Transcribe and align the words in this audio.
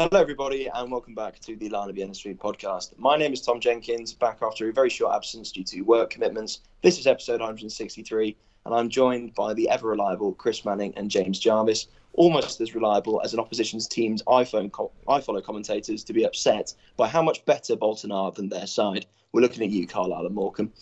Hello, 0.00 0.18
everybody, 0.18 0.66
and 0.66 0.90
welcome 0.90 1.14
back 1.14 1.38
to 1.40 1.56
the 1.56 1.68
Lion 1.68 1.90
of 1.90 1.94
Vienna 1.94 2.14
Suite 2.14 2.38
podcast. 2.38 2.98
My 2.98 3.18
name 3.18 3.34
is 3.34 3.42
Tom 3.42 3.60
Jenkins, 3.60 4.14
back 4.14 4.38
after 4.40 4.66
a 4.66 4.72
very 4.72 4.88
short 4.88 5.14
absence 5.14 5.52
due 5.52 5.62
to 5.64 5.82
work 5.82 6.08
commitments. 6.08 6.60
This 6.80 6.98
is 6.98 7.06
episode 7.06 7.40
163, 7.40 8.34
and 8.64 8.74
I'm 8.74 8.88
joined 8.88 9.34
by 9.34 9.52
the 9.52 9.68
ever 9.68 9.88
reliable 9.88 10.32
Chris 10.32 10.64
Manning 10.64 10.94
and 10.96 11.10
James 11.10 11.38
Jarvis, 11.38 11.88
almost 12.14 12.62
as 12.62 12.74
reliable 12.74 13.20
as 13.22 13.34
an 13.34 13.40
opposition's 13.40 13.86
team's 13.86 14.22
iPhone 14.22 14.72
co- 14.72 14.90
iFollow 15.06 15.44
commentators 15.44 16.02
to 16.04 16.14
be 16.14 16.24
upset 16.24 16.72
by 16.96 17.06
how 17.06 17.20
much 17.20 17.44
better 17.44 17.76
Bolton 17.76 18.10
are 18.10 18.32
than 18.32 18.48
their 18.48 18.66
side. 18.66 19.04
We're 19.32 19.42
looking 19.42 19.62
at 19.62 19.68
you, 19.68 19.86
Carlisle 19.86 20.24
and 20.24 20.34
Morecambe. 20.34 20.72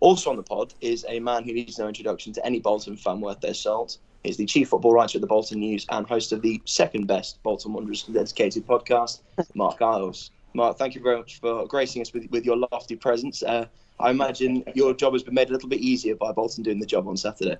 Also 0.00 0.30
on 0.30 0.36
the 0.36 0.42
pod 0.42 0.74
is 0.80 1.06
a 1.08 1.20
man 1.20 1.44
who 1.44 1.52
needs 1.52 1.78
no 1.78 1.88
introduction 1.88 2.32
to 2.32 2.44
any 2.44 2.60
Bolton 2.60 2.96
fan 2.96 3.20
worth 3.20 3.40
their 3.40 3.54
salt. 3.54 3.98
He's 4.24 4.36
the 4.36 4.44
chief 4.44 4.68
football 4.68 4.92
writer 4.92 5.18
at 5.18 5.20
the 5.20 5.26
Bolton 5.26 5.60
News 5.60 5.86
and 5.90 6.06
host 6.06 6.32
of 6.32 6.42
the 6.42 6.60
second 6.64 7.06
best 7.06 7.42
Bolton 7.42 7.72
Wanderers 7.72 8.02
dedicated 8.02 8.66
podcast, 8.66 9.20
Marc 9.54 9.80
Iles. 9.80 10.30
Mark, 10.52 10.78
thank 10.78 10.94
you 10.94 11.02
very 11.02 11.16
much 11.18 11.38
for 11.38 11.66
gracing 11.66 12.02
us 12.02 12.12
with, 12.12 12.30
with 12.30 12.44
your 12.44 12.56
lofty 12.56 12.96
presence. 12.96 13.42
Uh, 13.42 13.66
I 14.00 14.10
imagine 14.10 14.64
your 14.74 14.94
job 14.94 15.12
has 15.12 15.22
been 15.22 15.34
made 15.34 15.48
a 15.48 15.52
little 15.52 15.68
bit 15.68 15.80
easier 15.80 16.14
by 16.16 16.32
Bolton 16.32 16.62
doing 16.64 16.80
the 16.80 16.86
job 16.86 17.06
on 17.08 17.16
Saturday. 17.16 17.56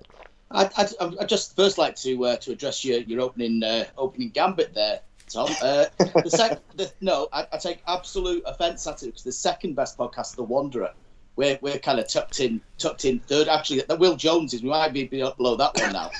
I'd, 0.51 0.71
I'd, 0.77 1.27
just 1.27 1.55
first 1.55 1.77
like 1.77 1.95
to 1.97 2.25
uh, 2.25 2.37
to 2.37 2.51
address 2.51 2.85
your, 2.85 2.99
your 3.01 3.21
opening 3.21 3.63
uh, 3.63 3.85
opening 3.97 4.29
gambit 4.29 4.73
there, 4.73 5.01
Tom. 5.29 5.49
Uh, 5.61 5.85
the 5.97 6.29
sec- 6.29 6.61
the, 6.77 6.91
no, 7.01 7.27
I, 7.33 7.47
I, 7.51 7.57
take 7.57 7.81
absolute 7.87 8.43
offence 8.45 8.87
at 8.87 9.03
it 9.03 9.07
because 9.07 9.23
the 9.23 9.31
second 9.31 9.75
best 9.75 9.97
podcast, 9.97 10.35
The 10.35 10.43
Wanderer, 10.43 10.93
we're, 11.37 11.57
we're 11.61 11.77
kind 11.77 11.99
of 11.99 12.09
tucked 12.09 12.41
in 12.41 12.59
tucked 12.77 13.05
in 13.05 13.19
third. 13.19 13.47
Actually, 13.47 13.83
the 13.87 13.95
Will 13.95 14.17
Jones 14.17 14.53
is 14.53 14.63
we 14.63 14.69
might 14.69 14.91
be 14.91 15.05
below 15.05 15.55
that 15.55 15.77
one 15.77 15.93
now, 15.93 16.11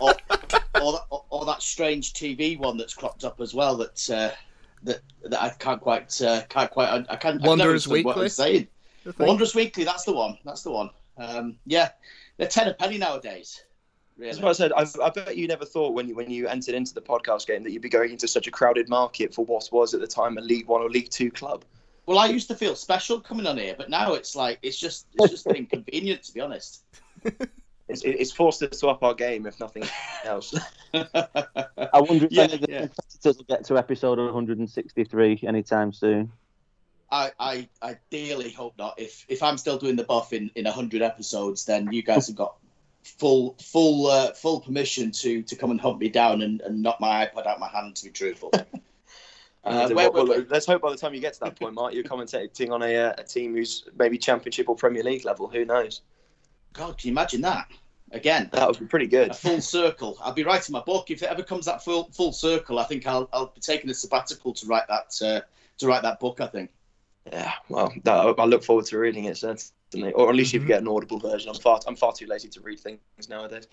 or, 0.00 0.14
or, 0.82 1.00
or, 1.10 1.24
or, 1.28 1.44
that 1.44 1.62
strange 1.62 2.14
TV 2.14 2.58
one 2.58 2.78
that's 2.78 2.94
cropped 2.94 3.24
up 3.24 3.40
as 3.40 3.54
well 3.54 3.76
that 3.76 4.10
uh, 4.10 4.30
that 4.82 5.00
that 5.24 5.40
I 5.40 5.50
can't 5.50 5.80
quite 5.80 6.20
uh, 6.22 6.42
can't 6.48 6.70
quite 6.70 6.88
I, 6.88 7.04
I 7.12 7.16
can't. 7.16 7.42
Wanderers 7.42 7.86
Weekly. 7.86 8.04
What 8.04 8.18
I'm 8.18 8.28
saying. 8.30 8.68
Wanderers 9.18 9.54
Weekly. 9.54 9.84
That's 9.84 10.04
the 10.04 10.14
one. 10.14 10.38
That's 10.44 10.62
the 10.62 10.70
one. 10.72 10.90
Um, 11.18 11.56
yeah, 11.66 11.90
they're 12.38 12.48
ten 12.48 12.68
a 12.68 12.74
penny 12.74 12.96
nowadays. 12.96 13.62
Really. 14.16 14.32
That's 14.32 14.42
what 14.42 14.50
I 14.50 14.52
said. 14.52 14.72
I, 14.76 14.86
I, 15.02 15.10
bet 15.10 15.36
you 15.36 15.46
never 15.46 15.64
thought 15.64 15.94
when 15.94 16.08
you 16.08 16.14
when 16.14 16.30
you 16.30 16.48
entered 16.48 16.74
into 16.74 16.94
the 16.94 17.00
podcast 17.02 17.46
game 17.46 17.62
that 17.64 17.72
you'd 17.72 17.82
be 17.82 17.88
going 17.88 18.12
into 18.12 18.28
such 18.28 18.46
a 18.46 18.50
crowded 18.50 18.88
market 18.88 19.34
for 19.34 19.44
what 19.44 19.68
was 19.72 19.94
at 19.94 20.00
the 20.00 20.06
time 20.06 20.38
a 20.38 20.40
League 20.40 20.68
One 20.68 20.80
or 20.80 20.88
League 20.88 21.10
Two 21.10 21.30
club. 21.30 21.64
Well, 22.06 22.18
I 22.18 22.26
used 22.26 22.48
to 22.48 22.54
feel 22.54 22.74
special 22.74 23.20
coming 23.20 23.46
on 23.46 23.56
here, 23.56 23.74
but 23.76 23.90
now 23.90 24.14
it's 24.14 24.34
like 24.34 24.58
it's 24.62 24.78
just 24.78 25.06
it's 25.14 25.30
just 25.30 25.46
inconvenient 25.54 26.24
to 26.24 26.34
be 26.34 26.40
honest. 26.40 26.82
It's, 27.90 28.02
it's 28.04 28.32
forced 28.32 28.62
us 28.62 28.80
to 28.80 28.88
up 28.88 29.02
our 29.02 29.14
game, 29.14 29.46
if 29.46 29.58
nothing 29.58 29.82
else. 30.24 30.54
I 30.94 32.00
wonder 32.00 32.26
if 32.26 32.32
yeah, 32.32 32.42
any 32.44 32.54
of 32.54 32.60
the 32.60 32.66
yeah. 32.68 32.78
competitors 32.86 33.36
will 33.36 33.44
get 33.48 33.64
to 33.64 33.76
episode 33.76 34.18
163 34.18 35.40
anytime 35.46 35.92
soon. 35.92 36.32
I, 37.10 37.32
I, 37.40 37.68
I 37.82 37.96
dearly 38.10 38.52
hope 38.52 38.74
not. 38.78 38.94
If 38.98 39.26
if 39.28 39.42
I'm 39.42 39.58
still 39.58 39.78
doing 39.78 39.96
the 39.96 40.04
buff 40.04 40.32
in, 40.32 40.50
in 40.54 40.64
100 40.64 41.02
episodes, 41.02 41.64
then 41.64 41.92
you 41.92 42.02
guys 42.02 42.28
have 42.28 42.36
got 42.36 42.56
full 43.02 43.56
full 43.60 44.06
uh, 44.06 44.32
full 44.32 44.60
permission 44.60 45.10
to 45.12 45.42
to 45.42 45.56
come 45.56 45.72
and 45.72 45.80
hunt 45.80 45.98
me 45.98 46.08
down 46.08 46.42
and, 46.42 46.60
and 46.60 46.82
knock 46.82 47.00
my 47.00 47.26
iPad 47.26 47.46
out 47.46 47.58
my 47.58 47.68
hand. 47.68 47.96
To 47.96 48.04
be 48.04 48.10
truthful. 48.10 48.52
Uh, 49.62 49.90
where, 49.90 50.10
well, 50.10 50.26
where, 50.26 50.46
let's 50.48 50.64
hope 50.64 50.80
by 50.80 50.90
the 50.90 50.96
time 50.96 51.12
you 51.12 51.20
get 51.20 51.34
to 51.34 51.40
that 51.40 51.58
point, 51.58 51.74
Mark, 51.74 51.92
you're 51.92 52.04
commentating 52.04 52.70
on 52.70 52.82
a, 52.82 52.96
uh, 52.96 53.14
a 53.18 53.22
team 53.22 53.54
who's 53.54 53.84
maybe 53.98 54.16
Championship 54.16 54.68
or 54.68 54.74
Premier 54.74 55.02
League 55.02 55.24
level. 55.24 55.48
Who 55.48 55.64
knows? 55.64 56.00
God, 56.72 56.96
can 56.96 57.08
you 57.08 57.12
imagine 57.12 57.42
that? 57.42 57.66
Again, 58.12 58.48
that 58.52 58.66
would 58.66 58.78
be 58.78 58.86
pretty 58.86 59.06
good. 59.06 59.30
A 59.30 59.34
full 59.34 59.60
circle. 59.60 60.16
I'll 60.20 60.32
be 60.32 60.42
writing 60.42 60.72
my 60.72 60.80
book 60.80 61.10
if 61.10 61.22
it 61.22 61.26
ever 61.26 61.42
comes 61.42 61.66
that 61.66 61.84
full 61.84 62.10
full 62.10 62.32
circle. 62.32 62.78
I 62.78 62.84
think 62.84 63.06
I'll 63.06 63.28
I'll 63.32 63.52
be 63.54 63.60
taking 63.60 63.88
a 63.88 63.94
sabbatical 63.94 64.52
to 64.54 64.66
write 64.66 64.88
that 64.88 65.14
uh, 65.22 65.40
to 65.78 65.86
write 65.86 66.02
that 66.02 66.18
book. 66.18 66.40
I 66.40 66.48
think. 66.48 66.70
Yeah, 67.30 67.52
well, 67.68 67.92
that, 68.04 68.34
I 68.38 68.44
look 68.46 68.64
forward 68.64 68.86
to 68.86 68.98
reading 68.98 69.24
it 69.24 69.36
certainly, 69.36 70.12
or 70.12 70.28
at 70.28 70.34
least 70.34 70.48
if 70.48 70.54
you 70.54 70.60
mm-hmm. 70.60 70.68
get 70.68 70.82
an 70.82 70.88
audible 70.88 71.20
version. 71.20 71.50
I'm 71.50 71.60
far 71.60 71.78
I'm 71.86 71.94
far 71.94 72.12
too 72.12 72.26
lazy 72.26 72.48
to 72.48 72.60
read 72.60 72.80
things 72.80 73.28
nowadays. 73.28 73.68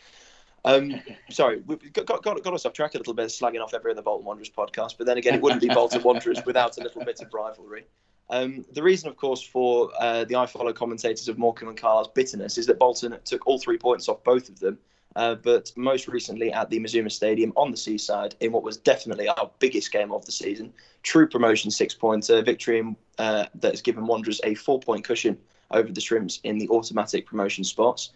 Um, 0.68 1.02
sorry, 1.30 1.64
we 1.66 1.78
got, 1.78 2.06
got, 2.06 2.44
got, 2.44 2.54
us 2.54 2.66
off 2.66 2.74
track 2.74 2.96
a 2.96 2.98
little 2.98 3.14
bit, 3.14 3.28
slagging 3.28 3.64
off 3.64 3.74
every 3.74 3.92
other 3.92 4.02
Bolton 4.02 4.26
Wanderers 4.26 4.50
podcast. 4.50 4.96
But 4.98 5.08
then 5.08 5.18
again, 5.18 5.36
it 5.36 5.42
wouldn't 5.42 5.62
be 5.62 5.70
Bolton 5.70 6.04
Wanderers 6.04 6.44
without 6.46 6.78
a 6.78 6.84
little 6.84 7.06
bit 7.06 7.22
of 7.22 7.34
rivalry. 7.34 7.86
Um, 8.30 8.66
the 8.74 8.84
reason, 8.84 9.08
of 9.08 9.16
course, 9.16 9.42
for 9.42 9.90
uh, 9.98 10.26
the 10.26 10.34
iFollow 10.34 10.76
commentators 10.76 11.30
of 11.30 11.38
Morecambe 11.38 11.70
and 11.70 11.78
Carlisle's 11.78 12.12
bitterness 12.14 12.58
is 12.58 12.66
that 12.66 12.80
Bolton 12.80 13.18
took 13.24 13.48
all 13.48 13.58
three 13.58 13.78
points 13.78 14.10
off 14.10 14.22
both 14.26 14.50
of 14.50 14.60
them, 14.60 14.78
uh, 15.16 15.36
but 15.36 15.72
most 15.78 16.10
recently 16.10 16.52
at 16.52 16.70
the 16.70 16.80
Mazuma 16.80 17.10
Stadium 17.10 17.54
on 17.56 17.72
the 17.72 17.78
seaside 17.78 18.36
in 18.42 18.52
what 18.52 18.64
was 18.64 18.76
definitely 18.76 19.30
our 19.30 19.50
biggest 19.60 19.94
game 19.94 20.12
of 20.12 20.26
the 20.26 20.34
season. 20.34 20.74
True 21.02 21.30
promotion 21.30 21.72
six 21.72 21.94
pointer 21.94 22.42
victory 22.42 22.94
uh, 23.18 23.46
that 23.56 23.72
has 23.72 23.82
given 23.82 24.06
Wanderers 24.06 24.42
a 24.44 24.54
four 24.56 24.82
point 24.82 25.06
cushion 25.06 25.38
over 25.72 25.90
the 25.94 26.02
Shrimps 26.02 26.42
in 26.44 26.58
the 26.58 26.68
automatic 26.68 27.26
promotion 27.26 27.64
spots 27.64 28.12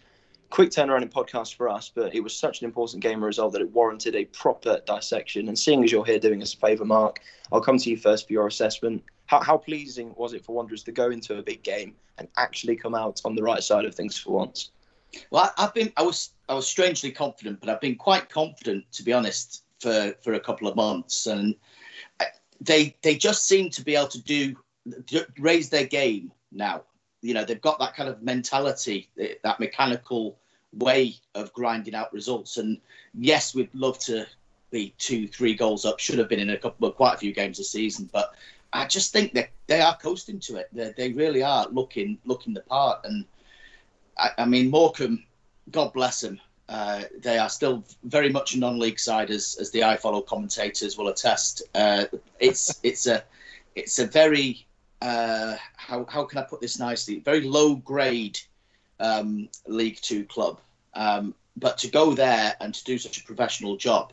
quick 0.52 0.68
turnaround 0.68 1.00
in 1.00 1.08
podcast 1.08 1.54
for 1.54 1.66
us, 1.66 1.90
but 1.94 2.14
it 2.14 2.20
was 2.20 2.36
such 2.36 2.60
an 2.60 2.66
important 2.66 3.02
game 3.02 3.24
result 3.24 3.54
that 3.54 3.62
it 3.62 3.72
warranted 3.72 4.14
a 4.14 4.26
proper 4.26 4.78
dissection. 4.86 5.48
And 5.48 5.58
seeing 5.58 5.82
as 5.82 5.90
you're 5.90 6.04
here 6.04 6.18
doing 6.18 6.42
us 6.42 6.52
a 6.52 6.58
favour, 6.58 6.84
Mark, 6.84 7.20
I'll 7.50 7.62
come 7.62 7.78
to 7.78 7.88
you 7.88 7.96
first 7.96 8.26
for 8.26 8.34
your 8.34 8.46
assessment. 8.46 9.02
How, 9.24 9.40
how 9.40 9.56
pleasing 9.56 10.12
was 10.14 10.34
it 10.34 10.44
for 10.44 10.54
Wanderers 10.54 10.82
to 10.84 10.92
go 10.92 11.10
into 11.10 11.38
a 11.38 11.42
big 11.42 11.62
game 11.62 11.94
and 12.18 12.28
actually 12.36 12.76
come 12.76 12.94
out 12.94 13.22
on 13.24 13.34
the 13.34 13.42
right 13.42 13.62
side 13.62 13.86
of 13.86 13.94
things 13.94 14.18
for 14.18 14.32
once? 14.32 14.72
Well, 15.30 15.50
I've 15.56 15.72
been 15.72 15.90
I 15.96 16.02
was 16.02 16.30
I 16.50 16.54
was 16.54 16.68
strangely 16.68 17.12
confident, 17.12 17.60
but 17.60 17.70
I've 17.70 17.80
been 17.80 17.96
quite 17.96 18.28
confident 18.28 18.84
to 18.92 19.02
be 19.02 19.14
honest 19.14 19.64
for 19.80 20.14
for 20.22 20.34
a 20.34 20.40
couple 20.40 20.68
of 20.68 20.76
months, 20.76 21.26
and 21.26 21.54
they 22.60 22.94
they 23.02 23.14
just 23.14 23.46
seem 23.46 23.70
to 23.70 23.82
be 23.82 23.96
able 23.96 24.08
to 24.08 24.22
do 24.22 24.54
raise 25.38 25.70
their 25.70 25.86
game 25.86 26.30
now. 26.50 26.82
You 27.22 27.34
know, 27.34 27.44
they've 27.44 27.60
got 27.60 27.78
that 27.78 27.94
kind 27.94 28.08
of 28.08 28.22
mentality, 28.22 29.10
eh, 29.18 29.34
that 29.44 29.60
mechanical 29.60 30.38
way 30.72 31.14
of 31.34 31.52
grinding 31.52 31.94
out 31.94 32.12
results. 32.12 32.56
And 32.56 32.78
yes, 33.14 33.54
we'd 33.54 33.74
love 33.74 33.98
to 34.00 34.26
be 34.70 34.94
two, 34.98 35.28
three 35.28 35.54
goals 35.54 35.84
up. 35.84 35.98
Should 35.98 36.18
have 36.18 36.28
been 36.28 36.40
in 36.40 36.50
a 36.50 36.56
couple, 36.56 36.90
quite 36.90 37.14
a 37.14 37.18
few 37.18 37.32
games 37.32 37.58
this 37.58 37.70
season, 37.70 38.08
but 38.12 38.34
I 38.72 38.86
just 38.86 39.12
think 39.12 39.34
that 39.34 39.50
they 39.66 39.80
are 39.80 39.96
coasting 39.96 40.40
to 40.40 40.56
it. 40.56 40.68
They, 40.72 40.92
they 40.96 41.12
really 41.12 41.42
are 41.42 41.68
looking 41.68 42.18
looking 42.24 42.54
the 42.54 42.62
part. 42.62 43.04
And 43.04 43.24
I, 44.16 44.30
I 44.38 44.44
mean, 44.46 44.70
Morecambe, 44.70 45.24
God 45.70 45.92
bless 45.92 46.20
them. 46.20 46.40
Uh, 46.68 47.02
they 47.20 47.38
are 47.38 47.50
still 47.50 47.84
very 48.04 48.30
much 48.30 48.54
a 48.54 48.58
non-league 48.58 48.98
side, 48.98 49.30
as 49.30 49.56
as 49.60 49.70
the 49.70 49.84
I 49.84 49.96
follow 49.96 50.22
commentators 50.22 50.96
will 50.96 51.08
attest. 51.08 51.62
Uh, 51.74 52.06
it's 52.40 52.80
it's 52.82 53.06
a 53.06 53.22
it's 53.74 53.98
a 53.98 54.06
very 54.06 54.66
uh, 55.02 55.56
how 55.76 56.06
how 56.08 56.24
can 56.24 56.38
I 56.38 56.42
put 56.42 56.60
this 56.60 56.78
nicely? 56.78 57.18
Very 57.18 57.42
low 57.42 57.74
grade 57.76 58.40
um, 59.02 59.48
League 59.66 59.98
Two 60.00 60.24
club. 60.24 60.60
Um, 60.94 61.34
but 61.56 61.76
to 61.78 61.88
go 61.88 62.14
there 62.14 62.54
and 62.60 62.74
to 62.74 62.84
do 62.84 62.96
such 62.98 63.18
a 63.18 63.24
professional 63.24 63.76
job 63.76 64.12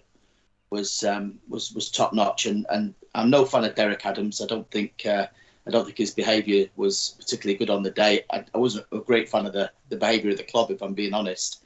was 0.70 1.04
um, 1.04 1.40
was 1.48 1.72
was 1.72 1.90
top 1.90 2.14
notch. 2.14 2.46
And, 2.46 2.66
and 2.70 2.94
I'm 3.16 3.30
no 3.30 3.46
fan 3.46 3.64
of 3.64 3.76
Derek 3.76 4.06
Adams. 4.06 4.42
I 4.42 4.46
don't 4.46 4.70
think 4.70 5.06
uh, 5.06 5.28
I 5.68 5.72
don't 5.72 5.86
think 5.86 5.98
his 5.98 6.14
behaviour 6.14 6.68
was 6.76 7.16
particularly 7.20 7.58
good 7.58 7.70
on 7.70 7.84
the 7.84 7.92
day. 7.92 8.24
I, 8.30 8.44
I, 8.54 8.58
wasn't 8.58 8.88
a 8.92 9.00
great 9.00 9.30
fan 9.30 9.46
of 9.46 9.54
the 9.54 9.72
the 9.90 9.98
behaviour 9.98 10.32
of 10.32 10.38
the 10.38 10.44
club, 10.44 10.72
if 10.72 10.82
I'm 10.82 10.94
being 10.94 11.14
honest. 11.14 11.64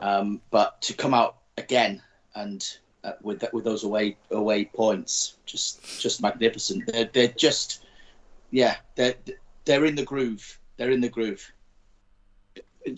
Um, 0.00 0.40
but 0.50 0.80
to 0.82 0.94
come 0.94 1.14
out 1.14 1.36
again 1.58 2.02
and 2.34 2.66
uh, 3.04 3.12
with 3.22 3.40
that, 3.40 3.52
with 3.52 3.64
those 3.64 3.84
away 3.84 4.16
away 4.30 4.64
points, 4.66 5.36
just 5.46 6.00
just 6.00 6.22
magnificent. 6.22 6.86
They're 6.86 7.10
they're 7.12 7.28
just 7.28 7.84
yeah 8.50 8.76
they're 8.94 9.14
they're 9.64 9.84
in 9.84 9.96
the 9.96 10.04
groove. 10.04 10.58
They're 10.76 10.90
in 10.90 11.00
the 11.00 11.08
groove. 11.08 11.52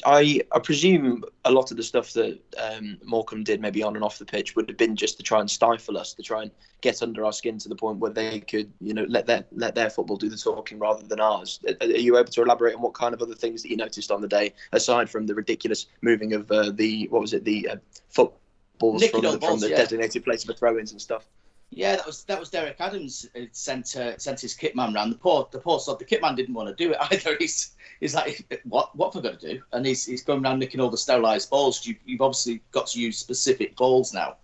I, 0.07 0.41
I 0.53 0.59
presume 0.59 1.25
a 1.45 1.51
lot 1.51 1.71
of 1.71 1.77
the 1.77 1.83
stuff 1.83 2.13
that 2.15 2.39
um, 2.59 2.99
Morecambe 3.05 3.45
did, 3.45 3.61
maybe 3.61 3.83
on 3.83 3.97
and 3.97 4.05
off 4.05 4.19
the 4.19 4.25
pitch, 4.25 4.57
would 4.57 4.69
have 4.69 4.79
been 4.79 4.97
just 4.97 5.17
to 5.19 5.23
try 5.23 5.41
and 5.41 5.51
stifle 5.51 5.99
us, 5.99 6.15
to 6.15 6.23
try 6.23 6.43
and 6.43 6.51
get 6.81 7.03
under 7.03 7.25
our 7.25 7.33
skin 7.33 7.59
to 7.59 7.69
the 7.69 7.77
point 7.77 7.99
where 7.99 8.11
they 8.11 8.41
could, 8.41 8.73
you 8.81 8.95
know, 8.95 9.05
let 9.09 9.27
their 9.27 9.45
let 9.53 9.75
their 9.75 9.91
football 9.91 10.17
do 10.17 10.29
the 10.29 10.37
talking 10.37 10.79
rather 10.79 11.07
than 11.07 11.21
ours. 11.21 11.61
Are 11.81 11.87
you 11.87 12.17
able 12.17 12.31
to 12.33 12.43
elaborate 12.43 12.75
on 12.75 12.83
what 12.83 12.95
kind 12.95 13.15
of 13.15 13.23
other 13.23 13.35
things 13.35 13.63
that 13.63 13.71
you 13.71 13.77
noticed 13.77 14.11
on 14.11 14.21
the 14.21 14.29
day, 14.29 14.55
aside 14.73 15.11
from 15.11 15.27
the 15.27 15.35
ridiculous 15.35 15.87
moving 16.03 16.33
of 16.33 16.51
uh, 16.51 16.71
the 16.71 17.09
what 17.09 17.21
was 17.21 17.35
it, 17.35 17.45
the 17.45 17.69
uh, 17.69 17.77
footballs 18.09 19.07
from, 19.09 19.23
the, 19.23 19.39
from 19.39 19.61
the 19.61 19.71
yeah. 19.71 19.77
designated 19.77 20.25
place 20.25 20.45
for 20.45 20.53
throw-ins 20.53 20.93
and 20.93 21.01
stuff? 21.01 21.27
Yeah, 21.71 21.97
that 21.97 22.07
was 22.07 22.25
that 22.25 22.39
was 22.39 22.51
Derek 22.51 22.77
Adams 22.79 23.27
uh, 23.37 23.47
sent 23.53 23.97
uh, 23.97 24.17
sent 24.19 24.41
his 24.41 24.55
kit 24.55 24.77
man 24.77 24.95
round. 24.95 25.13
The 25.13 25.19
poor 25.19 25.49
the 25.51 25.59
poor 25.59 25.81
sod, 25.81 25.99
the 25.99 26.05
kit 26.05 26.23
man 26.23 26.37
didn't 26.37 26.55
want 26.55 26.69
to 26.69 26.75
do 26.75 26.93
it 26.93 26.99
either. 27.11 27.37
He's 27.39 27.73
he's 28.01 28.15
like, 28.15 28.63
what 28.65 28.95
what 28.97 29.13
have 29.13 29.25
I 29.25 29.31
got 29.31 29.41
to 29.41 29.55
do? 29.55 29.63
And 29.73 29.85
he's 29.85 30.07
he's 30.07 30.23
going 30.23 30.45
around 30.45 30.61
nicking 30.61 30.81
all 30.81 30.91
the 30.91 30.99
sterilised 30.99 31.51
balls. 31.51 31.85
You, 31.85 31.97
have 32.11 32.21
obviously 32.21 32.61
got 32.71 32.87
to 32.89 33.01
use 33.01 33.19
specific 33.19 33.77
balls 33.77 34.15
now 34.15 34.37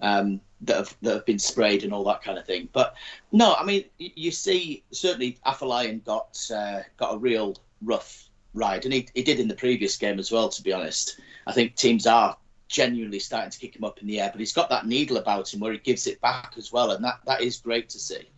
um, 0.00 0.40
that 0.62 0.76
have 0.76 0.96
that 1.02 1.14
have 1.14 1.26
been 1.26 1.38
sprayed 1.38 1.84
and 1.84 1.92
all 1.92 2.04
that 2.04 2.22
kind 2.22 2.38
of 2.38 2.46
thing. 2.46 2.68
But 2.72 2.94
no, 3.32 3.54
I 3.54 3.64
mean 3.64 3.84
you 3.98 4.30
see 4.30 4.82
certainly 4.92 5.38
Afolayan 5.44 6.02
got 6.04 6.38
uh, 6.54 6.80
got 6.96 7.14
a 7.14 7.18
real 7.18 7.56
rough 7.82 8.28
ride, 8.54 8.84
and 8.84 8.94
he 8.94 9.08
he 9.14 9.22
did 9.22 9.40
in 9.40 9.48
the 9.48 9.54
previous 9.54 9.96
game 9.96 10.18
as 10.18 10.32
well. 10.32 10.48
To 10.48 10.62
be 10.62 10.72
honest, 10.72 11.20
I 11.46 11.52
think 11.52 11.76
teams 11.76 12.06
are 12.06 12.36
genuinely 12.72 13.20
starting 13.20 13.50
to 13.50 13.58
kick 13.58 13.76
him 13.76 13.84
up 13.84 14.00
in 14.00 14.08
the 14.08 14.20
air. 14.20 14.30
But 14.32 14.40
he's 14.40 14.52
got 14.52 14.70
that 14.70 14.86
needle 14.86 15.18
about 15.18 15.52
him 15.52 15.60
where 15.60 15.72
he 15.72 15.78
gives 15.78 16.08
it 16.08 16.20
back 16.20 16.54
as 16.56 16.72
well, 16.72 16.90
and 16.90 17.04
that 17.04 17.20
that 17.26 17.42
is 17.42 17.58
great 17.58 17.88
to 17.90 17.98
see. 18.00 18.28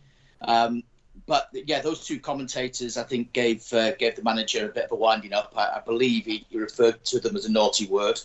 Um, 0.41 0.83
but 1.25 1.49
yeah, 1.53 1.81
those 1.81 2.05
two 2.05 2.19
commentators, 2.19 2.97
I 2.97 3.03
think, 3.03 3.33
gave 3.33 3.71
uh, 3.73 3.95
gave 3.95 4.15
the 4.15 4.23
manager 4.23 4.65
a 4.65 4.73
bit 4.73 4.85
of 4.85 4.91
a 4.91 4.95
winding 4.95 5.33
up. 5.33 5.53
I, 5.55 5.77
I 5.77 5.81
believe 5.83 6.25
he, 6.25 6.45
he, 6.49 6.59
referred 6.59 7.03
to 7.05 7.19
them 7.19 7.35
as 7.35 7.45
a 7.45 7.51
naughty 7.51 7.87
word. 7.87 8.19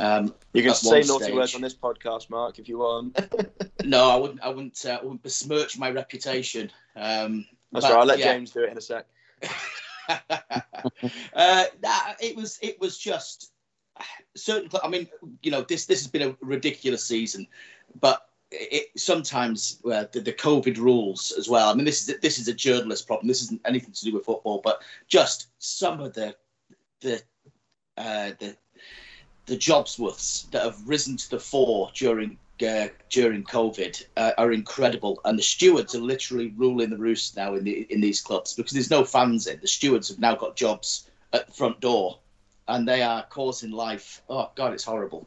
Um, 0.00 0.34
you 0.52 0.62
can 0.62 0.74
say 0.74 1.02
naughty 1.02 1.24
stage. 1.24 1.34
words 1.34 1.54
on 1.54 1.60
this 1.60 1.74
podcast, 1.74 2.30
Mark, 2.30 2.58
if 2.58 2.68
you 2.68 2.78
want. 2.78 3.18
no, 3.84 4.10
I 4.10 4.16
wouldn't. 4.16 4.40
I 4.40 4.48
wouldn't. 4.48 4.84
Uh, 4.84 4.98
I 5.00 5.02
wouldn't 5.02 5.22
besmirch 5.22 5.78
my 5.78 5.90
reputation. 5.90 6.72
Um, 6.96 7.46
That's 7.70 7.86
but, 7.86 7.92
right. 7.92 8.00
I'll 8.00 8.06
let 8.06 8.18
yeah. 8.18 8.32
James 8.32 8.50
do 8.50 8.64
it 8.64 8.70
in 8.70 8.78
a 8.78 8.80
sec. 8.80 9.06
uh, 11.34 11.64
nah, 11.82 12.14
it 12.20 12.34
was. 12.34 12.58
It 12.62 12.80
was 12.80 12.98
just 12.98 13.52
certain. 14.34 14.70
I 14.82 14.88
mean, 14.88 15.08
you 15.42 15.50
know, 15.50 15.62
this 15.62 15.86
this 15.86 16.00
has 16.00 16.08
been 16.08 16.22
a 16.22 16.36
ridiculous 16.40 17.04
season, 17.04 17.46
but 18.00 18.28
it, 18.50 18.88
sometimes 18.96 19.80
uh, 19.84 20.04
the, 20.12 20.20
the, 20.20 20.32
COVID 20.32 20.78
rules 20.78 21.32
as 21.32 21.48
well. 21.48 21.68
I 21.68 21.74
mean, 21.74 21.84
this 21.84 22.08
is 22.08 22.18
this 22.20 22.38
is 22.38 22.48
a 22.48 22.54
journalist 22.54 23.06
problem. 23.06 23.28
This 23.28 23.42
isn't 23.42 23.60
anything 23.64 23.92
to 23.92 24.04
do 24.04 24.14
with 24.14 24.24
football, 24.24 24.60
but 24.62 24.82
just 25.08 25.48
some 25.58 26.00
of 26.00 26.14
the 26.14 26.36
the 27.00 27.22
uh, 27.96 28.32
the 28.38 28.56
the 29.46 29.56
jobsworths 29.56 30.50
that 30.50 30.62
have 30.62 30.88
risen 30.88 31.16
to 31.16 31.30
the 31.30 31.40
fore 31.40 31.90
during 31.94 32.38
uh, 32.66 32.88
during 33.10 33.44
COVID 33.44 34.04
uh, 34.16 34.32
are 34.38 34.52
incredible, 34.52 35.20
and 35.24 35.38
the 35.38 35.42
stewards 35.42 35.94
are 35.94 36.00
literally 36.00 36.54
ruling 36.56 36.90
the 36.90 36.96
roost 36.96 37.36
now 37.36 37.54
in 37.54 37.64
the 37.64 37.86
in 37.90 38.00
these 38.00 38.20
clubs 38.20 38.54
because 38.54 38.72
there's 38.72 38.90
no 38.90 39.04
fans 39.04 39.46
in. 39.46 39.60
The 39.60 39.68
stewards 39.68 40.08
have 40.08 40.18
now 40.18 40.34
got 40.34 40.56
jobs 40.56 41.10
at 41.32 41.46
the 41.46 41.52
front 41.52 41.80
door, 41.80 42.18
and 42.68 42.86
they 42.86 43.02
are 43.02 43.24
causing 43.24 43.70
life. 43.70 44.22
Oh 44.28 44.50
God, 44.54 44.72
it's 44.72 44.84
horrible. 44.84 45.26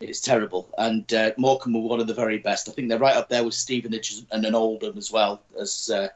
It's 0.00 0.20
terrible. 0.20 0.68
And 0.78 1.12
uh, 1.12 1.32
Morecambe 1.36 1.74
were 1.74 1.88
one 1.88 2.00
of 2.00 2.06
the 2.06 2.14
very 2.14 2.38
best. 2.38 2.68
I 2.68 2.72
think 2.72 2.88
they're 2.88 2.98
right 2.98 3.16
up 3.16 3.28
there 3.28 3.44
with 3.44 3.54
Stevenage 3.54 4.22
and 4.30 4.44
an 4.44 4.54
Oldham 4.54 4.96
as 4.96 5.12
well 5.12 5.42
as 5.58 5.90
uh, 5.90 6.08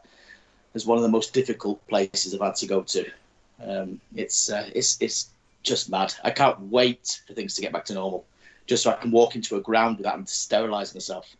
as 0.75 0.87
one 0.87 0.97
of 0.97 1.03
the 1.03 1.11
most 1.11 1.35
difficult 1.35 1.87
places 1.87 2.35
I've 2.35 2.41
had 2.41 2.57
to 2.57 2.67
go 2.67 2.83
to. 2.83 3.11
Um, 3.65 4.01
it's 4.15 4.51
uh, 4.51 4.69
it's 4.75 5.01
it's 5.01 5.29
just 5.63 5.91
mad. 5.91 6.15
I 6.25 6.31
can't 6.31 6.59
wait 6.61 7.21
for 7.27 7.35
things 7.35 7.55
to 7.55 7.63
get 7.63 7.73
back 7.73 7.85
to 7.87 7.95
normal, 7.95 8.25
just 8.67 8.83
so 8.83 8.91
I 8.91 8.95
can 8.95 9.11
walk 9.11 9.37
into 9.37 9.57
a 9.57 9.61
ground 9.61 9.99
without 9.99 10.13
having 10.13 10.27
to 10.27 10.33
sterilise 10.33 10.95
myself. 10.95 11.37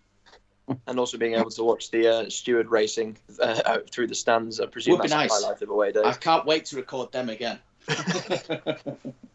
And 0.87 0.99
also 0.99 1.19
being 1.19 1.35
able 1.35 1.51
to 1.51 1.63
watch 1.63 1.91
the 1.91 2.09
uh, 2.09 2.31
steward 2.31 2.71
racing 2.71 3.19
uh, 3.39 3.61
out 3.67 3.91
through 3.91 4.07
the 4.07 4.15
stands, 4.15 4.61
I 4.61 4.67
presume 4.67 4.93
Would 4.93 5.03
that's 5.03 5.13
nice. 5.13 5.31
highlight 5.31 5.61
of 5.61 5.69
away 5.69 5.93
days. 5.93 6.05
I 6.07 6.15
can't 6.15 6.47
wait 6.47 6.65
to 6.67 6.77
record 6.77 7.13
them 7.13 7.29
again. 7.29 7.59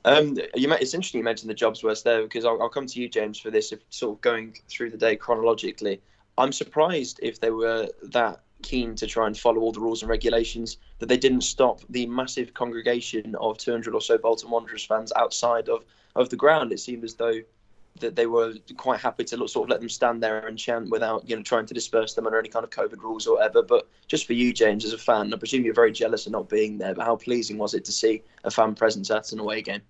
Um, 0.05 0.37
you 0.55 0.71
it's 0.73 0.93
interesting 0.93 1.19
you 1.19 1.23
mentioned 1.23 1.49
the 1.49 1.55
jobs 1.55 1.83
worst 1.83 2.03
there 2.03 2.23
because 2.23 2.45
I'll, 2.45 2.61
I'll, 2.61 2.69
come 2.69 2.87
to 2.87 2.99
you, 2.99 3.07
James, 3.07 3.39
for 3.39 3.51
this. 3.51 3.71
If 3.71 3.79
sort 3.89 4.17
of 4.17 4.21
going 4.21 4.57
through 4.67 4.91
the 4.91 4.97
day 4.97 5.15
chronologically, 5.15 6.01
I'm 6.37 6.51
surprised 6.51 7.19
if 7.21 7.39
they 7.39 7.51
were 7.51 7.87
that 8.03 8.41
keen 8.61 8.95
to 8.95 9.07
try 9.07 9.27
and 9.27 9.37
follow 9.37 9.61
all 9.61 9.71
the 9.71 9.79
rules 9.79 10.01
and 10.01 10.09
regulations 10.09 10.77
that 10.99 11.07
they 11.07 11.17
didn't 11.17 11.41
stop 11.41 11.81
the 11.89 12.05
massive 12.07 12.53
congregation 12.53 13.35
of 13.35 13.57
200 13.57 13.93
or 13.93 14.01
so 14.01 14.17
Bolton 14.17 14.49
Wanderers 14.49 14.83
fans 14.83 15.13
outside 15.15 15.69
of, 15.69 15.85
of 16.15 16.29
the 16.29 16.35
ground. 16.35 16.71
It 16.71 16.79
seemed 16.79 17.03
as 17.03 17.15
though 17.15 17.41
that 17.99 18.15
they 18.15 18.25
were 18.25 18.53
quite 18.77 18.99
happy 18.99 19.23
to 19.25 19.47
sort 19.47 19.65
of 19.65 19.69
let 19.69 19.79
them 19.79 19.89
stand 19.89 20.23
there 20.23 20.47
and 20.47 20.57
chant 20.57 20.89
without 20.89 21.29
you 21.29 21.35
know 21.35 21.43
trying 21.43 21.65
to 21.65 21.73
disperse 21.73 22.13
them 22.13 22.25
under 22.25 22.39
any 22.39 22.49
kind 22.49 22.63
of 22.63 22.69
COVID 22.69 23.01
rules 23.01 23.27
or 23.27 23.35
whatever. 23.35 23.61
But 23.61 23.87
just 24.07 24.25
for 24.25 24.33
you, 24.33 24.53
James, 24.53 24.85
as 24.85 24.93
a 24.93 24.97
fan, 24.97 25.33
I 25.33 25.37
presume 25.37 25.63
you're 25.63 25.73
very 25.73 25.91
jealous 25.91 26.25
of 26.25 26.31
not 26.31 26.49
being 26.49 26.77
there. 26.77 26.93
But 26.93 27.05
how 27.05 27.15
pleasing 27.15 27.57
was 27.57 27.73
it 27.73 27.85
to 27.85 27.91
see 27.91 28.23
a 28.43 28.51
fan 28.51 28.75
presence 28.75 29.11
at 29.11 29.31
an 29.31 29.39
away 29.39 29.61
game? 29.61 29.81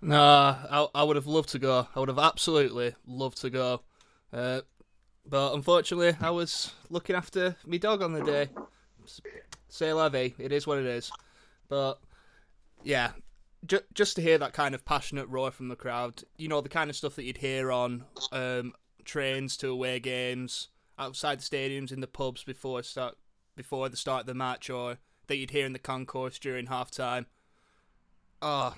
Nah, 0.00 0.56
I, 0.70 1.00
I 1.00 1.02
would 1.02 1.16
have 1.16 1.26
loved 1.26 1.50
to 1.50 1.58
go. 1.58 1.88
I 1.94 2.00
would 2.00 2.08
have 2.08 2.18
absolutely 2.18 2.94
loved 3.06 3.40
to 3.42 3.50
go. 3.50 3.82
Uh, 4.32 4.60
but 5.26 5.54
unfortunately, 5.54 6.16
I 6.20 6.30
was 6.30 6.72
looking 6.88 7.16
after 7.16 7.56
my 7.66 7.78
dog 7.78 8.02
on 8.02 8.12
the 8.12 8.22
day. 8.22 8.48
Say 9.68 9.92
levy, 9.92 10.34
it 10.38 10.52
is 10.52 10.66
what 10.66 10.78
it 10.78 10.86
is. 10.86 11.10
But 11.68 11.98
yeah, 12.82 13.12
ju- 13.66 13.80
just 13.94 14.16
to 14.16 14.22
hear 14.22 14.38
that 14.38 14.52
kind 14.52 14.74
of 14.74 14.84
passionate 14.84 15.28
roar 15.28 15.50
from 15.50 15.68
the 15.68 15.76
crowd, 15.76 16.24
you 16.36 16.48
know, 16.48 16.60
the 16.60 16.68
kind 16.68 16.90
of 16.90 16.96
stuff 16.96 17.16
that 17.16 17.24
you'd 17.24 17.38
hear 17.38 17.70
on 17.70 18.04
um, 18.32 18.72
trains 19.04 19.56
to 19.58 19.68
away 19.68 20.00
games, 20.00 20.68
outside 20.98 21.40
the 21.40 21.44
stadiums, 21.44 21.92
in 21.92 22.00
the 22.00 22.06
pubs 22.06 22.44
before 22.44 22.82
start 22.82 23.16
before 23.56 23.88
the 23.88 23.96
start 23.96 24.20
of 24.20 24.26
the 24.26 24.34
match, 24.34 24.70
or 24.70 24.98
that 25.26 25.36
you'd 25.36 25.50
hear 25.50 25.66
in 25.66 25.72
the 25.72 25.78
concourse 25.78 26.38
during 26.38 26.66
half 26.66 26.90
time. 26.90 27.26
Oh, 28.40 28.74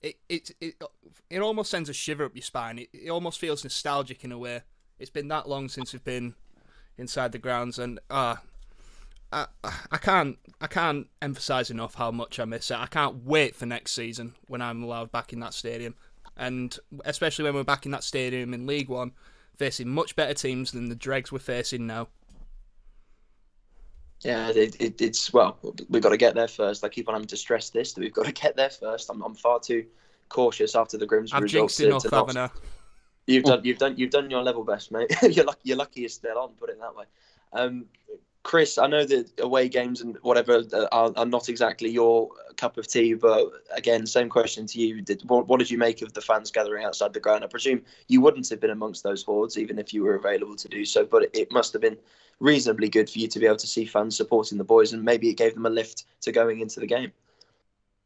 it 0.00 0.16
it 0.28 0.50
it 0.60 0.82
it 1.28 1.40
almost 1.40 1.70
sends 1.70 1.88
a 1.88 1.94
shiver 1.94 2.24
up 2.24 2.34
your 2.34 2.42
spine. 2.42 2.78
It, 2.78 2.88
it 2.92 3.10
almost 3.10 3.38
feels 3.38 3.64
nostalgic 3.64 4.24
in 4.24 4.32
a 4.32 4.38
way. 4.38 4.62
It's 4.98 5.10
been 5.10 5.28
that 5.28 5.48
long 5.48 5.68
since 5.68 5.92
we've 5.92 6.04
been 6.04 6.34
inside 6.96 7.32
the 7.32 7.38
grounds, 7.38 7.78
and 7.78 7.98
ah, 8.10 8.38
uh, 8.38 8.40
I, 9.32 9.46
I 9.64 9.96
can't 9.96 10.38
I 10.60 10.66
can't 10.66 11.06
emphasize 11.22 11.70
enough 11.70 11.94
how 11.94 12.10
much 12.10 12.40
I 12.40 12.44
miss 12.44 12.70
it. 12.70 12.78
I 12.78 12.86
can't 12.86 13.24
wait 13.24 13.54
for 13.54 13.66
next 13.66 13.92
season 13.92 14.34
when 14.48 14.60
I'm 14.60 14.82
allowed 14.82 15.12
back 15.12 15.32
in 15.32 15.40
that 15.40 15.54
stadium, 15.54 15.94
and 16.36 16.76
especially 17.04 17.44
when 17.44 17.54
we're 17.54 17.64
back 17.64 17.86
in 17.86 17.92
that 17.92 18.04
stadium 18.04 18.52
in 18.52 18.66
League 18.66 18.88
One, 18.88 19.12
facing 19.56 19.88
much 19.88 20.16
better 20.16 20.34
teams 20.34 20.72
than 20.72 20.88
the 20.88 20.94
dregs 20.94 21.30
we're 21.30 21.38
facing 21.38 21.86
now. 21.86 22.08
Yeah, 24.22 24.50
it, 24.50 24.78
it, 24.80 25.00
it's 25.00 25.32
well, 25.32 25.58
we've 25.88 26.02
got 26.02 26.10
to 26.10 26.16
get 26.16 26.34
there 26.34 26.48
first. 26.48 26.84
I 26.84 26.88
keep 26.88 27.08
on 27.08 27.14
having 27.14 27.28
to 27.28 27.36
stress 27.36 27.70
this 27.70 27.94
that 27.94 28.00
we've 28.00 28.12
got 28.12 28.26
to 28.26 28.32
get 28.32 28.56
there 28.56 28.68
first. 28.68 29.10
I'm, 29.10 29.22
I'm 29.22 29.34
far 29.34 29.60
too 29.60 29.86
cautious 30.28 30.74
after 30.74 30.98
the 30.98 31.06
Grimsby 31.06 31.36
I've 31.36 31.42
results. 31.44 31.76
Jinxed 31.76 32.04
enough, 32.04 32.10
haven't 32.10 32.36
I? 32.36 32.50
You've 33.26 33.44
done, 33.44 33.60
you've 33.64 33.78
done, 33.78 33.94
you've 33.96 34.10
done 34.10 34.28
your 34.28 34.42
level 34.42 34.64
best, 34.64 34.90
mate. 34.90 35.10
you're 35.22 35.44
lucky, 35.44 35.60
you're 35.64 35.76
lucky 35.76 36.00
you're 36.00 36.08
still 36.08 36.36
on. 36.36 36.50
Put 36.58 36.70
it 36.70 36.80
that 36.80 36.94
way. 36.94 37.04
Um, 37.52 37.86
Chris, 38.42 38.78
I 38.78 38.86
know 38.86 39.04
that 39.04 39.38
away 39.40 39.68
games 39.68 40.00
and 40.00 40.16
whatever 40.22 40.62
uh, 40.72 40.86
are, 40.92 41.12
are, 41.14 41.26
not 41.26 41.48
exactly 41.50 41.90
your 41.90 42.30
cup 42.56 42.78
of 42.78 42.86
tea, 42.86 43.12
but 43.12 43.46
again, 43.70 44.06
same 44.06 44.30
question 44.30 44.66
to 44.66 44.80
you. 44.80 45.02
Did, 45.02 45.22
what, 45.28 45.46
what, 45.46 45.58
did 45.58 45.70
you 45.70 45.76
make 45.76 46.00
of 46.00 46.14
the 46.14 46.22
fans 46.22 46.50
gathering 46.50 46.84
outside 46.84 47.12
the 47.12 47.20
ground? 47.20 47.44
I 47.44 47.48
presume 47.48 47.82
you 48.08 48.22
wouldn't 48.22 48.48
have 48.48 48.60
been 48.60 48.70
amongst 48.70 49.02
those 49.02 49.22
hordes, 49.22 49.58
even 49.58 49.78
if 49.78 49.92
you 49.92 50.02
were 50.02 50.14
available 50.14 50.56
to 50.56 50.68
do 50.68 50.86
so, 50.86 51.04
but 51.04 51.28
it 51.34 51.52
must 51.52 51.74
have 51.74 51.82
been 51.82 51.98
reasonably 52.40 52.88
good 52.88 53.10
for 53.10 53.18
you 53.18 53.28
to 53.28 53.38
be 53.38 53.46
able 53.46 53.56
to 53.56 53.66
see 53.66 53.84
fans 53.84 54.16
supporting 54.16 54.56
the 54.56 54.64
boys, 54.64 54.94
and 54.94 55.04
maybe 55.04 55.28
it 55.28 55.36
gave 55.36 55.54
them 55.54 55.66
a 55.66 55.70
lift 55.70 56.04
to 56.22 56.32
going 56.32 56.60
into 56.60 56.80
the 56.80 56.86
game. 56.86 57.12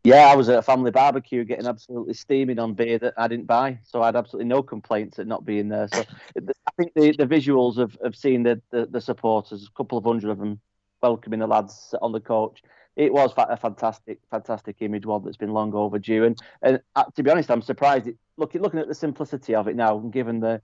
Yeah, 0.04 0.26
I 0.26 0.36
was 0.36 0.50
at 0.50 0.58
a 0.58 0.62
family 0.62 0.90
barbecue 0.90 1.44
getting 1.44 1.66
absolutely 1.66 2.12
steaming 2.12 2.58
on 2.58 2.74
beer 2.74 2.98
that 2.98 3.14
I 3.16 3.26
didn't 3.26 3.46
buy, 3.46 3.78
so 3.84 4.02
I 4.02 4.06
had 4.06 4.16
absolutely 4.16 4.48
no 4.48 4.62
complaints 4.62 5.18
at 5.18 5.26
not 5.26 5.46
being 5.46 5.70
there. 5.70 5.88
So 5.94 6.04
I 6.36 6.70
think 6.76 6.92
the, 6.94 7.12
the 7.16 7.26
visuals 7.26 7.78
of, 7.78 7.96
of 8.02 8.14
seeing 8.14 8.42
the, 8.42 8.60
the, 8.70 8.84
the 8.84 9.00
supporters, 9.00 9.66
a 9.66 9.72
couple 9.74 9.96
of 9.96 10.04
hundred 10.04 10.30
of 10.30 10.38
them 10.38 10.60
welcoming 11.02 11.40
the 11.40 11.46
lads 11.46 11.94
on 12.02 12.12
the 12.12 12.20
coach, 12.20 12.62
it 12.96 13.14
was 13.14 13.32
a 13.36 13.56
fantastic, 13.56 14.20
fantastic 14.30 14.76
image, 14.80 15.06
one 15.06 15.24
that's 15.24 15.38
been 15.38 15.52
long 15.54 15.72
overdue. 15.74 16.24
And, 16.24 16.38
and 16.60 16.80
uh, 16.94 17.04
to 17.16 17.22
be 17.22 17.30
honest, 17.30 17.50
I'm 17.50 17.62
surprised. 17.62 18.06
It, 18.06 18.16
looking 18.36 18.60
looking 18.60 18.80
at 18.80 18.88
the 18.88 18.94
simplicity 18.94 19.54
of 19.54 19.68
it 19.68 19.74
now, 19.74 19.98
given 19.98 20.38
the 20.38 20.60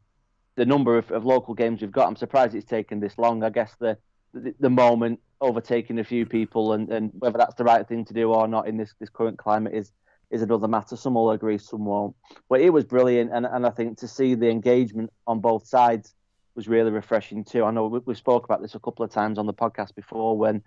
the 0.57 0.67
number 0.67 0.99
of, 0.99 1.11
of 1.11 1.25
local 1.25 1.55
games 1.55 1.81
we've 1.81 1.91
got, 1.91 2.09
I'm 2.09 2.17
surprised 2.17 2.55
it's 2.55 2.67
taken 2.67 3.01
this 3.01 3.17
long. 3.17 3.43
I 3.43 3.51
guess 3.51 3.75
the 3.81 3.97
the, 4.33 4.55
the 4.61 4.71
moment 4.71 5.21
overtaking 5.41 5.99
a 5.99 6.05
few 6.05 6.27
people, 6.27 6.73
and, 6.73 6.91
and 6.91 7.11
whether 7.19 7.39
that's 7.39 7.55
the 7.55 7.65
right 7.65 7.87
thing 7.87 8.05
to 8.05 8.15
do 8.15 8.33
or 8.33 8.47
not 8.47 8.69
in 8.69 8.77
this, 8.77 8.95
this 9.01 9.11
current 9.11 9.39
climate 9.39 9.75
is 9.75 9.93
is 10.31 10.43
another 10.43 10.69
matter. 10.69 10.97
Some 10.97 11.15
will 11.15 11.33
agree, 11.33 11.59
some 11.59 11.85
won't. 11.85 12.15
But 12.49 12.61
it 12.61 12.71
was 12.71 12.85
brilliant, 12.85 13.33
and, 13.33 13.45
and 13.47 13.67
I 13.67 13.71
think 13.71 13.99
to 13.99 14.09
see 14.09 14.35
the 14.35 14.49
engagement 14.49 15.11
on 15.27 15.41
both 15.41 15.67
sides 15.67 16.15
was 16.55 16.69
really 16.69 16.91
refreshing 16.91 17.45
too. 17.45 17.65
I 17.65 17.71
know 17.71 17.87
we, 17.87 18.01
we 18.05 18.15
spoke 18.15 18.45
about 18.45 18.63
this 18.63 18.75
a 18.75 18.81
couple 18.81 19.05
of 19.05 19.11
times 19.11 19.39
on 19.39 19.47
the 19.47 19.55
podcast 19.55 19.95
before. 19.95 20.37
When 20.37 20.63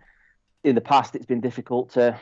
in 0.63 0.75
the 0.75 0.81
past 0.81 1.15
it's 1.15 1.25
been 1.25 1.41
difficult 1.41 1.91
to 1.93 2.19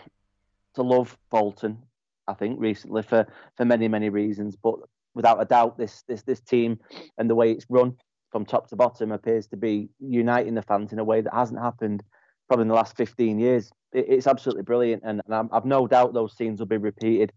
to 0.75 0.81
love 0.83 1.17
Bolton, 1.29 1.79
I 2.27 2.33
think 2.33 2.59
recently 2.59 3.01
for 3.01 3.25
for 3.57 3.65
many 3.65 3.87
many 3.87 4.09
reasons, 4.09 4.55
but 4.55 4.75
without 5.13 5.41
a 5.41 5.45
doubt, 5.45 5.77
this 5.77 6.03
this 6.07 6.23
this 6.23 6.41
team 6.41 6.79
and 7.17 7.29
the 7.29 7.35
way 7.35 7.51
it's 7.51 7.65
run 7.69 7.97
from 8.31 8.45
top 8.45 8.67
to 8.69 8.75
bottom 8.75 9.11
appears 9.11 9.47
to 9.47 9.57
be 9.57 9.89
uniting 9.99 10.55
the 10.55 10.61
fans 10.61 10.93
in 10.93 10.99
a 10.99 11.03
way 11.03 11.21
that 11.21 11.33
hasn't 11.33 11.59
happened 11.59 12.03
probably 12.47 12.63
in 12.63 12.67
the 12.67 12.73
last 12.73 12.95
15 12.97 13.39
years. 13.39 13.71
It's 13.93 14.27
absolutely 14.27 14.63
brilliant, 14.63 15.03
and, 15.05 15.21
and 15.25 15.49
I've 15.51 15.65
no 15.65 15.85
doubt 15.85 16.13
those 16.13 16.35
scenes 16.35 16.59
will 16.59 16.65
be 16.65 16.77
repeated, 16.77 17.33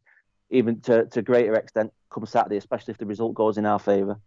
even 0.51 0.81
to 0.83 1.07
to 1.07 1.21
greater 1.21 1.55
extent 1.55 1.93
come 2.11 2.27
Saturday, 2.27 2.57
especially 2.57 2.93
if 2.93 2.99
the 2.99 3.07
result 3.07 3.35
goes 3.35 3.59
in 3.59 3.67
our 3.67 3.81
favour. 3.81 4.21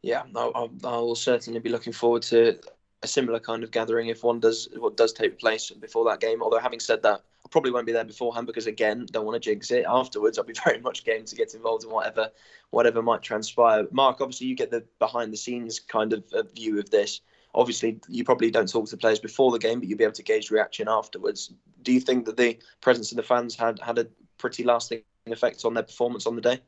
Yeah, 0.00 0.22
I'll, 0.34 0.70
I'll 0.84 1.14
certainly 1.14 1.60
be 1.60 1.70
looking 1.70 1.92
forward 1.92 2.22
to 2.24 2.58
a 3.02 3.06
similar 3.06 3.40
kind 3.40 3.64
of 3.64 3.70
gathering 3.70 4.08
if 4.08 4.22
one 4.22 4.40
does 4.40 4.68
what 4.76 4.96
does 4.96 5.12
take 5.12 5.38
place 5.38 5.70
before 5.70 6.04
that 6.04 6.20
game. 6.20 6.42
Although 6.42 6.58
having 6.58 6.80
said 6.80 7.02
that, 7.02 7.20
I 7.20 7.22
probably 7.50 7.70
won't 7.70 7.86
be 7.86 7.92
there 7.92 8.04
beforehand 8.04 8.46
because 8.46 8.66
again, 8.66 9.06
don't 9.10 9.26
want 9.26 9.40
to 9.40 9.50
jinx 9.50 9.70
it. 9.70 9.84
Afterwards, 9.88 10.38
I'll 10.38 10.44
be 10.44 10.54
very 10.64 10.80
much 10.80 11.04
game 11.04 11.24
to 11.24 11.36
get 11.36 11.54
involved 11.54 11.84
in 11.84 11.90
whatever 11.90 12.30
whatever 12.70 13.02
might 13.02 13.22
transpire. 13.22 13.86
Mark, 13.90 14.20
obviously, 14.20 14.46
you 14.46 14.56
get 14.56 14.70
the 14.70 14.84
behind 14.98 15.32
the 15.32 15.36
scenes 15.36 15.80
kind 15.80 16.12
of 16.12 16.24
view 16.54 16.78
of 16.78 16.90
this 16.90 17.20
obviously 17.54 18.00
you 18.08 18.24
probably 18.24 18.50
don't 18.50 18.70
talk 18.70 18.86
to 18.86 18.92
the 18.92 18.96
players 18.96 19.18
before 19.18 19.50
the 19.50 19.58
game, 19.58 19.80
but 19.80 19.88
you'll 19.88 19.98
be 19.98 20.04
able 20.04 20.12
to 20.14 20.22
gauge 20.22 20.50
reaction 20.50 20.88
afterwards. 20.88 21.52
Do 21.82 21.92
you 21.92 22.00
think 22.00 22.24
that 22.26 22.36
the 22.36 22.58
presence 22.80 23.12
of 23.12 23.16
the 23.16 23.22
fans 23.22 23.54
had 23.54 23.78
had 23.80 23.98
a 23.98 24.06
pretty 24.38 24.64
lasting 24.64 25.02
effect 25.26 25.64
on 25.64 25.74
their 25.74 25.82
performance 25.82 26.26
on 26.26 26.36
the 26.36 26.42
day? 26.42 26.60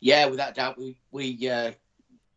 Yeah, 0.00 0.26
without 0.26 0.54
doubt, 0.54 0.78
we 0.78 0.96
we 1.10 1.48
uh, 1.48 1.72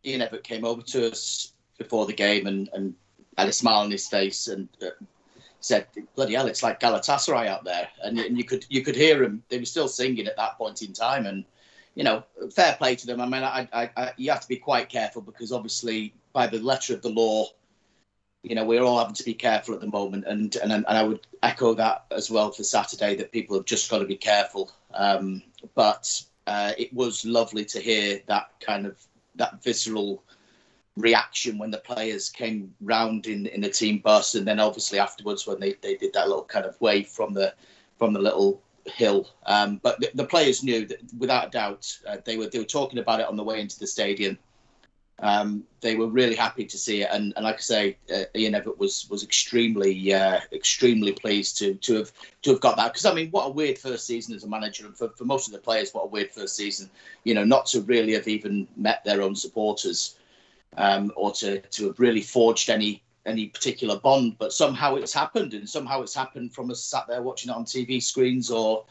Ian 0.04 0.20
Evatt 0.22 0.42
came 0.42 0.64
over 0.64 0.82
to 0.82 1.10
us 1.10 1.52
before 1.76 2.06
the 2.06 2.12
game 2.12 2.46
and 2.46 2.68
and 2.72 2.94
had 3.36 3.48
a 3.48 3.52
smile 3.52 3.80
on 3.80 3.90
his 3.90 4.08
face 4.08 4.48
and 4.48 4.68
uh, 4.82 4.86
said, 5.60 5.86
"Bloody 6.14 6.34
hell, 6.34 6.46
it's 6.46 6.62
like 6.62 6.80
Galatasaray 6.80 7.46
out 7.46 7.64
there," 7.64 7.88
and, 8.02 8.18
and 8.18 8.36
you 8.36 8.44
could 8.44 8.64
you 8.68 8.82
could 8.82 8.96
hear 8.96 9.20
them. 9.20 9.42
They 9.48 9.58
were 9.58 9.64
still 9.64 9.88
singing 9.88 10.26
at 10.26 10.36
that 10.36 10.58
point 10.58 10.82
in 10.82 10.92
time, 10.92 11.26
and 11.26 11.44
you 11.94 12.04
know, 12.04 12.24
fair 12.54 12.74
play 12.74 12.94
to 12.96 13.06
them. 13.06 13.20
I 13.20 13.26
mean, 13.26 13.42
I, 13.42 13.68
I, 13.72 13.90
I, 13.96 14.12
you 14.16 14.30
have 14.30 14.40
to 14.40 14.48
be 14.48 14.56
quite 14.56 14.88
careful 14.88 15.22
because 15.22 15.52
obviously, 15.52 16.14
by 16.32 16.46
the 16.46 16.60
letter 16.60 16.94
of 16.94 17.02
the 17.02 17.08
law, 17.08 17.46
you 18.42 18.54
know, 18.54 18.64
we're 18.64 18.82
all 18.82 18.98
having 18.98 19.14
to 19.14 19.24
be 19.24 19.34
careful 19.34 19.74
at 19.74 19.80
the 19.80 19.88
moment, 19.88 20.24
and 20.26 20.54
and 20.56 20.72
and 20.72 20.86
I 20.86 21.02
would 21.02 21.26
echo 21.42 21.74
that 21.74 22.06
as 22.10 22.30
well 22.30 22.52
for 22.52 22.62
Saturday 22.62 23.16
that 23.16 23.32
people 23.32 23.56
have 23.56 23.66
just 23.66 23.90
got 23.90 23.98
to 23.98 24.06
be 24.06 24.16
careful. 24.16 24.70
Um, 24.94 25.42
but 25.74 26.22
uh, 26.46 26.72
it 26.78 26.92
was 26.94 27.24
lovely 27.24 27.64
to 27.66 27.80
hear 27.80 28.20
that 28.26 28.50
kind 28.60 28.86
of 28.86 28.96
that 29.34 29.62
visceral 29.62 30.22
reaction 30.98 31.58
when 31.58 31.70
the 31.70 31.78
players 31.78 32.28
came 32.30 32.74
round 32.80 33.26
in 33.26 33.46
in 33.46 33.60
the 33.60 33.70
team 33.70 33.98
bus, 33.98 34.34
and 34.34 34.46
then 34.46 34.60
obviously 34.60 34.98
afterwards 34.98 35.46
when 35.46 35.60
they, 35.60 35.74
they 35.82 35.96
did 35.96 36.12
that 36.12 36.28
little 36.28 36.44
kind 36.44 36.66
of 36.66 36.80
wave 36.80 37.08
from 37.08 37.34
the 37.34 37.54
from 37.98 38.12
the 38.12 38.20
little 38.20 38.62
hill. 38.86 39.28
Um, 39.46 39.80
but 39.82 40.00
the, 40.00 40.10
the, 40.14 40.24
players 40.24 40.62
knew 40.62 40.86
that 40.86 41.00
without 41.18 41.48
a 41.48 41.50
doubt 41.50 41.98
uh, 42.08 42.16
they 42.24 42.36
were 42.36 42.46
they 42.46 42.58
were 42.58 42.64
talking 42.64 42.98
about 42.98 43.20
it 43.20 43.26
on 43.26 43.36
the 43.36 43.44
way 43.44 43.60
into 43.60 43.78
the 43.78 43.86
stadium. 43.86 44.38
Um, 45.20 45.64
they 45.80 45.96
were 45.96 46.06
really 46.06 46.36
happy 46.36 46.64
to 46.64 46.78
see 46.78 47.02
it, 47.02 47.08
and, 47.10 47.32
and 47.34 47.44
like 47.44 47.56
I 47.56 47.60
say, 47.60 47.98
uh, 48.14 48.24
Ian 48.36 48.52
Evatt 48.52 48.78
was 48.78 49.08
was 49.10 49.24
extremely 49.24 50.14
uh, 50.14 50.40
extremely 50.52 51.12
pleased 51.12 51.58
to 51.58 51.74
to 51.74 51.96
have 51.96 52.12
to 52.42 52.50
have 52.50 52.60
got 52.60 52.76
that 52.76 52.92
because 52.92 53.04
I 53.04 53.14
mean, 53.14 53.30
what 53.30 53.46
a 53.46 53.50
weird 53.50 53.78
first 53.78 54.06
season 54.06 54.36
as 54.36 54.44
a 54.44 54.48
manager, 54.48 54.86
and 54.86 54.96
for, 54.96 55.08
for 55.10 55.24
most 55.24 55.48
of 55.48 55.52
the 55.52 55.58
players, 55.58 55.92
what 55.92 56.04
a 56.04 56.08
weird 56.08 56.30
first 56.30 56.54
season. 56.54 56.88
You 57.24 57.34
know, 57.34 57.44
not 57.44 57.66
to 57.66 57.80
really 57.80 58.12
have 58.14 58.28
even 58.28 58.68
met 58.76 59.04
their 59.04 59.20
own 59.20 59.34
supporters, 59.34 60.16
um, 60.76 61.12
or 61.16 61.32
to 61.32 61.60
to 61.60 61.86
have 61.88 62.00
really 62.00 62.22
forged 62.22 62.70
any 62.70 63.02
any 63.26 63.46
particular 63.46 63.98
bond, 63.98 64.36
but 64.38 64.52
somehow 64.52 64.94
it's 64.94 65.12
happened, 65.12 65.54
and 65.54 65.68
somehow 65.68 66.02
it's 66.02 66.14
happened 66.14 66.54
from 66.54 66.70
us 66.70 66.82
sat 66.82 67.06
there 67.08 67.22
watching 67.22 67.50
it 67.50 67.56
on 67.56 67.64
TV 67.64 68.02
screens 68.02 68.50
or 68.50 68.84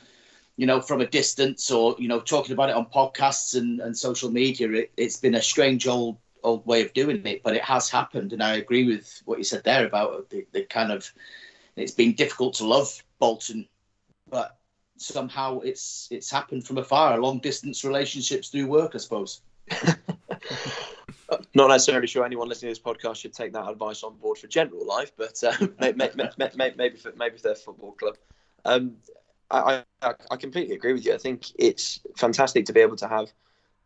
you 0.57 0.65
know, 0.65 0.81
from 0.81 1.01
a 1.01 1.07
distance 1.07 1.69
or, 1.69 1.95
you 1.99 2.07
know, 2.07 2.19
talking 2.19 2.51
about 2.51 2.69
it 2.69 2.75
on 2.75 2.87
podcasts 2.87 3.55
and, 3.55 3.79
and 3.79 3.95
social 3.95 4.31
media. 4.31 4.69
It, 4.71 4.91
it's 4.97 5.17
been 5.17 5.35
a 5.35 5.41
strange 5.41 5.87
old 5.87 6.17
old 6.43 6.65
way 6.65 6.81
of 6.81 6.93
doing 6.93 7.25
it, 7.25 7.43
but 7.43 7.55
it 7.55 7.63
has 7.63 7.89
happened. 7.89 8.33
And 8.33 8.41
I 8.41 8.55
agree 8.55 8.85
with 8.85 9.21
what 9.25 9.37
you 9.37 9.43
said 9.43 9.63
there 9.63 9.85
about 9.85 10.29
the, 10.29 10.45
the 10.51 10.63
kind 10.63 10.91
of, 10.91 11.11
it's 11.75 11.91
been 11.91 12.13
difficult 12.13 12.55
to 12.55 12.65
love 12.65 13.03
Bolton, 13.19 13.67
but 14.29 14.57
somehow 14.97 15.59
it's 15.59 16.07
it's 16.09 16.31
happened 16.31 16.65
from 16.65 16.79
afar, 16.79 17.19
long 17.19 17.39
distance 17.39 17.83
relationships 17.83 18.49
do 18.49 18.67
work, 18.67 18.95
I 18.95 18.97
suppose. 18.97 19.41
Not 21.53 21.67
necessarily 21.67 22.07
sure 22.07 22.25
anyone 22.25 22.47
listening 22.47 22.73
to 22.73 22.79
this 22.79 22.95
podcast 22.95 23.17
should 23.17 23.33
take 23.33 23.51
that 23.53 23.67
advice 23.67 24.03
on 24.03 24.15
board 24.15 24.37
for 24.37 24.47
general 24.47 24.85
life, 24.85 25.11
but 25.17 25.43
uh, 25.43 25.67
maybe, 25.79 26.09
maybe, 26.37 26.73
maybe, 26.77 26.97
for, 26.97 27.11
maybe 27.17 27.37
for 27.37 27.43
their 27.43 27.55
football 27.55 27.91
club. 27.93 28.17
Um, 28.63 28.95
I, 29.51 29.83
I, 30.01 30.13
I 30.31 30.35
completely 30.37 30.75
agree 30.75 30.93
with 30.93 31.05
you. 31.05 31.13
I 31.13 31.17
think 31.17 31.47
it's 31.57 31.99
fantastic 32.15 32.65
to 32.65 32.73
be 32.73 32.79
able 32.79 32.97
to 32.97 33.07
have 33.07 33.31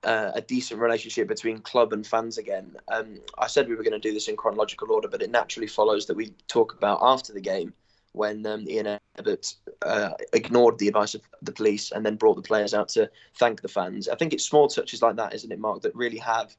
uh, 0.04 0.32
a 0.34 0.42
decent 0.42 0.80
relationship 0.80 1.28
between 1.28 1.60
club 1.60 1.94
and 1.94 2.06
fans 2.06 2.38
again. 2.38 2.76
Um, 2.92 3.20
I 3.38 3.48
said 3.48 3.68
we 3.68 3.76
were 3.76 3.84
going 3.84 4.00
to 4.00 4.00
do 4.00 4.14
this 4.14 4.28
in 4.28 4.36
chronological 4.36 4.92
order, 4.92 5.08
but 5.08 5.22
it 5.22 5.32
naturally 5.32 5.68
follows 5.68 6.06
that 6.08 6.16
we 6.16 6.34
talk 6.48 6.74
about 6.74 7.00
after 7.02 7.34
the 7.34 7.42
game 7.42 7.74
when 8.14 8.46
um, 8.46 8.68
Ian 8.68 9.00
Evatt 9.18 9.56
uh, 9.84 10.12
ignored 10.34 10.78
the 10.80 10.88
advice 10.88 11.16
of 11.16 11.22
the 11.42 11.52
police 11.52 11.92
and 11.92 12.06
then 12.06 12.16
brought 12.16 12.36
the 12.36 12.42
players 12.42 12.74
out 12.74 12.90
to 12.90 13.10
thank 13.36 13.62
the 13.62 13.68
fans. 13.68 14.10
I 14.10 14.16
think 14.16 14.34
it's 14.34 14.44
small 14.44 14.68
touches 14.68 15.02
like 15.02 15.16
that, 15.16 15.34
isn't 15.34 15.52
it, 15.52 15.60
Mark, 15.60 15.82
that 15.82 15.96
really 15.96 16.18
have 16.18 16.56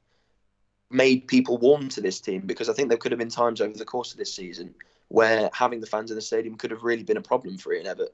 made 0.92 1.26
people 1.26 1.58
warm 1.58 1.88
to 1.90 2.00
this 2.00 2.20
team 2.20 2.42
because 2.42 2.68
I 2.68 2.72
think 2.72 2.88
there 2.88 2.98
could 2.98 3.12
have 3.12 3.18
been 3.18 3.28
times 3.28 3.60
over 3.60 3.76
the 3.76 3.84
course 3.84 4.12
of 4.12 4.18
this 4.18 4.34
season 4.34 4.74
where 5.08 5.50
having 5.52 5.80
the 5.80 5.86
fans 5.86 6.10
in 6.10 6.16
the 6.16 6.22
stadium 6.22 6.56
could 6.56 6.70
have 6.70 6.82
really 6.82 7.02
been 7.02 7.18
a 7.18 7.22
problem 7.22 7.58
for 7.58 7.72
Ian 7.72 7.86
Evatt. 7.86 8.08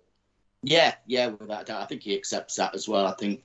Yeah, 0.62 0.94
yeah, 1.06 1.28
without 1.28 1.66
doubt. 1.66 1.82
I 1.82 1.86
think 1.86 2.02
he 2.02 2.16
accepts 2.16 2.56
that 2.56 2.74
as 2.74 2.88
well. 2.88 3.06
I 3.06 3.12
think, 3.12 3.44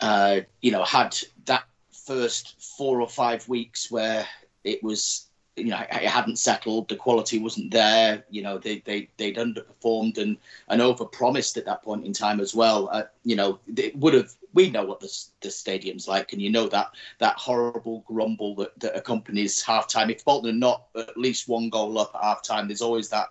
uh, 0.00 0.40
you 0.62 0.70
know, 0.72 0.82
had 0.82 1.16
that 1.44 1.64
first 2.06 2.60
four 2.76 3.00
or 3.00 3.08
five 3.08 3.46
weeks 3.48 3.90
where 3.90 4.26
it 4.64 4.82
was, 4.82 5.26
you 5.56 5.66
know, 5.66 5.78
it 5.78 6.08
hadn't 6.08 6.38
settled, 6.38 6.88
the 6.88 6.96
quality 6.96 7.38
wasn't 7.38 7.70
there. 7.70 8.24
You 8.30 8.42
know, 8.42 8.58
they 8.58 8.80
they 8.80 9.10
they'd 9.18 9.36
underperformed 9.36 10.16
and 10.16 10.38
and 10.68 10.80
overpromised 10.80 11.58
at 11.58 11.66
that 11.66 11.82
point 11.82 12.06
in 12.06 12.14
time 12.14 12.40
as 12.40 12.54
well. 12.54 12.88
Uh, 12.90 13.04
you 13.24 13.36
know, 13.36 13.60
it 13.76 13.96
would 13.96 14.14
have. 14.14 14.34
We 14.54 14.70
know 14.70 14.84
what 14.84 15.00
the 15.00 15.12
the 15.40 15.50
stadium's 15.50 16.08
like, 16.08 16.32
and 16.32 16.40
you 16.40 16.50
know 16.50 16.68
that 16.68 16.92
that 17.18 17.36
horrible 17.36 18.04
grumble 18.06 18.54
that, 18.56 18.78
that 18.80 18.96
accompanies 18.96 19.62
halftime. 19.62 20.10
If 20.10 20.24
Bolton 20.24 20.50
are 20.50 20.52
not 20.52 20.86
at 20.96 21.16
least 21.16 21.48
one 21.48 21.68
goal 21.68 21.98
up 21.98 22.12
at 22.14 22.22
halftime, 22.22 22.68
there's 22.68 22.82
always 22.82 23.08
that 23.10 23.28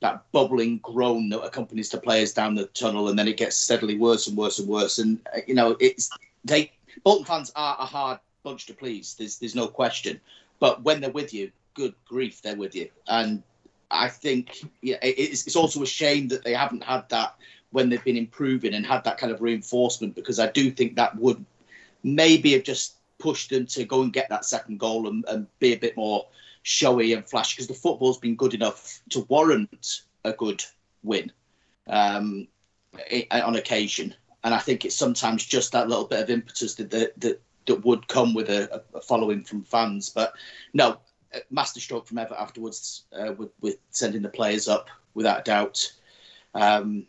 that 0.00 0.24
bubbling 0.32 0.78
groan 0.78 1.28
that 1.30 1.42
accompanies 1.42 1.88
the 1.88 1.98
players 1.98 2.32
down 2.32 2.54
the 2.54 2.66
tunnel, 2.66 3.08
and 3.08 3.18
then 3.18 3.28
it 3.28 3.36
gets 3.36 3.56
steadily 3.56 3.96
worse 3.96 4.26
and 4.26 4.36
worse 4.36 4.58
and 4.58 4.68
worse. 4.68 4.98
And 4.98 5.20
uh, 5.34 5.40
you 5.46 5.54
know, 5.54 5.76
it's 5.80 6.10
they 6.44 6.72
Bolton 7.04 7.24
fans 7.24 7.52
are 7.56 7.76
a 7.78 7.86
hard 7.86 8.18
bunch 8.42 8.66
to 8.66 8.74
please. 8.74 9.14
There's 9.18 9.38
there's 9.38 9.54
no 9.54 9.68
question. 9.68 10.20
But 10.58 10.82
when 10.84 11.00
they're 11.00 11.10
with 11.10 11.34
you, 11.34 11.50
good 11.74 11.94
grief, 12.04 12.42
they're 12.42 12.56
with 12.56 12.74
you. 12.74 12.88
And 13.08 13.42
I 13.90 14.08
think 14.08 14.64
yeah, 14.80 14.98
it's, 15.02 15.46
it's 15.46 15.56
also 15.56 15.82
a 15.82 15.86
shame 15.86 16.28
that 16.28 16.44
they 16.44 16.54
haven't 16.54 16.84
had 16.84 17.08
that 17.08 17.36
when 17.72 17.88
they've 17.88 18.04
been 18.04 18.16
improving 18.16 18.74
and 18.74 18.86
had 18.86 19.02
that 19.04 19.18
kind 19.18 19.32
of 19.32 19.42
reinforcement 19.42 20.14
because 20.14 20.38
I 20.38 20.50
do 20.50 20.70
think 20.70 20.96
that 20.96 21.16
would 21.16 21.44
maybe 22.02 22.52
have 22.52 22.62
just 22.62 22.96
pushed 23.18 23.50
them 23.50 23.66
to 23.66 23.84
go 23.84 24.02
and 24.02 24.12
get 24.12 24.28
that 24.28 24.44
second 24.44 24.78
goal 24.78 25.08
and, 25.08 25.24
and 25.28 25.46
be 25.58 25.72
a 25.72 25.78
bit 25.78 25.96
more 25.96 26.26
showy 26.62 27.12
and 27.12 27.28
flashy 27.28 27.56
because 27.56 27.68
the 27.68 27.74
football's 27.74 28.18
been 28.18 28.36
good 28.36 28.54
enough 28.54 29.00
to 29.10 29.20
warrant 29.28 30.02
a 30.24 30.32
good 30.32 30.62
win 31.02 31.32
um, 31.88 32.46
on 33.30 33.56
occasion. 33.56 34.14
And 34.44 34.52
I 34.52 34.58
think 34.58 34.84
it's 34.84 34.96
sometimes 34.96 35.44
just 35.44 35.72
that 35.72 35.88
little 35.88 36.04
bit 36.04 36.20
of 36.20 36.30
impetus 36.30 36.74
that 36.76 36.90
that, 36.90 37.20
that, 37.20 37.40
that 37.66 37.84
would 37.84 38.08
come 38.08 38.34
with 38.34 38.50
a, 38.50 38.82
a, 38.94 39.00
following 39.00 39.44
from 39.44 39.62
fans. 39.62 40.10
But 40.10 40.34
no, 40.74 40.98
masterstroke 41.50 42.06
from 42.06 42.18
Evatt 42.18 42.40
afterwards 42.40 43.04
uh, 43.12 43.32
with, 43.32 43.50
with 43.60 43.76
sending 43.90 44.22
the 44.22 44.28
players 44.28 44.68
up 44.68 44.88
without 45.14 45.44
doubt. 45.44 45.92
Um, 46.54 47.06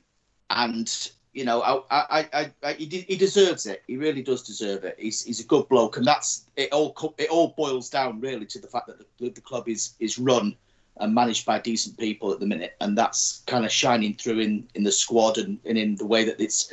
and 0.49 1.11
you 1.33 1.45
know, 1.45 1.61
I, 1.61 1.81
I, 1.89 2.29
I, 2.33 2.51
I, 2.61 2.73
he 2.73 3.15
deserves 3.15 3.65
it. 3.65 3.81
He 3.87 3.97
really 3.97 4.21
does 4.21 4.43
deserve 4.43 4.83
it. 4.83 4.95
He's, 4.99 5.23
he's 5.23 5.39
a 5.39 5.45
good 5.45 5.67
bloke, 5.67 5.97
and 5.97 6.05
that's 6.05 6.45
it. 6.55 6.71
All 6.71 7.15
it 7.17 7.29
all 7.29 7.55
boils 7.57 7.89
down 7.89 8.19
really 8.19 8.45
to 8.45 8.59
the 8.59 8.67
fact 8.67 8.87
that 8.87 8.99
the, 9.17 9.29
the 9.29 9.41
club 9.41 9.67
is 9.67 9.95
is 9.99 10.19
run 10.19 10.55
and 10.97 11.15
managed 11.15 11.45
by 11.47 11.57
decent 11.57 11.97
people 11.97 12.31
at 12.31 12.39
the 12.39 12.45
minute, 12.45 12.75
and 12.81 12.95
that's 12.95 13.41
kind 13.47 13.65
of 13.65 13.71
shining 13.71 14.13
through 14.13 14.39
in, 14.39 14.67
in 14.75 14.83
the 14.83 14.91
squad 14.91 15.39
and, 15.39 15.57
and 15.65 15.75
in 15.75 15.95
the 15.95 16.05
way 16.05 16.23
that 16.23 16.39
it's 16.39 16.71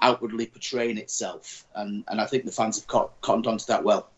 outwardly 0.00 0.46
portraying 0.46 0.96
itself. 0.96 1.66
And 1.74 2.02
and 2.08 2.18
I 2.18 2.24
think 2.24 2.46
the 2.46 2.52
fans 2.52 2.78
have 2.78 2.86
caught, 2.86 3.20
cottoned 3.20 3.46
onto 3.46 3.66
that 3.66 3.84
well. 3.84 4.10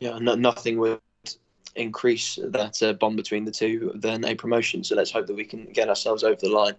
Yeah, 0.00 0.18
no, 0.18 0.34
nothing 0.34 0.78
would 0.78 1.00
increase 1.76 2.40
that 2.42 2.82
uh, 2.82 2.92
bond 2.94 3.16
between 3.16 3.44
the 3.44 3.52
two 3.52 3.92
than 3.94 4.24
a 4.24 4.34
promotion. 4.34 4.82
So 4.82 4.96
let's 4.96 5.12
hope 5.12 5.28
that 5.28 5.36
we 5.36 5.44
can 5.44 5.66
get 5.66 5.88
ourselves 5.88 6.24
over 6.24 6.40
the 6.40 6.48
line. 6.48 6.74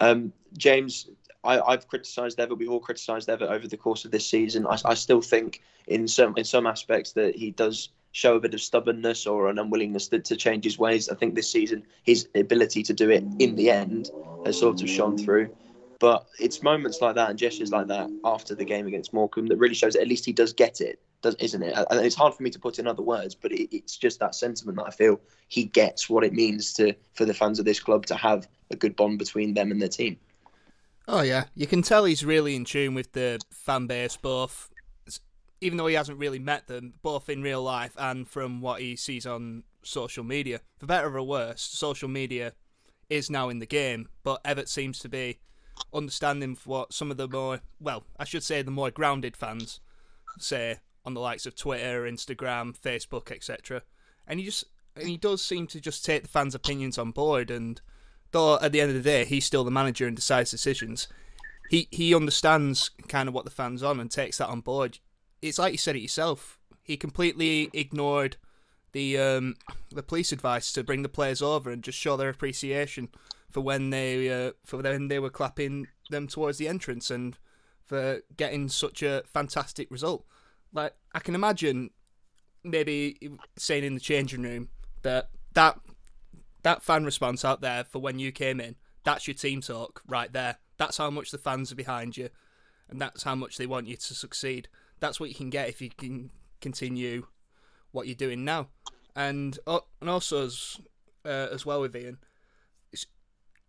Um, 0.00 0.32
James, 0.56 1.08
I, 1.44 1.60
have 1.70 1.88
criticised 1.88 2.38
Evatt. 2.38 2.58
We've 2.58 2.70
all 2.70 2.80
criticised 2.80 3.28
Evatt 3.28 3.50
over 3.50 3.66
the 3.66 3.76
course 3.76 4.04
of 4.04 4.10
this 4.10 4.26
season. 4.26 4.66
I, 4.66 4.78
I, 4.84 4.94
still 4.94 5.20
think 5.20 5.62
in 5.86 6.08
some 6.08 6.34
in 6.36 6.44
some 6.44 6.66
aspects 6.66 7.12
that 7.12 7.34
he 7.34 7.50
does 7.50 7.90
show 8.12 8.36
a 8.36 8.40
bit 8.40 8.54
of 8.54 8.60
stubbornness 8.60 9.26
or 9.26 9.48
an 9.48 9.58
unwillingness 9.58 10.08
to, 10.08 10.18
to 10.18 10.36
change 10.36 10.64
his 10.64 10.78
ways. 10.78 11.08
I 11.08 11.14
think 11.14 11.34
this 11.34 11.50
season 11.50 11.84
his 12.02 12.28
ability 12.34 12.82
to 12.84 12.92
do 12.92 13.10
it 13.10 13.24
in 13.38 13.54
the 13.56 13.70
end 13.70 14.10
has 14.44 14.58
sort 14.58 14.82
of 14.82 14.88
shone 14.88 15.16
through. 15.16 15.54
But 16.00 16.26
it's 16.38 16.62
moments 16.62 17.00
like 17.00 17.16
that 17.16 17.30
and 17.30 17.38
gestures 17.38 17.72
like 17.72 17.88
that 17.88 18.08
after 18.24 18.54
the 18.54 18.64
game 18.64 18.86
against 18.86 19.12
Morecambe 19.12 19.48
that 19.48 19.56
really 19.56 19.74
shows 19.74 19.94
that 19.94 20.02
at 20.02 20.08
least 20.08 20.24
he 20.24 20.32
does 20.32 20.52
get 20.52 20.80
it, 20.80 21.00
isn't 21.24 21.62
it? 21.62 21.74
And 21.90 22.04
it's 22.04 22.14
hard 22.14 22.34
for 22.34 22.42
me 22.42 22.50
to 22.50 22.58
put 22.58 22.78
in 22.78 22.86
other 22.86 23.02
words, 23.02 23.34
but 23.34 23.52
it, 23.52 23.74
it's 23.74 23.96
just 23.96 24.20
that 24.20 24.34
sentiment 24.34 24.78
that 24.78 24.86
I 24.86 24.90
feel 24.90 25.20
he 25.48 25.64
gets 25.64 26.08
what 26.08 26.24
it 26.24 26.32
means 26.32 26.72
to 26.74 26.94
for 27.14 27.24
the 27.24 27.34
fans 27.34 27.58
of 27.58 27.64
this 27.64 27.80
club 27.80 28.06
to 28.06 28.14
have 28.14 28.48
a 28.70 28.76
good 28.76 28.96
bond 28.96 29.18
between 29.18 29.54
them 29.54 29.70
and 29.70 29.80
their 29.80 29.88
team. 29.88 30.18
Oh 31.06 31.22
yeah, 31.22 31.44
you 31.54 31.66
can 31.66 31.82
tell 31.82 32.04
he's 32.04 32.24
really 32.24 32.54
in 32.54 32.64
tune 32.64 32.94
with 32.94 33.12
the 33.12 33.40
fan 33.50 33.86
base, 33.86 34.16
both 34.16 34.70
even 35.60 35.76
though 35.76 35.86
he 35.86 35.94
hasn't 35.94 36.18
really 36.18 36.38
met 36.38 36.68
them, 36.68 36.94
both 37.02 37.28
in 37.28 37.42
real 37.42 37.62
life 37.62 37.92
and 37.98 38.28
from 38.28 38.60
what 38.60 38.80
he 38.80 38.94
sees 38.94 39.26
on 39.26 39.64
social 39.82 40.22
media. 40.22 40.60
For 40.78 40.86
better 40.86 41.16
or 41.16 41.22
worse, 41.22 41.62
social 41.62 42.08
media 42.08 42.52
is 43.08 43.30
now 43.30 43.48
in 43.48 43.58
the 43.58 43.66
game, 43.66 44.08
but 44.22 44.42
Evatt 44.44 44.68
seems 44.68 44.98
to 45.00 45.08
be 45.08 45.38
understanding 45.92 46.56
what 46.64 46.92
some 46.92 47.10
of 47.10 47.16
the 47.16 47.28
more, 47.28 47.60
well, 47.80 48.04
I 48.18 48.24
should 48.24 48.42
say 48.42 48.62
the 48.62 48.70
more 48.70 48.90
grounded 48.90 49.36
fans 49.36 49.80
say 50.38 50.78
on 51.04 51.14
the 51.14 51.20
likes 51.20 51.46
of 51.46 51.56
Twitter, 51.56 52.02
Instagram, 52.02 52.78
Facebook, 52.78 53.30
etc. 53.30 53.82
And 54.26 54.38
he 54.38 54.46
just 54.46 54.64
and 54.96 55.08
he 55.08 55.16
does 55.16 55.42
seem 55.42 55.66
to 55.68 55.80
just 55.80 56.04
take 56.04 56.22
the 56.22 56.28
fans' 56.28 56.54
opinions 56.54 56.98
on 56.98 57.12
board 57.12 57.50
and 57.50 57.80
though 58.32 58.58
at 58.60 58.72
the 58.72 58.80
end 58.80 58.90
of 58.90 58.96
the 58.96 59.02
day 59.02 59.24
he's 59.24 59.44
still 59.44 59.64
the 59.64 59.70
manager 59.70 60.06
and 60.06 60.16
decides 60.16 60.50
decisions, 60.50 61.08
he 61.70 61.88
he 61.90 62.14
understands 62.14 62.90
kind 63.08 63.28
of 63.28 63.34
what 63.34 63.44
the 63.44 63.50
fans 63.50 63.82
on 63.82 64.00
and 64.00 64.10
takes 64.10 64.38
that 64.38 64.48
on 64.48 64.60
board. 64.60 64.98
It's 65.40 65.58
like 65.58 65.72
you 65.72 65.78
said 65.78 65.96
it 65.96 66.00
yourself. 66.02 66.58
He 66.82 66.96
completely 66.96 67.70
ignored 67.72 68.36
the 68.92 69.18
um, 69.18 69.56
the 69.90 70.02
police 70.02 70.32
advice 70.32 70.72
to 70.72 70.84
bring 70.84 71.02
the 71.02 71.08
players 71.08 71.42
over 71.42 71.70
and 71.70 71.82
just 71.82 71.98
show 71.98 72.16
their 72.16 72.30
appreciation 72.30 73.08
for 73.48 73.60
when 73.60 73.90
they 73.90 74.28
uh, 74.30 74.52
for 74.64 74.78
when 74.78 75.08
they 75.08 75.18
were 75.18 75.30
clapping 75.30 75.86
them 76.10 76.26
towards 76.26 76.58
the 76.58 76.68
entrance 76.68 77.10
and 77.10 77.36
for 77.84 78.20
getting 78.36 78.68
such 78.68 79.02
a 79.02 79.22
fantastic 79.26 79.90
result. 79.90 80.24
Like 80.72 80.94
I 81.14 81.20
can 81.20 81.34
imagine 81.34 81.90
maybe 82.64 83.16
saying 83.56 83.84
in 83.84 83.94
the 83.94 84.00
changing 84.00 84.42
room 84.42 84.68
that 85.02 85.30
that 85.54 85.78
that 86.62 86.82
fan 86.82 87.04
response 87.04 87.44
out 87.44 87.60
there 87.60 87.84
for 87.84 88.00
when 88.00 88.18
you 88.18 88.32
came 88.32 88.60
in, 88.60 88.76
that's 89.04 89.26
your 89.26 89.34
team 89.34 89.60
talk 89.60 90.02
right 90.06 90.32
there. 90.32 90.56
That's 90.76 90.98
how 90.98 91.10
much 91.10 91.30
the 91.30 91.38
fans 91.38 91.72
are 91.72 91.76
behind 91.76 92.16
you, 92.16 92.28
and 92.88 93.00
that's 93.00 93.22
how 93.22 93.34
much 93.34 93.56
they 93.56 93.66
want 93.66 93.86
you 93.86 93.96
to 93.96 94.14
succeed. 94.14 94.68
That's 95.00 95.18
what 95.18 95.28
you 95.28 95.34
can 95.34 95.50
get 95.50 95.68
if 95.68 95.80
you 95.80 95.90
can 95.90 96.30
continue 96.60 97.26
what 97.92 98.06
you're 98.06 98.14
doing 98.14 98.44
now, 98.44 98.68
and 99.16 99.58
uh, 99.66 99.80
and 100.00 100.10
also 100.10 100.46
as 100.46 100.78
uh, 101.24 101.48
as 101.52 101.64
well 101.64 101.80
with 101.80 101.96
Ian, 101.96 102.18
it's, 102.92 103.06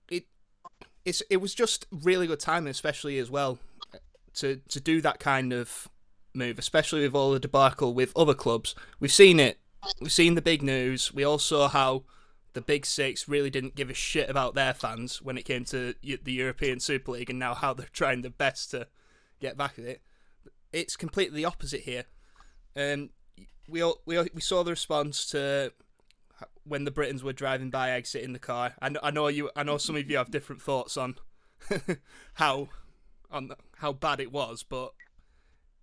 it 0.10 0.26
it's 1.06 1.22
it 1.30 1.38
was 1.38 1.54
just 1.54 1.86
really 1.92 2.28
good 2.28 2.40
timing, 2.40 2.70
especially 2.70 3.18
as 3.18 3.32
well 3.32 3.60
to 4.36 4.62
to 4.70 4.80
do 4.80 5.02
that 5.02 5.20
kind 5.20 5.54
of 5.54 5.88
move, 6.40 6.58
especially 6.58 7.02
with 7.02 7.14
all 7.14 7.32
the 7.32 7.40
debacle 7.40 7.94
with 7.94 8.16
other 8.16 8.34
clubs. 8.34 8.74
We've 9.00 9.12
seen 9.12 9.40
it. 9.40 9.60
We've 10.02 10.12
seen 10.12 10.36
the 10.36 10.42
big 10.42 10.64
news. 10.64 11.14
We 11.14 11.24
all 11.24 11.38
saw 11.38 11.68
how 11.68 12.04
the 12.54 12.62
Big 12.62 12.86
Six 12.86 13.28
really 13.28 13.50
didn't 13.50 13.76
give 13.76 13.90
a 13.90 13.94
shit 13.94 14.30
about 14.30 14.56
their 14.56 14.74
fans 14.74 15.22
when 15.22 15.38
it 15.38 15.46
came 15.46 15.66
to 15.66 15.94
the 16.02 16.34
European 16.34 16.80
Super 16.80 17.12
League, 17.12 17.30
and 17.30 17.40
now 17.40 17.54
how 17.54 17.74
they're 17.74 17.88
trying 17.94 18.22
their 18.22 18.32
best 18.32 18.72
to 18.72 18.88
get 19.40 19.58
back 19.58 19.78
at 19.78 19.86
it. 19.86 20.02
It's 20.74 20.96
completely 20.96 21.38
the 21.38 21.46
opposite 21.46 21.82
here. 21.82 22.06
Um, 22.76 23.12
we 23.68 23.82
all, 23.82 24.02
we 24.06 24.18
all, 24.18 24.26
we 24.34 24.42
saw 24.42 24.64
the 24.64 24.72
response 24.72 25.26
to 25.28 25.72
when 26.64 26.86
the 26.86 26.92
Brittans 26.92 27.24
were 27.24 27.34
driving 27.34 27.70
by, 27.70 27.92
exiting 27.92 28.34
the 28.34 28.40
car. 28.40 28.74
I 28.82 28.90
know, 28.90 29.00
I 29.02 29.12
know 29.12 29.28
you. 29.28 29.50
I 29.56 29.64
know 29.64 29.78
some 29.78 29.96
of 29.96 30.10
you 30.10 30.18
have 30.18 30.32
different 30.32 30.62
thoughts 30.62 30.98
on 30.98 31.16
how 32.34 32.70
on 33.32 33.52
how 33.78 33.94
bad 33.94 34.20
it 34.20 34.32
was, 34.32 34.64
but 34.64 34.94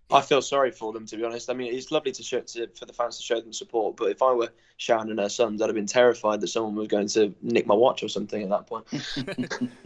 I 0.09 0.21
feel 0.21 0.41
sorry 0.41 0.71
for 0.71 0.93
them 0.93 1.05
to 1.07 1.17
be 1.17 1.23
honest. 1.23 1.49
I 1.49 1.53
mean, 1.53 1.73
it's 1.73 1.91
lovely 1.91 2.13
to 2.13 2.23
show 2.23 2.39
to, 2.39 2.67
for 2.67 2.85
the 2.85 2.93
fans 2.93 3.17
to 3.17 3.23
show 3.23 3.41
them 3.41 3.51
support, 3.51 3.97
but 3.97 4.09
if 4.09 4.21
I 4.21 4.31
were 4.31 4.49
Sharon 4.77 5.09
and 5.09 5.19
her 5.19 5.29
sons, 5.29 5.61
I'd 5.61 5.67
have 5.67 5.75
been 5.75 5.85
terrified 5.85 6.39
that 6.41 6.47
someone 6.47 6.75
was 6.75 6.87
going 6.87 7.07
to 7.09 7.33
nick 7.41 7.67
my 7.67 7.75
watch 7.75 8.03
or 8.03 8.07
something 8.07 8.41
at 8.41 8.49
that 8.49 8.67
point. 8.67 8.85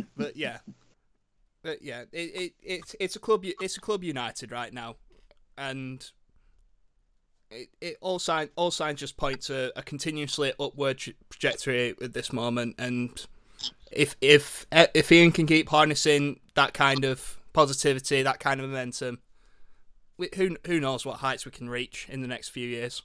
but 0.17 0.37
yeah, 0.37 0.59
but 1.63 1.81
yeah, 1.81 2.03
it, 2.11 2.17
it 2.35 2.53
it's 2.61 2.95
it's 2.99 3.15
a 3.15 3.19
club 3.19 3.43
it's 3.43 3.77
a 3.77 3.81
club 3.81 4.03
united 4.03 4.51
right 4.51 4.71
now, 4.71 4.95
and 5.57 6.11
it, 7.49 7.69
it 7.81 7.97
all 7.99 8.19
sign 8.19 8.49
all 8.55 8.69
signs 8.69 8.99
just 8.99 9.17
point 9.17 9.41
to 9.41 9.77
a 9.77 9.81
continuously 9.81 10.53
upward 10.59 11.01
trajectory 11.31 11.95
at 11.99 12.13
this 12.13 12.31
moment, 12.31 12.75
and 12.77 13.25
if 13.91 14.15
if 14.21 14.67
if 14.71 15.11
Ian 15.11 15.31
can 15.31 15.47
keep 15.47 15.69
harnessing 15.69 16.39
that 16.53 16.75
kind 16.75 17.05
of 17.05 17.39
positivity, 17.53 18.21
that 18.21 18.39
kind 18.39 18.61
of 18.61 18.69
momentum 18.69 19.17
who 20.35 20.57
who 20.65 20.79
knows 20.79 21.05
what 21.05 21.17
heights 21.17 21.45
we 21.45 21.51
can 21.51 21.69
reach 21.69 22.07
in 22.09 22.21
the 22.21 22.27
next 22.27 22.49
few 22.49 22.67
years. 22.67 23.01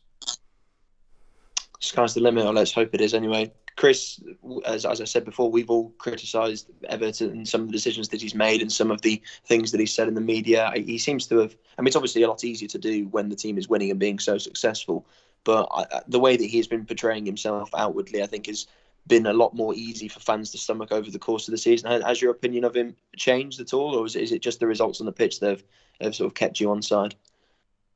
Sky's 1.81 2.15
the 2.15 2.21
limit, 2.21 2.47
or 2.47 2.53
let's 2.53 2.73
hope 2.73 2.95
it 2.95 3.01
is 3.01 3.15
anyway. 3.15 3.53
Chris, 3.77 4.19
as, 4.65 4.87
as 4.87 5.03
I 5.03 5.05
said 5.05 5.27
before, 5.27 5.51
we've 5.51 5.69
all 5.69 5.91
criticised 5.99 6.71
Evatt 6.91 7.21
and 7.21 7.47
some 7.47 7.61
of 7.61 7.67
the 7.67 7.73
decisions 7.73 8.09
that 8.09 8.23
he's 8.23 8.35
made 8.35 8.63
and 8.63 8.73
some 8.73 8.91
of 8.91 9.03
the 9.03 9.21
things 9.45 9.71
that 9.71 9.81
he 9.81 9.85
said 9.85 10.09
in 10.09 10.15
the 10.15 10.21
media. 10.23 10.73
He 10.75 10.97
seems 10.97 11.27
to 11.27 11.39
have. 11.39 11.55
I 11.77 11.83
mean, 11.83 11.89
it's 11.89 11.97
obviously 11.97 12.23
a 12.23 12.29
lot 12.29 12.43
easier 12.43 12.69
to 12.69 12.79
do 12.79 13.07
when 13.09 13.29
the 13.29 13.37
team 13.37 13.59
is 13.59 13.69
winning 13.69 13.91
and 13.91 14.01
being 14.01 14.19
so 14.19 14.39
successful. 14.39 15.07
But 15.45 15.69
I, 15.71 16.01
the 16.09 16.19
way 16.19 16.37
that 16.37 16.47
he's 16.47 16.67
been 16.67 16.87
portraying 16.87 17.27
himself 17.27 17.69
outwardly, 17.77 18.23
I 18.23 18.27
think, 18.27 18.47
has 18.47 18.67
been 19.07 19.27
a 19.27 19.33
lot 19.33 19.55
more 19.55 19.75
easy 19.75 20.09
for 20.09 20.21
fans 20.21 20.51
to 20.51 20.59
stomach 20.59 20.91
over 20.91 21.11
the 21.11 21.19
course 21.19 21.47
of 21.47 21.53
the 21.53 21.59
season. 21.59 22.03
Has 22.03 22.21
your 22.21 22.33
opinion 22.33 22.65
of 22.65 22.75
him 22.75 22.97
changed 23.17 23.61
at 23.61 23.75
all, 23.75 23.95
or 23.95 24.07
is 24.07 24.17
it, 24.17 24.23
is 24.23 24.33
it 24.33 24.43
just 24.43 24.59
the 24.59 24.67
results 24.67 25.01
on 25.01 25.07
the 25.07 25.13
pitch 25.13 25.39
that 25.41 25.51
have, 25.51 25.65
have 26.01 26.15
sort 26.15 26.29
of 26.29 26.35
kept 26.35 26.61
you 26.61 26.71
on 26.71 26.83
side? 26.83 27.15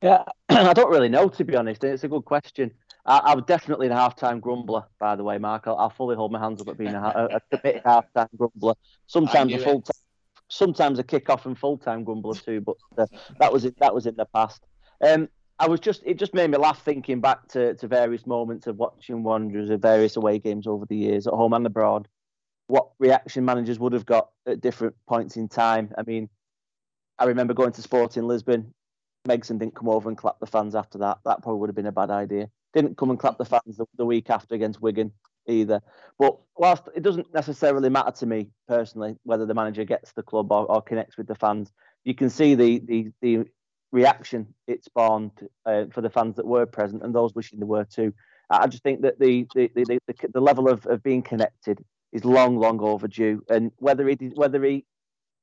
Yeah, 0.01 0.23
I 0.49 0.73
don't 0.73 0.89
really 0.89 1.09
know 1.09 1.29
to 1.29 1.43
be 1.43 1.55
honest. 1.55 1.83
It's 1.83 2.03
a 2.03 2.07
good 2.07 2.25
question. 2.25 2.71
I, 3.05 3.31
am 3.31 3.43
definitely 3.43 3.87
a 3.87 3.95
half-time 3.95 4.39
grumbler, 4.39 4.83
by 4.99 5.15
the 5.15 5.23
way, 5.23 5.37
Mark. 5.37 5.63
I'll, 5.65 5.77
I'll, 5.77 5.89
fully 5.89 6.15
hold 6.15 6.31
my 6.31 6.39
hands 6.39 6.61
up 6.61 6.67
at 6.67 6.77
being 6.77 6.93
a, 6.93 7.01
a, 7.01 7.37
a 7.37 7.57
committed 7.57 7.81
half-time 7.85 8.29
grumbler. 8.37 8.75
Sometimes 9.07 9.53
a 9.53 9.57
full, 9.57 9.81
time, 9.81 9.93
sometimes 10.49 10.99
a 10.99 11.03
kick-off 11.03 11.45
and 11.45 11.57
full-time 11.57 12.03
grumbler 12.03 12.35
too. 12.35 12.61
But 12.61 12.75
uh, 12.97 13.07
that 13.39 13.51
was 13.51 13.65
it. 13.65 13.79
That 13.79 13.95
was 13.95 14.05
in 14.05 14.15
the 14.15 14.25
past. 14.25 14.61
Um, 15.01 15.29
I 15.57 15.67
was 15.67 15.79
just 15.79 16.01
it 16.05 16.17
just 16.17 16.33
made 16.33 16.49
me 16.49 16.57
laugh 16.57 16.83
thinking 16.83 17.21
back 17.21 17.47
to, 17.49 17.75
to 17.75 17.87
various 17.87 18.25
moments 18.25 18.65
of 18.67 18.77
watching 18.77 19.23
Wanderers 19.23 19.69
of 19.69 19.81
various 19.81 20.15
away 20.15 20.39
games 20.39 20.65
over 20.65 20.85
the 20.85 20.95
years 20.95 21.27
at 21.27 21.33
home 21.33 21.53
and 21.53 21.65
abroad. 21.65 22.07
What 22.67 22.89
reaction 22.99 23.45
managers 23.45 23.79
would 23.79 23.93
have 23.93 24.05
got 24.05 24.29
at 24.47 24.61
different 24.61 24.95
points 25.07 25.37
in 25.37 25.49
time. 25.49 25.93
I 25.97 26.03
mean, 26.03 26.29
I 27.21 27.25
remember 27.25 27.53
going 27.53 27.71
to 27.73 27.83
Sporting 27.83 28.23
Lisbon. 28.23 28.73
Megson 29.27 29.59
didn't 29.59 29.75
come 29.75 29.87
over 29.87 30.09
and 30.09 30.17
clap 30.17 30.39
the 30.39 30.47
fans 30.47 30.73
after 30.73 30.97
that. 30.97 31.19
That 31.23 31.43
probably 31.43 31.59
would 31.59 31.69
have 31.69 31.75
been 31.75 31.85
a 31.85 31.91
bad 31.91 32.09
idea. 32.09 32.49
Didn't 32.73 32.97
come 32.97 33.11
and 33.11 33.19
clap 33.19 33.37
the 33.37 33.45
fans 33.45 33.77
the, 33.77 33.85
the 33.95 34.07
week 34.07 34.31
after 34.31 34.55
against 34.55 34.81
Wigan 34.81 35.11
either. 35.47 35.83
But 36.17 36.39
whilst 36.57 36.81
it 36.95 37.03
doesn't 37.03 37.31
necessarily 37.31 37.89
matter 37.89 38.09
to 38.09 38.25
me 38.25 38.49
personally 38.67 39.17
whether 39.21 39.45
the 39.45 39.53
manager 39.53 39.83
gets 39.83 40.13
the 40.13 40.23
club 40.23 40.51
or, 40.51 40.65
or 40.65 40.81
connects 40.81 41.15
with 41.15 41.27
the 41.27 41.35
fans, 41.35 41.71
you 42.05 42.15
can 42.15 42.31
see 42.31 42.55
the 42.55 42.79
the, 42.79 43.11
the 43.21 43.45
reaction 43.91 44.47
it 44.65 44.83
spawned 44.83 45.47
uh, 45.67 45.85
for 45.91 46.01
the 46.01 46.09
fans 46.09 46.37
that 46.37 46.47
were 46.47 46.65
present 46.65 47.03
and 47.03 47.13
those 47.13 47.35
wishing 47.35 47.59
they 47.59 47.67
were 47.67 47.85
too. 47.85 48.11
I 48.49 48.65
just 48.65 48.81
think 48.81 49.01
that 49.01 49.19
the 49.19 49.45
the, 49.53 49.69
the, 49.75 49.99
the, 50.07 50.15
the 50.33 50.41
level 50.41 50.67
of, 50.67 50.87
of 50.87 51.03
being 51.03 51.21
connected 51.21 51.85
is 52.11 52.25
long, 52.25 52.57
long 52.57 52.81
overdue. 52.81 53.43
And 53.47 53.71
whether 53.77 54.07
he 54.07 54.15
whether 54.33 54.63
he 54.63 54.85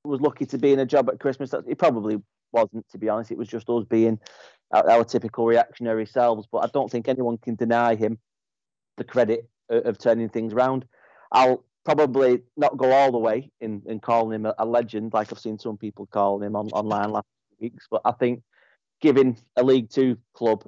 was 0.04 0.20
lucky 0.20 0.46
to 0.46 0.58
be 0.58 0.72
in 0.72 0.78
a 0.78 0.87
job 0.87 1.08
at 1.08 1.20
Christmas, 1.20 1.52
It 1.66 1.78
probably 1.78 2.20
wasn't. 2.52 2.88
To 2.90 2.98
be 2.98 3.08
honest, 3.08 3.30
it 3.30 3.38
was 3.38 3.48
just 3.48 3.68
us 3.68 3.84
being 3.84 4.18
our, 4.72 4.88
our 4.90 5.04
typical 5.04 5.46
reactionary 5.46 6.06
selves. 6.06 6.46
But 6.50 6.58
I 6.58 6.68
don't 6.72 6.90
think 6.90 7.08
anyone 7.08 7.38
can 7.38 7.54
deny 7.54 7.94
him 7.94 8.18
the 8.96 9.04
credit 9.04 9.48
of, 9.68 9.84
of 9.84 9.98
turning 9.98 10.28
things 10.28 10.52
around. 10.52 10.84
I'll 11.32 11.64
probably 11.84 12.42
not 12.56 12.76
go 12.76 12.92
all 12.92 13.12
the 13.12 13.18
way 13.18 13.50
in, 13.61 13.82
in 13.87 14.00
calling 14.00 14.34
him 14.34 14.46
a, 14.46 14.54
a 14.58 14.66
legend, 14.66 15.12
like 15.12 15.32
I've 15.32 15.38
seen 15.38 15.58
some 15.58 15.76
people 15.76 16.06
calling 16.06 16.46
him 16.46 16.56
on, 16.56 16.68
online 16.68 17.11
last 17.11 17.26
weeks. 17.61 17.87
But 17.90 18.02
I 18.04 18.12
think 18.12 18.42
giving 19.00 19.38
a 19.56 19.62
League 19.62 19.90
Two 19.90 20.18
club 20.34 20.64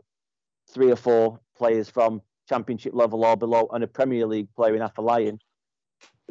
three 0.70 0.90
or 0.90 0.96
four 0.96 1.40
players 1.56 1.90
from 1.90 2.22
Championship 2.48 2.94
level 2.94 3.24
or 3.24 3.36
below 3.36 3.68
and 3.72 3.84
a 3.84 3.86
Premier 3.86 4.26
League 4.26 4.48
player 4.56 4.74
in 4.74 4.82
Afolayan 4.82 5.38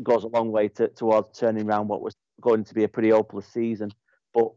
goes 0.04 0.24
a 0.24 0.28
long 0.28 0.52
way 0.52 0.68
to, 0.70 0.88
towards 0.90 1.38
turning 1.38 1.68
around 1.68 1.88
what 1.88 2.02
was 2.02 2.16
going 2.42 2.64
to 2.64 2.74
be 2.74 2.84
a 2.84 2.88
pretty 2.88 3.10
hopeless 3.10 3.48
season. 3.48 3.92
But 4.34 4.52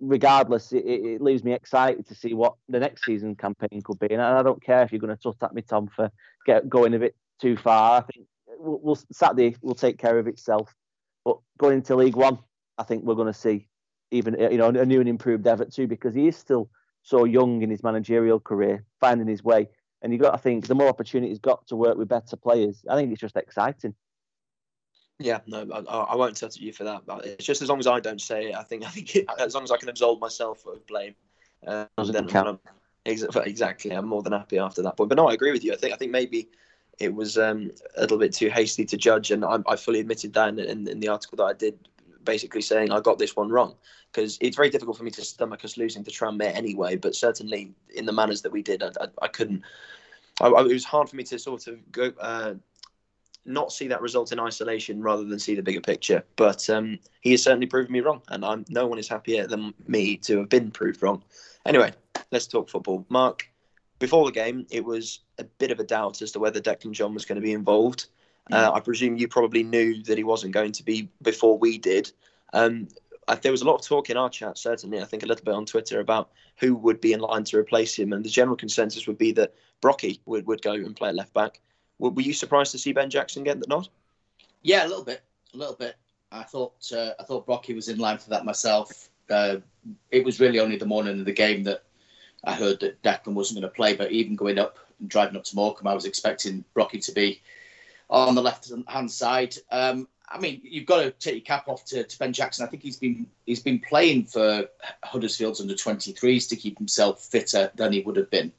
regardless, 0.00 0.72
it, 0.72 0.84
it, 0.84 1.20
leaves 1.20 1.44
me 1.44 1.52
excited 1.52 2.06
to 2.06 2.14
see 2.14 2.34
what 2.34 2.54
the 2.68 2.80
next 2.80 3.04
season 3.04 3.34
campaign 3.34 3.82
could 3.82 3.98
be. 3.98 4.08
And 4.10 4.22
I 4.22 4.42
don't 4.42 4.62
care 4.62 4.82
if 4.82 4.92
you're 4.92 5.00
going 5.00 5.16
to 5.16 5.22
tut 5.22 5.42
at 5.42 5.54
me, 5.54 5.62
Tom, 5.62 5.88
for 5.88 6.10
get, 6.46 6.68
going 6.68 6.94
a 6.94 6.98
bit 6.98 7.14
too 7.40 7.56
far. 7.56 8.00
I 8.00 8.12
think 8.12 8.26
we'll, 8.58 8.80
we'll, 8.82 8.98
Saturday 9.12 9.56
will 9.62 9.74
take 9.74 9.98
care 9.98 10.18
of 10.18 10.26
itself. 10.26 10.74
But 11.24 11.38
going 11.58 11.78
into 11.78 11.96
League 11.96 12.16
One, 12.16 12.38
I 12.78 12.84
think 12.84 13.04
we're 13.04 13.14
going 13.14 13.32
to 13.32 13.38
see 13.38 13.68
even 14.10 14.38
you 14.38 14.56
know 14.56 14.68
a 14.68 14.86
new 14.86 15.00
and 15.00 15.08
improved 15.08 15.44
Evatt 15.44 15.74
too, 15.74 15.86
because 15.86 16.14
he 16.14 16.28
is 16.28 16.36
still 16.36 16.70
so 17.02 17.24
young 17.24 17.62
in 17.62 17.70
his 17.70 17.82
managerial 17.82 18.40
career, 18.40 18.84
finding 19.00 19.26
his 19.26 19.44
way. 19.44 19.68
And 20.02 20.12
you've 20.12 20.22
got 20.22 20.32
to 20.32 20.38
think 20.38 20.66
the 20.66 20.74
more 20.74 20.88
opportunities 20.88 21.38
got 21.38 21.66
to 21.68 21.76
work 21.76 21.96
with 21.96 22.08
better 22.08 22.36
players, 22.36 22.84
I 22.88 22.94
think 22.94 23.10
it's 23.10 23.20
just 23.20 23.36
exciting. 23.36 23.94
Yeah, 25.18 25.40
no, 25.46 25.66
I, 25.72 25.80
I 25.80 26.16
won't 26.16 26.36
touch 26.36 26.58
you 26.58 26.72
for 26.72 26.84
that. 26.84 27.02
But 27.04 27.26
it's 27.26 27.44
just 27.44 27.60
as 27.60 27.68
long 27.68 27.80
as 27.80 27.86
I 27.86 27.98
don't 27.98 28.20
say 28.20 28.50
it, 28.50 28.54
I 28.54 28.62
think 28.62 28.84
I 28.86 28.90
think 28.90 29.16
it, 29.16 29.26
as 29.38 29.54
long 29.54 29.64
as 29.64 29.70
I 29.70 29.76
can 29.76 29.88
absolve 29.88 30.20
myself 30.20 30.64
of 30.66 30.86
blame, 30.86 31.14
uh, 31.66 31.86
then 31.96 32.28
I'm, 32.36 32.58
exactly, 33.04 33.90
I'm 33.90 34.06
more 34.06 34.22
than 34.22 34.32
happy 34.32 34.58
after 34.58 34.82
that 34.82 34.96
point. 34.96 35.08
But 35.08 35.16
no, 35.16 35.28
I 35.28 35.34
agree 35.34 35.52
with 35.52 35.64
you. 35.64 35.72
I 35.72 35.76
think 35.76 35.92
I 35.92 35.96
think 35.96 36.12
maybe 36.12 36.48
it 36.98 37.14
was 37.14 37.38
um, 37.38 37.70
a 37.96 38.02
little 38.02 38.18
bit 38.18 38.32
too 38.32 38.48
hasty 38.48 38.84
to 38.84 38.96
judge, 38.96 39.30
and 39.30 39.44
I, 39.44 39.58
I 39.66 39.76
fully 39.76 40.00
admitted 40.00 40.32
that 40.34 40.48
in, 40.50 40.58
in, 40.58 40.88
in, 40.88 41.00
the 41.00 41.08
article 41.08 41.36
that 41.36 41.44
I 41.44 41.52
did, 41.52 41.78
basically 42.24 42.60
saying 42.60 42.90
I 42.90 43.00
got 43.00 43.18
this 43.18 43.36
one 43.36 43.50
wrong 43.50 43.74
because 44.12 44.38
it's 44.40 44.56
very 44.56 44.70
difficult 44.70 44.96
for 44.96 45.04
me 45.04 45.10
to 45.12 45.22
stomach 45.24 45.64
us 45.64 45.76
losing 45.76 46.04
to 46.04 46.10
Tranmere 46.10 46.54
anyway. 46.54 46.96
But 46.96 47.14
certainly 47.14 47.72
in 47.94 48.06
the 48.06 48.12
manners 48.12 48.42
that 48.42 48.52
we 48.52 48.62
did, 48.62 48.82
I, 48.82 48.88
I, 49.00 49.06
I 49.22 49.28
couldn't. 49.28 49.62
it 50.40 50.52
was 50.52 50.84
hard 50.84 51.08
for 51.08 51.16
me 51.16 51.24
to 51.24 51.38
sort 51.38 51.66
of 51.66 51.90
go. 51.90 52.12
Uh, 52.20 52.54
not 53.44 53.72
see 53.72 53.88
that 53.88 54.02
result 54.02 54.32
in 54.32 54.40
isolation 54.40 55.02
rather 55.02 55.24
than 55.24 55.38
see 55.38 55.54
the 55.54 55.62
bigger 55.62 55.80
picture. 55.80 56.22
But 56.36 56.68
um, 56.68 56.98
he 57.20 57.30
has 57.32 57.42
certainly 57.42 57.66
proven 57.66 57.92
me 57.92 58.00
wrong, 58.00 58.22
and 58.28 58.44
I'm, 58.44 58.64
no 58.68 58.86
one 58.86 58.98
is 58.98 59.08
happier 59.08 59.46
than 59.46 59.72
me 59.86 60.16
to 60.18 60.38
have 60.38 60.48
been 60.48 60.70
proved 60.70 61.02
wrong. 61.02 61.22
Anyway, 61.64 61.92
let's 62.30 62.46
talk 62.46 62.68
football. 62.68 63.06
Mark, 63.08 63.48
before 63.98 64.26
the 64.26 64.32
game, 64.32 64.66
it 64.70 64.84
was 64.84 65.20
a 65.38 65.44
bit 65.44 65.70
of 65.70 65.80
a 65.80 65.84
doubt 65.84 66.22
as 66.22 66.32
to 66.32 66.38
whether 66.38 66.60
Declan 66.60 66.92
John 66.92 67.14
was 67.14 67.24
going 67.24 67.36
to 67.36 67.42
be 67.42 67.52
involved. 67.52 68.06
Uh, 68.50 68.70
I 68.72 68.80
presume 68.80 69.18
you 69.18 69.28
probably 69.28 69.62
knew 69.62 70.02
that 70.04 70.16
he 70.16 70.24
wasn't 70.24 70.54
going 70.54 70.72
to 70.72 70.82
be 70.82 71.10
before 71.20 71.58
we 71.58 71.76
did. 71.76 72.10
Um, 72.54 72.88
I, 73.26 73.34
there 73.34 73.52
was 73.52 73.60
a 73.60 73.66
lot 73.66 73.74
of 73.74 73.86
talk 73.86 74.08
in 74.08 74.16
our 74.16 74.30
chat, 74.30 74.56
certainly. 74.56 75.00
I 75.00 75.04
think 75.04 75.22
a 75.22 75.26
little 75.26 75.44
bit 75.44 75.54
on 75.54 75.66
Twitter 75.66 76.00
about 76.00 76.30
who 76.56 76.74
would 76.74 77.00
be 77.00 77.12
in 77.12 77.20
line 77.20 77.44
to 77.44 77.58
replace 77.58 77.98
him, 77.98 78.12
and 78.12 78.24
the 78.24 78.30
general 78.30 78.56
consensus 78.56 79.06
would 79.06 79.18
be 79.18 79.32
that 79.32 79.54
Brockie 79.82 80.20
would, 80.24 80.46
would 80.46 80.62
go 80.62 80.72
and 80.72 80.96
play 80.96 81.12
left 81.12 81.34
back. 81.34 81.60
Were, 81.98 82.20
you 82.20 82.32
surprised 82.32 82.72
to 82.72 82.78
see 82.78 82.92
Ben 82.92 83.10
Jackson 83.10 83.44
get 83.44 83.60
the 83.60 83.66
nod? 83.66 83.88
Yeah, 84.62 84.86
a 84.86 84.88
little 84.88 85.04
bit, 85.04 85.22
a 85.54 85.56
little 85.56 85.74
bit. 85.74 85.96
I 86.30 86.42
thought 86.42 86.92
uh, 86.92 87.12
I 87.18 87.22
thought 87.22 87.46
Brockie 87.46 87.74
was 87.74 87.88
in 87.88 87.98
line 87.98 88.18
for 88.18 88.30
that 88.30 88.44
myself. 88.44 89.08
Uh, 89.30 89.56
it 90.10 90.24
was 90.24 90.40
really 90.40 90.60
only 90.60 90.76
the 90.76 90.86
morning 90.86 91.18
of 91.18 91.24
the 91.24 91.32
game 91.32 91.64
that 91.64 91.84
I 92.44 92.54
heard 92.54 92.80
that 92.80 93.02
Declan 93.02 93.34
wasn't 93.34 93.60
going 93.60 93.70
to 93.70 93.74
play. 93.74 93.96
But 93.96 94.12
even 94.12 94.36
going 94.36 94.58
up 94.58 94.78
and 95.00 95.08
driving 95.08 95.36
up 95.36 95.44
to 95.44 95.56
Morecambe, 95.56 95.88
I 95.88 95.94
was 95.94 96.04
expecting 96.04 96.64
Brockie 96.74 97.04
to 97.06 97.12
be 97.12 97.40
on 98.10 98.34
the 98.34 98.42
left 98.42 98.70
hand 98.86 99.10
side. 99.10 99.56
Um, 99.70 100.08
I 100.30 100.38
mean, 100.38 100.60
you've 100.62 100.86
got 100.86 101.02
to 101.02 101.10
take 101.10 101.34
your 101.34 101.44
cap 101.44 101.68
off 101.68 101.84
to, 101.86 102.04
to, 102.04 102.18
Ben 102.18 102.32
Jackson. 102.34 102.66
I 102.66 102.68
think 102.68 102.82
he's 102.82 102.98
been 102.98 103.26
he's 103.46 103.62
been 103.62 103.80
playing 103.80 104.26
for 104.26 104.66
Huddersfield's 105.02 105.60
under 105.60 105.74
23s 105.74 106.48
to 106.50 106.56
keep 106.56 106.76
himself 106.78 107.24
fitter 107.24 107.70
than 107.74 107.92
he 107.92 108.00
would 108.00 108.16
have 108.16 108.30
been. 108.30 108.52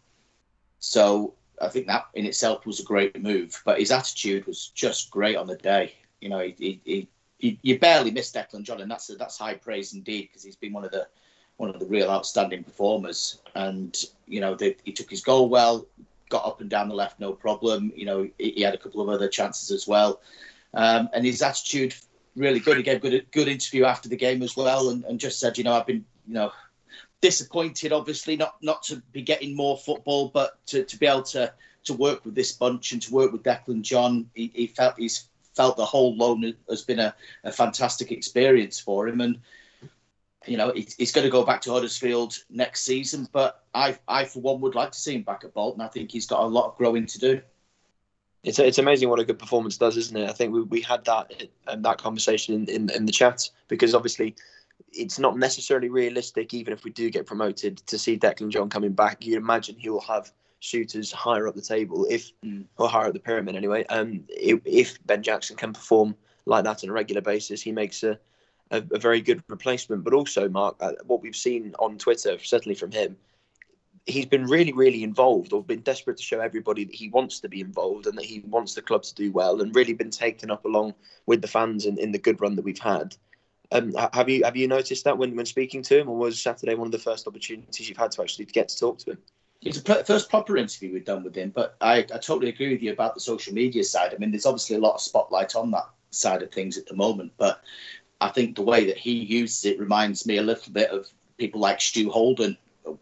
So 0.79 1.35
I 1.61 1.69
think 1.69 1.87
that 1.87 2.07
in 2.13 2.25
itself 2.25 2.65
was 2.65 2.79
a 2.79 2.83
great 2.83 3.21
move. 3.21 3.61
But 3.65 3.79
his 3.79 3.91
attitude 3.91 4.45
was 4.45 4.67
just 4.69 5.11
great 5.11 5.35
on 5.35 5.47
the 5.47 5.57
day. 5.57 5.93
You 6.21 6.29
know, 6.29 6.39
he, 6.39 6.55
he, 6.57 6.81
he 6.83 7.07
you, 7.39 7.57
you 7.61 7.79
barely 7.79 8.11
missed 8.11 8.35
Declan 8.35 8.63
John, 8.63 8.81
and 8.81 8.91
that's 8.91 9.07
that's 9.07 9.37
high 9.37 9.55
praise 9.55 9.93
indeed 9.93 10.29
because 10.29 10.43
he's 10.43 10.55
been 10.55 10.73
one 10.73 10.85
of 10.85 10.91
the 10.91 11.07
one 11.57 11.69
of 11.69 11.79
the 11.79 11.85
real 11.85 12.09
outstanding 12.09 12.63
performers. 12.63 13.39
And 13.55 13.95
you 14.27 14.41
know, 14.41 14.57
he 14.83 14.91
took 14.91 15.09
his 15.09 15.21
goal 15.21 15.49
well, 15.49 15.85
got 16.29 16.45
up 16.45 16.61
and 16.61 16.69
down 16.69 16.89
the 16.89 16.95
left, 16.95 17.19
no 17.19 17.33
problem. 17.33 17.91
You 17.95 18.05
know, 18.05 18.29
he, 18.37 18.51
he 18.51 18.61
had 18.61 18.73
a 18.73 18.77
couple 18.77 19.01
of 19.01 19.09
other 19.09 19.27
chances 19.27 19.71
as 19.71 19.87
well, 19.87 20.21
um, 20.73 21.09
and 21.13 21.25
his 21.25 21.41
attitude 21.41 21.95
really 22.35 22.59
good. 22.59 22.77
He 22.77 22.83
gave 22.83 23.01
good 23.01 23.25
good 23.31 23.47
interview 23.47 23.85
after 23.85 24.09
the 24.09 24.17
game 24.17 24.43
as 24.43 24.55
well, 24.55 24.89
and, 24.89 25.03
and 25.05 25.19
just 25.19 25.39
said, 25.39 25.57
you 25.57 25.63
know, 25.63 25.73
I've 25.73 25.87
been 25.87 26.05
you 26.27 26.33
know 26.33 26.51
disappointed, 27.21 27.91
obviously 27.91 28.35
not 28.35 28.55
not 28.61 28.83
to 28.83 28.97
be 29.11 29.21
getting 29.21 29.55
more 29.55 29.77
football, 29.77 30.29
but 30.29 30.65
to, 30.67 30.83
to 30.83 30.97
be 30.97 31.05
able 31.05 31.23
to 31.23 31.53
to 31.85 31.93
work 31.93 32.25
with 32.25 32.35
this 32.35 32.51
bunch 32.51 32.91
and 32.91 33.01
to 33.01 33.13
work 33.13 33.31
with 33.31 33.43
Declan 33.43 33.81
John. 33.81 34.29
He, 34.33 34.51
he 34.53 34.67
felt 34.67 34.97
he's 34.97 35.29
felt 35.59 35.75
the 35.75 35.85
whole 35.85 36.15
loan 36.15 36.53
has 36.69 36.83
been 36.83 36.99
a, 36.99 37.13
a 37.43 37.51
fantastic 37.51 38.13
experience 38.13 38.79
for 38.79 39.09
him. 39.09 39.19
And, 39.19 39.39
you 40.47 40.55
know, 40.55 40.71
he, 40.71 40.87
he's 40.97 41.11
going 41.11 41.25
to 41.25 41.31
go 41.31 41.43
back 41.43 41.59
to 41.61 41.71
Huddersfield 41.71 42.37
next 42.49 42.85
season. 42.85 43.27
But 43.31 43.63
I, 43.73 43.97
I, 44.07 44.23
for 44.23 44.39
one, 44.39 44.61
would 44.61 44.75
like 44.75 44.91
to 44.91 44.99
see 44.99 45.15
him 45.15 45.23
back 45.23 45.43
at 45.43 45.53
Bolton. 45.53 45.81
I 45.81 45.87
think 45.87 46.11
he's 46.11 46.27
got 46.27 46.43
a 46.43 46.45
lot 46.45 46.67
of 46.67 46.77
growing 46.77 47.05
to 47.07 47.19
do. 47.19 47.41
It's, 48.41 48.57
it's 48.57 48.77
amazing 48.77 49.09
what 49.09 49.19
a 49.19 49.25
good 49.25 49.37
performance 49.37 49.75
does, 49.75 49.97
isn't 49.97 50.15
it? 50.15 50.29
I 50.29 50.33
think 50.33 50.53
we, 50.53 50.61
we 50.61 50.79
had 50.79 51.03
that 51.03 51.43
um, 51.67 51.81
that 51.81 51.97
conversation 51.97 52.55
in, 52.55 52.69
in, 52.69 52.89
in 52.91 53.05
the 53.05 53.11
chat 53.11 53.49
because 53.67 53.93
obviously 53.93 54.33
it's 54.91 55.19
not 55.19 55.37
necessarily 55.37 55.89
realistic, 55.89 56.53
even 56.53 56.73
if 56.73 56.83
we 56.83 56.91
do 56.91 57.09
get 57.09 57.25
promoted, 57.25 57.77
to 57.87 57.97
see 57.97 58.17
Declan 58.17 58.49
John 58.49 58.69
coming 58.69 58.93
back. 58.93 59.25
You'd 59.25 59.37
imagine 59.37 59.75
he 59.77 59.89
will 59.89 60.01
have 60.01 60.31
shooters 60.59 61.11
higher 61.11 61.47
up 61.47 61.55
the 61.55 61.61
table, 61.61 62.05
if 62.09 62.31
mm. 62.43 62.65
or 62.77 62.89
higher 62.89 63.07
up 63.07 63.13
the 63.13 63.19
pyramid 63.19 63.55
anyway. 63.55 63.85
Um, 63.87 64.23
if, 64.29 64.59
if, 64.65 65.05
Ben 65.05 65.23
Jackson 65.23 65.55
can 65.55 65.73
perform 65.73 66.15
like 66.45 66.63
that 66.65 66.83
on 66.83 66.89
a 66.89 66.93
regular 66.93 67.21
basis, 67.21 67.61
he 67.61 67.71
makes 67.71 68.03
a, 68.03 68.19
a, 68.71 68.83
a 68.91 68.99
very 68.99 69.21
good 69.21 69.43
replacement. 69.47 70.03
But 70.03 70.13
also, 70.13 70.49
Mark, 70.49 70.75
uh, 70.79 70.93
what 71.05 71.21
we've 71.21 71.35
seen 71.35 71.75
on 71.79 71.97
Twitter, 71.97 72.37
certainly 72.39 72.75
from 72.75 72.91
him, 72.91 73.15
he's 74.05 74.25
been 74.25 74.45
really, 74.45 74.73
really 74.73 75.03
involved, 75.03 75.53
or 75.53 75.63
been 75.63 75.81
desperate 75.81 76.17
to 76.17 76.23
show 76.23 76.39
everybody 76.39 76.83
that 76.83 76.95
he 76.95 77.09
wants 77.09 77.39
to 77.41 77.49
be 77.49 77.61
involved 77.61 78.07
and 78.07 78.17
that 78.17 78.25
he 78.25 78.39
wants 78.47 78.73
the 78.73 78.81
club 78.81 79.03
to 79.03 79.15
do 79.15 79.31
well, 79.31 79.61
and 79.61 79.75
really 79.75 79.93
been 79.93 80.09
taken 80.09 80.51
up 80.51 80.65
along 80.65 80.93
with 81.25 81.41
the 81.41 81.47
fans 81.47 81.85
in, 81.85 81.97
in 81.97 82.11
the 82.11 82.17
good 82.17 82.41
run 82.41 82.55
that 82.55 82.65
we've 82.65 82.79
had. 82.79 83.15
Um, 83.71 83.93
have 84.13 84.29
you 84.29 84.43
have 84.43 84.57
you 84.57 84.67
noticed 84.67 85.03
that 85.03 85.17
when, 85.17 85.35
when 85.35 85.45
speaking 85.45 85.83
to 85.83 85.99
him, 85.99 86.09
or 86.09 86.17
was 86.17 86.41
Saturday 86.41 86.75
one 86.75 86.87
of 86.87 86.91
the 86.91 86.99
first 86.99 87.27
opportunities 87.27 87.87
you've 87.87 87.97
had 87.97 88.11
to 88.11 88.21
actually 88.21 88.45
get 88.45 88.69
to 88.69 88.77
talk 88.79 88.97
to 88.99 89.11
him? 89.11 89.17
It's 89.61 89.81
the 89.81 90.03
first 90.05 90.29
proper 90.29 90.57
interview 90.57 90.93
we've 90.93 91.05
done 91.05 91.23
with 91.23 91.35
him, 91.35 91.51
but 91.53 91.75
I, 91.81 91.97
I 91.97 92.17
totally 92.17 92.49
agree 92.49 92.71
with 92.71 92.81
you 92.81 92.93
about 92.93 93.13
the 93.13 93.19
social 93.19 93.53
media 93.53 93.83
side. 93.83 94.13
I 94.13 94.17
mean, 94.17 94.31
there's 94.31 94.45
obviously 94.45 94.77
a 94.77 94.79
lot 94.79 94.95
of 94.95 95.01
spotlight 95.01 95.55
on 95.55 95.69
that 95.71 95.89
side 96.11 96.41
of 96.41 96.51
things 96.51 96.77
at 96.77 96.85
the 96.85 96.95
moment, 96.95 97.33
but 97.37 97.61
I 98.21 98.29
think 98.29 98.55
the 98.55 98.61
way 98.61 98.85
that 98.85 98.97
he 98.97 99.11
uses 99.11 99.65
it 99.65 99.79
reminds 99.79 100.25
me 100.25 100.37
a 100.37 100.43
little 100.43 100.71
bit 100.71 100.89
of 100.89 101.07
people 101.37 101.59
like 101.59 101.81
Stu 101.81 102.09
Holden, 102.09 102.57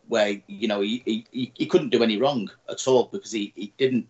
where 0.07 0.41
you 0.47 0.67
know 0.67 0.81
he, 0.81 1.25
he, 1.31 1.51
he 1.55 1.65
couldn't 1.65 1.89
do 1.89 2.03
any 2.03 2.17
wrong 2.17 2.49
at 2.69 2.87
all 2.87 3.05
because 3.05 3.31
he, 3.31 3.53
he 3.55 3.73
didn't 3.77 4.07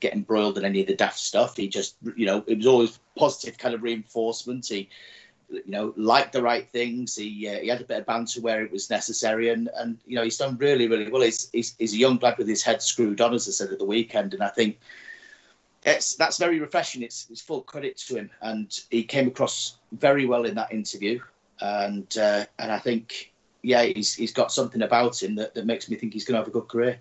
get 0.00 0.14
embroiled 0.14 0.56
in 0.56 0.64
any 0.64 0.80
of 0.80 0.86
the 0.86 0.94
daft 0.94 1.18
stuff. 1.18 1.56
He 1.56 1.68
just 1.68 1.96
you 2.16 2.26
know 2.26 2.44
it 2.46 2.56
was 2.56 2.66
always 2.66 2.98
positive 3.16 3.58
kind 3.58 3.74
of 3.74 3.82
reinforcement. 3.82 4.66
He 4.66 4.88
you 5.50 5.62
know, 5.66 5.94
liked 5.96 6.32
the 6.32 6.42
right 6.42 6.68
things. 6.70 7.16
He 7.16 7.48
uh, 7.48 7.60
he 7.60 7.68
had 7.68 7.80
a 7.80 7.84
bit 7.84 8.00
of 8.00 8.06
banter 8.06 8.40
where 8.40 8.62
it 8.62 8.72
was 8.72 8.90
necessary, 8.90 9.50
and 9.50 9.70
and 9.76 9.98
you 10.06 10.16
know 10.16 10.22
he's 10.24 10.36
done 10.36 10.56
really 10.58 10.88
really 10.88 11.10
well. 11.10 11.22
He's, 11.22 11.48
he's 11.52 11.74
he's 11.78 11.94
a 11.94 11.98
young 11.98 12.18
lad 12.18 12.38
with 12.38 12.48
his 12.48 12.62
head 12.62 12.82
screwed 12.82 13.20
on, 13.20 13.34
as 13.34 13.48
I 13.48 13.52
said 13.52 13.72
at 13.72 13.78
the 13.78 13.84
weekend, 13.84 14.34
and 14.34 14.42
I 14.42 14.48
think 14.48 14.78
it's 15.84 16.14
that's 16.14 16.38
very 16.38 16.60
refreshing. 16.60 17.02
It's 17.02 17.26
it's 17.30 17.40
full 17.40 17.62
credit 17.62 17.96
to 17.98 18.16
him, 18.16 18.30
and 18.42 18.78
he 18.90 19.02
came 19.02 19.28
across 19.28 19.76
very 19.92 20.26
well 20.26 20.44
in 20.44 20.54
that 20.56 20.72
interview, 20.72 21.20
and 21.60 22.16
uh, 22.18 22.44
and 22.58 22.72
I 22.72 22.78
think 22.78 23.32
yeah, 23.62 23.82
he's 23.82 24.14
he's 24.14 24.32
got 24.32 24.52
something 24.52 24.82
about 24.82 25.22
him 25.22 25.34
that, 25.36 25.54
that 25.54 25.66
makes 25.66 25.88
me 25.88 25.96
think 25.96 26.12
he's 26.12 26.24
going 26.24 26.34
to 26.34 26.40
have 26.40 26.48
a 26.48 26.52
good 26.52 26.68
career. 26.68 27.00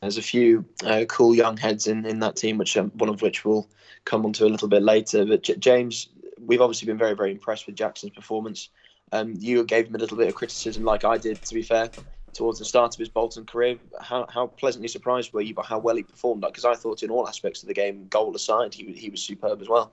There's 0.00 0.18
a 0.18 0.22
few 0.22 0.64
uh, 0.84 1.04
cool 1.08 1.34
young 1.34 1.56
heads 1.56 1.86
in, 1.86 2.06
in 2.06 2.18
that 2.20 2.36
team, 2.36 2.58
which 2.58 2.76
um, 2.76 2.90
one 2.94 3.08
of 3.08 3.22
which 3.22 3.44
we'll 3.44 3.68
come 4.04 4.24
on 4.24 4.32
to 4.34 4.46
a 4.46 4.48
little 4.48 4.68
bit 4.68 4.82
later. 4.82 5.24
But 5.24 5.42
J- 5.42 5.56
James, 5.56 6.08
we've 6.40 6.60
obviously 6.60 6.86
been 6.86 6.98
very, 6.98 7.14
very 7.14 7.32
impressed 7.32 7.66
with 7.66 7.76
Jackson's 7.76 8.12
performance. 8.12 8.70
Um, 9.12 9.34
you 9.38 9.62
gave 9.64 9.86
him 9.86 9.94
a 9.94 9.98
little 9.98 10.16
bit 10.16 10.28
of 10.28 10.34
criticism, 10.34 10.84
like 10.84 11.04
I 11.04 11.18
did, 11.18 11.40
to 11.42 11.54
be 11.54 11.62
fair, 11.62 11.90
towards 12.32 12.58
the 12.58 12.64
start 12.64 12.94
of 12.94 12.98
his 12.98 13.08
Bolton 13.08 13.46
career. 13.46 13.78
How, 14.00 14.26
how 14.28 14.48
pleasantly 14.48 14.88
surprised 14.88 15.32
were 15.32 15.42
you 15.42 15.54
by 15.54 15.62
how 15.62 15.78
well 15.78 15.96
he 15.96 16.02
performed? 16.02 16.42
Because 16.42 16.64
I 16.64 16.74
thought, 16.74 17.02
in 17.02 17.10
all 17.10 17.28
aspects 17.28 17.62
of 17.62 17.68
the 17.68 17.74
game, 17.74 18.06
goal 18.08 18.34
aside, 18.34 18.74
he 18.74 18.92
he 18.92 19.10
was 19.10 19.22
superb 19.22 19.60
as 19.60 19.68
well. 19.68 19.92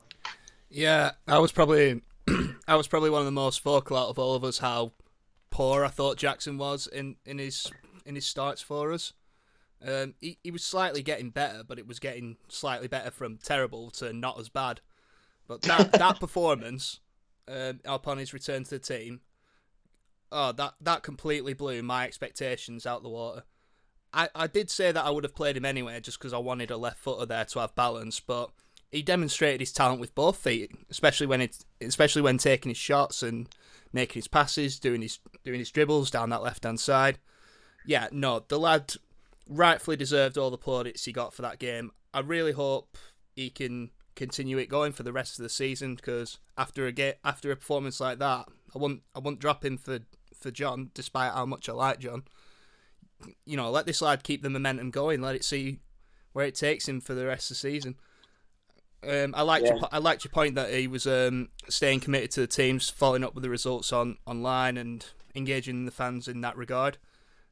Yeah, 0.70 1.12
I 1.28 1.40
was 1.40 1.52
probably 1.52 2.02
I 2.68 2.76
was 2.76 2.88
probably 2.88 3.12
one 3.12 3.22
of 3.22 3.26
the 3.26 3.32
most 3.32 3.62
vocal 3.62 3.98
out 3.98 4.10
of 4.10 4.18
all 4.18 4.36
of 4.36 4.44
us 4.44 4.60
how 4.60 4.94
poor 5.52 5.86
I 5.86 5.90
thought 5.90 6.18
Jackson 6.18 6.58
was 6.58 6.88
in, 6.88 7.18
in 7.26 7.38
his 7.38 7.72
in 8.06 8.16
his 8.16 8.26
starts 8.26 8.62
for 8.62 8.92
us. 8.92 9.14
Um, 9.86 10.16
he, 10.22 10.38
he 10.44 10.52
was 10.52 10.64
slightly 10.64 11.04
getting 11.04 11.30
better, 11.30 11.64
but 11.64 11.78
it 11.78 11.88
was 11.88 12.00
getting 12.00 12.38
slightly 12.48 12.88
better 12.88 13.12
from 13.12 13.38
terrible 13.38 13.92
to 13.92 14.14
not 14.14 14.40
as 14.40 14.50
bad. 14.50 14.82
But 15.48 15.62
that 15.64 15.92
that 15.94 16.20
performance 16.20 17.00
um, 17.48 17.80
upon 17.86 18.18
his 18.18 18.34
return 18.34 18.64
to 18.64 18.70
the 18.72 18.80
team, 18.80 19.22
oh, 20.32 20.52
that 20.54 20.76
that 20.82 21.04
completely 21.04 21.54
blew 21.54 21.82
my 21.84 22.06
expectations 22.06 22.86
out 22.86 23.04
the 23.04 23.10
water. 23.10 23.44
I, 24.14 24.30
I 24.36 24.48
did 24.48 24.70
say 24.70 24.92
that 24.92 25.04
I 25.04 25.10
would 25.10 25.24
have 25.24 25.36
played 25.36 25.58
him 25.58 25.66
anyway, 25.66 26.00
just 26.00 26.20
because 26.20 26.34
I 26.34 26.38
wanted 26.38 26.70
a 26.70 26.78
left 26.78 27.00
footer 27.00 27.26
there 27.26 27.46
to 27.46 27.60
have 27.60 27.76
balance. 27.76 28.20
But 28.20 28.52
he 28.92 29.02
demonstrated 29.02 29.60
his 29.60 29.74
talent 29.74 30.00
with 30.00 30.14
both 30.14 30.38
feet, 30.38 30.72
especially 30.90 31.28
when 31.28 31.42
it, 31.42 31.66
especially 31.82 32.22
when 32.22 32.38
taking 32.38 32.70
his 32.70 32.78
shots 32.78 33.24
and 33.24 33.50
making 33.92 34.16
his 34.16 34.28
passes, 34.28 34.80
doing 34.80 35.02
his 35.02 35.20
doing 35.44 35.60
his 35.60 35.72
dribbles 35.72 36.12
down 36.12 36.30
that 36.30 36.44
left 36.44 36.64
hand 36.64 36.80
side. 36.80 37.18
Yeah, 37.86 38.08
no, 38.12 38.44
the 38.48 38.60
lad 38.60 38.94
rightfully 39.48 39.98
deserved 39.98 40.38
all 40.38 40.52
the 40.52 40.58
plaudits 40.58 41.06
he 41.06 41.12
got 41.12 41.34
for 41.34 41.42
that 41.42 41.60
game. 41.60 41.92
I 42.14 42.20
really 42.20 42.54
hope 42.54 42.98
he 43.36 43.50
can 43.50 43.90
continue 44.16 44.58
it 44.58 44.70
going 44.70 44.92
for 44.92 45.04
the 45.04 45.14
rest 45.14 45.40
of 45.40 45.44
the 45.44 45.50
season 45.50 45.96
because 45.96 46.40
after 46.58 46.86
a 46.86 46.92
get 46.92 47.20
after 47.24 47.52
a 47.52 47.56
performance 47.56 48.00
like 48.00 48.20
that, 48.20 48.48
I 48.76 48.80
won't 48.80 49.02
I 49.16 49.20
won't 49.20 49.40
drop 49.40 49.64
him 49.64 49.78
for 49.78 50.00
for 50.40 50.52
John, 50.52 50.92
despite 50.94 51.34
how 51.34 51.46
much 51.46 51.70
I 51.70 51.74
like 51.74 52.00
John. 52.00 52.24
You 53.46 53.58
know, 53.58 53.72
let 53.72 53.86
this 53.86 54.02
lad 54.02 54.24
keep 54.24 54.42
the 54.42 54.50
momentum 54.50 54.92
going. 54.92 55.22
Let 55.22 55.36
it 55.36 55.46
see 55.46 55.80
where 56.34 56.46
it 56.46 56.56
takes 56.56 56.88
him 56.88 57.00
for 57.00 57.14
the 57.14 57.26
rest 57.26 57.50
of 57.50 57.56
the 57.56 57.60
season. 57.60 57.96
Um, 59.08 59.34
I 59.36 59.42
liked 59.42 59.66
yeah. 59.66 59.76
your, 59.76 59.90
I 59.92 59.98
liked 59.98 60.24
your 60.24 60.32
point 60.32 60.56
that 60.56 60.74
he 60.74 60.88
was 60.88 61.06
um, 61.06 61.50
staying 61.68 62.02
committed 62.02 62.32
to 62.32 62.42
the 62.42 62.48
teams, 62.48 62.90
following 62.90 63.24
up 63.24 63.36
with 63.36 63.44
the 63.44 63.50
results 63.50 63.92
on 63.92 64.18
online 64.26 64.78
and 64.78 65.06
engaging 65.36 65.86
the 65.86 65.92
fans 65.92 66.28
in 66.28 66.42
that 66.42 66.58
regard. 66.58 66.98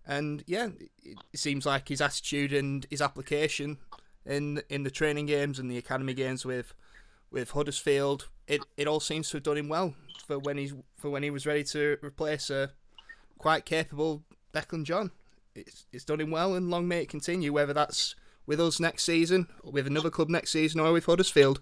And 0.05 0.43
yeah, 0.47 0.69
it 1.03 1.17
seems 1.35 1.65
like 1.65 1.89
his 1.89 2.01
attitude 2.01 2.53
and 2.53 2.85
his 2.89 3.01
application 3.01 3.77
in 4.25 4.61
in 4.69 4.83
the 4.83 4.91
training 4.91 5.25
games 5.25 5.59
and 5.59 5.69
the 5.69 5.77
academy 5.77 6.13
games 6.13 6.45
with 6.45 6.73
with 7.31 7.51
Huddersfield, 7.51 8.27
it, 8.47 8.61
it 8.75 8.87
all 8.87 8.99
seems 8.99 9.29
to 9.29 9.37
have 9.37 9.43
done 9.43 9.57
him 9.57 9.69
well 9.69 9.95
for 10.27 10.37
when 10.37 10.57
he's 10.57 10.73
for 10.97 11.09
when 11.09 11.23
he 11.23 11.29
was 11.29 11.45
ready 11.45 11.63
to 11.63 11.97
replace 12.01 12.49
a 12.49 12.71
quite 13.37 13.65
capable 13.65 14.23
Declan 14.53 14.83
John. 14.83 15.11
It's 15.55 15.85
it's 15.91 16.05
done 16.05 16.21
him 16.21 16.31
well, 16.31 16.53
and 16.53 16.69
long 16.69 16.87
may 16.87 17.01
it 17.01 17.09
continue. 17.09 17.53
Whether 17.53 17.73
that's 17.73 18.15
with 18.45 18.59
us 18.59 18.79
next 18.79 19.03
season, 19.03 19.47
with 19.63 19.87
another 19.87 20.09
club 20.09 20.29
next 20.29 20.51
season, 20.51 20.81
or 20.81 20.91
with 20.91 21.05
Huddersfield. 21.05 21.61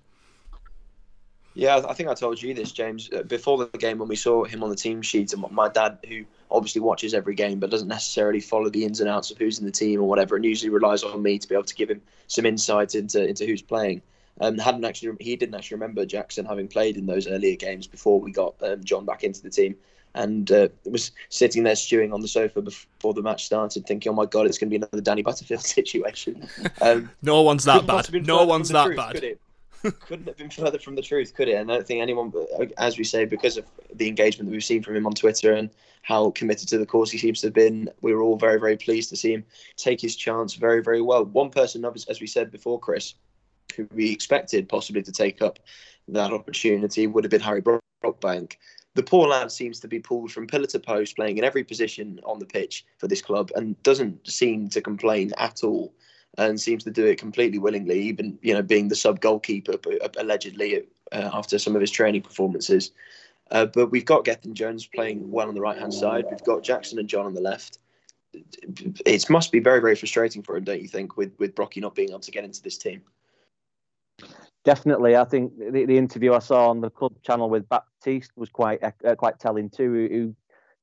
Yeah, 1.59 1.81
I 1.89 1.93
think 1.93 2.07
I 2.07 2.13
told 2.13 2.41
you 2.41 2.53
this, 2.53 2.71
James, 2.71 3.09
uh, 3.11 3.23
before 3.23 3.57
the 3.57 3.77
game 3.77 3.97
when 3.99 4.07
we 4.07 4.15
saw 4.15 4.45
him 4.45 4.63
on 4.63 4.69
the 4.69 4.77
team 4.77 5.01
sheet, 5.01 5.33
and 5.33 5.51
my 5.51 5.67
dad, 5.67 5.97
who 6.07 6.23
obviously 6.49 6.79
watches 6.79 7.13
every 7.13 7.35
game 7.35 7.59
but 7.59 7.69
doesn't 7.69 7.89
necessarily 7.89 8.39
follow 8.39 8.69
the 8.69 8.85
ins 8.85 9.01
and 9.01 9.09
outs 9.09 9.29
of 9.29 9.37
who's 9.37 9.59
in 9.59 9.65
the 9.65 9.71
team 9.71 9.99
or 9.99 10.07
whatever, 10.07 10.37
and 10.37 10.45
usually 10.45 10.69
relies 10.69 11.03
on 11.03 11.21
me 11.21 11.37
to 11.37 11.49
be 11.49 11.53
able 11.53 11.65
to 11.65 11.75
give 11.75 11.89
him 11.89 12.01
some 12.27 12.45
insight 12.45 12.95
into 12.95 13.27
into 13.27 13.45
who's 13.45 13.61
playing. 13.61 14.01
Um, 14.39 14.57
hadn't 14.57 14.85
actually 14.85 15.17
he 15.19 15.35
didn't 15.35 15.53
actually 15.53 15.75
remember 15.75 16.05
Jackson 16.05 16.45
having 16.45 16.69
played 16.69 16.95
in 16.95 17.05
those 17.05 17.27
earlier 17.27 17.57
games 17.57 17.87
before 17.87 18.21
we 18.21 18.31
got 18.31 18.55
um, 18.63 18.81
John 18.85 19.03
back 19.03 19.25
into 19.25 19.43
the 19.43 19.49
team, 19.49 19.75
and 20.15 20.49
uh, 20.53 20.69
was 20.85 21.11
sitting 21.27 21.63
there 21.63 21.75
stewing 21.75 22.13
on 22.13 22.21
the 22.21 22.29
sofa 22.29 22.61
before 22.61 23.13
the 23.13 23.21
match 23.21 23.45
started, 23.45 23.85
thinking, 23.85 24.13
"Oh 24.13 24.15
my 24.15 24.25
god, 24.25 24.45
it's 24.45 24.57
going 24.57 24.69
to 24.69 24.79
be 24.79 24.85
another 24.85 25.01
Danny 25.01 25.23
Butterfield 25.23 25.61
situation." 25.77 26.47
Um, 26.81 27.11
no 27.21 27.41
one's 27.41 27.65
that 27.65 27.85
bad. 27.85 28.25
No 28.25 28.45
one's 28.45 28.69
that 28.69 28.85
truth, 28.85 28.95
bad. 28.95 29.37
Couldn't 29.99 30.27
have 30.27 30.37
been 30.37 30.49
further 30.49 30.79
from 30.79 30.95
the 30.95 31.01
truth, 31.01 31.33
could 31.33 31.47
it? 31.47 31.53
And 31.53 31.71
I 31.71 31.75
don't 31.75 31.87
think 31.87 32.01
anyone, 32.01 32.33
as 32.77 32.97
we 32.97 33.03
say, 33.03 33.25
because 33.25 33.57
of 33.57 33.65
the 33.93 34.07
engagement 34.07 34.49
that 34.49 34.53
we've 34.53 34.63
seen 34.63 34.83
from 34.83 34.95
him 34.95 35.05
on 35.05 35.13
Twitter 35.13 35.53
and 35.53 35.69
how 36.01 36.31
committed 36.31 36.67
to 36.69 36.77
the 36.77 36.85
cause 36.85 37.11
he 37.11 37.17
seems 37.17 37.41
to 37.41 37.47
have 37.47 37.53
been, 37.53 37.89
we 38.01 38.13
were 38.13 38.21
all 38.21 38.37
very, 38.37 38.59
very 38.59 38.75
pleased 38.75 39.09
to 39.09 39.15
see 39.15 39.33
him 39.33 39.45
take 39.77 40.01
his 40.01 40.15
chance 40.15 40.55
very, 40.55 40.83
very 40.83 41.01
well. 41.01 41.23
One 41.23 41.49
person, 41.49 41.85
as 41.85 42.19
we 42.19 42.27
said 42.27 42.51
before, 42.51 42.79
Chris, 42.79 43.15
who 43.75 43.87
we 43.93 44.11
expected 44.11 44.67
possibly 44.67 45.01
to 45.01 45.11
take 45.11 45.41
up 45.41 45.59
that 46.09 46.33
opportunity 46.33 47.07
would 47.07 47.23
have 47.23 47.31
been 47.31 47.41
Harry 47.41 47.61
Brockbank. 47.61 48.55
The 48.95 49.03
poor 49.03 49.27
lad 49.27 49.51
seems 49.51 49.79
to 49.79 49.87
be 49.87 49.99
pulled 49.99 50.31
from 50.31 50.47
pillar 50.47 50.65
to 50.67 50.79
post, 50.79 51.15
playing 51.15 51.37
in 51.37 51.43
every 51.43 51.63
position 51.63 52.19
on 52.25 52.39
the 52.39 52.45
pitch 52.45 52.85
for 52.97 53.07
this 53.07 53.21
club, 53.21 53.51
and 53.55 53.81
doesn't 53.83 54.27
seem 54.27 54.67
to 54.69 54.81
complain 54.81 55.31
at 55.37 55.63
all 55.63 55.93
and 56.37 56.59
seems 56.59 56.83
to 56.83 56.91
do 56.91 57.05
it 57.05 57.17
completely 57.17 57.59
willingly, 57.59 57.99
even 58.01 58.37
you 58.41 58.53
know 58.53 58.61
being 58.61 58.87
the 58.87 58.95
sub 58.95 59.19
goalkeeper 59.19 59.75
allegedly 60.17 60.83
uh, 61.11 61.29
after 61.33 61.57
some 61.57 61.75
of 61.75 61.81
his 61.81 61.91
training 61.91 62.21
performances. 62.21 62.91
Uh, 63.51 63.65
but 63.65 63.87
we've 63.87 64.05
got 64.05 64.25
Gethin 64.25 64.53
Jones 64.53 64.85
playing 64.85 65.31
well 65.31 65.47
on 65.47 65.55
the 65.55 65.61
right 65.61 65.77
hand 65.77 65.93
side. 65.93 66.25
We've 66.29 66.43
got 66.43 66.63
Jackson 66.63 66.99
and 66.99 67.09
John 67.09 67.25
on 67.25 67.33
the 67.33 67.41
left. 67.41 67.79
It 68.33 69.27
must 69.29 69.51
be 69.51 69.59
very 69.59 69.81
very 69.81 69.95
frustrating 69.95 70.43
for 70.43 70.55
him, 70.55 70.63
don't 70.63 70.81
you 70.81 70.87
think, 70.87 71.17
with 71.17 71.33
with 71.39 71.55
Brocky 71.55 71.79
not 71.79 71.95
being 71.95 72.09
able 72.09 72.19
to 72.19 72.31
get 72.31 72.43
into 72.43 72.61
this 72.61 72.77
team? 72.77 73.01
Definitely, 74.65 75.15
I 75.15 75.23
think 75.23 75.57
the, 75.57 75.85
the 75.85 75.97
interview 75.97 76.33
I 76.33 76.39
saw 76.39 76.69
on 76.69 76.81
the 76.81 76.89
club 76.89 77.13
channel 77.23 77.49
with 77.49 77.67
Baptiste 77.69 78.31
was 78.35 78.49
quite 78.49 78.83
uh, 78.83 79.15
quite 79.15 79.39
telling 79.39 79.69
too. 79.69 79.91
Who, 79.91 80.07
who 80.07 80.35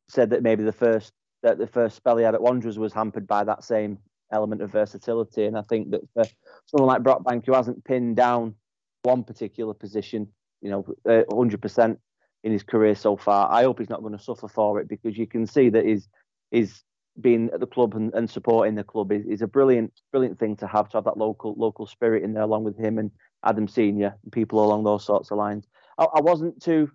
said 0.08 0.30
that 0.30 0.42
maybe 0.42 0.64
the 0.64 0.72
first 0.72 1.12
that 1.42 1.58
the 1.58 1.66
first 1.66 1.94
spell 1.94 2.16
he 2.16 2.24
had 2.24 2.34
at 2.34 2.42
Wanderers 2.42 2.78
was 2.78 2.92
hampered 2.92 3.26
by 3.26 3.44
that 3.44 3.62
same 3.62 3.98
element 4.32 4.62
of 4.62 4.72
versatility. 4.72 5.44
And 5.44 5.56
I 5.56 5.62
think 5.62 5.90
that 5.90 6.02
for 6.14 6.24
someone 6.66 6.88
like 6.88 7.02
Brockbank, 7.02 7.46
who 7.46 7.52
hasn't 7.52 7.84
pinned 7.84 8.16
down 8.16 8.54
one 9.02 9.24
particular 9.24 9.74
position, 9.74 10.28
you 10.60 10.70
know, 10.70 10.84
uh, 11.08 11.22
100% 11.30 11.96
in 12.44 12.52
his 12.52 12.62
career 12.62 12.94
so 12.94 13.16
far, 13.16 13.50
I 13.50 13.62
hope 13.62 13.78
he's 13.78 13.90
not 13.90 14.02
going 14.02 14.16
to 14.16 14.22
suffer 14.22 14.48
for 14.48 14.80
it 14.80 14.88
because 14.88 15.16
you 15.16 15.26
can 15.26 15.46
see 15.46 15.68
that 15.70 15.84
he's, 15.84 16.08
he's 16.50 16.84
being 17.20 17.50
at 17.52 17.60
the 17.60 17.66
club 17.66 17.94
and, 17.94 18.12
and 18.14 18.28
supporting 18.28 18.74
the 18.74 18.84
club 18.84 19.12
is, 19.12 19.24
is 19.26 19.42
a 19.42 19.46
brilliant, 19.46 19.92
brilliant 20.12 20.38
thing 20.38 20.56
to 20.56 20.66
have 20.66 20.88
to 20.90 20.98
have 20.98 21.04
that 21.04 21.16
local 21.16 21.54
local 21.56 21.86
spirit 21.86 22.22
in 22.22 22.34
there 22.34 22.42
along 22.42 22.64
with 22.64 22.76
him 22.76 22.98
and 22.98 23.10
Adam 23.44 23.68
Senior 23.68 24.14
and 24.22 24.32
people 24.32 24.64
along 24.64 24.84
those 24.84 25.04
sorts 25.04 25.30
of 25.30 25.38
lines. 25.38 25.66
I, 25.98 26.04
I 26.04 26.20
wasn't 26.20 26.60
too 26.62 26.90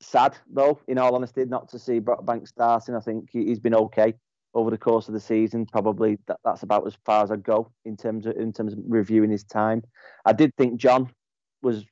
sad 0.00 0.36
though, 0.50 0.80
in 0.88 0.98
all 0.98 1.14
honesty, 1.14 1.44
not 1.44 1.68
to 1.70 1.78
see 1.78 2.00
Brockbank 2.00 2.48
starting. 2.48 2.94
I 2.94 3.00
think 3.00 3.30
he, 3.32 3.48
has 3.48 3.60
been 3.60 3.74
okay 3.74 4.14
over 4.54 4.70
the 4.70 4.78
course 4.78 5.08
of 5.08 5.14
the 5.14 5.20
season. 5.20 5.66
Probably 5.66 6.18
that, 6.26 6.38
that's 6.44 6.62
about 6.62 6.86
as 6.86 6.96
far 7.04 7.24
as 7.24 7.30
I 7.30 7.36
go 7.36 7.70
in 7.84 7.96
terms 7.96 8.26
of 8.26 8.36
in 8.36 8.52
terms 8.52 8.72
of 8.72 8.78
reviewing 8.86 9.30
his 9.30 9.44
time. 9.44 9.82
I 10.24 10.32
did 10.32 10.54
think 10.56 10.76
John 10.76 11.10
was 11.62 11.84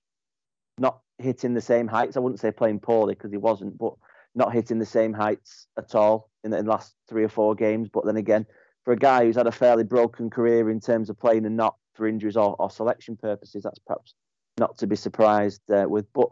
not 0.79 1.01
hitting 1.18 1.55
the 1.55 1.61
same 1.61 1.88
heights. 1.88 2.16
I 2.16 2.20
wouldn't 2.20 2.40
say 2.40 2.51
playing 2.51 2.81
poorly 2.81 3.14
because 3.14 3.31
he 3.31 3.38
wasn't, 3.38 3.79
but 3.79 3.94
not 4.35 4.53
hitting 4.53 4.79
the 4.79 4.87
same 4.87 5.12
heights 5.12 5.66
at 5.79 5.94
all 5.94 6.31
in 6.44 6.51
the, 6.51 6.59
in 6.59 6.64
the 6.64 6.70
last 6.70 6.94
three 7.09 7.25
or 7.25 7.29
four 7.29 7.55
games. 7.55 7.88
But 7.92 8.07
then 8.07 8.16
again, 8.16 8.46
for 8.85 8.92
a 8.92 8.96
guy 8.96 9.25
who's 9.25 9.37
had 9.37 9.46
a 9.46 9.53
fairly 9.53 9.85
broken 9.85 10.31
career 10.31 10.70
in 10.70 10.81
terms 10.81 11.11
of 11.11 11.18
playing 11.18 11.46
and 11.46 11.57
not 11.57 11.77
for 11.94 12.07
injuries 12.07 12.37
or, 12.37 12.57
or 12.59 12.70
selection 12.70 13.16
purposes, 13.16 13.62
that's 13.64 13.79
perhaps 13.81 14.14
not 14.59 14.79
to 14.79 14.87
be 14.87 14.96
surprised 14.96 15.61
uh, 15.70 15.87
with. 15.88 16.07
But 16.12 16.29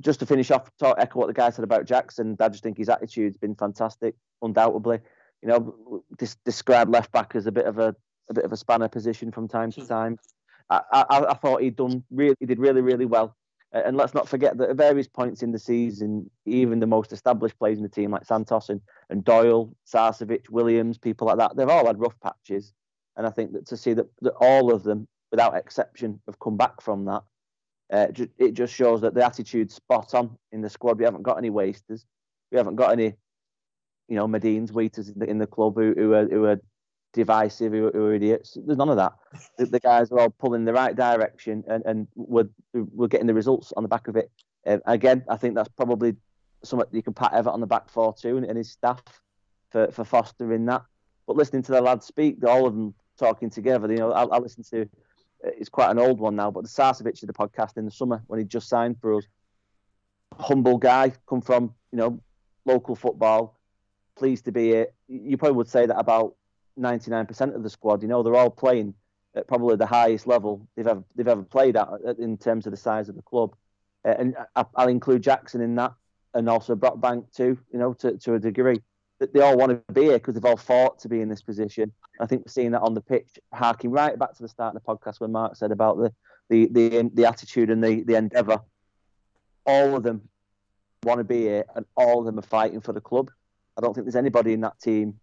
just 0.00 0.20
to 0.20 0.26
finish 0.26 0.50
off, 0.50 0.70
talk, 0.78 0.96
echo 0.98 1.20
what 1.20 1.28
the 1.28 1.34
guy 1.34 1.50
said 1.50 1.64
about 1.64 1.86
Jackson. 1.86 2.36
I 2.40 2.48
just 2.48 2.62
think 2.62 2.78
his 2.78 2.88
attitude's 2.88 3.36
been 3.36 3.54
fantastic, 3.54 4.14
undoubtedly 4.42 5.00
you 5.42 5.48
know, 5.48 6.02
this 6.18 6.36
described 6.44 6.90
left 6.90 7.12
back 7.12 7.34
as 7.34 7.46
a 7.46 7.52
bit 7.52 7.66
of 7.66 7.78
a 7.78 7.94
a 8.28 8.34
bit 8.34 8.44
of 8.44 8.52
a 8.52 8.56
spanner 8.56 8.88
position 8.88 9.30
from 9.30 9.48
time 9.48 9.70
to 9.72 9.86
time. 9.86 10.18
I, 10.68 10.80
I, 10.92 11.24
I 11.30 11.34
thought 11.34 11.62
he'd 11.62 11.76
done 11.76 12.02
really, 12.10 12.36
he 12.40 12.46
did 12.46 12.58
really, 12.58 12.80
really 12.80 13.06
well. 13.06 13.36
And 13.72 13.96
let's 13.96 14.14
not 14.14 14.28
forget 14.28 14.56
that 14.58 14.70
at 14.70 14.76
various 14.76 15.06
points 15.06 15.42
in 15.42 15.52
the 15.52 15.58
season, 15.58 16.30
even 16.44 16.80
the 16.80 16.86
most 16.86 17.12
established 17.12 17.58
players 17.58 17.78
in 17.78 17.82
the 17.82 17.88
team, 17.88 18.10
like 18.10 18.24
Santos 18.24 18.68
and, 18.68 18.80
and 19.10 19.24
Doyle, 19.24 19.74
Sarcevic, 19.86 20.48
Williams, 20.50 20.98
people 20.98 21.26
like 21.26 21.38
that, 21.38 21.56
they've 21.56 21.68
all 21.68 21.86
had 21.86 22.00
rough 22.00 22.18
patches. 22.20 22.72
And 23.16 23.26
I 23.26 23.30
think 23.30 23.52
that 23.52 23.66
to 23.66 23.76
see 23.76 23.92
that, 23.94 24.06
that 24.22 24.34
all 24.40 24.72
of 24.72 24.82
them, 24.82 25.06
without 25.30 25.56
exception, 25.56 26.20
have 26.26 26.38
come 26.38 26.56
back 26.56 26.80
from 26.80 27.04
that, 27.04 27.22
uh, 27.92 28.06
it 28.38 28.54
just 28.54 28.74
shows 28.74 29.00
that 29.02 29.14
the 29.14 29.24
attitude's 29.24 29.74
spot 29.74 30.14
on 30.14 30.36
in 30.52 30.62
the 30.62 30.70
squad. 30.70 30.98
We 30.98 31.04
haven't 31.04 31.22
got 31.22 31.38
any 31.38 31.50
wasters. 31.50 32.04
We 32.50 32.58
haven't 32.58 32.76
got 32.76 32.92
any 32.92 33.14
you 34.08 34.16
know, 34.16 34.28
Medines, 34.28 34.72
waiters 34.72 35.08
in 35.08 35.18
the, 35.18 35.26
in 35.28 35.38
the 35.38 35.46
club 35.46 35.74
who, 35.76 35.94
who 35.96 36.14
are 36.14 36.26
who 36.26 36.44
are 36.44 36.60
divisive, 37.12 37.72
who, 37.72 37.90
who 37.92 38.06
are 38.06 38.14
idiots. 38.14 38.56
There's 38.64 38.78
none 38.78 38.90
of 38.90 38.96
that. 38.96 39.12
The, 39.58 39.66
the, 39.66 39.80
guys 39.80 40.12
are 40.12 40.20
all 40.20 40.30
pulling 40.30 40.64
the 40.64 40.72
right 40.72 40.94
direction, 40.94 41.64
and 41.68 41.82
and 41.84 42.06
we're 42.14 42.48
we're 42.72 43.08
getting 43.08 43.26
the 43.26 43.34
results 43.34 43.72
on 43.76 43.82
the 43.82 43.88
back 43.88 44.08
of 44.08 44.16
it. 44.16 44.30
Uh, 44.66 44.78
again, 44.86 45.24
I 45.28 45.36
think 45.36 45.54
that's 45.54 45.68
probably 45.70 46.16
something 46.62 46.88
you 46.92 47.02
can 47.02 47.14
pat 47.14 47.32
Evatt 47.32 47.52
on 47.52 47.60
the 47.60 47.66
back 47.66 47.88
for 47.88 48.14
too, 48.14 48.36
and, 48.36 48.46
and 48.46 48.56
his 48.56 48.70
staff 48.70 49.02
for 49.70 49.90
for 49.90 50.04
fostering 50.04 50.66
that. 50.66 50.82
But 51.26 51.36
listening 51.36 51.62
to 51.62 51.72
the 51.72 51.80
lads 51.80 52.06
speak, 52.06 52.44
all 52.44 52.66
of 52.66 52.74
them 52.74 52.94
talking 53.18 53.50
together, 53.50 53.90
you 53.90 53.98
know, 53.98 54.12
I, 54.12 54.36
I 54.36 54.40
to. 54.40 54.82
Uh, 55.44 55.50
it's 55.58 55.68
quite 55.68 55.90
an 55.90 55.98
old 55.98 56.18
one 56.18 56.34
now, 56.34 56.50
but 56.50 56.62
the 56.62 56.68
Sarcevic 56.68 57.22
of 57.22 57.26
the 57.26 57.32
podcast 57.34 57.76
in 57.76 57.84
the 57.84 57.90
summer 57.90 58.22
when 58.26 58.38
he 58.38 58.44
just 58.44 58.68
signed 58.68 58.96
for 59.00 59.16
us. 59.16 59.24
Humble 60.38 60.78
guy, 60.78 61.12
come 61.28 61.40
from 61.40 61.74
you 61.92 61.98
know 61.98 62.20
local 62.64 62.94
football, 62.94 63.55
pleased 64.16 64.44
to 64.46 64.52
be 64.52 64.68
here. 64.68 64.88
You 65.08 65.36
probably 65.36 65.56
would 65.56 65.68
say 65.68 65.86
that 65.86 65.98
about 65.98 66.34
99% 66.78 67.54
of 67.54 67.62
the 67.62 67.70
squad. 67.70 68.02
You 68.02 68.08
know, 68.08 68.22
they're 68.22 68.34
all 68.34 68.50
playing 68.50 68.94
at 69.34 69.46
probably 69.46 69.76
the 69.76 69.86
highest 69.86 70.26
level 70.26 70.66
they've 70.76 70.86
ever 70.86 71.04
they've 71.14 71.28
ever 71.28 71.42
played 71.42 71.76
at 71.76 71.88
in 72.18 72.36
terms 72.36 72.66
of 72.66 72.72
the 72.72 72.76
size 72.76 73.08
of 73.08 73.16
the 73.16 73.22
club. 73.22 73.54
Uh, 74.04 74.14
and 74.18 74.36
I, 74.54 74.64
will 74.78 74.88
include 74.88 75.22
Jackson 75.22 75.60
in 75.60 75.74
that, 75.76 75.92
and 76.34 76.48
also 76.48 76.74
Brockbank 76.74 77.32
too. 77.34 77.58
You 77.72 77.78
know, 77.78 77.92
to 77.94 78.16
to 78.18 78.34
a 78.34 78.38
degree. 78.38 78.80
That 79.18 79.32
they 79.32 79.40
all 79.40 79.56
want 79.56 79.70
to 79.70 79.92
be 79.94 80.02
here 80.02 80.18
because 80.18 80.34
they've 80.34 80.44
all 80.44 80.58
fought 80.58 80.98
to 80.98 81.08
be 81.08 81.22
in 81.22 81.30
this 81.30 81.40
position. 81.40 81.90
I 82.20 82.26
think 82.26 82.42
we're 82.42 82.50
seeing 82.50 82.72
that 82.72 82.82
on 82.82 82.92
the 82.92 83.00
pitch, 83.00 83.38
harking 83.54 83.90
right 83.90 84.18
back 84.18 84.34
to 84.34 84.42
the 84.42 84.48
start 84.48 84.76
of 84.76 84.82
the 84.82 84.86
podcast 84.86 85.20
when 85.20 85.32
Mark 85.32 85.56
said 85.56 85.72
about 85.72 85.96
the 85.96 86.12
the 86.50 86.66
the, 86.66 87.10
the 87.14 87.26
attitude 87.26 87.70
and 87.70 87.82
the 87.82 88.02
the 88.02 88.14
endeavour. 88.14 88.60
All 89.64 89.96
of 89.96 90.02
them 90.02 90.28
want 91.02 91.18
to 91.18 91.24
be 91.24 91.42
here, 91.42 91.64
and 91.74 91.86
all 91.96 92.20
of 92.20 92.26
them 92.26 92.38
are 92.38 92.42
fighting 92.42 92.80
for 92.80 92.92
the 92.92 93.00
club. 93.00 93.30
I 93.76 93.80
don't 93.80 93.94
think 93.94 94.06
there's 94.06 94.16
anybody 94.16 94.52
in 94.52 94.60
that 94.62 94.80
team, 94.80 95.18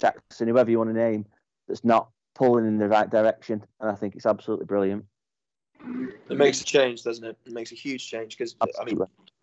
Jackson, 0.00 0.48
whoever 0.48 0.70
you 0.70 0.78
want 0.78 0.90
to 0.90 0.94
name, 0.94 1.26
that's 1.68 1.84
not 1.84 2.08
pulling 2.34 2.66
in 2.66 2.78
the 2.78 2.88
right 2.88 3.08
direction. 3.08 3.64
And 3.80 3.90
I 3.90 3.94
think 3.94 4.16
it's 4.16 4.26
absolutely 4.26 4.66
brilliant. 4.66 5.04
It 6.28 6.36
makes 6.36 6.60
a 6.60 6.64
change, 6.64 7.02
doesn't 7.02 7.24
it? 7.24 7.36
It 7.46 7.52
makes 7.52 7.72
a 7.72 7.74
huge 7.74 8.08
change 8.08 8.36
because 8.36 8.54
I 8.60 8.84
mean, 8.84 8.98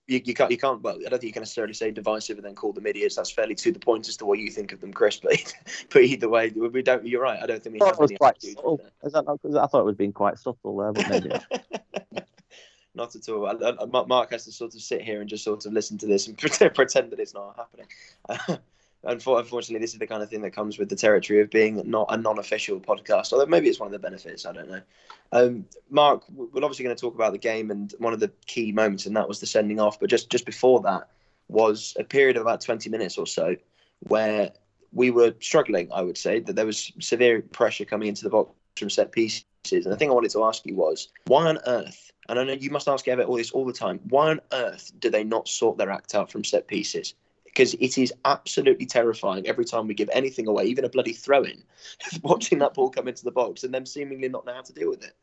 you, 0.08 0.22
you, 0.24 0.34
can't 0.34 0.50
you 0.50 0.58
can't 0.58 0.82
well 0.82 0.96
I 0.96 1.10
don't 1.10 1.20
think 1.20 1.24
you 1.24 1.34
can 1.34 1.42
necessarily 1.42 1.74
say 1.74 1.92
divisive 1.92 2.38
and 2.38 2.46
then 2.46 2.56
call 2.56 2.74
them 2.74 2.88
idiots. 2.88 3.16
That's 3.16 3.30
fairly 3.30 3.56
to 3.56 3.72
the 3.72 3.80
point 3.80 4.08
as 4.08 4.18
to 4.18 4.26
what 4.26 4.40
you 4.40 4.50
think 4.50 4.72
of 4.72 4.80
them, 4.82 4.94
Chris. 4.94 5.20
But, 5.20 5.54
but 5.90 6.02
either 6.02 6.30
way, 6.30 6.50
we 6.50 6.82
don't. 6.82 7.06
You're 7.06 7.22
right. 7.22 7.40
I 7.42 7.46
don't 7.46 7.62
think 7.62 7.74
we 7.80 7.86
have 7.86 8.00
any 8.02 8.18
quite 8.18 8.42
subtle. 8.42 8.80
Is 9.04 9.14
that 9.14 9.26
I 9.28 9.68
thought 9.68 9.82
it 9.82 9.86
was 9.86 9.96
being 9.96 10.14
quite 10.14 10.40
subtle 10.40 10.78
there, 10.78 10.94
but 10.94 11.10
maybe. 11.10 11.32
not 13.00 13.16
at 13.16 13.28
all. 13.30 13.48
I, 13.48 13.54
I, 13.54 14.06
Mark 14.06 14.32
has 14.32 14.46
to 14.46 14.52
sort 14.52 14.76
of 14.76 14.82
sit 14.82 15.02
here 15.02 15.22
and 15.22 15.30
just 15.30 15.44
sort 15.44 15.66
of 15.66 15.74
listen 15.74 15.98
to 16.00 16.06
this 16.06 16.28
and 16.28 16.38
pretend, 16.38 16.76
pretend 16.76 17.12
that 17.12 17.20
it's 17.20 17.34
not 17.34 17.56
happening. 17.56 18.60
Unfortunately, 19.04 19.80
this 19.80 19.94
is 19.94 20.00
the 20.00 20.08
kind 20.08 20.22
of 20.22 20.30
thing 20.30 20.42
that 20.42 20.52
comes 20.52 20.78
with 20.78 20.90
the 20.90 20.96
territory 20.96 21.40
of 21.40 21.50
being 21.50 21.82
not 21.90 22.08
a 22.10 22.18
non-official 22.18 22.82
podcast. 22.82 23.32
Although 23.32 23.46
maybe 23.46 23.70
it's 23.70 23.80
one 23.80 23.88
of 23.88 23.94
the 23.94 24.00
benefits. 24.00 24.46
I 24.46 24.52
don't 24.52 24.70
know. 24.70 24.82
Um, 25.32 25.66
Mark, 25.90 26.24
we're 26.30 26.64
obviously 26.64 26.84
going 26.84 26.96
to 26.96 27.00
talk 27.00 27.16
about 27.16 27.32
the 27.32 27.38
game 27.38 27.72
and 27.72 27.94
one 28.00 28.12
of 28.12 28.20
the 28.20 28.30
key 28.46 28.74
moments, 28.74 29.06
and 29.06 29.16
that 29.16 29.30
was 29.30 29.40
the 29.40 29.46
sending 29.46 29.80
off. 29.80 30.02
But 30.02 30.10
just 30.10 30.30
just 30.30 30.46
before 30.46 30.82
that 30.82 31.08
was 31.48 31.96
a 31.98 32.04
period 32.04 32.36
of 32.36 32.42
about 32.42 32.60
twenty 32.60 32.90
minutes 32.90 33.18
or 33.18 33.26
so 33.26 33.56
where 34.00 34.52
we 34.92 35.12
were 35.12 35.34
struggling. 35.40 35.90
I 35.94 36.02
would 36.02 36.18
say 36.18 36.42
that 36.42 36.58
there 36.58 36.66
was 36.66 36.92
severe 37.00 37.42
pressure 37.42 37.86
coming 37.86 38.10
into 38.10 38.24
the 38.24 38.30
box 38.30 38.52
from 38.76 38.90
set 38.90 39.14
pieces. 39.14 39.46
And 39.72 39.86
the 39.86 39.98
thing 39.98 40.10
I 40.10 40.14
wanted 40.14 40.32
to 40.32 40.44
ask 40.44 40.66
you 40.66 40.76
was, 40.76 41.10
why 41.26 41.48
on 41.48 41.60
earth 41.68 42.12
and 42.30 42.38
I 42.40 42.44
know 42.44 42.54
you 42.54 42.70
must 42.70 42.88
ask 42.88 43.06
Evatt 43.06 43.28
all 43.28 43.38
this 43.38 43.52
all 43.52 43.66
the 43.66 43.74
time. 43.74 44.00
Why 44.08 44.30
on 44.30 44.42
earth 44.54 44.92
do 45.00 45.10
they 45.10 45.24
not 45.24 45.48
sort 45.48 45.78
their 45.78 45.90
act 45.90 46.14
out 46.14 46.32
from 46.32 46.44
set 46.44 46.68
pieces? 46.68 47.16
Because 47.44 47.74
it 47.74 47.98
is 47.98 48.14
absolutely 48.24 48.86
terrifying 48.86 49.48
every 49.48 49.66
time 49.66 49.88
we 49.88 49.96
give 49.96 50.12
anything 50.14 50.48
away, 50.48 50.66
even 50.66 50.86
a 50.86 50.90
bloody 50.90 51.14
throw 51.14 51.44
in, 51.44 51.64
watching 52.22 52.60
that 52.60 52.76
ball 52.76 52.92
come 52.92 53.08
into 53.08 53.24
the 53.24 53.32
box 53.32 53.64
and 53.64 53.74
them 53.74 53.86
seemingly 53.86 54.30
not 54.30 54.46
know 54.46 54.54
how 54.54 54.62
to 54.62 54.74
deal 54.74 54.90
with 54.90 55.04
it. 55.04 55.16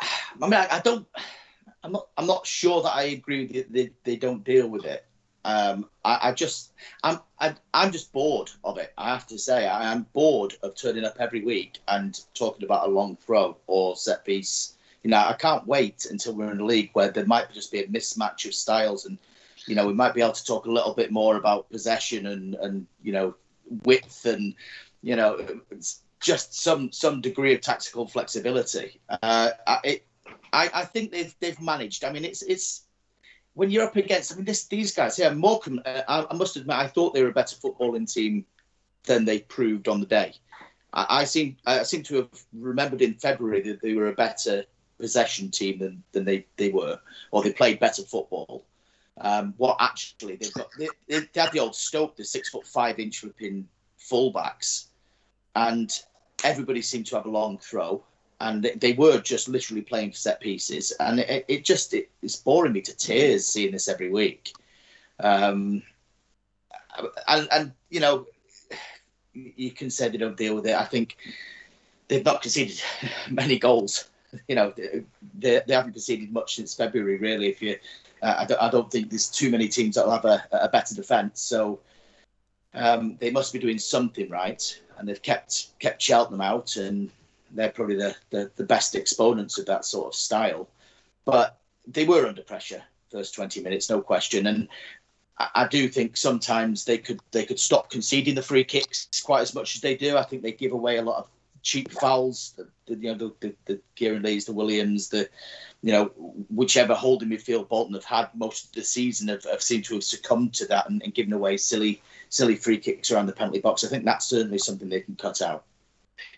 I 0.00 0.46
mean, 0.46 0.54
I, 0.54 0.68
I 0.70 0.80
don't. 0.80 1.06
I'm 1.82 1.92
not. 1.92 2.06
I'm 2.16 2.26
not 2.26 2.46
sure 2.46 2.82
that 2.82 2.94
I 2.94 3.02
agree 3.02 3.46
that 3.46 3.72
they, 3.72 3.90
they 4.04 4.16
don't 4.16 4.44
deal 4.44 4.68
with 4.68 4.84
it. 4.84 5.04
Um, 5.44 5.86
I, 6.04 6.28
I, 6.28 6.32
just, 6.32 6.72
I'm, 7.02 7.18
I, 7.38 7.54
I'm 7.72 7.92
just 7.92 8.12
bored 8.12 8.50
of 8.62 8.76
it. 8.76 8.92
I 8.98 9.08
have 9.08 9.26
to 9.28 9.38
say, 9.38 9.66
I 9.66 9.90
am 9.90 10.06
bored 10.12 10.54
of 10.62 10.74
turning 10.74 11.04
up 11.04 11.16
every 11.18 11.42
week 11.42 11.78
and 11.88 12.20
talking 12.34 12.64
about 12.64 12.86
a 12.86 12.90
long 12.90 13.16
throw 13.16 13.56
or 13.66 13.96
set 13.96 14.26
piece 14.26 14.74
You 15.02 15.10
know, 15.10 15.18
I 15.18 15.32
can't 15.32 15.66
wait 15.66 16.06
until 16.10 16.34
we're 16.34 16.52
in 16.52 16.60
a 16.60 16.64
league 16.64 16.90
where 16.92 17.10
there 17.10 17.26
might 17.26 17.52
just 17.52 17.72
be 17.72 17.80
a 17.80 17.86
mismatch 17.86 18.46
of 18.46 18.54
styles, 18.54 19.06
and 19.06 19.18
you 19.66 19.74
know, 19.74 19.86
we 19.86 19.94
might 19.94 20.14
be 20.14 20.20
able 20.20 20.32
to 20.32 20.44
talk 20.44 20.66
a 20.66 20.70
little 20.70 20.94
bit 20.94 21.10
more 21.10 21.36
about 21.36 21.70
possession 21.70 22.26
and 22.26 22.54
and 22.56 22.86
you 23.02 23.12
know, 23.12 23.34
width 23.84 24.26
and 24.26 24.54
you 25.02 25.16
know, 25.16 25.60
just 26.20 26.54
some 26.54 26.92
some 26.92 27.20
degree 27.20 27.54
of 27.54 27.60
tactical 27.60 28.06
flexibility. 28.06 29.00
Uh, 29.22 29.50
it, 29.84 30.06
I, 30.52 30.70
I 30.72 30.84
think 30.84 31.12
they've 31.12 31.34
they've 31.40 31.60
managed. 31.60 32.04
I 32.04 32.12
mean, 32.12 32.24
it's 32.24 32.42
it's 32.42 32.82
when 33.54 33.70
you're 33.70 33.84
up 33.84 33.96
against. 33.96 34.32
I 34.32 34.36
mean, 34.36 34.44
this 34.44 34.66
these 34.66 34.94
guys 34.94 35.16
here. 35.16 35.32
Morecambe. 35.32 35.82
Uh, 35.84 36.02
I, 36.08 36.26
I, 36.30 36.34
must 36.34 36.56
admit, 36.56 36.76
I 36.76 36.86
thought 36.86 37.14
they 37.14 37.22
were 37.22 37.30
a 37.30 37.34
better 37.34 37.56
footballing 37.56 38.12
team 38.12 38.44
than 39.04 39.24
they 39.24 39.40
proved 39.40 39.88
on 39.88 40.00
the 40.00 40.06
day. 40.06 40.34
I, 40.92 41.06
I 41.20 41.24
seem 41.24 41.56
I 41.66 41.82
seem 41.82 42.02
to 42.04 42.16
have 42.16 42.44
remembered 42.52 43.02
in 43.02 43.14
February 43.14 43.62
that 43.62 43.80
they 43.80 43.94
were 43.94 44.08
a 44.08 44.14
better 44.14 44.64
possession 45.00 45.50
team 45.50 45.78
than, 45.78 46.02
than 46.12 46.24
they, 46.24 46.46
they 46.56 46.70
were, 46.70 46.98
or 47.30 47.42
they 47.42 47.52
played 47.52 47.80
better 47.80 48.02
football. 48.02 48.64
Um, 49.20 49.54
what 49.58 49.76
actually 49.80 50.36
they've 50.36 50.54
got 50.54 50.70
they, 50.78 50.88
they 51.08 51.40
had 51.40 51.52
the 51.52 51.60
old 51.60 51.74
Stoke, 51.74 52.16
the 52.16 52.24
six 52.24 52.48
foot 52.48 52.66
five 52.66 52.98
inch 52.98 53.22
ripping 53.22 53.68
fullbacks, 53.98 54.86
and 55.54 55.92
everybody 56.42 56.80
seemed 56.80 57.06
to 57.06 57.16
have 57.16 57.26
a 57.26 57.30
long 57.30 57.58
throw 57.58 58.02
and 58.40 58.70
they 58.76 58.94
were 58.94 59.20
just 59.20 59.48
literally 59.48 59.82
playing 59.82 60.10
for 60.10 60.16
set 60.16 60.40
pieces, 60.40 60.92
and 60.98 61.20
it, 61.20 61.44
it 61.46 61.64
just 61.64 61.92
it, 61.92 62.10
it's 62.22 62.36
boring 62.36 62.72
me 62.72 62.80
to 62.80 62.96
tears 62.96 63.46
seeing 63.46 63.72
this 63.72 63.88
every 63.88 64.10
week. 64.10 64.54
Um, 65.20 65.82
and, 67.28 67.48
and 67.52 67.72
you 67.90 68.00
know, 68.00 68.26
you 69.34 69.70
can 69.70 69.90
say 69.90 70.08
they 70.08 70.16
don't 70.16 70.38
deal 70.38 70.54
with 70.54 70.66
it. 70.66 70.74
I 70.74 70.86
think 70.86 71.18
they've 72.08 72.24
not 72.24 72.40
conceded 72.40 72.80
many 73.30 73.58
goals. 73.58 74.08
You 74.48 74.54
know, 74.54 74.72
they, 74.76 75.04
they 75.66 75.74
haven't 75.74 75.92
conceded 75.92 76.32
much 76.32 76.56
since 76.56 76.74
February, 76.74 77.18
really. 77.18 77.48
If 77.48 77.60
you, 77.60 77.76
uh, 78.22 78.34
I, 78.38 78.44
don't, 78.44 78.62
I 78.62 78.70
don't 78.70 78.90
think 78.90 79.10
there's 79.10 79.28
too 79.28 79.50
many 79.50 79.68
teams 79.68 79.96
that 79.96 80.04
will 80.04 80.12
have 80.12 80.24
a, 80.24 80.42
a 80.52 80.68
better 80.68 80.94
defence. 80.94 81.40
So 81.40 81.80
um, 82.74 83.16
they 83.18 83.30
must 83.30 83.52
be 83.52 83.58
doing 83.58 83.78
something 83.78 84.28
right, 84.30 84.80
and 84.98 85.08
they've 85.08 85.20
kept 85.20 85.78
kept 85.78 86.00
Cheltenham 86.00 86.40
out 86.40 86.76
and 86.76 87.10
they're 87.52 87.70
probably 87.70 87.96
the, 87.96 88.14
the, 88.30 88.50
the 88.56 88.64
best 88.64 88.94
exponents 88.94 89.58
of 89.58 89.66
that 89.66 89.84
sort 89.84 90.08
of 90.08 90.14
style. 90.14 90.68
But 91.24 91.58
they 91.86 92.04
were 92.04 92.26
under 92.26 92.42
pressure 92.42 92.82
first 93.10 93.34
20 93.34 93.60
minutes, 93.60 93.90
no 93.90 94.00
question. 94.00 94.46
And 94.46 94.68
I, 95.38 95.48
I, 95.54 95.68
do 95.68 95.88
think 95.88 96.16
sometimes 96.16 96.84
they 96.84 96.98
could 96.98 97.20
they 97.32 97.44
could 97.44 97.58
stop 97.58 97.90
conceding 97.90 98.34
the 98.34 98.42
free 98.42 98.64
kicks 98.64 99.08
quite 99.22 99.40
as 99.40 99.54
much 99.54 99.74
as 99.74 99.80
they 99.80 99.96
do. 99.96 100.16
I 100.16 100.22
think 100.22 100.42
they 100.42 100.52
give 100.52 100.72
away 100.72 100.98
a 100.98 101.02
lot 101.02 101.18
of 101.18 101.28
cheap 101.62 101.90
fouls. 101.90 102.54
The, 102.56 102.68
the 102.86 103.00
you 103.00 103.12
know 103.12 103.18
the, 103.18 103.34
the, 103.40 103.54
the 103.66 103.80
Kieran 103.94 104.22
Lees, 104.22 104.44
the 104.44 104.52
Williams, 104.52 105.08
the 105.08 105.28
you 105.82 105.92
know 105.92 106.06
whichever 106.48 106.94
holding 106.94 107.28
midfield 107.28 107.68
Bolton 107.68 107.94
have 107.94 108.04
had 108.04 108.30
most 108.34 108.66
of 108.66 108.72
the 108.72 108.82
season 108.82 109.28
have, 109.28 109.44
have 109.44 109.62
seemed 109.62 109.84
to 109.86 109.94
have 109.94 110.04
succumbed 110.04 110.54
to 110.54 110.66
that 110.66 110.88
and, 110.88 111.02
and 111.02 111.14
given 111.14 111.32
away 111.32 111.56
silly 111.56 112.02
silly 112.28 112.56
free 112.56 112.78
kicks 112.78 113.10
around 113.10 113.26
the 113.26 113.32
penalty 113.32 113.60
box. 113.60 113.84
I 113.84 113.88
think 113.88 114.04
that's 114.04 114.26
certainly 114.26 114.58
something 114.58 114.88
they 114.88 115.00
can 115.00 115.16
cut 115.16 115.42
out. 115.42 115.64